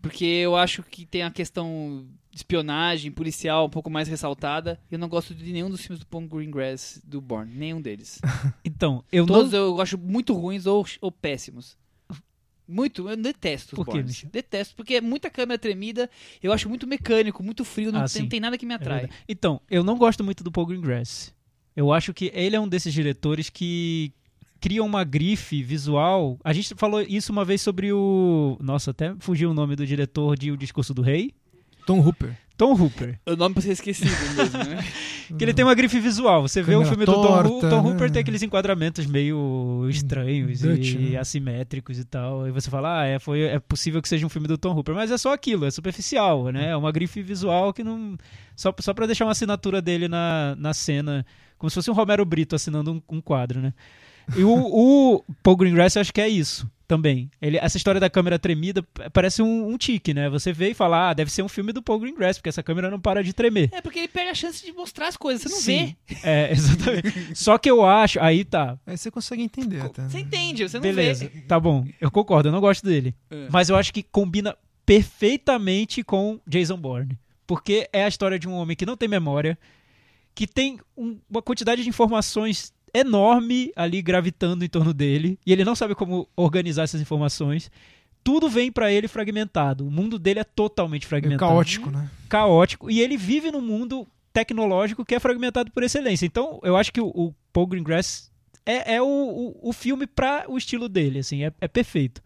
Porque 0.00 0.24
eu 0.24 0.54
acho 0.56 0.82
que 0.84 1.04
tem 1.04 1.22
a 1.22 1.30
questão 1.30 2.06
de 2.30 2.36
espionagem 2.36 3.10
policial 3.10 3.66
um 3.66 3.70
pouco 3.70 3.90
mais 3.90 4.06
ressaltada. 4.06 4.78
Eu 4.90 4.98
não 4.98 5.08
gosto 5.08 5.34
de 5.34 5.52
nenhum 5.52 5.68
dos 5.68 5.80
filmes 5.80 5.98
do 5.98 6.06
Paul 6.06 6.26
Greengrass 6.28 7.00
do 7.04 7.20
Bourne, 7.20 7.52
nenhum 7.54 7.80
deles. 7.80 8.20
Então, 8.64 9.02
eu 9.10 9.26
Todos 9.26 9.50
não. 9.52 9.58
eu 9.58 9.80
acho 9.80 9.98
muito 9.98 10.32
ruins 10.34 10.66
ou, 10.66 10.86
ou 11.00 11.10
péssimos. 11.10 11.76
Muito, 12.68 13.08
eu 13.08 13.16
detesto 13.16 13.80
os 13.80 13.84
Por. 13.86 14.04
Michel? 14.04 14.28
Detesto, 14.30 14.76
porque 14.76 14.94
é 14.96 15.00
muita 15.00 15.30
câmera 15.30 15.58
tremida, 15.58 16.10
eu 16.42 16.52
acho 16.52 16.68
muito 16.68 16.86
mecânico, 16.86 17.42
muito 17.42 17.64
frio, 17.64 17.90
não, 17.90 18.00
Ah, 18.00 18.02
tem, 18.02 18.08
sim. 18.08 18.20
não 18.22 18.28
tem 18.28 18.40
nada 18.40 18.58
que 18.58 18.66
me 18.66 18.72
É 18.72 18.76
atrai. 18.76 19.00
verdade. 19.00 19.22
então, 19.28 19.60
eu 19.70 19.82
não 19.82 19.96
gosto 19.96 20.22
muito 20.22 20.44
do 20.44 20.52
Paul 20.52 20.66
Greengrass. 20.66 21.32
Eu 21.74 21.92
acho 21.92 22.12
que 22.12 22.30
ele 22.34 22.54
é 22.56 22.60
um 22.60 22.68
desses 22.68 22.92
diretores 22.92 23.48
que 23.48 24.12
criam 24.60 24.84
uma 24.84 25.04
grife 25.04 25.62
visual. 25.62 26.38
A 26.44 26.52
gente 26.52 26.74
falou 26.76 27.00
isso 27.00 27.30
uma 27.32 27.44
vez 27.44 27.62
sobre 27.62 27.92
o. 27.92 28.58
Nossa, 28.60 28.90
até 28.90 29.14
fugiu 29.20 29.50
o 29.50 29.54
nome 29.54 29.76
do 29.76 29.86
diretor 29.86 30.36
de 30.36 30.50
O 30.50 30.56
Discurso 30.56 30.92
do 30.92 31.00
Rei. 31.02 31.32
Tom 31.88 32.00
Hooper. 32.06 32.36
Tom 32.54 32.72
Hooper. 32.74 33.18
o 33.26 33.36
nome 33.36 33.54
pra 33.54 33.62
ser 33.62 33.70
esquecido 33.72 34.10
mesmo, 34.36 34.58
né? 34.58 34.84
Que 35.38 35.44
ele 35.44 35.52
tem 35.54 35.62
uma 35.64 35.74
grife 35.74 36.00
visual. 36.00 36.40
Você 36.42 36.62
vê 36.62 36.74
o 36.74 36.78
Câmera 36.82 36.88
filme 36.90 37.04
do 37.06 37.12
Tom, 37.12 37.22
torta, 37.22 37.48
Hu- 37.50 37.60
Tom 37.60 37.82
né? 37.82 37.90
Hooper 37.90 38.10
tem 38.10 38.20
aqueles 38.20 38.42
enquadramentos 38.42 39.04
meio 39.06 39.86
estranhos 39.90 40.60
Dutch, 40.62 40.94
e 40.94 41.10
né? 41.10 41.18
assimétricos 41.18 41.98
e 41.98 42.04
tal. 42.04 42.48
E 42.48 42.50
você 42.50 42.68
fala, 42.70 43.00
ah, 43.02 43.06
é, 43.06 43.18
foi, 43.18 43.42
é 43.42 43.58
possível 43.58 44.00
que 44.02 44.08
seja 44.08 44.24
um 44.26 44.28
filme 44.30 44.48
do 44.48 44.56
Tom 44.58 44.72
Hooper. 44.74 44.94
Mas 44.94 45.10
é 45.10 45.18
só 45.18 45.32
aquilo, 45.32 45.66
é 45.66 45.70
superficial, 45.70 46.50
né? 46.50 46.70
É 46.70 46.76
uma 46.76 46.90
grife 46.90 47.22
visual 47.22 47.72
que 47.74 47.84
não. 47.84 48.16
Só, 48.56 48.74
só 48.80 48.92
pra 48.94 49.06
deixar 49.06 49.26
uma 49.26 49.32
assinatura 49.32 49.80
dele 49.82 50.08
na, 50.08 50.56
na 50.58 50.72
cena, 50.74 51.24
como 51.58 51.68
se 51.70 51.74
fosse 51.74 51.90
um 51.90 51.94
Romero 51.94 52.24
Brito 52.24 52.56
assinando 52.56 52.90
um, 52.92 53.16
um 53.16 53.20
quadro, 53.20 53.60
né? 53.60 53.72
E 54.36 54.42
o, 54.42 54.50
o 54.50 55.24
Paul 55.42 55.56
Greengrass 55.56 55.94
eu 55.96 56.00
acho 56.00 56.12
que 56.12 56.20
é 56.22 56.28
isso 56.28 56.66
também. 56.88 57.30
Ele, 57.40 57.58
essa 57.58 57.76
história 57.76 58.00
da 58.00 58.08
câmera 58.08 58.38
tremida 58.38 58.82
parece 59.12 59.42
um, 59.42 59.68
um 59.68 59.76
tique, 59.76 60.14
né? 60.14 60.28
Você 60.30 60.52
vê 60.52 60.70
e 60.70 60.74
fala, 60.74 61.10
ah, 61.10 61.14
deve 61.14 61.30
ser 61.30 61.42
um 61.42 61.48
filme 61.48 61.70
do 61.72 61.82
Paul 61.82 62.00
Greengrass, 62.00 62.38
porque 62.38 62.48
essa 62.48 62.62
câmera 62.62 62.90
não 62.90 62.98
para 62.98 63.22
de 63.22 63.34
tremer. 63.34 63.68
É 63.72 63.82
porque 63.82 63.98
ele 64.00 64.08
pega 64.08 64.30
a 64.30 64.34
chance 64.34 64.64
de 64.64 64.72
mostrar 64.72 65.08
as 65.08 65.16
coisas, 65.16 65.42
você 65.42 65.48
não 65.50 65.58
Sim, 65.60 65.94
vê. 66.08 66.16
É, 66.24 66.50
exatamente. 66.56 67.34
Só 67.36 67.58
que 67.58 67.70
eu 67.70 67.84
acho. 67.84 68.18
Aí 68.20 68.42
tá. 68.42 68.78
Aí 68.86 68.96
você 68.96 69.10
consegue 69.10 69.42
entender 69.42 69.82
até. 69.82 70.08
Você 70.08 70.20
entende, 70.20 70.66
você 70.66 70.78
não 70.78 70.82
Beleza, 70.82 71.28
vê. 71.32 71.40
tá 71.42 71.60
bom. 71.60 71.86
Eu 72.00 72.10
concordo, 72.10 72.48
eu 72.48 72.52
não 72.52 72.60
gosto 72.60 72.84
dele. 72.86 73.14
É. 73.30 73.46
Mas 73.50 73.68
eu 73.68 73.76
acho 73.76 73.92
que 73.92 74.02
combina 74.02 74.56
perfeitamente 74.86 76.02
com 76.02 76.40
Jason 76.46 76.76
Bourne. 76.78 77.18
Porque 77.46 77.88
é 77.92 78.04
a 78.04 78.08
história 78.08 78.38
de 78.38 78.48
um 78.48 78.52
homem 78.54 78.76
que 78.76 78.84
não 78.86 78.96
tem 78.96 79.08
memória, 79.08 79.58
que 80.34 80.46
tem 80.46 80.78
um- 80.96 81.18
uma 81.28 81.42
quantidade 81.42 81.82
de 81.82 81.88
informações 81.88 82.72
enorme 82.94 83.72
ali 83.76 84.00
gravitando 84.02 84.64
em 84.64 84.68
torno 84.68 84.92
dele, 84.92 85.38
e 85.44 85.52
ele 85.52 85.64
não 85.64 85.74
sabe 85.74 85.94
como 85.94 86.28
organizar 86.36 86.84
essas 86.84 87.00
informações. 87.00 87.70
Tudo 88.22 88.48
vem 88.48 88.70
pra 88.70 88.92
ele 88.92 89.08
fragmentado. 89.08 89.86
O 89.86 89.90
mundo 89.90 90.18
dele 90.18 90.40
é 90.40 90.44
totalmente 90.44 91.02
Meio 91.02 91.08
fragmentado 91.08 91.50
caótico, 91.50 91.90
né? 91.90 92.10
caótico 92.28 92.90
e 92.90 93.00
ele 93.00 93.16
vive 93.16 93.50
num 93.50 93.60
mundo 93.60 94.06
tecnológico 94.32 95.04
que 95.04 95.14
é 95.14 95.20
fragmentado 95.20 95.70
por 95.70 95.82
excelência. 95.82 96.26
Então, 96.26 96.60
eu 96.62 96.76
acho 96.76 96.92
que 96.92 97.00
o, 97.00 97.06
o 97.06 97.34
Paul 97.52 97.66
Greengrass 97.66 98.30
é, 98.66 98.96
é 98.96 99.02
o, 99.02 99.06
o, 99.06 99.70
o 99.70 99.72
filme 99.72 100.06
para 100.06 100.44
o 100.46 100.58
estilo 100.58 100.88
dele, 100.88 101.20
assim, 101.20 101.44
é, 101.44 101.52
é 101.60 101.66
perfeito. 101.68 102.22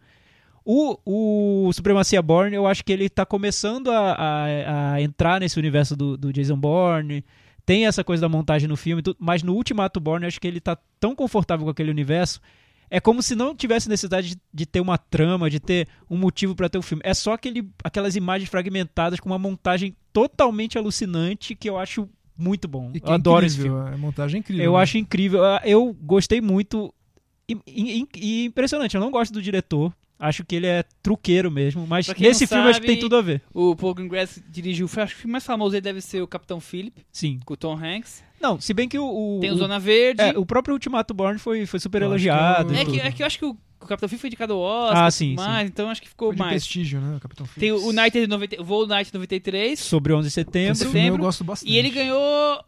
O, 0.65 0.97
o 1.05 1.73
Supremacia 1.73 2.21
Born, 2.21 2.55
eu 2.55 2.65
acho 2.65 2.85
que 2.85 2.91
ele 2.91 3.09
tá 3.09 3.25
começando 3.25 3.91
a, 3.91 4.13
a, 4.13 4.93
a 4.93 5.01
entrar 5.01 5.39
nesse 5.39 5.59
universo 5.59 5.95
do, 5.95 6.17
do 6.17 6.31
Jason 6.31 6.57
Bourne. 6.57 7.23
Tem 7.65 7.85
essa 7.85 8.03
coisa 8.03 8.21
da 8.21 8.29
montagem 8.29 8.67
no 8.67 8.75
filme, 8.75 9.01
mas 9.17 9.41
no 9.41 9.53
Ultimato 9.53 9.99
Born, 9.99 10.23
eu 10.23 10.27
acho 10.27 10.39
que 10.41 10.47
ele 10.47 10.59
tá 10.59 10.77
tão 10.99 11.15
confortável 11.15 11.65
com 11.65 11.71
aquele 11.71 11.91
universo. 11.91 12.41
É 12.89 12.99
como 12.99 13.23
se 13.23 13.35
não 13.35 13.55
tivesse 13.55 13.89
necessidade 13.89 14.31
de, 14.35 14.41
de 14.53 14.65
ter 14.65 14.79
uma 14.81 14.97
trama, 14.97 15.49
de 15.49 15.59
ter 15.59 15.87
um 16.09 16.17
motivo 16.17 16.55
para 16.55 16.69
ter 16.69 16.77
o 16.77 16.81
filme. 16.81 17.01
É 17.05 17.13
só 17.13 17.33
aquele, 17.33 17.67
aquelas 17.83 18.15
imagens 18.15 18.49
fragmentadas 18.49 19.19
com 19.19 19.29
uma 19.29 19.39
montagem 19.39 19.95
totalmente 20.11 20.77
alucinante 20.77 21.55
que 21.55 21.69
eu 21.69 21.77
acho 21.79 22.07
muito 22.37 22.67
bom. 22.67 22.91
Que 22.91 22.99
eu 23.03 23.11
é 23.11 23.15
adoro 23.15 23.45
esse 23.45 23.55
incrível, 23.57 23.77
filme. 23.79 23.93
A 23.95 23.97
montagem 23.97 24.37
é 24.37 24.39
incrível. 24.39 24.63
Eu 24.65 24.73
né? 24.73 24.79
acho 24.79 24.97
incrível. 24.97 25.41
Eu 25.63 25.93
gostei 26.01 26.41
muito. 26.41 26.93
E, 27.49 27.57
e- 27.65 28.07
e 28.15 28.45
impressionante. 28.45 28.95
Eu 28.95 29.01
não 29.01 29.09
gosto 29.09 29.33
do 29.33 29.41
diretor. 29.41 29.91
Acho 30.19 30.45
que 30.45 30.55
ele 30.55 30.67
é 30.67 30.83
truqueiro 31.01 31.51
mesmo. 31.51 31.85
Mas 31.87 32.07
nesse 32.07 32.47
filme 32.47 32.69
acho 32.69 32.79
que 32.79 32.87
tem 32.87 32.99
tudo 32.99 33.15
a 33.17 33.21
ver. 33.21 33.41
O 33.53 33.75
Paul 33.75 33.93
Greengrass 33.93 34.41
dirigiu, 34.49 34.85
acho 34.85 34.95
que 35.13 35.19
o 35.19 35.21
filme 35.21 35.31
mais 35.33 35.43
famoso 35.45 35.71
dele 35.71 35.81
deve 35.81 36.01
ser 36.01 36.21
o 36.21 36.27
Capitão 36.27 36.59
Philip, 36.61 37.03
Sim. 37.11 37.39
com 37.45 37.53
o 37.53 37.57
Tom 37.57 37.75
Hanks. 37.77 38.23
Não, 38.41 38.59
se 38.59 38.73
bem 38.73 38.87
que 38.87 38.97
o. 38.99 39.37
o 39.37 39.39
Tem 39.41 39.51
o 39.51 39.55
Zona 39.57 39.79
Verde. 39.79 40.21
é, 40.21 40.37
o 40.37 40.45
próprio 40.45 40.73
Ultimato 40.73 41.13
Born 41.13 41.37
foi, 41.39 41.65
foi 41.65 41.79
super 41.79 42.01
Eu 42.01 42.11
acho 42.13 42.23
que 42.23 42.29
elogiado. 42.29 42.73
é 42.73 42.81
É 42.81 42.85
que, 42.85 42.99
é 42.99 43.11
que 43.11 43.23
eu 43.23 43.27
acho 43.27 43.39
que 43.39 43.45
o, 43.45 43.57
o 43.81 43.85
Capitão 43.85 44.07
Philip 44.07 44.21
foi 44.21 44.27
indicado 44.29 44.53
ao 44.53 44.59
Oscar, 44.59 45.03
Ah, 45.05 45.11
sim, 45.11 45.35
mais, 45.35 45.67
então 45.69 45.89
acho 45.89 46.01
que 46.01 46.07
ficou 46.09 46.29
Foi 46.29 46.35
de 46.35 46.39
mais. 46.41 46.51
prestígio, 46.51 46.99
né? 47.01 47.17
O 47.17 47.19
Capitão 47.19 47.45
Tem 47.57 47.71
o 47.71 47.79
Phillips. 47.79 47.97
United 47.99 48.27
90, 48.27 48.61
o 48.61 48.65
Voo 48.65 48.85
Night 48.87 49.13
93, 49.13 49.79
Sobre 49.79 50.13
11 50.13 50.21
de 50.23 50.27
Esse 50.27 50.33
setembro. 50.35 50.75
filme 50.89 51.07
eu 51.07 51.17
gosto 51.17 51.43
bastante. 51.43 51.69
e 51.71 51.77
ele 51.77 51.89
ganhou. 51.89 52.63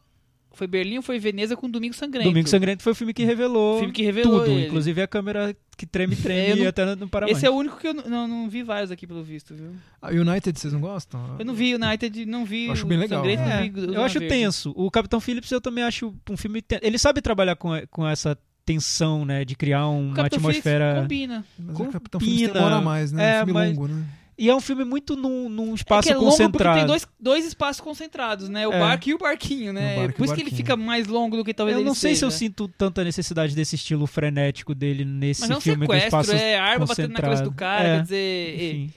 Foi 0.56 0.68
Berlim 0.68 0.98
ou 0.98 1.02
foi 1.04 1.20
Veneza 1.20 1.56
com 1.56 1.70
Domingo 1.70 1.94
Sangrento? 1.94 2.30
Domingo 2.30 2.48
Sangrento 2.50 2.82
foi 2.82 2.92
o 2.94 2.96
filme 2.96 3.14
que 3.14 3.24
revelou, 3.24 3.78
filme 3.80 3.94
que 3.94 4.02
revelou 4.04 4.40
tudo. 4.40 4.52
ele. 4.52 4.68
Inclusive 4.68 5.02
a 5.02 5.08
câmera 5.08 5.56
que 5.78 5.86
treme, 5.86 6.16
treme 6.18 6.56
não- 6.56 6.64
e 6.64 6.68
até 6.68 6.96
não 6.96 7.08
para 7.08 7.26
mais. 7.26 7.38
Esse 7.38 7.46
é 7.46 7.50
o 7.50 7.54
único 7.54 7.78
que 7.78 7.88
eu 7.88 7.94
não, 7.94 8.28
não, 8.28 8.50
vi 8.50 8.64
vários 8.64 8.90
aqui, 8.92 9.06
pelo 9.06 9.22
visto, 9.24 9.54
viu? 9.54 9.72
Ah, 10.02 10.10
United, 10.12 10.58
vocês 10.60 10.72
não 10.74 10.80
gostam? 10.80 11.36
Eu 11.38 11.46
não 11.46 11.54
vi 11.54 11.76
United, 11.76 12.26
não 12.26 12.46
vi 12.46 12.68
Eu 12.68 12.72
acho 12.74 12.86
bem 12.86 12.98
legal, 12.98 13.20
Sangrento, 13.22 13.44
né? 13.44 13.66
É, 13.66 13.70
vi 13.70 13.94
eu 13.94 14.02
acho 14.04 14.20
Verde. 14.20 14.34
tenso. 14.36 14.74
O 14.76 14.90
Capitão 14.90 15.20
Phillips 15.20 15.52
eu 15.52 15.60
também 15.62 15.84
acho 15.84 16.14
um 16.30 16.38
filme 16.38 16.62
tenso. 16.62 16.82
Ele 16.84 16.98
sabe 16.98 17.22
trabalhar 17.22 17.56
com, 17.58 17.70
com 17.92 18.08
essa 18.08 18.38
tensão, 18.66 19.26
né? 19.26 19.44
De 19.46 19.56
criar 19.56 19.86
O 19.88 20.00
uma 20.00 20.16
Capitão 20.16 20.40
Phillips 20.40 20.58
atmosfera. 20.66 21.02
combina. 21.02 21.46
Mas 21.60 21.68
Combina. 21.78 21.90
o 21.90 21.94
Capitão 21.94 22.20
Phillips 22.22 22.54
demora 22.54 22.82
mais, 22.82 23.12
né? 23.12 23.24
É, 23.24 23.30
É 23.32 23.36
um 23.44 23.46
filme 23.46 23.54
mas- 23.54 23.70
longo, 23.78 23.88
né? 23.88 24.06
E 24.38 24.50
é 24.50 24.56
um 24.56 24.60
filme 24.60 24.84
muito 24.84 25.16
num, 25.16 25.48
num 25.48 25.72
É 25.72 25.76
espaço 25.76 26.08
que 26.08 26.14
é 26.14 26.18
longo 26.18 26.26
porque 26.32 26.44
concentrado. 26.44 26.78
tem 26.80 26.86
dois, 26.88 27.08
dois 27.18 27.46
espaços 27.46 27.80
concentrados, 27.82 28.50
né? 28.50 28.68
O 28.68 28.74
É. 28.74 28.80
barco 28.80 29.10
e 29.10 29.14
o 29.14 29.18
barquinho, 29.18 29.72
né? 29.72 29.96
Barco 29.96 30.18
Por 30.18 30.26
isso 30.26 30.36
que 30.36 30.42
ele 30.42 30.52
fica 30.52 30.76
mais 30.76 31.08
longo 31.08 31.38
do 31.38 31.46
que 31.46 31.54
talvez 31.54 31.74
eu 31.76 31.80
ele 31.82 31.88
não 31.88 31.96
sei 31.96 32.16
se 32.16 32.26
eu 32.26 32.30
seja. 32.30 32.40
sinto 32.40 32.68
tanta 32.68 33.02
necessidade 33.04 33.56
desse 33.56 33.76
estilo 33.76 34.06
frenético 34.06 34.76
dele 34.76 35.06
nesse 35.06 35.42
Mas 35.42 35.50
é 35.52 35.56
um 35.58 35.62
filme 35.62 35.88
do 35.88 35.94
sequestro, 35.94 36.20
espaço 36.22 36.32
é 36.36 36.58
arma 36.58 36.86
batendo 36.86 37.14
na 37.14 37.20
cabeça 37.22 37.44
do 37.44 37.50
concentrado. 37.52 37.78
cara, 37.78 37.88
É, 37.88 37.96
quer 37.98 38.04
dizer... 38.04 38.56
Enfim. 38.76 38.94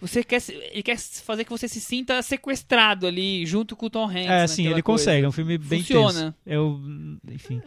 Você 0.00 0.22
quer, 0.22 0.40
ele 0.72 0.82
quer 0.84 0.96
fazer 0.96 1.42
que 1.44 1.50
você 1.50 1.66
se 1.66 1.80
sinta 1.80 2.22
sequestrado 2.22 3.04
ali, 3.04 3.44
junto 3.44 3.74
com 3.74 3.86
o 3.86 3.90
Tom 3.90 4.04
Hanks. 4.08 4.30
É, 4.30 4.46
sim, 4.46 4.62
naquela 4.62 4.76
ele 4.76 4.82
coisa. 4.82 5.04
consegue. 5.04 5.24
É 5.24 5.28
um 5.28 5.32
filme 5.32 5.58
bem 5.58 5.80
Funciona. 5.80 6.12
tenso. 6.22 6.34
Eu, 6.46 6.80
enfim. 7.32 7.60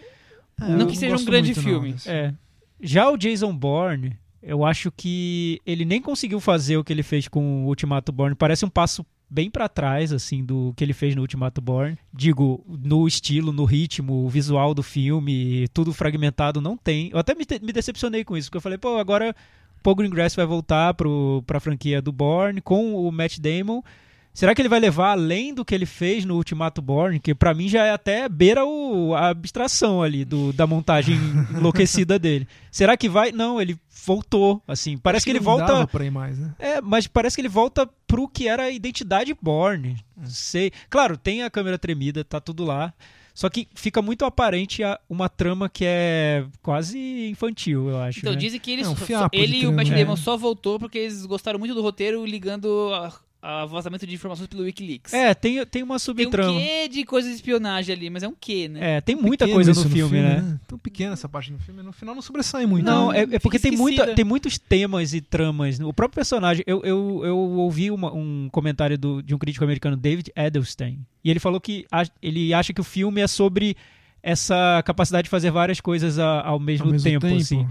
É, 0.61 0.65
Não 0.69 0.80
eu 0.80 0.88
que 0.88 0.95
seja 0.98 1.15
um 1.18 1.26
grande 1.26 1.53
muito, 1.53 1.57
não, 1.57 1.64
filme. 1.81 1.95
É. 2.06 2.34
Já 2.81 3.10
o 3.11 3.18
Jason 3.18 3.53
Bourne, 3.53 4.18
eu 4.41 4.65
acho 4.65 4.91
que 4.91 5.61
ele 5.65 5.85
nem 5.85 6.01
conseguiu 6.01 6.39
fazer 6.39 6.77
o 6.77 6.84
que 6.84 6.91
ele 6.91 7.03
fez 7.03 7.27
com 7.27 7.65
o 7.65 7.68
Ultimato 7.68 8.11
Bourne. 8.11 8.35
Parece 8.35 8.65
um 8.65 8.69
passo 8.69 9.05
bem 9.30 9.49
pra 9.49 9.69
trás, 9.69 10.11
assim, 10.11 10.43
do 10.43 10.73
que 10.76 10.84
ele 10.84 10.93
fez 10.93 11.15
no 11.15 11.22
Ultimato 11.22 11.61
Bourne. 11.61 11.97
Digo, 12.13 12.65
no 12.68 13.07
estilo, 13.07 13.53
no 13.53 13.63
ritmo, 13.63 14.26
o 14.26 14.30
visual 14.30 14.73
do 14.73 14.84
filme, 14.84 15.68
tudo 15.73 15.93
fragmentado, 15.93 16.59
não 16.59 16.76
tem. 16.76 17.09
Eu 17.13 17.19
até 17.19 17.34
me, 17.34 17.45
me 17.61 17.72
decepcionei 17.72 18.26
com 18.26 18.35
isso, 18.35 18.49
porque 18.49 18.57
eu 18.57 18.61
falei, 18.61 18.77
pô, 18.77 18.97
agora 18.97 19.34
Paul 19.81 19.95
Greengrass 19.95 20.35
vai 20.35 20.45
voltar 20.45 20.93
pro, 20.93 21.43
pra 21.47 21.59
franquia 21.59 22.01
do 22.01 22.11
Bourne 22.11 22.61
com 22.61 22.95
o 22.95 23.11
Matt 23.11 23.39
Damon. 23.39 23.81
Será 24.34 24.56
que 24.56 24.62
ele 24.62 24.70
vai 24.70 24.80
levar 24.80 25.12
além 25.12 25.53
do 25.53 25.66
que 25.66 25.76
ele 25.76 25.86
fez 25.86 26.24
no 26.24 26.36
Ultimato 26.36 26.82
Bourne? 26.82 27.20
Que 27.20 27.36
pra 27.36 27.53
mim 27.53 27.68
já 27.68 27.86
é 27.86 27.91
até 27.91 28.30
beira 28.30 28.66
o, 28.66 29.14
a 29.14 29.28
abstração 29.28 30.02
ali 30.02 30.24
do, 30.24 30.53
da 30.53 30.66
montagem 30.66 31.16
enlouquecida 31.58 32.18
dele. 32.18 32.48
Será 32.72 32.95
que 32.95 33.10
vai? 33.10 33.32
Não, 33.34 33.62
ele 33.62 33.78
voltou, 34.06 34.62
assim. 34.68 34.98
Parece 34.98 35.18
Acho 35.20 35.26
que 35.26 35.32
ele 35.32 35.40
não 35.40 35.44
volta. 35.58 35.66
dava 35.74 35.88
pra 35.88 36.06
ir 36.06 36.12
mais, 36.12 36.40
né? 36.40 36.56
É, 36.58 36.80
mas 36.82 37.08
parece 37.08 37.36
que 37.36 37.41
ele 37.41 37.49
volta 37.49 37.88
pro 38.08 38.28
que 38.28 38.48
era 38.48 38.64
a 38.64 38.72
identidade 38.72 39.36
Bourne. 39.41 39.98
Não 40.16 40.28
sei. 40.28 40.72
Claro, 40.90 41.18
tem 41.18 41.44
a 41.44 41.49
câmera 41.49 41.78
tremida, 41.78 42.24
tá 42.24 42.40
tudo 42.40 42.64
lá. 42.64 42.94
Só 43.34 43.49
que 43.49 43.68
fica 43.74 44.02
muito 44.02 44.26
aparente 44.26 44.84
a- 44.84 44.99
uma 45.10 45.30
trama 45.30 45.70
que 45.70 45.86
é 45.86 46.45
quase 46.62 47.30
infantil, 47.30 47.90
eu 47.90 47.98
acho. 48.02 48.20
Então, 48.20 48.34
né? 48.34 48.38
dizem 48.40 48.60
que 48.60 48.72
eles, 48.72 48.86
É 48.88 48.90
um 48.90 48.95
ele 49.32 49.58
e 49.62 49.68
o 49.68 49.72
Matt? 49.74 49.90
Damon 49.90 50.16
só 50.18 50.36
voltou 50.36 50.78
porque 50.80 50.98
eles 50.98 51.26
gostaram 51.26 51.58
muito 51.60 51.74
do 51.74 51.82
roteiro 51.82 52.26
ligando 52.26 52.90
a, 52.94 53.12
a 53.41 53.65
vazamento 53.65 54.05
de 54.05 54.13
informações 54.13 54.47
pelo 54.47 54.63
Wikileaks. 54.63 55.11
É, 55.13 55.34
tem, 55.34 55.65
tem 55.65 55.81
uma 55.81 55.95
Tem 55.95 55.95
um 55.95 55.99
subtrama. 55.99 56.59
quê 56.59 56.88
de 56.88 57.03
coisa 57.03 57.27
de 57.27 57.34
espionagem 57.35 57.95
ali, 57.95 58.09
mas 58.09 58.22
é 58.22 58.27
um 58.27 58.35
quê, 58.39 58.68
né? 58.68 58.97
É, 58.97 59.01
tem 59.01 59.15
muita 59.15 59.45
Pequeno 59.45 59.55
coisa 59.55 59.72
isso 59.72 59.84
no 59.84 59.89
filme, 59.89 60.22
né? 60.22 60.59
Tão 60.68 60.77
pequena 60.77 61.13
essa 61.13 61.27
parte 61.27 61.51
do 61.51 61.57
filme. 61.57 61.81
No 61.81 61.91
final 61.91 62.13
não 62.13 62.22
sobressai 62.22 62.65
muito. 62.68 62.85
Não, 62.85 63.11
né? 63.11 63.22
é, 63.31 63.35
é 63.35 63.39
porque 63.39 63.57
tem, 63.57 63.72
muita, 63.72 64.13
tem 64.13 64.23
muitos 64.23 64.59
temas 64.59 65.13
e 65.13 65.22
tramas. 65.22 65.80
O 65.80 65.91
próprio 65.91 66.15
personagem, 66.15 66.63
eu, 66.68 66.81
eu, 66.84 67.22
eu 67.26 67.35
ouvi 67.38 67.89
uma- 67.89 68.13
um 68.13 68.47
comentário 68.51 68.97
do- 68.97 69.23
de 69.23 69.34
um 69.34 69.38
crítico 69.39 69.63
americano, 69.63 69.97
David 69.97 70.31
Edelstein, 70.35 70.99
e 71.23 71.30
ele 71.31 71.39
falou 71.39 71.59
que 71.59 71.85
a- 71.91 72.05
ele 72.22 72.53
acha 72.53 72.72
que 72.73 72.81
o 72.81 72.84
filme 72.84 73.22
é 73.22 73.27
sobre 73.27 73.76
essa 74.23 74.84
capacidade 74.85 75.23
de 75.26 75.30
fazer 75.30 75.49
várias 75.51 75.81
coisas 75.81 76.19
a- 76.19 76.41
ao 76.41 76.59
mesmo, 76.59 76.85
Ao 76.85 76.91
mesmo 76.91 77.03
tempo, 77.09 77.26
assim. 77.26 77.68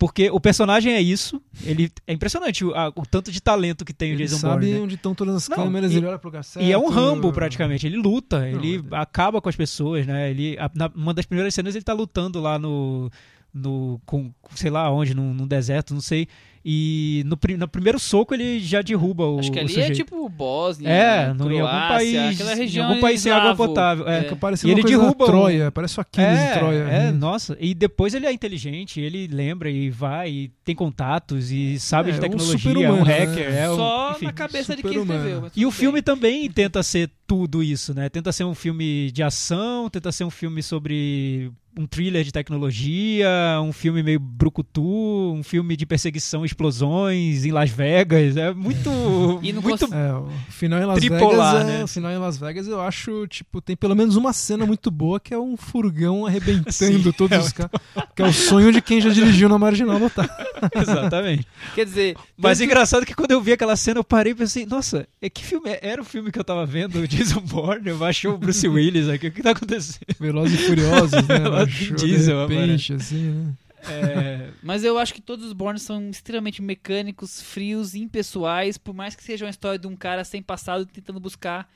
Porque 0.00 0.30
o 0.30 0.40
personagem 0.40 0.94
é 0.94 1.00
isso, 1.02 1.40
ele 1.62 1.92
é 2.06 2.12
impressionante 2.14 2.64
o, 2.64 2.74
a- 2.74 2.88
o 2.96 3.02
tanto 3.04 3.30
de 3.30 3.38
talento 3.40 3.84
que 3.84 3.92
tem 3.92 4.12
o 4.12 4.14
Ele 4.14 4.24
Jason 4.24 4.38
sabe 4.38 4.54
Bourne. 4.64 4.72
né? 4.72 4.80
onde 4.80 4.94
estão 4.94 5.14
todas 5.14 5.34
as 5.36 5.46
Não, 5.48 5.56
câmeras, 5.58 5.92
e- 5.92 5.98
ele 5.98 6.06
olha 6.06 6.18
pro 6.18 6.32
certo. 6.42 6.64
E 6.66 6.72
é 6.72 6.78
um 6.78 6.88
Rambo, 6.88 7.30
praticamente. 7.32 7.86
Ele 7.86 7.98
luta, 7.98 8.38
Não, 8.40 8.46
ele 8.46 8.76
é- 8.90 8.96
acaba 8.96 9.42
com 9.42 9.48
as 9.50 9.54
pessoas, 9.56 10.06
né? 10.06 10.30
Ele, 10.30 10.56
a- 10.58 10.70
na, 10.74 10.90
uma 10.94 11.12
das 11.12 11.26
primeiras 11.26 11.54
cenas 11.54 11.74
ele 11.74 11.84
tá 11.84 11.92
lutando 11.92 12.40
lá 12.40 12.58
no. 12.58 13.10
No 13.52 14.00
com, 14.06 14.30
sei 14.54 14.70
lá 14.70 14.90
onde, 14.90 15.14
num, 15.14 15.32
num 15.34 15.46
deserto, 15.46 15.94
não 15.94 16.00
sei. 16.00 16.28
E 16.62 17.22
no, 17.24 17.38
no 17.56 17.68
primeiro 17.68 17.98
soco 17.98 18.34
ele 18.34 18.60
já 18.60 18.82
derruba 18.82 19.24
o. 19.24 19.38
Acho 19.38 19.50
que 19.50 19.58
o 19.58 19.62
ali 19.62 19.80
é 19.80 19.90
tipo 19.92 20.28
Bósnia, 20.28 20.90
É, 20.90 21.32
no, 21.32 21.50
em 21.50 21.58
algum 21.58 21.72
Croácia, 21.72 21.88
país. 21.96 22.34
aquela 22.34 22.52
em 22.54 22.58
região 22.58 22.86
algum 22.88 23.00
país 23.00 23.22
sem 23.22 23.32
água 23.32 23.56
potável. 23.56 24.06
É. 24.06 24.18
É. 24.26 24.34
Parece 24.34 24.66
E 24.66 24.70
uma 24.70 24.74
ele 24.74 24.82
coisa 24.82 24.98
derruba 24.98 25.24
o- 25.24 25.26
Troia, 25.26 25.70
parece 25.72 25.96
o 25.98 26.02
Aquiles 26.02 26.28
É, 26.38 26.52
de 26.52 26.58
Troia. 26.58 26.78
é, 26.80 26.84
né? 27.04 27.12
nossa. 27.12 27.56
E 27.58 27.72
depois 27.74 28.12
ele 28.12 28.26
é 28.26 28.32
inteligente, 28.32 29.00
ele 29.00 29.26
lembra 29.26 29.70
e 29.70 29.88
vai, 29.88 30.30
e 30.30 30.48
tem 30.62 30.74
contatos, 30.74 31.50
e 31.50 31.80
sabe 31.80 32.10
É, 32.10 32.12
de 32.12 32.18
um 32.18 32.20
tecnologia, 32.20 32.86
é 32.86 32.92
um 32.92 33.04
né? 33.06 33.18
hacker. 33.20 33.54
É 33.54 33.70
um, 33.70 33.76
Só 33.76 34.10
enfim. 34.12 34.26
na 34.26 34.32
cabeça 34.34 34.76
de 34.76 34.82
quem 34.82 34.98
escreveu. 35.00 35.50
E 35.56 35.64
o 35.64 35.70
filme 35.70 35.94
bem. 35.96 36.02
também 36.02 36.50
tenta 36.50 36.82
ser 36.82 37.10
tudo 37.26 37.62
isso, 37.62 37.94
né? 37.94 38.10
Tenta 38.10 38.32
ser 38.32 38.44
um 38.44 38.54
filme 38.54 39.10
de 39.12 39.22
ação, 39.22 39.88
tenta 39.88 40.12
ser 40.12 40.24
um 40.24 40.30
filme 40.30 40.62
sobre 40.62 41.50
um 41.78 41.86
thriller 41.86 42.24
de 42.24 42.32
tecnologia, 42.32 43.28
um 43.62 43.72
filme 43.72 44.02
meio 44.02 44.18
brucutu, 44.18 45.32
um 45.34 45.42
filme 45.42 45.76
de 45.76 45.86
perseguição, 45.86 46.44
explosões 46.44 47.44
em 47.44 47.52
Las 47.52 47.70
Vegas. 47.70 48.36
É 48.36 48.52
muito, 48.52 48.90
E 49.42 49.52
não 49.52 49.62
muito 49.62 49.84
É, 49.94 50.14
o 50.14 50.28
final 50.50 50.80
em 50.80 50.84
Las 50.84 50.98
Tripolar, 50.98 51.58
Vegas, 51.58 51.68
é, 51.74 51.78
né? 51.78 51.84
o 51.84 51.88
final 51.88 52.10
em 52.12 52.18
Las 52.18 52.36
Vegas 52.38 52.66
eu 52.66 52.80
acho, 52.80 53.26
tipo, 53.28 53.60
tem 53.60 53.76
pelo 53.76 53.94
menos 53.94 54.16
uma 54.16 54.32
cena 54.32 54.66
muito 54.66 54.90
boa 54.90 55.20
que 55.20 55.32
é 55.32 55.38
um 55.38 55.56
furgão 55.56 56.26
arrebentando 56.26 56.70
Sim, 56.72 57.12
todos 57.12 57.36
é 57.36 57.40
os 57.40 57.52
carros, 57.52 57.80
que 58.14 58.22
é 58.22 58.26
o 58.26 58.32
sonho 58.32 58.72
de 58.72 58.80
quem 58.80 59.00
já 59.00 59.10
dirigiu 59.10 59.48
na 59.48 59.58
Marginal 59.58 59.98
Lotar. 59.98 60.28
exatamente. 60.74 61.46
Quer 61.74 61.84
dizer, 61.84 62.16
Mas 62.36 62.58
é 62.58 62.64
tanto- 62.64 62.70
engraçado 62.72 63.06
que 63.06 63.14
quando 63.14 63.30
eu 63.30 63.40
vi 63.40 63.52
aquela 63.52 63.76
cena, 63.76 64.00
eu 64.00 64.04
parei 64.04 64.32
e 64.32 64.36
pensei, 64.36 64.66
nossa, 64.66 65.06
é 65.20 65.30
que 65.30 65.44
filme 65.44 65.70
é? 65.70 65.78
era 65.82 66.02
o 66.02 66.04
filme 66.04 66.30
que 66.32 66.38
eu 66.38 66.44
tava 66.44 66.66
vendo, 66.66 66.96
o 67.00 67.08
Jason 67.08 67.40
Bourne, 67.40 67.88
eu 67.90 68.04
achei 68.04 68.28
o 68.30 68.36
Bruce 68.36 68.66
Willis 68.66 69.08
aqui, 69.08 69.28
o 69.28 69.32
que 69.32 69.42
tá 69.42 69.50
acontecendo? 69.50 70.00
Velozes 70.18 70.60
e 70.60 70.62
Furiosos, 70.64 71.12
né? 71.26 71.38
Baixou 71.66 71.96
Vin 71.98 72.06
Diesel, 72.06 72.46
de 72.48 72.54
repente, 72.54 72.92
assim, 72.94 73.30
né? 73.30 73.52
É, 73.82 74.50
Mas 74.62 74.84
eu 74.84 74.98
acho 74.98 75.14
que 75.14 75.22
todos 75.22 75.46
os 75.46 75.52
Bourne 75.54 75.78
são 75.80 76.10
extremamente 76.10 76.60
mecânicos, 76.60 77.40
frios, 77.40 77.94
impessoais, 77.94 78.76
por 78.76 78.94
mais 78.94 79.16
que 79.16 79.24
seja 79.24 79.46
uma 79.46 79.50
história 79.50 79.78
de 79.78 79.86
um 79.86 79.96
cara 79.96 80.22
sem 80.22 80.42
passado 80.42 80.84
tentando 80.84 81.18
buscar 81.18 81.66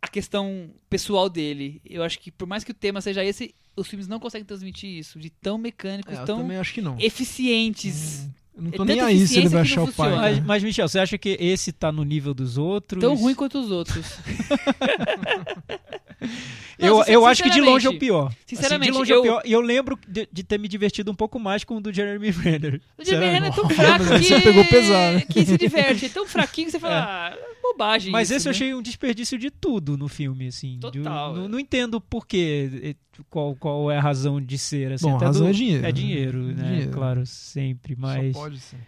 a 0.00 0.06
questão 0.06 0.70
pessoal 0.88 1.28
dele. 1.28 1.80
Eu 1.84 2.04
acho 2.04 2.20
que 2.20 2.30
por 2.30 2.46
mais 2.46 2.62
que 2.62 2.70
o 2.70 2.74
tema 2.74 3.00
seja 3.00 3.24
esse, 3.24 3.52
os 3.76 3.88
filmes 3.88 4.06
não 4.06 4.20
conseguem 4.20 4.44
transmitir 4.44 4.88
isso, 4.90 5.18
de 5.18 5.28
tão 5.28 5.58
mecânicos, 5.58 6.14
É, 6.16 6.20
eu 6.20 6.24
tão 6.24 6.38
também 6.38 6.56
acho 6.56 6.72
que 6.72 6.80
não. 6.80 6.96
eficientes, 7.00 8.28
Eu 8.56 8.62
não 8.62 8.68
é 8.70 8.76
tô 8.76 8.84
nem 8.84 8.96
tanta 8.98 9.08
aí 9.08 9.26
se 9.26 9.38
ele 9.38 9.48
vai 9.48 9.62
achar 9.62 9.82
o 9.82 9.86
pai. 9.86 10.10
funciona. 10.10 10.16
mas, 10.22 10.36
né? 10.36 10.44
mas, 10.46 10.62
Michel, 10.62 10.86
você 10.88 11.00
acha 11.00 11.18
que 11.18 11.30
esse 11.40 11.72
tá 11.72 11.90
no 11.90 12.04
nível 12.04 12.32
dos 12.32 12.56
outros? 12.58 13.00
tão 13.00 13.14
ruim 13.16 13.34
quanto 13.34 13.58
os 13.58 13.72
outros. 13.72 14.06
Não, 16.76 16.88
Eu, 16.88 17.04
eu 17.04 17.26
acho 17.26 17.40
que 17.42 17.50
de 17.50 17.60
longe 17.60 17.86
é 17.86 17.90
o 17.90 17.92
sinceramente, 17.92 17.98
pior. 18.00 18.34
Sinceramente, 18.46 18.90
assim, 18.90 18.92
de 18.92 18.98
longe 18.98 19.12
é 19.12 19.14
eu- 19.14 19.20
o 19.20 19.22
pior. 19.22 19.42
E 19.44 19.52
eu 19.52 19.60
lembro 19.60 19.96
de, 20.08 20.28
de 20.32 20.42
ter 20.42 20.58
me 20.58 20.66
divertido 20.66 21.10
um 21.10 21.14
pouco 21.14 21.38
mais 21.38 21.62
com 21.62 21.76
o 21.76 21.80
do 21.80 21.92
Jeremy 21.92 22.30
Renner. 22.30 22.80
O 22.98 23.04
Jimmy 23.04 23.18
Renner 23.26 23.44
é 23.44 23.54
tão 23.54 23.68
fraco 23.70 24.04
que, 24.04 24.24
você 24.24 24.40
pegou 24.40 24.64
pesado, 24.64 25.24
que 25.26 25.46
se 25.46 25.56
diverte. 25.56 26.06
É 26.06 26.08
tão 26.08 26.26
fraquinho 26.26 26.66
que 26.66 26.72
você 26.72 26.80
fala, 26.80 27.30
ah, 27.32 27.38
bobagem 27.62 28.10
Mas 28.10 28.28
isso, 28.30 28.36
esse 28.38 28.48
eu 28.48 28.50
né? 28.50 28.56
achei 28.56 28.74
um 28.74 28.82
desperdício 28.82 29.38
de 29.38 29.50
tudo 29.52 29.96
no 29.96 30.08
filme, 30.08 30.48
assim. 30.48 30.78
Total, 30.80 30.90
De- 31.34 31.38
não, 31.38 31.44
é. 31.44 31.48
não 31.48 31.60
entendo 31.60 32.00
por 32.00 32.26
quê, 32.26 32.96
qual, 33.30 33.54
qual 33.54 33.88
é 33.90 33.96
a 33.96 34.00
razão 34.00 34.40
de 34.40 34.58
ser. 34.58 34.92
Assim, 34.94 35.06
Bom, 35.08 35.16
a 35.16 35.20
razão 35.26 35.44
do- 35.46 35.50
é 35.50 35.52
dinheiro, 35.52 35.78
É 35.78 35.86
né? 35.86 35.92
dinheiro, 35.92 36.38
né? 36.42 36.64
Dinheiro. 36.70 36.90
Claro, 36.90 37.24
sempre. 37.24 37.94
Mas. 37.96 38.34
Só 38.34 38.40
pode 38.42 38.58
ser. 38.58 38.78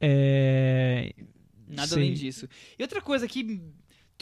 É... 0.00 1.12
Nada 1.68 1.88
Sei. 1.88 1.98
além 2.02 2.12
disso. 2.12 2.46
E 2.78 2.82
outra 2.82 3.00
coisa 3.00 3.26
que 3.26 3.60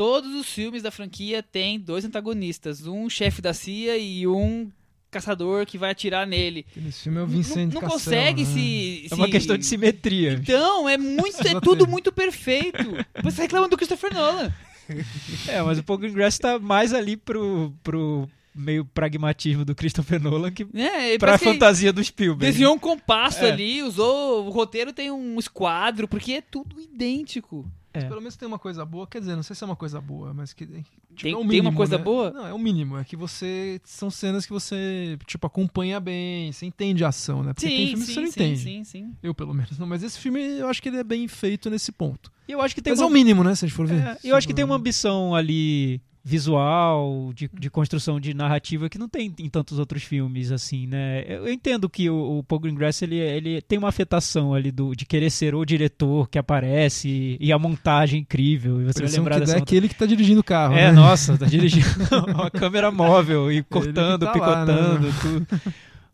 todos 0.00 0.34
os 0.34 0.46
filmes 0.48 0.82
da 0.82 0.90
franquia 0.90 1.42
têm 1.42 1.78
dois 1.78 2.06
antagonistas, 2.06 2.86
um 2.86 3.06
chefe 3.10 3.42
da 3.42 3.52
CIA 3.52 3.98
e 3.98 4.26
um 4.26 4.70
caçador 5.10 5.66
que 5.66 5.76
vai 5.76 5.90
atirar 5.90 6.26
nele. 6.26 6.64
Nesse 6.74 7.02
filme 7.02 7.18
é 7.18 7.22
o 7.22 7.26
Não- 7.26 7.30
Vincent 7.34 7.74
não, 7.74 7.80
Cassel, 7.82 7.98
consegue 7.98 8.44
né? 8.44 8.48
se, 8.50 9.08
É 9.10 9.14
uma 9.14 9.26
se- 9.26 9.30
questão 9.32 9.58
de 9.58 9.66
simetria. 9.66 10.32
Então, 10.40 10.88
é 10.88 10.96
muito, 10.96 11.46
é 11.46 11.60
tudo 11.60 11.86
muito 11.86 12.10
perfeito. 12.10 12.78
Você 13.22 13.42
reclama 13.42 13.68
do 13.68 13.76
Christopher 13.76 14.14
Nolan. 14.14 14.50
É, 15.46 15.60
mas 15.62 15.78
o 15.78 15.84
Paul 15.84 15.98
Greengrass 15.98 16.38
tá 16.38 16.58
mais 16.58 16.94
ali 16.94 17.16
pro, 17.18 17.70
pro 17.82 18.26
meio 18.54 18.86
pragmatismo 18.86 19.64
do 19.66 19.74
Christopher 19.74 20.18
Nolan 20.20 20.50
que 20.50 20.66
É, 20.74 21.18
pra 21.18 21.38
que 21.38 21.44
fantasia 21.44 21.92
do 21.92 22.02
Spielberg. 22.02 22.50
Desenhou 22.52 22.74
um 22.74 22.78
compasso 22.78 23.44
É. 23.44 23.50
ali, 23.52 23.82
usou. 23.82 24.46
O 24.46 24.50
roteiro 24.50 24.92
tem 24.94 25.10
um 25.10 25.38
esquadro, 25.38 26.08
porque 26.08 26.32
é 26.32 26.40
tudo 26.40 26.80
idêntico. 26.80 27.70
É. 27.92 28.02
Pelo 28.04 28.20
menos 28.20 28.36
tem 28.36 28.46
uma 28.46 28.58
coisa 28.58 28.84
boa, 28.84 29.06
quer 29.06 29.18
dizer, 29.18 29.34
não 29.34 29.42
sei 29.42 29.56
se 29.56 29.64
é 29.64 29.66
uma 29.66 29.74
coisa 29.74 30.00
boa, 30.00 30.32
mas 30.32 30.52
que. 30.52 30.64
Tipo, 30.64 30.84
Tem- 31.22 31.32
é 31.32 31.36
o 31.36 31.38
tem 31.40 31.48
mínimo, 31.48 31.70
uma 31.70 31.76
coisa 31.76 31.98
né? 31.98 32.04
boa? 32.04 32.30
Não, 32.30 32.46
é 32.46 32.52
o 32.54 32.58
mínimo. 32.58 32.96
É 32.96 33.04
que 33.04 33.16
você. 33.16 33.80
São 33.84 34.10
cenas 34.10 34.46
que 34.46 34.52
você, 34.52 35.18
tipo, 35.26 35.46
acompanha 35.46 35.98
bem, 35.98 36.52
você 36.52 36.66
entende 36.66 37.04
a 37.04 37.08
ação, 37.08 37.42
né? 37.42 37.52
Porque 37.52 37.66
tem 37.66 37.76
Sim, 37.78 37.86
filmes 37.88 38.06
que 38.08 38.14
você 38.14 38.20
sim, 38.20 38.24
não 38.26 38.30
sim, 38.32 38.40
entende. 38.44 38.60
sim, 38.60 38.84
sim. 38.84 39.16
Eu, 39.22 39.34
pelo 39.34 39.52
menos. 39.52 39.76
Não, 39.78 39.86
mas 39.86 40.02
esse 40.04 40.18
filme, 40.18 40.40
eu 40.40 40.68
acho 40.68 40.80
que 40.80 40.88
ele 40.88 40.98
é 40.98 41.04
bem 41.04 41.26
feito 41.26 41.68
nesse 41.68 41.90
ponto. 41.90 42.30
Eu 42.48 42.60
acho 42.60 42.74
que 42.74 42.82
tem 42.82 42.92
mas 42.92 43.00
é 43.00 43.02
uma... 43.04 43.10
o 43.10 43.12
mínimo, 43.12 43.42
né? 43.42 43.54
Se 43.54 43.64
a 43.64 43.68
gente 43.68 43.76
for 43.76 43.86
ver. 43.86 44.00
É, 44.00 44.18
eu 44.24 44.36
acho 44.36 44.46
que 44.46 44.54
tem 44.54 44.64
uma 44.64 44.76
ambição 44.76 45.34
ali 45.34 46.00
visual, 46.22 47.32
de, 47.34 47.50
de 47.52 47.70
construção 47.70 48.20
de 48.20 48.34
narrativa 48.34 48.88
que 48.88 48.98
não 48.98 49.08
tem 49.08 49.34
em 49.38 49.48
tantos 49.48 49.78
outros 49.78 50.02
filmes, 50.02 50.52
assim, 50.52 50.86
né? 50.86 51.24
Eu 51.26 51.50
entendo 51.50 51.88
que 51.88 52.10
o, 52.10 52.38
o 52.38 52.42
Paul 52.42 52.60
Greengrass, 52.60 53.02
ele, 53.02 53.16
ele 53.16 53.60
tem 53.62 53.78
uma 53.78 53.88
afetação 53.88 54.52
ali 54.52 54.70
do, 54.70 54.94
de 54.94 55.06
querer 55.06 55.30
ser 55.30 55.54
o 55.54 55.64
diretor 55.64 56.28
que 56.28 56.38
aparece 56.38 57.36
e 57.40 57.52
a 57.52 57.58
montagem 57.58 58.20
incrível. 58.20 58.80
E 58.82 58.84
você 58.84 59.02
vai 59.02 59.12
lembrar 59.12 59.40
dessa 59.40 59.56
é 59.56 59.58
aquele 59.58 59.88
que 59.88 59.94
tá 59.94 60.06
dirigindo 60.06 60.40
o 60.40 60.44
carro. 60.44 60.74
É, 60.74 60.86
né? 60.86 60.92
nossa, 60.92 61.36
tá 61.38 61.46
dirigindo 61.46 61.86
uma 62.28 62.50
câmera 62.50 62.90
móvel 62.90 63.50
e 63.50 63.62
cortando, 63.62 64.26
tá 64.26 64.34
lá, 64.34 64.64
né? 64.66 64.74
picotando, 64.74 65.14
tudo. 65.20 65.46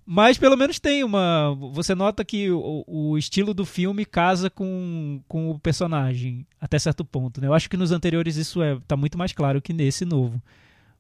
Mas 0.08 0.38
pelo 0.38 0.56
menos 0.56 0.78
tem 0.78 1.02
uma. 1.02 1.52
Você 1.72 1.92
nota 1.92 2.24
que 2.24 2.48
o, 2.48 2.84
o 2.86 3.18
estilo 3.18 3.52
do 3.52 3.66
filme 3.66 4.04
casa 4.04 4.48
com, 4.48 5.20
com 5.26 5.50
o 5.50 5.58
personagem, 5.58 6.46
até 6.60 6.78
certo 6.78 7.04
ponto. 7.04 7.40
Né? 7.40 7.48
Eu 7.48 7.54
acho 7.54 7.68
que 7.68 7.76
nos 7.76 7.90
anteriores 7.90 8.36
isso 8.36 8.62
é, 8.62 8.78
tá 8.86 8.96
muito 8.96 9.18
mais 9.18 9.32
claro 9.32 9.60
que 9.60 9.72
nesse 9.72 10.04
novo. 10.04 10.40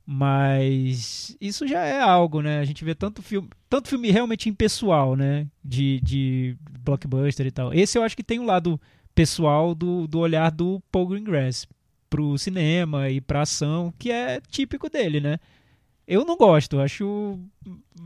Mas 0.04 1.36
isso 1.40 1.66
já 1.68 1.84
é 1.84 2.00
algo, 2.00 2.40
né? 2.40 2.58
A 2.58 2.64
gente 2.64 2.84
vê 2.84 2.94
tanto 2.94 3.22
filme, 3.22 3.48
tanto 3.68 3.88
filme 3.88 4.10
realmente 4.10 4.48
impessoal, 4.48 5.14
né? 5.14 5.46
De, 5.64 6.00
de 6.00 6.56
blockbuster 6.80 7.46
e 7.46 7.50
tal. 7.52 7.72
Esse 7.72 7.96
eu 7.96 8.02
acho 8.02 8.16
que 8.16 8.24
tem 8.24 8.40
um 8.40 8.46
lado 8.46 8.80
pessoal 9.14 9.72
do, 9.72 10.06
do 10.08 10.18
olhar 10.18 10.50
do 10.50 10.82
Paul 10.90 11.06
Greengrass 11.06 11.66
pro 12.10 12.36
cinema 12.38 13.08
e 13.08 13.20
pra 13.20 13.42
ação, 13.42 13.92
que 13.98 14.10
é 14.10 14.40
típico 14.48 14.88
dele, 14.88 15.20
né? 15.20 15.38
Eu 16.06 16.24
não 16.24 16.36
gosto, 16.36 16.78
acho 16.78 17.38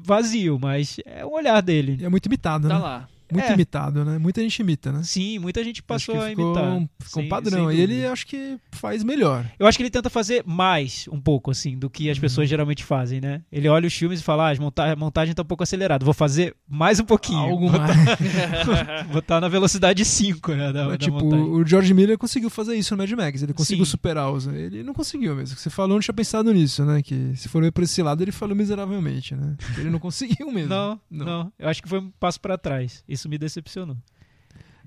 vazio, 0.04 0.58
mas 0.60 0.96
é 1.04 1.24
o 1.24 1.32
olhar 1.32 1.60
dele. 1.60 2.02
É 2.02 2.08
muito 2.08 2.26
imitado, 2.26 2.66
Tá 2.68 2.74
né? 2.74 2.80
lá. 2.80 3.08
Muito 3.32 3.46
É. 3.50 3.52
imitado, 3.54 4.04
né? 4.04 4.18
Muita 4.18 4.40
gente 4.42 4.58
imita, 4.60 4.90
né? 4.92 5.02
Sim, 5.02 5.38
muita 5.38 5.62
gente 5.64 5.82
passou 5.82 6.20
a 6.20 6.28
ficou, 6.28 6.46
imitar. 6.46 6.64
um- 6.64 6.88
ficou 7.00 7.20
um 7.20 7.24
Sem- 7.24 7.28
padrão. 7.28 7.70
E 7.72 7.80
ele 7.80 8.06
acho 8.06 8.26
que 8.26 8.58
faz 8.72 9.02
melhor. 9.04 9.44
Eu 9.58 9.66
acho 9.66 9.76
que 9.78 9.82
ele 9.82 9.90
tenta 9.90 10.10
fazer 10.10 10.42
mais, 10.46 11.06
um 11.12 11.20
pouco, 11.20 11.50
assim, 11.50 11.78
do 11.78 11.88
que 11.90 12.10
as 12.10 12.16
Uhum. 12.16 12.20
pessoas 12.22 12.48
geralmente 12.48 12.84
fazem, 12.84 13.20
né? 13.20 13.42
Ele 13.52 13.68
olha 13.68 13.86
os 13.86 13.94
filmes 13.94 14.20
e 14.20 14.22
fala, 14.22 14.48
ah, 14.48 14.50
as 14.52 14.58
monta 14.58 14.84
a 14.92 14.96
montagem 14.96 15.34
tá 15.34 15.42
um 15.42 15.46
pouco 15.46 15.62
acelerada, 15.62 16.04
vou 16.04 16.14
fazer 16.14 16.54
mais 16.68 16.98
um 17.00 17.04
pouquinho. 17.04 17.38
Algo 17.38 17.70
botar, 17.70 17.86
mais. 17.94 19.06
botar 19.12 19.40
na 19.40 19.48
velocidade 19.48 20.04
5, 20.04 20.52
né, 20.54 20.72
da, 20.72 20.82
Mas, 20.84 20.92
da 20.92 20.98
tipo, 20.98 21.18
montagem. 21.20 21.44
o 21.46 21.66
George 21.66 21.94
Miller 21.94 22.18
conseguiu 22.18 22.50
fazer 22.50 22.74
isso 22.76 22.94
no 22.94 22.98
Mad 23.02 23.10
Max. 23.12 23.42
Ele 23.42 23.52
conseguiu 23.52 23.84
Sim. 23.84 23.90
superar 23.90 24.30
os. 24.32 24.46
Ele 24.46 24.82
não 24.82 24.94
conseguiu 24.94 25.34
mesmo. 25.34 25.56
Você 25.56 25.70
falou, 25.70 25.94
não 25.96 26.00
tinha 26.00 26.14
pensado 26.14 26.52
nisso, 26.52 26.84
né? 26.84 27.02
Que 27.02 27.32
se 27.36 27.48
for 27.48 27.62
ver 27.62 27.72
por 27.72 27.82
esse 27.84 28.02
lado, 28.02 28.22
ele 28.22 28.32
falou 28.32 28.54
miseravelmente, 28.56 29.34
né? 29.34 29.56
Ele 29.78 29.90
não 29.90 29.98
conseguiu 29.98 30.50
mesmo. 30.50 30.68
Não, 30.70 31.00
Não. 31.10 31.26
não, 31.26 31.52
Eu 31.58 31.68
acho 31.68 31.82
que 31.82 31.88
foi 31.88 32.00
um 32.00 32.10
passo 32.18 32.40
pra 32.40 32.56
trás. 32.58 33.02
Isso 33.08 33.19
me 33.28 33.38
decepcionou. 33.38 33.96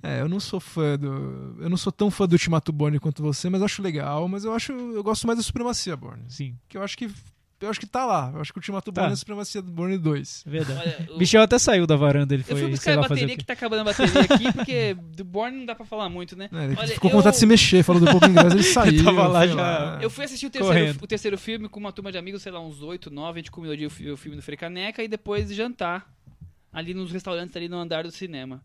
É, 0.01 0.19
eu 0.19 0.27
não 0.27 0.39
sou 0.39 0.59
fã 0.59 0.97
do. 0.97 1.55
Eu 1.61 1.69
não 1.69 1.77
sou 1.77 1.91
tão 1.91 2.11
fã 2.11 2.27
do 2.27 2.33
Ultimato 2.33 2.73
Borne 2.73 2.99
quanto 2.99 3.23
você, 3.23 3.49
mas 3.49 3.61
acho 3.61 3.81
legal. 3.81 4.27
Mas 4.27 4.43
eu 4.43 4.53
acho. 4.53 4.73
Eu 4.73 5.01
gosto 5.01 5.25
mais 5.25 5.39
da 5.39 5.43
Supremacia 5.43 5.95
Borne. 5.95 6.23
Sim, 6.27 6.55
Que 6.67 6.77
eu 6.77 6.83
acho 6.83 6.97
que. 6.97 7.09
Eu 7.61 7.69
acho 7.69 7.79
que 7.79 7.85
tá 7.87 8.05
lá. 8.05 8.29
Eu 8.35 8.41
acho 8.41 8.51
que 8.51 8.59
o 8.59 8.59
Ultimato 8.59 8.91
Tá. 8.91 8.99
Borne 8.99 9.11
é 9.11 9.13
a 9.13 9.15
Supremacia 9.15 9.61
Borne 9.61 9.97
2. 9.97 10.43
é 10.45 10.49
verdade. 10.49 10.79
Olha, 10.81 11.11
o- 11.15 11.17
Michel 11.17 11.41
até 11.41 11.57
saiu 11.57 11.87
da 11.87 11.95
varanda, 11.95 12.33
ele 12.33 12.43
Eu 12.43 12.45
fui 12.47 12.59
foi, 12.59 12.69
buscar 12.71 12.83
sei 12.83 12.93
a 12.93 12.95
lá, 12.97 13.07
bateria 13.07 13.37
que 13.37 13.45
tá 13.45 13.53
acabando 13.53 13.79
a 13.79 13.83
bateria 13.85 14.19
aqui, 14.29 14.51
porque 14.51 14.93
do 15.15 15.23
Born 15.23 15.59
não 15.59 15.65
dá 15.67 15.73
pra 15.73 15.85
falar 15.85 16.09
muito, 16.09 16.35
né? 16.35 16.49
É, 16.51 16.65
ele 16.65 16.75
Olha, 16.77 16.87
ficou 16.89 17.09
com 17.09 17.15
eu- 17.15 17.19
vontade 17.21 17.35
de 17.37 17.39
se 17.39 17.45
mexer, 17.45 17.81
falou 17.81 18.01
do 18.01 18.11
pouco 18.11 18.25
inglês, 18.27 18.51
ele 18.53 18.63
saiu. 18.67 19.05
tava 19.05 19.25
lá 19.29 19.47
já- 19.47 19.97
Eu 20.01 20.09
fui 20.09 20.25
assistir 20.25 20.47
o 20.47 20.49
terceiro, 20.49 20.77
Correndo. 20.77 21.01
o 21.01 21.07
terceiro 21.07 21.37
filme 21.37 21.69
com 21.69 21.79
uma 21.79 21.93
turma 21.93 22.11
de 22.11 22.17
amigos, 22.17 22.41
sei 22.41 22.51
lá, 22.51 22.59
uns 22.59 22.81
8, 22.81 23.09
9, 23.09 23.39
a 23.39 23.41
gente 23.41 23.51
combinou 23.51 23.77
de 23.77 23.85
o 23.85 24.17
filme 24.17 24.35
do 24.35 24.41
Frecaneca 24.43 25.01
e 25.01 25.07
depois 25.07 25.49
jantar 25.55 26.12
ali 26.73 26.93
nos 26.93 27.11
restaurantes 27.11 27.55
ali 27.55 27.69
no 27.69 27.77
andar 27.77 28.03
do 28.03 28.11
cinema. 28.11 28.61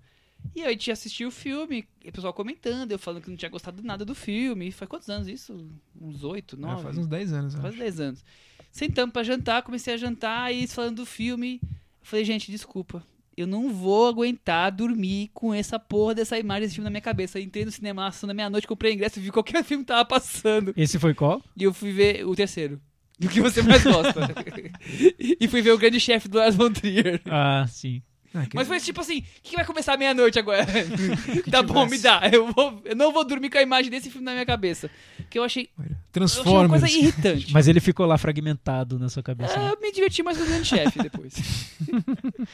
E 0.55 0.61
aí 0.63 0.69
a 0.69 0.71
gente 0.71 0.91
assistiu 0.91 1.29
o 1.29 1.33
filme, 1.33 1.85
e 2.05 2.09
o 2.09 2.13
pessoal 2.13 2.33
comentando, 2.33 2.93
eu 2.93 2.99
falando 2.99 3.23
que 3.23 3.29
não 3.31 3.37
tinha 3.37 3.49
gostado 3.51 3.83
nada 3.83 4.05
do 4.05 4.15
filme. 4.15 4.71
Faz 4.73 4.89
quantos 4.89 5.09
anos 5.11 5.27
isso? 5.29 5.69
Uns 6.01 6.23
8, 6.25 6.57
É, 6.57 6.59
9? 6.61 6.83
faz 6.83 6.97
uns 6.99 7.07
10 7.09 7.33
anos. 7.33 7.55
acho. 7.57 7.77
10 7.77 8.01
anos. 8.01 8.25
Sentamos 8.71 9.13
pra 9.13 9.23
jantar, 9.25 9.63
comecei 9.63 9.95
a 9.95 9.97
jantar 9.97 10.55
e 10.55 10.67
falando 10.69 10.97
do 10.97 11.07
filme. 11.07 11.61
Eu 11.63 11.69
falei, 12.03 12.25
gente, 12.25 12.51
desculpa. 12.51 13.03
Eu 13.37 13.47
não 13.47 13.73
vou 13.73 14.09
aguentar 14.09 14.71
dormir 14.73 15.31
com 15.33 15.55
essa 15.55 15.79
porra 15.79 16.15
dessa 16.15 16.39
imagem 16.39 16.63
desse 16.63 16.75
filme 16.75 16.85
na 16.85 16.91
minha 16.91 17.01
cabeça. 17.01 17.39
Entrei 17.41 17.65
no 17.65 17.71
cinema 17.71 18.11
da 18.23 18.35
meia-noite, 18.35 18.67
comprei 18.67 18.93
ingresso 18.93 19.19
e 19.19 19.23
vi 19.23 19.31
qualquer 19.31 19.63
filme 19.65 19.85
que 19.85 19.89
tava 19.89 20.05
passando. 20.05 20.73
Esse 20.77 20.99
foi 20.99 21.15
qual? 21.15 21.43
E 21.57 21.63
eu 21.65 21.73
fui 21.73 21.93
ver 21.93 22.25
o 22.27 22.35
terceiro. 22.35 22.81
Do 23.19 23.29
que 23.29 23.41
você 23.41 23.63
mais 23.63 23.83
gosta. 23.83 24.33
e 25.19 25.49
fui 25.49 25.61
ver 25.61 25.73
o 25.73 25.79
grande 25.79 25.99
chefe 25.99 26.29
do 26.29 26.39
Lars 26.39 26.55
von 26.55 26.71
Trier. 26.73 27.21
Ah, 27.27 27.67
sim. 27.69 28.03
Que- 28.51 28.55
Mas 28.57 28.69
foi 28.69 28.79
tipo 28.79 29.01
assim, 29.01 29.21
o 29.21 29.25
que 29.43 29.57
vai 29.57 29.65
começar 29.65 29.97
meia-noite 29.97 30.39
agora? 30.39 30.65
tá 31.51 31.63
bom, 31.63 31.87
me 31.87 31.99
dá. 31.99 32.21
Eu, 32.31 32.53
vou, 32.53 32.81
eu 32.85 32.95
não 32.95 33.13
vou 33.13 33.25
dormir 33.27 33.51
com 33.51 33.59
a 33.59 33.63
imagem 33.63 33.91
desse 33.91 34.11
filme 34.11 34.25
na 34.25 34.33
minha 34.33 34.47
cabeça. 34.47 34.91
Que 35.31 35.39
eu 35.39 35.43
achei, 35.45 35.71
achei 36.15 36.43
uma 36.53 36.69
coisa 36.69 36.89
irritante. 36.89 37.53
Mas 37.53 37.67
ele 37.67 37.81
ficou 37.81 38.07
lá 38.07 38.19
fragmentado 38.19 38.99
na 38.99 39.09
sua 39.09 39.23
cabeça. 39.23 39.55
É, 39.55 39.59
né? 39.59 39.73
eu 39.73 39.81
me 39.81 39.91
diverti 39.91 40.23
mais 40.23 40.37
com 40.37 40.45
o 40.45 40.47
grande 40.47 40.67
chefe 40.67 41.03
depois. 41.03 41.35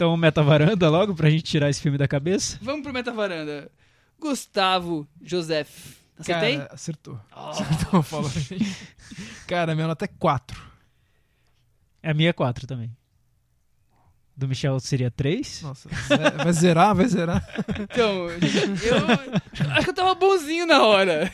Então, 0.00 0.16
meta 0.16 0.42
varanda 0.42 0.88
logo 0.88 1.14
pra 1.14 1.28
gente 1.28 1.42
tirar 1.42 1.68
esse 1.68 1.78
filme 1.78 1.98
da 1.98 2.08
cabeça. 2.08 2.58
Vamos 2.62 2.82
pro 2.82 2.90
Meta 2.90 3.12
Varanda. 3.12 3.70
Gustavo 4.18 5.06
Joseph. 5.22 5.99
Acertei? 6.20 6.56
Cara, 6.58 6.70
acertou. 6.74 7.20
Oh. 7.34 7.38
Acertou, 7.50 8.02
falou. 8.02 8.30
Cara, 9.46 9.74
minha 9.74 9.86
nota 9.86 10.04
é 10.04 10.08
4. 10.08 10.60
A 12.02 12.14
minha 12.14 12.30
é 12.30 12.32
4 12.32 12.66
também. 12.66 12.90
Do 14.36 14.48
Michel 14.48 14.80
seria 14.80 15.10
3. 15.10 15.60
Nossa, 15.62 15.88
vai 16.42 16.52
zerar, 16.54 16.94
vai 16.94 17.06
zerar. 17.06 17.44
Então, 17.80 18.28
eu 18.30 19.70
acho 19.72 19.84
que 19.84 19.90
eu 19.90 19.94
tava 19.94 20.14
bonzinho 20.14 20.64
na 20.66 20.82
hora. 20.82 21.30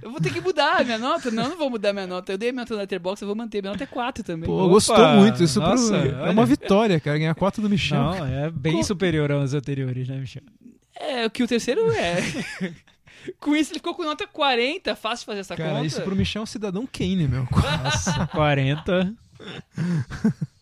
Eu 0.00 0.10
vou 0.12 0.20
ter 0.20 0.32
que 0.32 0.40
mudar 0.40 0.80
a 0.80 0.84
minha 0.84 0.98
nota? 0.98 1.32
Não, 1.32 1.48
não 1.48 1.56
vou 1.58 1.68
mudar 1.70 1.92
minha 1.92 2.06
nota. 2.06 2.30
Eu 2.32 2.38
dei 2.38 2.52
minha 2.52 2.62
nota 2.62 2.74
no 2.74 2.80
Letterboxd, 2.80 3.22
eu 3.22 3.26
vou 3.26 3.34
manter. 3.34 3.60
Minha 3.60 3.72
nota 3.72 3.82
é 3.82 3.86
4 3.88 4.22
também. 4.22 4.46
Pô, 4.46 4.56
Opa, 4.62 4.68
gostou 4.68 5.08
muito. 5.16 5.42
Isso 5.42 5.60
pro- 5.60 5.70
nossa, 5.70 5.96
é 5.96 6.14
olha. 6.22 6.30
uma 6.32 6.46
vitória, 6.46 7.00
cara. 7.00 7.18
Ganhar 7.18 7.34
4 7.34 7.60
do 7.60 7.68
Michel. 7.68 7.98
Não, 8.00 8.24
é 8.24 8.50
bem 8.50 8.76
Co- 8.76 8.84
superior 8.84 9.32
aos 9.32 9.52
anteriores, 9.52 10.06
né, 10.06 10.18
Michel? 10.18 10.42
É, 10.94 11.26
o 11.26 11.30
que 11.30 11.42
o 11.42 11.48
terceiro 11.48 11.90
é. 11.92 12.18
Com 13.40 13.54
isso, 13.56 13.72
ele 13.72 13.78
ficou 13.78 13.94
com 13.94 14.02
nota 14.04 14.26
40. 14.26 14.94
Fácil 14.96 15.26
fazer 15.26 15.40
essa 15.40 15.56
Cara, 15.56 15.70
conta. 15.74 15.86
isso 15.86 16.00
pro 16.02 16.16
Michel 16.16 16.40
é 16.40 16.42
um 16.42 16.46
cidadão 16.46 16.86
Kane, 16.86 17.28
meu. 17.28 17.46
Nossa, 17.84 18.26
40. 18.28 19.12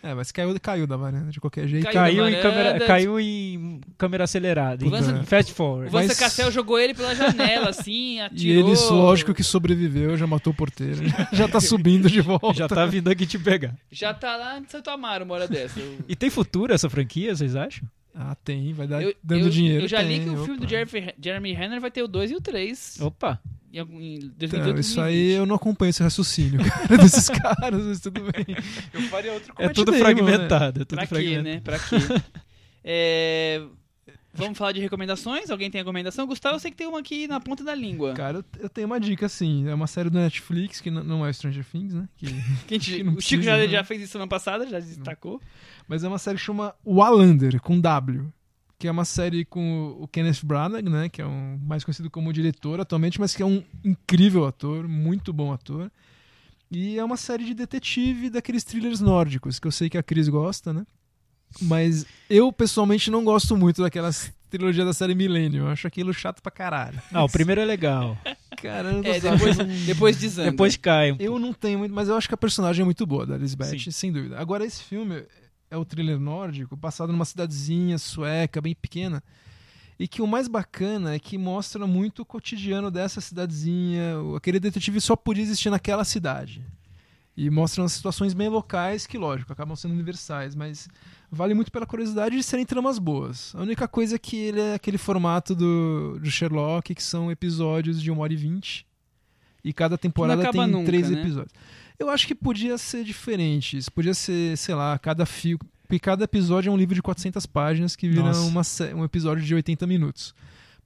É, 0.00 0.14
mas 0.14 0.30
caiu, 0.30 0.54
caiu 0.60 0.86
da 0.86 0.96
varanda 0.96 1.32
de 1.32 1.40
qualquer 1.40 1.66
jeito. 1.66 1.82
Caiu. 1.90 2.22
Caiu 2.22 2.28
em, 2.28 2.40
câmera, 2.40 2.64
varanda. 2.64 2.86
caiu 2.86 3.18
em 3.18 3.80
câmera 3.98 4.24
acelerada. 4.24 4.84
em 4.86 4.88
Puta. 4.90 5.24
Fast 5.24 5.50
O 5.50 5.54
forward. 5.56 5.90
Vanessa 5.90 6.12
Mas- 6.12 6.18
Cassel 6.20 6.52
jogou 6.52 6.78
ele 6.78 6.94
pela 6.94 7.12
janela, 7.16 7.70
assim, 7.70 8.18
E 8.18 8.20
atirou. 8.20 8.68
eles, 8.68 8.88
lógico 8.90 9.34
que 9.34 9.42
sobreviveu, 9.42 10.16
já 10.16 10.24
matou 10.26 10.52
o 10.52 10.56
porteiro. 10.56 11.00
Já 11.32 11.48
tá 11.48 11.60
subindo 11.60 12.08
de 12.08 12.20
volta. 12.20 12.54
Já 12.54 12.68
tá 12.68 12.86
vindo 12.86 13.10
aqui 13.10 13.26
te 13.26 13.36
pegar. 13.36 13.74
Já 13.90 14.14
tá 14.14 14.36
lá 14.36 14.58
em 14.60 14.68
Santo 14.68 14.88
Amaro 14.90 15.24
uma 15.24 15.34
hora 15.34 15.48
dessa. 15.48 15.80
Eu, 15.80 15.98
E 16.08 16.14
tem 16.14 16.30
futuro 16.30 16.72
essa 16.72 16.88
franquia, 16.88 17.34
vocês 17.34 17.56
acham? 17.56 17.88
Ah, 18.14 18.34
tem, 18.44 18.72
vai 18.72 18.86
dar 18.86 19.02
eu- 19.02 19.14
dando 19.22 19.46
eu- 19.46 19.50
dinheiro. 19.50 19.84
Eu 19.84 19.88
já 19.88 20.00
li 20.00 20.18
tem, 20.20 20.24
que 20.24 20.30
o 20.30 20.44
filme 20.44 20.60
do 20.60 20.68
Jeremy, 20.68 21.14
Jeremy 21.20 21.52
Renner 21.52 21.80
vai 21.80 21.90
ter 21.90 22.02
o 22.02 22.08
2 22.08 22.30
e 22.30 22.36
o 22.36 22.40
3. 22.40 22.98
Opa! 23.00 23.40
Em, 23.72 23.78
em 23.80 24.18
2018 24.20 24.54
Então, 24.56 24.78
isso 24.80 25.00
aí 25.00 25.14
2020. 25.14 25.36
eu 25.36 25.46
não 25.46 25.56
acompanho 25.56 25.90
esse 25.90 26.00
raciocínio, 26.02 26.60
cara, 26.64 26.96
desses 26.96 27.28
caras, 27.28 27.84
mas 27.84 28.00
tudo 28.00 28.20
bem. 28.22 28.56
Eu 28.92 29.00
faria 29.02 29.32
outro 29.32 29.52
É 29.58 29.64
É 29.64 29.68
tudo 29.70 29.86
tudo 29.90 29.98
fragmentado. 29.98 30.82
É 30.82 30.84
tudo 30.84 30.96
Pra 30.96 31.06
quê, 31.08 31.42
né? 31.42 31.60
Pra 31.60 31.78
quê? 31.78 31.96
É, 32.84 33.62
Vamos 34.36 34.58
falar 34.58 34.72
de 34.72 34.80
recomendações? 34.80 35.48
Alguém 35.48 35.70
tem 35.70 35.80
recomendação? 35.80 36.26
Gustavo, 36.26 36.56
eu 36.56 36.60
sei 36.60 36.70
que 36.72 36.76
tem 36.76 36.88
uma 36.88 36.98
aqui 36.98 37.28
na 37.28 37.38
ponta 37.40 37.62
da 37.62 37.72
língua. 37.72 38.14
Cara, 38.14 38.44
eu- 38.58 38.68
tenho 38.68 38.86
uma 38.88 38.98
dica, 38.98 39.26
assim. 39.26 39.68
É 39.68 39.72
uma 39.74 39.86
série 39.86 40.10
do 40.10 40.18
Netflix, 40.18 40.80
que 40.80 40.90
não 40.90 41.24
é 41.24 41.32
Stranger 41.32 41.64
Things, 41.64 41.94
né? 41.94 42.08
Que- 42.16 42.26
Que 42.66 42.74
a 42.74 42.78
gente- 42.78 42.96
que 42.96 43.02
não 43.04 43.14
o 43.14 43.20
Chico 43.20 43.44
já, 43.44 43.56
né? 43.56 43.68
já 43.68 43.84
fez 43.84 44.02
isso 44.02 44.10
semana 44.12 44.28
passada, 44.28 44.66
já 44.68 44.80
destacou. 44.80 45.40
Mas 45.88 46.04
é 46.04 46.08
uma 46.08 46.18
série 46.18 46.38
que 46.38 46.44
chama 46.44 46.74
Wallander, 46.86 47.60
com 47.60 47.80
W. 47.80 48.32
Que 48.78 48.88
é 48.88 48.90
uma 48.90 49.04
série 49.04 49.44
com 49.44 49.96
o 50.00 50.08
Kenneth 50.08 50.44
Branagh, 50.44 50.82
né? 50.82 51.08
Que 51.08 51.22
é 51.22 51.26
um 51.26 51.58
mais 51.62 51.84
conhecido 51.84 52.10
como 52.10 52.32
diretor 52.32 52.80
atualmente, 52.80 53.20
mas 53.20 53.34
que 53.34 53.42
é 53.42 53.46
um 53.46 53.62
incrível 53.84 54.46
ator, 54.46 54.88
muito 54.88 55.32
bom 55.32 55.52
ator. 55.52 55.90
E 56.70 56.98
é 56.98 57.04
uma 57.04 57.16
série 57.16 57.44
de 57.44 57.54
detetive 57.54 58.30
daqueles 58.30 58.64
thrillers 58.64 59.00
nórdicos, 59.00 59.58
que 59.58 59.66
eu 59.66 59.72
sei 59.72 59.88
que 59.88 59.96
a 59.96 60.02
Cris 60.02 60.28
gosta, 60.28 60.72
né? 60.72 60.84
Mas 61.62 62.04
eu, 62.28 62.52
pessoalmente, 62.52 63.10
não 63.10 63.22
gosto 63.22 63.56
muito 63.56 63.80
daquelas 63.80 64.32
trilogia 64.56 64.84
da 64.84 64.92
série 64.92 65.14
Millennium. 65.14 65.64
Eu 65.64 65.68
acho 65.68 65.86
aquilo 65.86 66.12
chato 66.12 66.40
pra 66.40 66.50
caralho. 66.50 67.00
Ah, 67.12 67.24
o 67.24 67.28
primeiro 67.28 67.60
é 67.60 67.64
legal. 67.64 68.16
Cara, 68.62 68.90
eu 68.90 69.02
não 69.02 69.10
É, 69.10 69.18
depois, 69.20 69.56
depois 69.86 70.16
desanda. 70.16 70.50
Depois 70.50 70.76
cai. 70.76 71.12
um 71.12 71.16
Eu 71.18 71.38
não 71.38 71.52
tenho 71.52 71.78
muito, 71.80 71.92
mas 71.94 72.08
eu 72.08 72.16
acho 72.16 72.28
que 72.28 72.34
a 72.34 72.38
personagem 72.38 72.82
é 72.82 72.84
muito 72.84 73.04
boa 73.04 73.26
da 73.26 73.36
Lisbeth, 73.36 73.78
Sim. 73.78 73.90
sem 73.90 74.12
dúvida. 74.12 74.38
Agora, 74.38 74.64
esse 74.64 74.82
filme 74.82 75.24
é 75.70 75.76
o 75.76 75.84
thriller 75.84 76.18
nórdico, 76.18 76.76
passado 76.76 77.12
numa 77.12 77.24
cidadezinha 77.24 77.98
sueca, 77.98 78.60
bem 78.60 78.74
pequena. 78.74 79.22
E 79.98 80.08
que 80.08 80.20
o 80.20 80.26
mais 80.26 80.48
bacana 80.48 81.14
é 81.14 81.18
que 81.18 81.38
mostra 81.38 81.86
muito 81.86 82.22
o 82.22 82.24
cotidiano 82.24 82.90
dessa 82.90 83.20
cidadezinha. 83.20 84.14
Aquele 84.36 84.58
detetive 84.58 85.00
só 85.00 85.14
podia 85.14 85.42
existir 85.42 85.70
naquela 85.70 86.04
cidade. 86.04 86.64
E 87.36 87.50
mostra 87.50 87.82
umas 87.82 87.92
situações 87.92 88.32
bem 88.32 88.48
locais 88.48 89.06
que, 89.06 89.18
lógico, 89.18 89.52
acabam 89.52 89.74
sendo 89.74 89.92
universais, 89.92 90.54
mas 90.54 90.88
vale 91.30 91.52
muito 91.52 91.70
pela 91.70 91.84
curiosidade 91.84 92.36
de 92.36 92.42
serem 92.42 92.64
tramas 92.64 92.98
boas. 92.98 93.52
A 93.56 93.62
única 93.62 93.88
coisa 93.88 94.14
é 94.14 94.18
que 94.18 94.36
ele 94.36 94.60
é 94.60 94.74
aquele 94.74 94.98
formato 94.98 95.54
do, 95.54 96.18
do 96.20 96.30
Sherlock, 96.30 96.94
que 96.94 97.02
são 97.02 97.30
episódios 97.30 98.00
de 98.00 98.10
1 98.10 98.18
hora 98.18 98.32
e 98.32 98.36
20. 98.36 98.86
E 99.64 99.72
cada 99.72 99.98
temporada 99.98 100.48
tem 100.50 100.66
nunca, 100.66 100.86
três 100.86 101.10
né? 101.10 101.20
episódios. 101.20 101.52
Eu 101.98 102.10
acho 102.10 102.26
que 102.26 102.34
podia 102.34 102.76
ser 102.76 103.04
diferente. 103.04 103.76
Isso 103.76 103.92
podia 103.92 104.14
ser, 104.14 104.56
sei 104.56 104.74
lá, 104.74 104.98
cada 104.98 105.24
fio. 105.24 105.58
Porque 105.82 105.98
cada 105.98 106.24
episódio 106.24 106.70
é 106.70 106.72
um 106.72 106.76
livro 106.76 106.94
de 106.94 107.02
400 107.02 107.46
páginas 107.46 107.94
que 107.94 108.08
vira 108.08 108.22
uma, 108.22 108.62
um 108.94 109.04
episódio 109.04 109.44
de 109.44 109.54
80 109.54 109.86
minutos. 109.86 110.34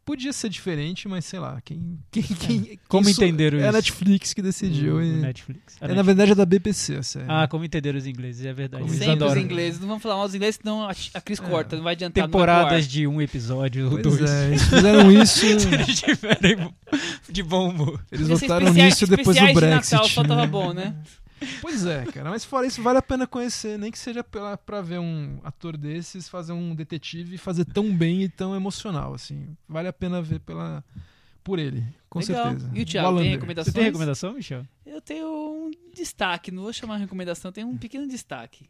Podia 0.09 0.33
ser 0.33 0.49
diferente, 0.49 1.07
mas 1.07 1.27
sei 1.27 1.39
lá. 1.39 1.61
Quem, 1.63 1.99
quem, 2.11 2.23
quem, 2.23 2.79
Como 2.89 3.05
quem 3.05 3.13
sou- 3.13 3.25
entenderam 3.25 3.59
É 3.59 3.65
a 3.65 3.67
isso? 3.67 3.73
Netflix 3.77 4.33
que 4.33 4.41
decidiu. 4.41 4.97
O 4.97 5.03
e- 5.03 5.13
Netflix. 5.21 5.77
É, 5.77 5.83
na 5.83 5.89
Netflix. 5.89 6.07
verdade, 6.07 6.33
é 6.33 6.35
da 6.35 6.47
BBC 6.47 6.97
a 6.97 7.03
série. 7.03 7.27
Ah, 7.29 7.47
como 7.47 7.63
entenderam 7.63 7.99
os 7.99 8.07
ingleses, 8.07 8.47
é 8.47 8.53
verdade. 8.55 8.85
Como 8.85 8.95
Sempre 8.95 9.23
os 9.27 9.37
ingleses. 9.37 9.79
Não 9.81 9.87
vamos 9.87 10.03
falar 10.03 10.17
mal 10.17 10.25
dos 10.27 10.35
ingleses, 10.35 10.59
senão 10.63 10.89
a, 10.89 10.95
Cris 11.21 11.39
É. 11.39 11.43
corta. 11.43 11.77
Não 11.77 11.85
vai 11.85 11.93
adiantar. 11.93 12.25
Temporadas 12.25 12.89
de 12.89 13.07
um 13.07 13.21
episódio 13.21 13.91
ou 13.93 14.01
dois. 14.01 14.23
é, 14.23 14.47
eles 14.49 14.63
fizeram 14.63 15.13
isso. 15.13 15.39
Se 15.41 15.47
eles 15.75 16.01
tiverem 16.01 16.73
de 17.29 17.43
bom 17.43 17.69
humor. 17.69 18.03
Eles 18.11 18.29
votaram 18.29 18.73
nisso 18.73 19.07
depois 19.07 19.37
do 19.37 19.45
especiais 19.45 19.55
de 19.55 19.61
Brexit. 19.61 19.93
Natal, 19.95 20.09
só 20.09 20.23
tava 20.25 20.41
né? 20.41 20.47
bom, 20.47 20.73
né? 20.73 20.95
Pois 21.61 21.87
é, 21.87 22.05
cara. 22.07 22.31
Mas 22.31 22.45
fora 22.45 22.67
isso, 22.67 22.83
vale 22.83 22.99
a 22.99 23.03
pena 23.03 23.27
conhecer, 23.27 23.79
nem 23.79 23.91
que 23.91 23.99
seja 23.99 24.23
pela, 24.25 24.57
pra 24.57 24.81
ver 24.81 24.99
um 24.99 25.39
ator 25.45 25.77
desses 25.77 26.29
fazer 26.29 26.53
um 26.53 26.75
detetive 26.75 27.35
e 27.35 27.39
fazer 27.39 27.65
tão 27.65 27.95
bem 27.95 28.23
e 28.23 28.29
tão 28.29 28.55
emocional, 28.55 29.15
assim. 29.15 29.57
Vale 29.69 29.89
a 29.89 29.93
pena 29.93 30.21
ver 30.23 30.41
pela, 30.41 30.85
por 31.45 31.59
ele, 31.59 31.85
com 32.09 32.19
Legal. 32.21 32.45
certeza. 32.51 32.71
E 32.75 32.83
o 32.83 32.85
Thiago, 32.87 33.07
Wallander. 33.09 33.23
tem 33.25 33.31
Você 33.31 33.37
recomendações? 33.37 33.75
tem 33.75 33.85
recomendação, 33.85 34.33
Michel? 34.35 34.67
Eu 34.85 35.01
tenho 35.01 35.29
um 35.29 35.71
destaque, 35.95 36.51
não 36.51 36.63
vou 36.65 36.73
chamar 36.73 36.97
de 36.97 37.03
recomendação, 37.03 37.53
tem 37.53 37.65
um 37.65 37.77
pequeno 37.77 38.07
destaque. 38.09 38.69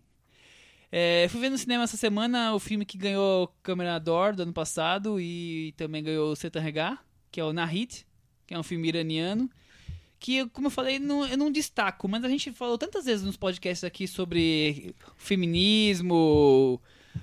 É, 0.91 1.27
fui 1.29 1.41
ver 1.41 1.51
no 1.51 1.59
cinema 1.59 1.85
essa 1.85 1.97
semana 1.99 2.55
o 2.55 2.59
filme 2.59 2.85
que 2.87 2.97
ganhou 2.97 3.55
Câmera 3.63 3.99
d'Or 3.99 4.35
do 4.35 4.43
ano 4.43 4.53
passado 4.55 5.21
e 5.21 5.75
também 5.77 6.03
ganhou 6.03 6.33
o 6.33 6.37
Setan 6.37 6.61
Regar, 6.61 7.05
que 7.31 7.39
é 7.41 7.45
o 7.45 7.53
Nahid, 7.53 8.07
que 8.47 8.55
é 8.55 8.59
um 8.59 8.63
filme 8.63 8.89
iraniano. 8.89 9.51
Que, 10.21 10.47
como 10.49 10.67
eu 10.67 10.71
falei, 10.71 10.99
não, 10.99 11.25
eu 11.27 11.37
não 11.39 11.51
destaco, 11.51 12.09
mas 12.09 12.25
a 12.25 12.29
gente 12.29 12.51
falou 12.53 12.77
tantas 12.77 13.05
vezes 13.05 13.25
nos 13.25 13.37
podcasts 13.37 13.85
aqui 13.85 14.09
sobre 14.09 14.95
feminismo, 15.17 16.81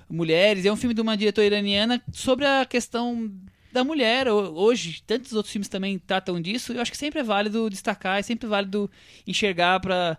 mulheres. 0.08 0.64
É 0.64 0.72
um 0.72 0.76
filme 0.76 0.94
de 0.94 1.00
uma 1.00 1.16
diretora 1.16 1.46
iraniana 1.46 2.02
sobre 2.12 2.46
a 2.46 2.64
questão 2.64 3.30
da 3.72 3.84
mulher. 3.84 4.28
Ho- 4.28 4.52
Hoje, 4.54 5.02
tantos 5.06 5.32
outros 5.34 5.52
filmes 5.52 5.68
também 5.68 5.98
tratam 5.98 6.40
disso. 6.40 6.72
Eu 6.72 6.80
acho 6.80 6.90
que 6.90 6.96
sempre 6.96 7.20
é 7.20 7.22
válido 7.22 7.68
destacar, 7.68 8.18
é 8.18 8.22
sempre 8.22 8.46
válido 8.48 8.90
enxergar 9.26 9.80
para 9.80 10.18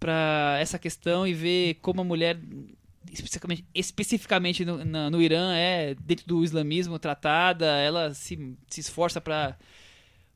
para 0.00 0.56
essa 0.60 0.78
questão 0.78 1.26
e 1.26 1.34
ver 1.34 1.74
como 1.82 2.00
a 2.00 2.04
mulher 2.04 2.38
especificamente, 3.12 3.64
especificamente 3.74 4.64
no, 4.64 4.84
no 5.10 5.20
Irã 5.20 5.52
é 5.56 5.96
dentro 6.00 6.24
do 6.26 6.44
islamismo 6.44 7.00
tratada. 7.00 7.66
Ela 7.78 8.14
se, 8.14 8.54
se 8.68 8.80
esforça 8.80 9.20
para 9.20 9.58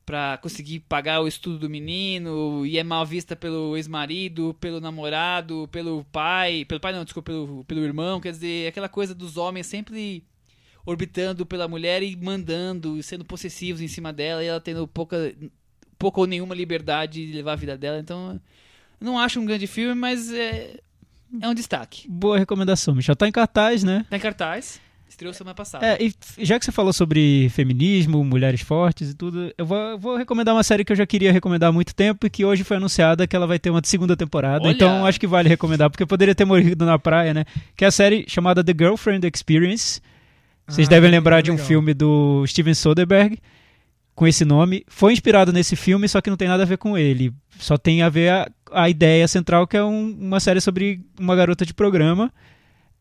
para 0.05 0.37
conseguir 0.37 0.81
pagar 0.81 1.21
o 1.21 1.27
estudo 1.27 1.59
do 1.59 1.69
menino 1.69 2.65
e 2.65 2.77
é 2.77 2.83
mal 2.83 3.05
vista 3.05 3.35
pelo 3.35 3.77
ex-marido, 3.77 4.55
pelo 4.59 4.81
namorado, 4.81 5.67
pelo 5.71 6.05
pai, 6.11 6.65
pelo 6.65 6.79
pai 6.79 6.93
não, 6.93 7.03
desculpa, 7.03 7.31
pelo, 7.31 7.63
pelo 7.65 7.81
irmão, 7.81 8.19
quer 8.19 8.31
dizer, 8.31 8.67
aquela 8.67 8.89
coisa 8.89 9.15
dos 9.15 9.37
homens 9.37 9.67
sempre 9.67 10.23
orbitando 10.85 11.45
pela 11.45 11.67
mulher 11.67 12.03
e 12.03 12.15
mandando, 12.15 13.01
sendo 13.01 13.23
possessivos 13.23 13.81
em 13.81 13.87
cima 13.87 14.11
dela 14.11 14.43
e 14.43 14.47
ela 14.47 14.59
tendo 14.59 14.87
pouca 14.87 15.33
pouca 15.97 16.19
ou 16.19 16.27
nenhuma 16.27 16.53
liberdade 16.53 17.25
de 17.25 17.33
levar 17.33 17.53
a 17.53 17.55
vida 17.55 17.77
dela. 17.77 17.99
Então, 17.99 18.39
não 18.99 19.17
acho 19.17 19.39
um 19.39 19.45
grande 19.45 19.67
filme, 19.67 19.95
mas 19.95 20.31
é 20.33 20.79
é 21.41 21.47
um 21.47 21.53
destaque. 21.53 22.07
Boa 22.07 22.37
recomendação, 22.37 22.93
Michel. 22.93 23.15
Tá 23.15 23.27
em 23.27 23.31
cartaz, 23.31 23.83
né? 23.83 24.05
Tá 24.09 24.17
em 24.17 24.19
cartaz, 24.19 24.79
estreou 25.13 25.33
semana 25.33 25.55
passada. 25.55 25.85
É, 25.85 25.97
e 26.03 26.13
já 26.39 26.59
que 26.59 26.65
você 26.65 26.71
falou 26.71 26.91
sobre 26.93 27.49
feminismo, 27.49 28.23
mulheres 28.23 28.61
fortes 28.61 29.11
e 29.11 29.13
tudo, 29.15 29.53
eu 29.57 29.65
vou, 29.65 29.97
vou 29.97 30.17
recomendar 30.17 30.53
uma 30.53 30.63
série 30.63 30.83
que 30.83 30.91
eu 30.91 30.95
já 30.95 31.05
queria 31.05 31.31
recomendar 31.31 31.69
há 31.69 31.71
muito 31.71 31.95
tempo 31.95 32.25
e 32.27 32.29
que 32.29 32.43
hoje 32.45 32.63
foi 32.63 32.77
anunciada 32.77 33.25
que 33.25 33.35
ela 33.35 33.47
vai 33.47 33.57
ter 33.59 33.69
uma 33.69 33.81
segunda 33.83 34.15
temporada. 34.17 34.65
Olha! 34.65 34.73
Então 34.73 35.05
acho 35.05 35.19
que 35.19 35.27
vale 35.27 35.47
recomendar, 35.49 35.89
porque 35.89 36.03
eu 36.03 36.07
poderia 36.07 36.35
ter 36.35 36.45
morrido 36.45 36.85
na 36.85 36.99
praia, 36.99 37.33
né? 37.33 37.45
Que 37.75 37.85
é 37.85 37.87
a 37.87 37.91
série 37.91 38.25
chamada 38.27 38.63
The 38.63 38.73
Girlfriend 38.77 39.25
Experience. 39.33 40.01
Vocês 40.67 40.87
Ah, 40.87 40.91
devem 40.91 41.11
lembrar 41.11 41.41
de 41.41 41.51
um 41.51 41.57
filme 41.57 41.93
do 41.93 42.45
Steven 42.47 42.73
Soderbergh 42.73 43.37
com 44.15 44.27
esse 44.27 44.45
nome. 44.45 44.83
Foi 44.87 45.11
inspirado 45.11 45.51
nesse 45.51 45.75
filme, 45.75 46.07
só 46.07 46.21
que 46.21 46.29
não 46.29 46.37
tem 46.37 46.47
nada 46.47 46.63
a 46.63 46.65
ver 46.65 46.77
com 46.77 46.97
ele. 46.97 47.33
Só 47.59 47.77
tem 47.77 48.01
a 48.01 48.09
ver 48.09 48.29
a, 48.29 48.51
a 48.71 48.89
ideia 48.89 49.27
central, 49.27 49.67
que 49.67 49.75
é 49.75 49.83
um- 49.83 50.15
uma 50.19 50.39
série 50.39 50.61
sobre 50.61 51.01
uma 51.19 51.35
garota 51.35 51.65
de 51.65 51.73
programa. 51.73 52.31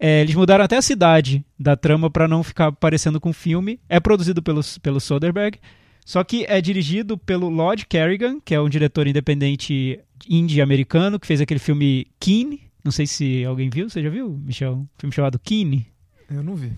É, 0.05 0.21
eles 0.21 0.35
mudaram 0.35 0.65
até 0.65 0.77
a 0.77 0.83
cidade 0.83 1.45
da 1.57 1.77
trama 1.77 2.11
para 2.11 2.27
não 2.27 2.43
ficar 2.43 2.73
parecendo 2.73 3.21
com 3.21 3.33
filme. 3.33 3.79
É 3.89 4.01
produzido 4.01 4.43
pelo, 4.43 4.61
pelo 4.83 4.99
Soderbergh, 4.99 5.61
só 6.05 6.25
que 6.25 6.45
é 6.49 6.61
dirigido 6.61 7.17
pelo 7.17 7.49
Lord 7.49 7.87
Kerrigan, 7.87 8.41
que 8.45 8.53
é 8.53 8.61
um 8.61 8.69
diretor 8.69 9.07
independente 9.07 10.01
indie-americano, 10.29 11.21
que 11.21 11.27
fez 11.27 11.41
aquele 11.41 11.61
filme 11.61 12.09
Keen. 12.19 12.59
Não 12.83 12.91
sei 12.91 13.07
se 13.07 13.45
alguém 13.45 13.71
viu, 13.71 13.89
você 13.89 14.03
já 14.03 14.11
viu, 14.11 14.29
Michel? 14.45 14.75
Um 14.75 14.89
filme 14.99 15.15
chamado 15.15 15.39
Keen. 15.39 15.87
Eu 16.29 16.43
não 16.43 16.57
vi. 16.57 16.73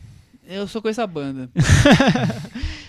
Eu 0.48 0.66
sou 0.68 0.80
com 0.82 0.88
essa 0.88 1.06
banda. 1.06 1.48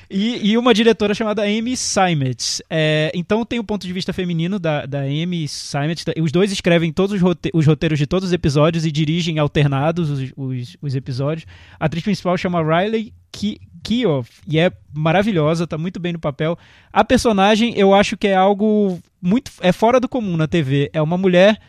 E, 0.07 0.51
e 0.51 0.57
uma 0.57 0.71
diretora 0.71 1.15
chamada 1.15 1.41
Amy 1.41 1.75
Simons. 1.75 2.61
É, 2.69 3.11
então 3.15 3.43
tem 3.43 3.57
o 3.57 3.63
ponto 3.63 3.87
de 3.87 3.91
vista 3.91 4.13
feminino 4.13 4.59
da, 4.59 4.85
da 4.85 4.99
Amy 4.99 5.47
Simons. 5.47 6.05
Os 6.21 6.31
dois 6.31 6.51
escrevem 6.51 6.93
todos 6.93 7.15
os, 7.15 7.21
rote- 7.21 7.49
os 7.55 7.65
roteiros 7.65 7.97
de 7.97 8.05
todos 8.05 8.27
os 8.27 8.31
episódios 8.33 8.85
e 8.85 8.91
dirigem 8.91 9.39
alternados 9.39 10.11
os, 10.11 10.31
os, 10.37 10.77
os 10.79 10.95
episódios. 10.95 11.47
A 11.79 11.85
atriz 11.85 12.03
principal 12.03 12.37
chama 12.37 12.61
Riley 12.61 13.13
Ki- 13.31 13.59
Keough 13.83 14.23
e 14.47 14.59
é 14.59 14.71
maravilhosa, 14.93 15.65
tá 15.65 15.75
muito 15.75 15.99
bem 15.99 16.13
no 16.13 16.19
papel. 16.19 16.55
A 16.93 17.03
personagem 17.03 17.73
eu 17.75 17.91
acho 17.93 18.15
que 18.15 18.27
é 18.27 18.35
algo 18.35 18.99
muito 19.19 19.51
é 19.59 19.71
fora 19.71 19.99
do 19.99 20.07
comum 20.07 20.37
na 20.37 20.47
TV. 20.47 20.87
É 20.93 21.01
uma 21.01 21.17
mulher 21.17 21.59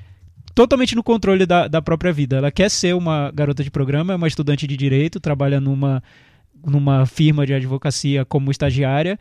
totalmente 0.57 0.97
no 0.97 1.03
controle 1.03 1.45
da, 1.45 1.69
da 1.69 1.83
própria 1.83 2.11
vida. 2.11 2.39
Ela 2.39 2.51
quer 2.51 2.70
ser 2.70 2.95
uma 2.95 3.31
garota 3.31 3.62
de 3.62 3.70
programa, 3.70 4.15
é 4.15 4.16
uma 4.16 4.27
estudante 4.27 4.66
de 4.66 4.74
direito, 4.74 5.20
trabalha 5.20 5.61
numa 5.61 6.03
numa 6.65 7.05
firma 7.05 7.47
de 7.47 7.53
advocacia 7.53 8.24
como 8.24 8.51
estagiária. 8.51 9.19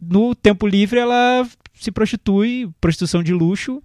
No 0.00 0.34
tempo 0.34 0.66
livre, 0.66 0.98
ela 0.98 1.48
se 1.72 1.92
prostitui, 1.92 2.68
prostituição 2.80 3.22
de 3.22 3.32
luxo, 3.32 3.80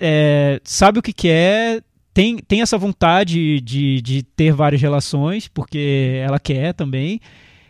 é, 0.00 0.60
sabe 0.62 1.00
o 1.00 1.02
que 1.02 1.12
quer, 1.12 1.82
tem, 2.14 2.38
tem 2.38 2.62
essa 2.62 2.78
vontade 2.78 3.60
de, 3.60 4.00
de 4.00 4.22
ter 4.22 4.52
várias 4.52 4.80
relações, 4.80 5.48
porque 5.48 6.22
ela 6.24 6.38
quer 6.38 6.72
também. 6.72 7.20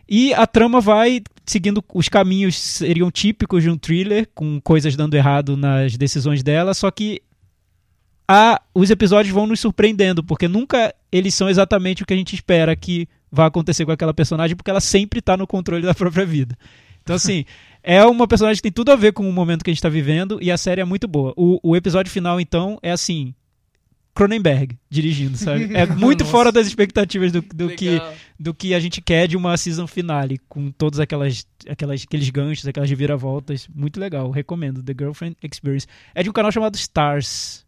E 0.07 0.33
a 0.35 0.47
trama 0.47 0.81
vai 0.81 1.23
seguindo 1.47 1.83
os 1.95 2.09
caminhos 2.09 2.57
seriam 2.57 3.11
típicos 3.11 3.62
de 3.62 3.70
um 3.70 3.78
thriller, 3.78 4.28
com 4.35 4.61
coisas 4.61 4.95
dando 4.95 5.15
errado 5.15 5.57
nas 5.57 5.97
decisões 5.97 6.43
dela, 6.43 6.74
só 6.74 6.91
que 6.91 7.23
a, 8.28 8.61
os 8.74 8.90
episódios 8.90 9.32
vão 9.32 9.47
nos 9.47 9.61
surpreendendo, 9.61 10.23
porque 10.23 10.48
nunca 10.48 10.94
eles 11.12 11.35
são 11.35 11.48
exatamente 11.48 12.03
o 12.03 12.07
que 12.07 12.12
a 12.12 12.16
gente 12.16 12.35
espera 12.35 12.74
que 12.74 13.09
vai 13.31 13.47
acontecer 13.47 13.85
com 13.85 13.93
aquela 13.93 14.15
personagem, 14.15 14.57
porque 14.57 14.70
ela 14.70 14.81
sempre 14.81 15.20
tá 15.20 15.36
no 15.36 15.47
controle 15.47 15.85
da 15.85 15.94
própria 15.94 16.27
vida. 16.27 16.57
Então, 17.03 17.15
assim, 17.15 17.44
é 17.82 18.05
uma 18.05 18.27
personagem 18.27 18.57
que 18.57 18.62
tem 18.62 18.73
tudo 18.73 18.90
a 18.90 18.97
ver 18.97 19.12
com 19.12 19.28
o 19.28 19.32
momento 19.32 19.65
que 19.65 19.70
a 19.70 19.74
gente 19.74 19.82
tá 19.82 19.89
vivendo 19.89 20.39
e 20.43 20.51
a 20.51 20.57
série 20.57 20.81
é 20.81 20.85
muito 20.85 21.07
boa. 21.07 21.32
O, 21.36 21.61
o 21.62 21.77
episódio 21.77 22.11
final, 22.11 22.40
então, 22.40 22.78
é 22.82 22.90
assim. 22.90 23.35
Cronenberg 24.12 24.78
dirigindo, 24.89 25.36
sabe? 25.36 25.69
É 25.77 25.85
muito 25.94 26.24
fora 26.24 26.51
das 26.51 26.66
expectativas 26.66 27.31
do, 27.31 27.43
do 27.43 27.69
que, 27.69 28.01
do 28.40 28.55
que 28.55 28.73
a 28.73 28.81
gente 28.81 29.03
quer 29.03 29.28
de 29.28 29.36
uma 29.36 29.55
season 29.59 29.86
finale, 29.86 30.40
com 30.48 30.70
todos 30.70 30.98
aquelas, 30.98 31.47
aquelas, 31.69 32.03
aqueles 32.03 32.31
ganchos, 32.31 32.66
aquelas 32.66 32.89
reviravoltas. 32.89 33.69
Muito 33.74 34.01
legal, 34.01 34.31
recomendo. 34.31 34.82
The 34.82 34.94
Girlfriend 34.98 35.36
Experience. 35.43 35.86
É 36.15 36.23
de 36.23 36.31
um 36.31 36.32
canal 36.32 36.51
chamado 36.51 36.77
Stars. 36.77 37.65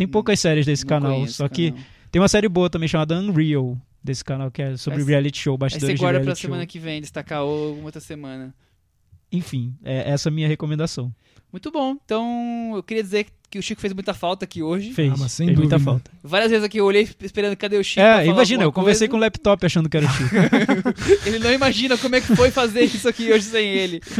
Tem 0.00 0.08
poucas 0.08 0.40
séries 0.40 0.64
desse 0.64 0.84
canal, 0.86 1.26
só 1.26 1.46
que 1.48 1.70
canal. 1.72 1.86
tem 2.10 2.20
uma 2.22 2.28
série 2.28 2.48
boa 2.48 2.70
também 2.70 2.88
chamada 2.88 3.18
Unreal, 3.18 3.76
desse 4.02 4.24
canal, 4.24 4.50
que 4.50 4.62
é 4.62 4.76
sobre 4.78 5.00
Aí- 5.00 5.04
reality 5.06 5.38
show, 5.42 5.52
Aí 5.54 5.58
bastidores 5.58 5.90
você 5.92 5.94
de 5.94 6.00
guarda 6.00 6.18
pra 6.20 6.24
reality 6.24 6.40
show. 6.40 6.48
semana 6.48 6.66
que 6.66 6.78
vem, 6.78 7.00
destacar 7.02 7.42
ou 7.42 7.68
alguma 7.68 7.84
outra 7.86 8.00
semana. 8.00 8.54
Enfim, 9.30 9.74
é 9.84 10.10
essa 10.10 10.28
a 10.28 10.32
minha 10.32 10.48
recomendação. 10.48 11.12
Muito 11.52 11.70
bom. 11.70 11.96
Então, 12.04 12.72
eu 12.74 12.82
queria 12.82 13.02
dizer 13.02 13.26
que 13.50 13.58
o 13.58 13.62
Chico 13.62 13.80
fez 13.80 13.92
muita 13.92 14.14
falta 14.14 14.44
aqui 14.44 14.62
hoje. 14.62 14.92
Fez, 14.92 15.12
Ah, 15.12 15.16
mas 15.18 15.32
sem 15.32 15.46
fez 15.48 15.58
muita 15.58 15.78
falta. 15.78 16.10
Várias 16.22 16.50
vezes 16.50 16.64
aqui 16.64 16.78
eu 16.78 16.84
olhei 16.86 17.08
esperando 17.20 17.56
cadê 17.56 17.76
o 17.76 17.82
Chico. 17.84 17.96
pra 18.00 18.08
É, 18.08 18.12
falar 18.22 18.24
imagina, 18.34 18.62
eu 18.64 18.72
conversei 18.72 19.06
com 19.08 19.12
coisa. 19.12 19.24
o 19.24 19.26
laptop 19.26 19.66
achando 19.66 19.88
que 19.88 19.96
era 19.96 20.06
o 20.06 20.08
Chico. 20.10 20.34
Ele 21.26 21.38
não 21.40 21.52
imagina 21.52 21.98
como 21.98 22.14
é 22.16 22.20
que 22.20 22.34
foi 22.34 22.50
fazer 22.50 22.82
isso 22.84 23.08
aqui 23.08 23.30
hoje 23.32 23.44
sem 23.44 23.68
ele. 23.68 24.00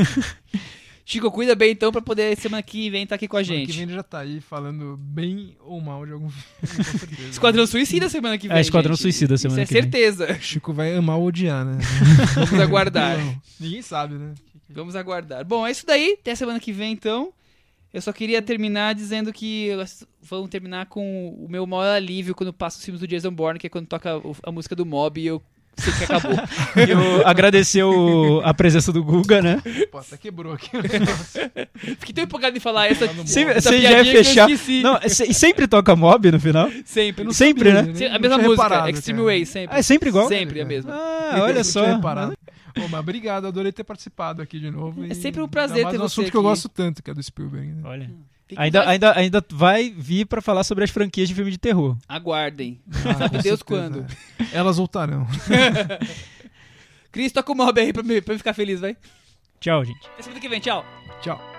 Chico, 1.10 1.28
cuida 1.28 1.56
bem 1.56 1.72
então 1.72 1.90
pra 1.90 2.00
poder 2.00 2.36
semana 2.36 2.62
que 2.62 2.88
vem 2.88 3.02
estar 3.02 3.16
aqui 3.16 3.26
com 3.26 3.36
a 3.36 3.42
Semana 3.42 3.66
que 3.66 3.72
gente. 3.72 3.76
vem 3.78 3.82
ele 3.88 3.94
já 3.94 4.02
tá 4.04 4.20
aí 4.20 4.40
falando 4.40 4.96
bem 4.96 5.56
ou 5.60 5.80
mal 5.80 6.06
de 6.06 6.12
algum 6.12 6.28
filme, 6.30 6.76
com 6.76 6.98
certeza. 6.98 7.28
Esquadrão 7.30 7.66
Suicida 7.66 8.08
semana 8.08 8.38
que 8.38 8.46
vem. 8.46 8.56
É, 8.56 8.60
Esquadrão 8.60 8.94
gente. 8.94 9.02
Suicida 9.02 9.36
semana 9.36 9.60
Isso 9.62 9.72
que 9.72 9.76
é 9.78 9.82
vem. 9.82 9.90
certeza. 9.90 10.32
O 10.32 10.40
Chico 10.40 10.72
vai 10.72 10.94
amar 10.94 11.16
ou 11.18 11.26
odiar, 11.26 11.64
né? 11.64 11.78
Vamos 12.36 12.60
aguardar. 12.60 13.18
Não, 13.18 13.42
ninguém 13.58 13.82
sabe, 13.82 14.14
né? 14.14 14.34
Vamos 14.68 14.94
aguardar. 14.94 15.44
Bom, 15.44 15.66
é 15.66 15.72
isso 15.72 15.84
daí. 15.84 16.16
Até 16.20 16.32
semana 16.36 16.60
que 16.60 16.72
vem, 16.72 16.92
então. 16.92 17.32
Eu 17.92 18.00
só 18.00 18.12
queria 18.12 18.40
terminar 18.40 18.94
dizendo 18.94 19.32
que 19.32 19.70
vamos 20.22 20.48
terminar 20.48 20.86
com 20.86 21.30
o 21.30 21.48
meu 21.48 21.66
maior 21.66 21.96
alívio 21.96 22.36
quando 22.36 22.52
passo 22.52 22.78
os 22.78 22.84
filmes 22.84 23.00
do 23.00 23.08
Jason 23.08 23.32
Bourne, 23.32 23.58
que 23.58 23.66
é 23.66 23.70
quando 23.70 23.88
toca 23.88 24.10
a 24.44 24.52
música 24.52 24.76
do 24.76 24.86
Mob 24.86 25.20
e 25.20 25.26
eu 25.26 25.42
sei 25.76 25.92
que 25.94 26.04
acabou. 26.04 26.32
Eu 26.76 27.26
agradecer 27.26 27.82
o- 27.82 28.40
a 28.44 28.52
presença 28.54 28.92
do 28.92 29.02
Guga, 29.02 29.40
né? 29.42 29.62
Pô, 29.90 29.98
até 29.98 30.16
quebrou 30.16 30.52
aqui. 30.52 30.76
o 30.76 30.82
negócio. 30.82 31.40
Fiquei 31.98 32.14
tão 32.14 32.24
empolgado 32.24 32.56
em 32.56 32.60
falar 32.60 32.88
essa, 32.88 33.06
Sim, 33.26 33.44
essa 33.44 33.70
Você 33.70 33.80
já 33.80 34.02
ia 34.02 34.12
fechar. 34.12 34.48
Não, 34.82 35.00
se- 35.08 35.30
e 35.30 35.34
sempre 35.34 35.66
toca 35.66 35.94
mob 35.96 36.30
no 36.30 36.38
final? 36.40 36.70
Sempre. 36.84 37.24
Não 37.24 37.32
Sempre, 37.32 37.70
sabia, 37.72 37.92
né? 37.92 37.94
Se- 37.94 38.04
A 38.06 38.18
mesma 38.18 38.38
música, 38.38 38.62
reparado, 38.62 38.90
Extreme 38.90 39.18
cara. 39.20 39.26
Way, 39.30 39.46
sempre. 39.46 39.76
Ah, 39.76 39.78
é 39.78 39.82
sempre 39.82 40.08
igual? 40.08 40.28
Sempre 40.28 40.60
a 40.60 40.64
mesma. 40.64 40.92
Ah, 40.94 41.38
olha 41.42 41.64
só. 41.64 41.82
tinha 41.84 41.96
reparado. 41.96 42.34
Ô, 42.78 42.88
mas 42.88 43.00
obrigado, 43.00 43.46
adorei 43.46 43.72
ter 43.72 43.82
participado 43.84 44.40
aqui 44.40 44.60
de 44.60 44.70
novo. 44.70 45.04
É 45.04 45.08
e 45.08 45.14
sempre 45.14 45.40
um 45.42 45.48
prazer 45.48 45.86
ter 45.88 45.96
um 45.96 46.00
você 46.00 46.04
assunto 46.06 46.30
que 46.30 46.36
eu 46.36 46.42
gosto 46.42 46.68
tanto, 46.68 47.02
que 47.02 47.10
é 47.10 47.14
do 47.14 47.22
Spielberg. 47.22 47.66
né? 47.68 47.82
Olha. 47.84 48.10
Ainda, 48.56 48.78
mais- 48.80 48.90
ainda, 48.90 49.16
ainda 49.18 49.44
vai 49.50 49.90
vir 49.90 50.26
pra 50.26 50.40
falar 50.42 50.64
sobre 50.64 50.84
as 50.84 50.90
franquias 50.90 51.28
de 51.28 51.34
filme 51.34 51.50
de 51.50 51.58
terror. 51.58 51.96
Aguardem. 52.08 52.80
Ah, 53.04 53.14
Sabe 53.14 53.38
Deus 53.42 53.60
certeza. 53.60 53.64
quando. 53.64 54.06
Elas 54.52 54.76
voltarão. 54.76 55.26
Cris, 57.12 57.32
toca 57.32 57.50
o 57.52 57.54
Mob 57.56 57.80
aí 57.80 57.92
pra, 57.92 58.02
mim- 58.02 58.22
pra 58.22 58.34
eu 58.34 58.38
ficar 58.38 58.54
feliz, 58.54 58.80
vai. 58.80 58.96
Tchau, 59.58 59.84
gente. 59.84 60.06
Até 60.14 60.22
semana 60.22 60.40
que 60.40 60.48
vem, 60.48 60.60
tchau. 60.60 60.84
Tchau. 61.20 61.49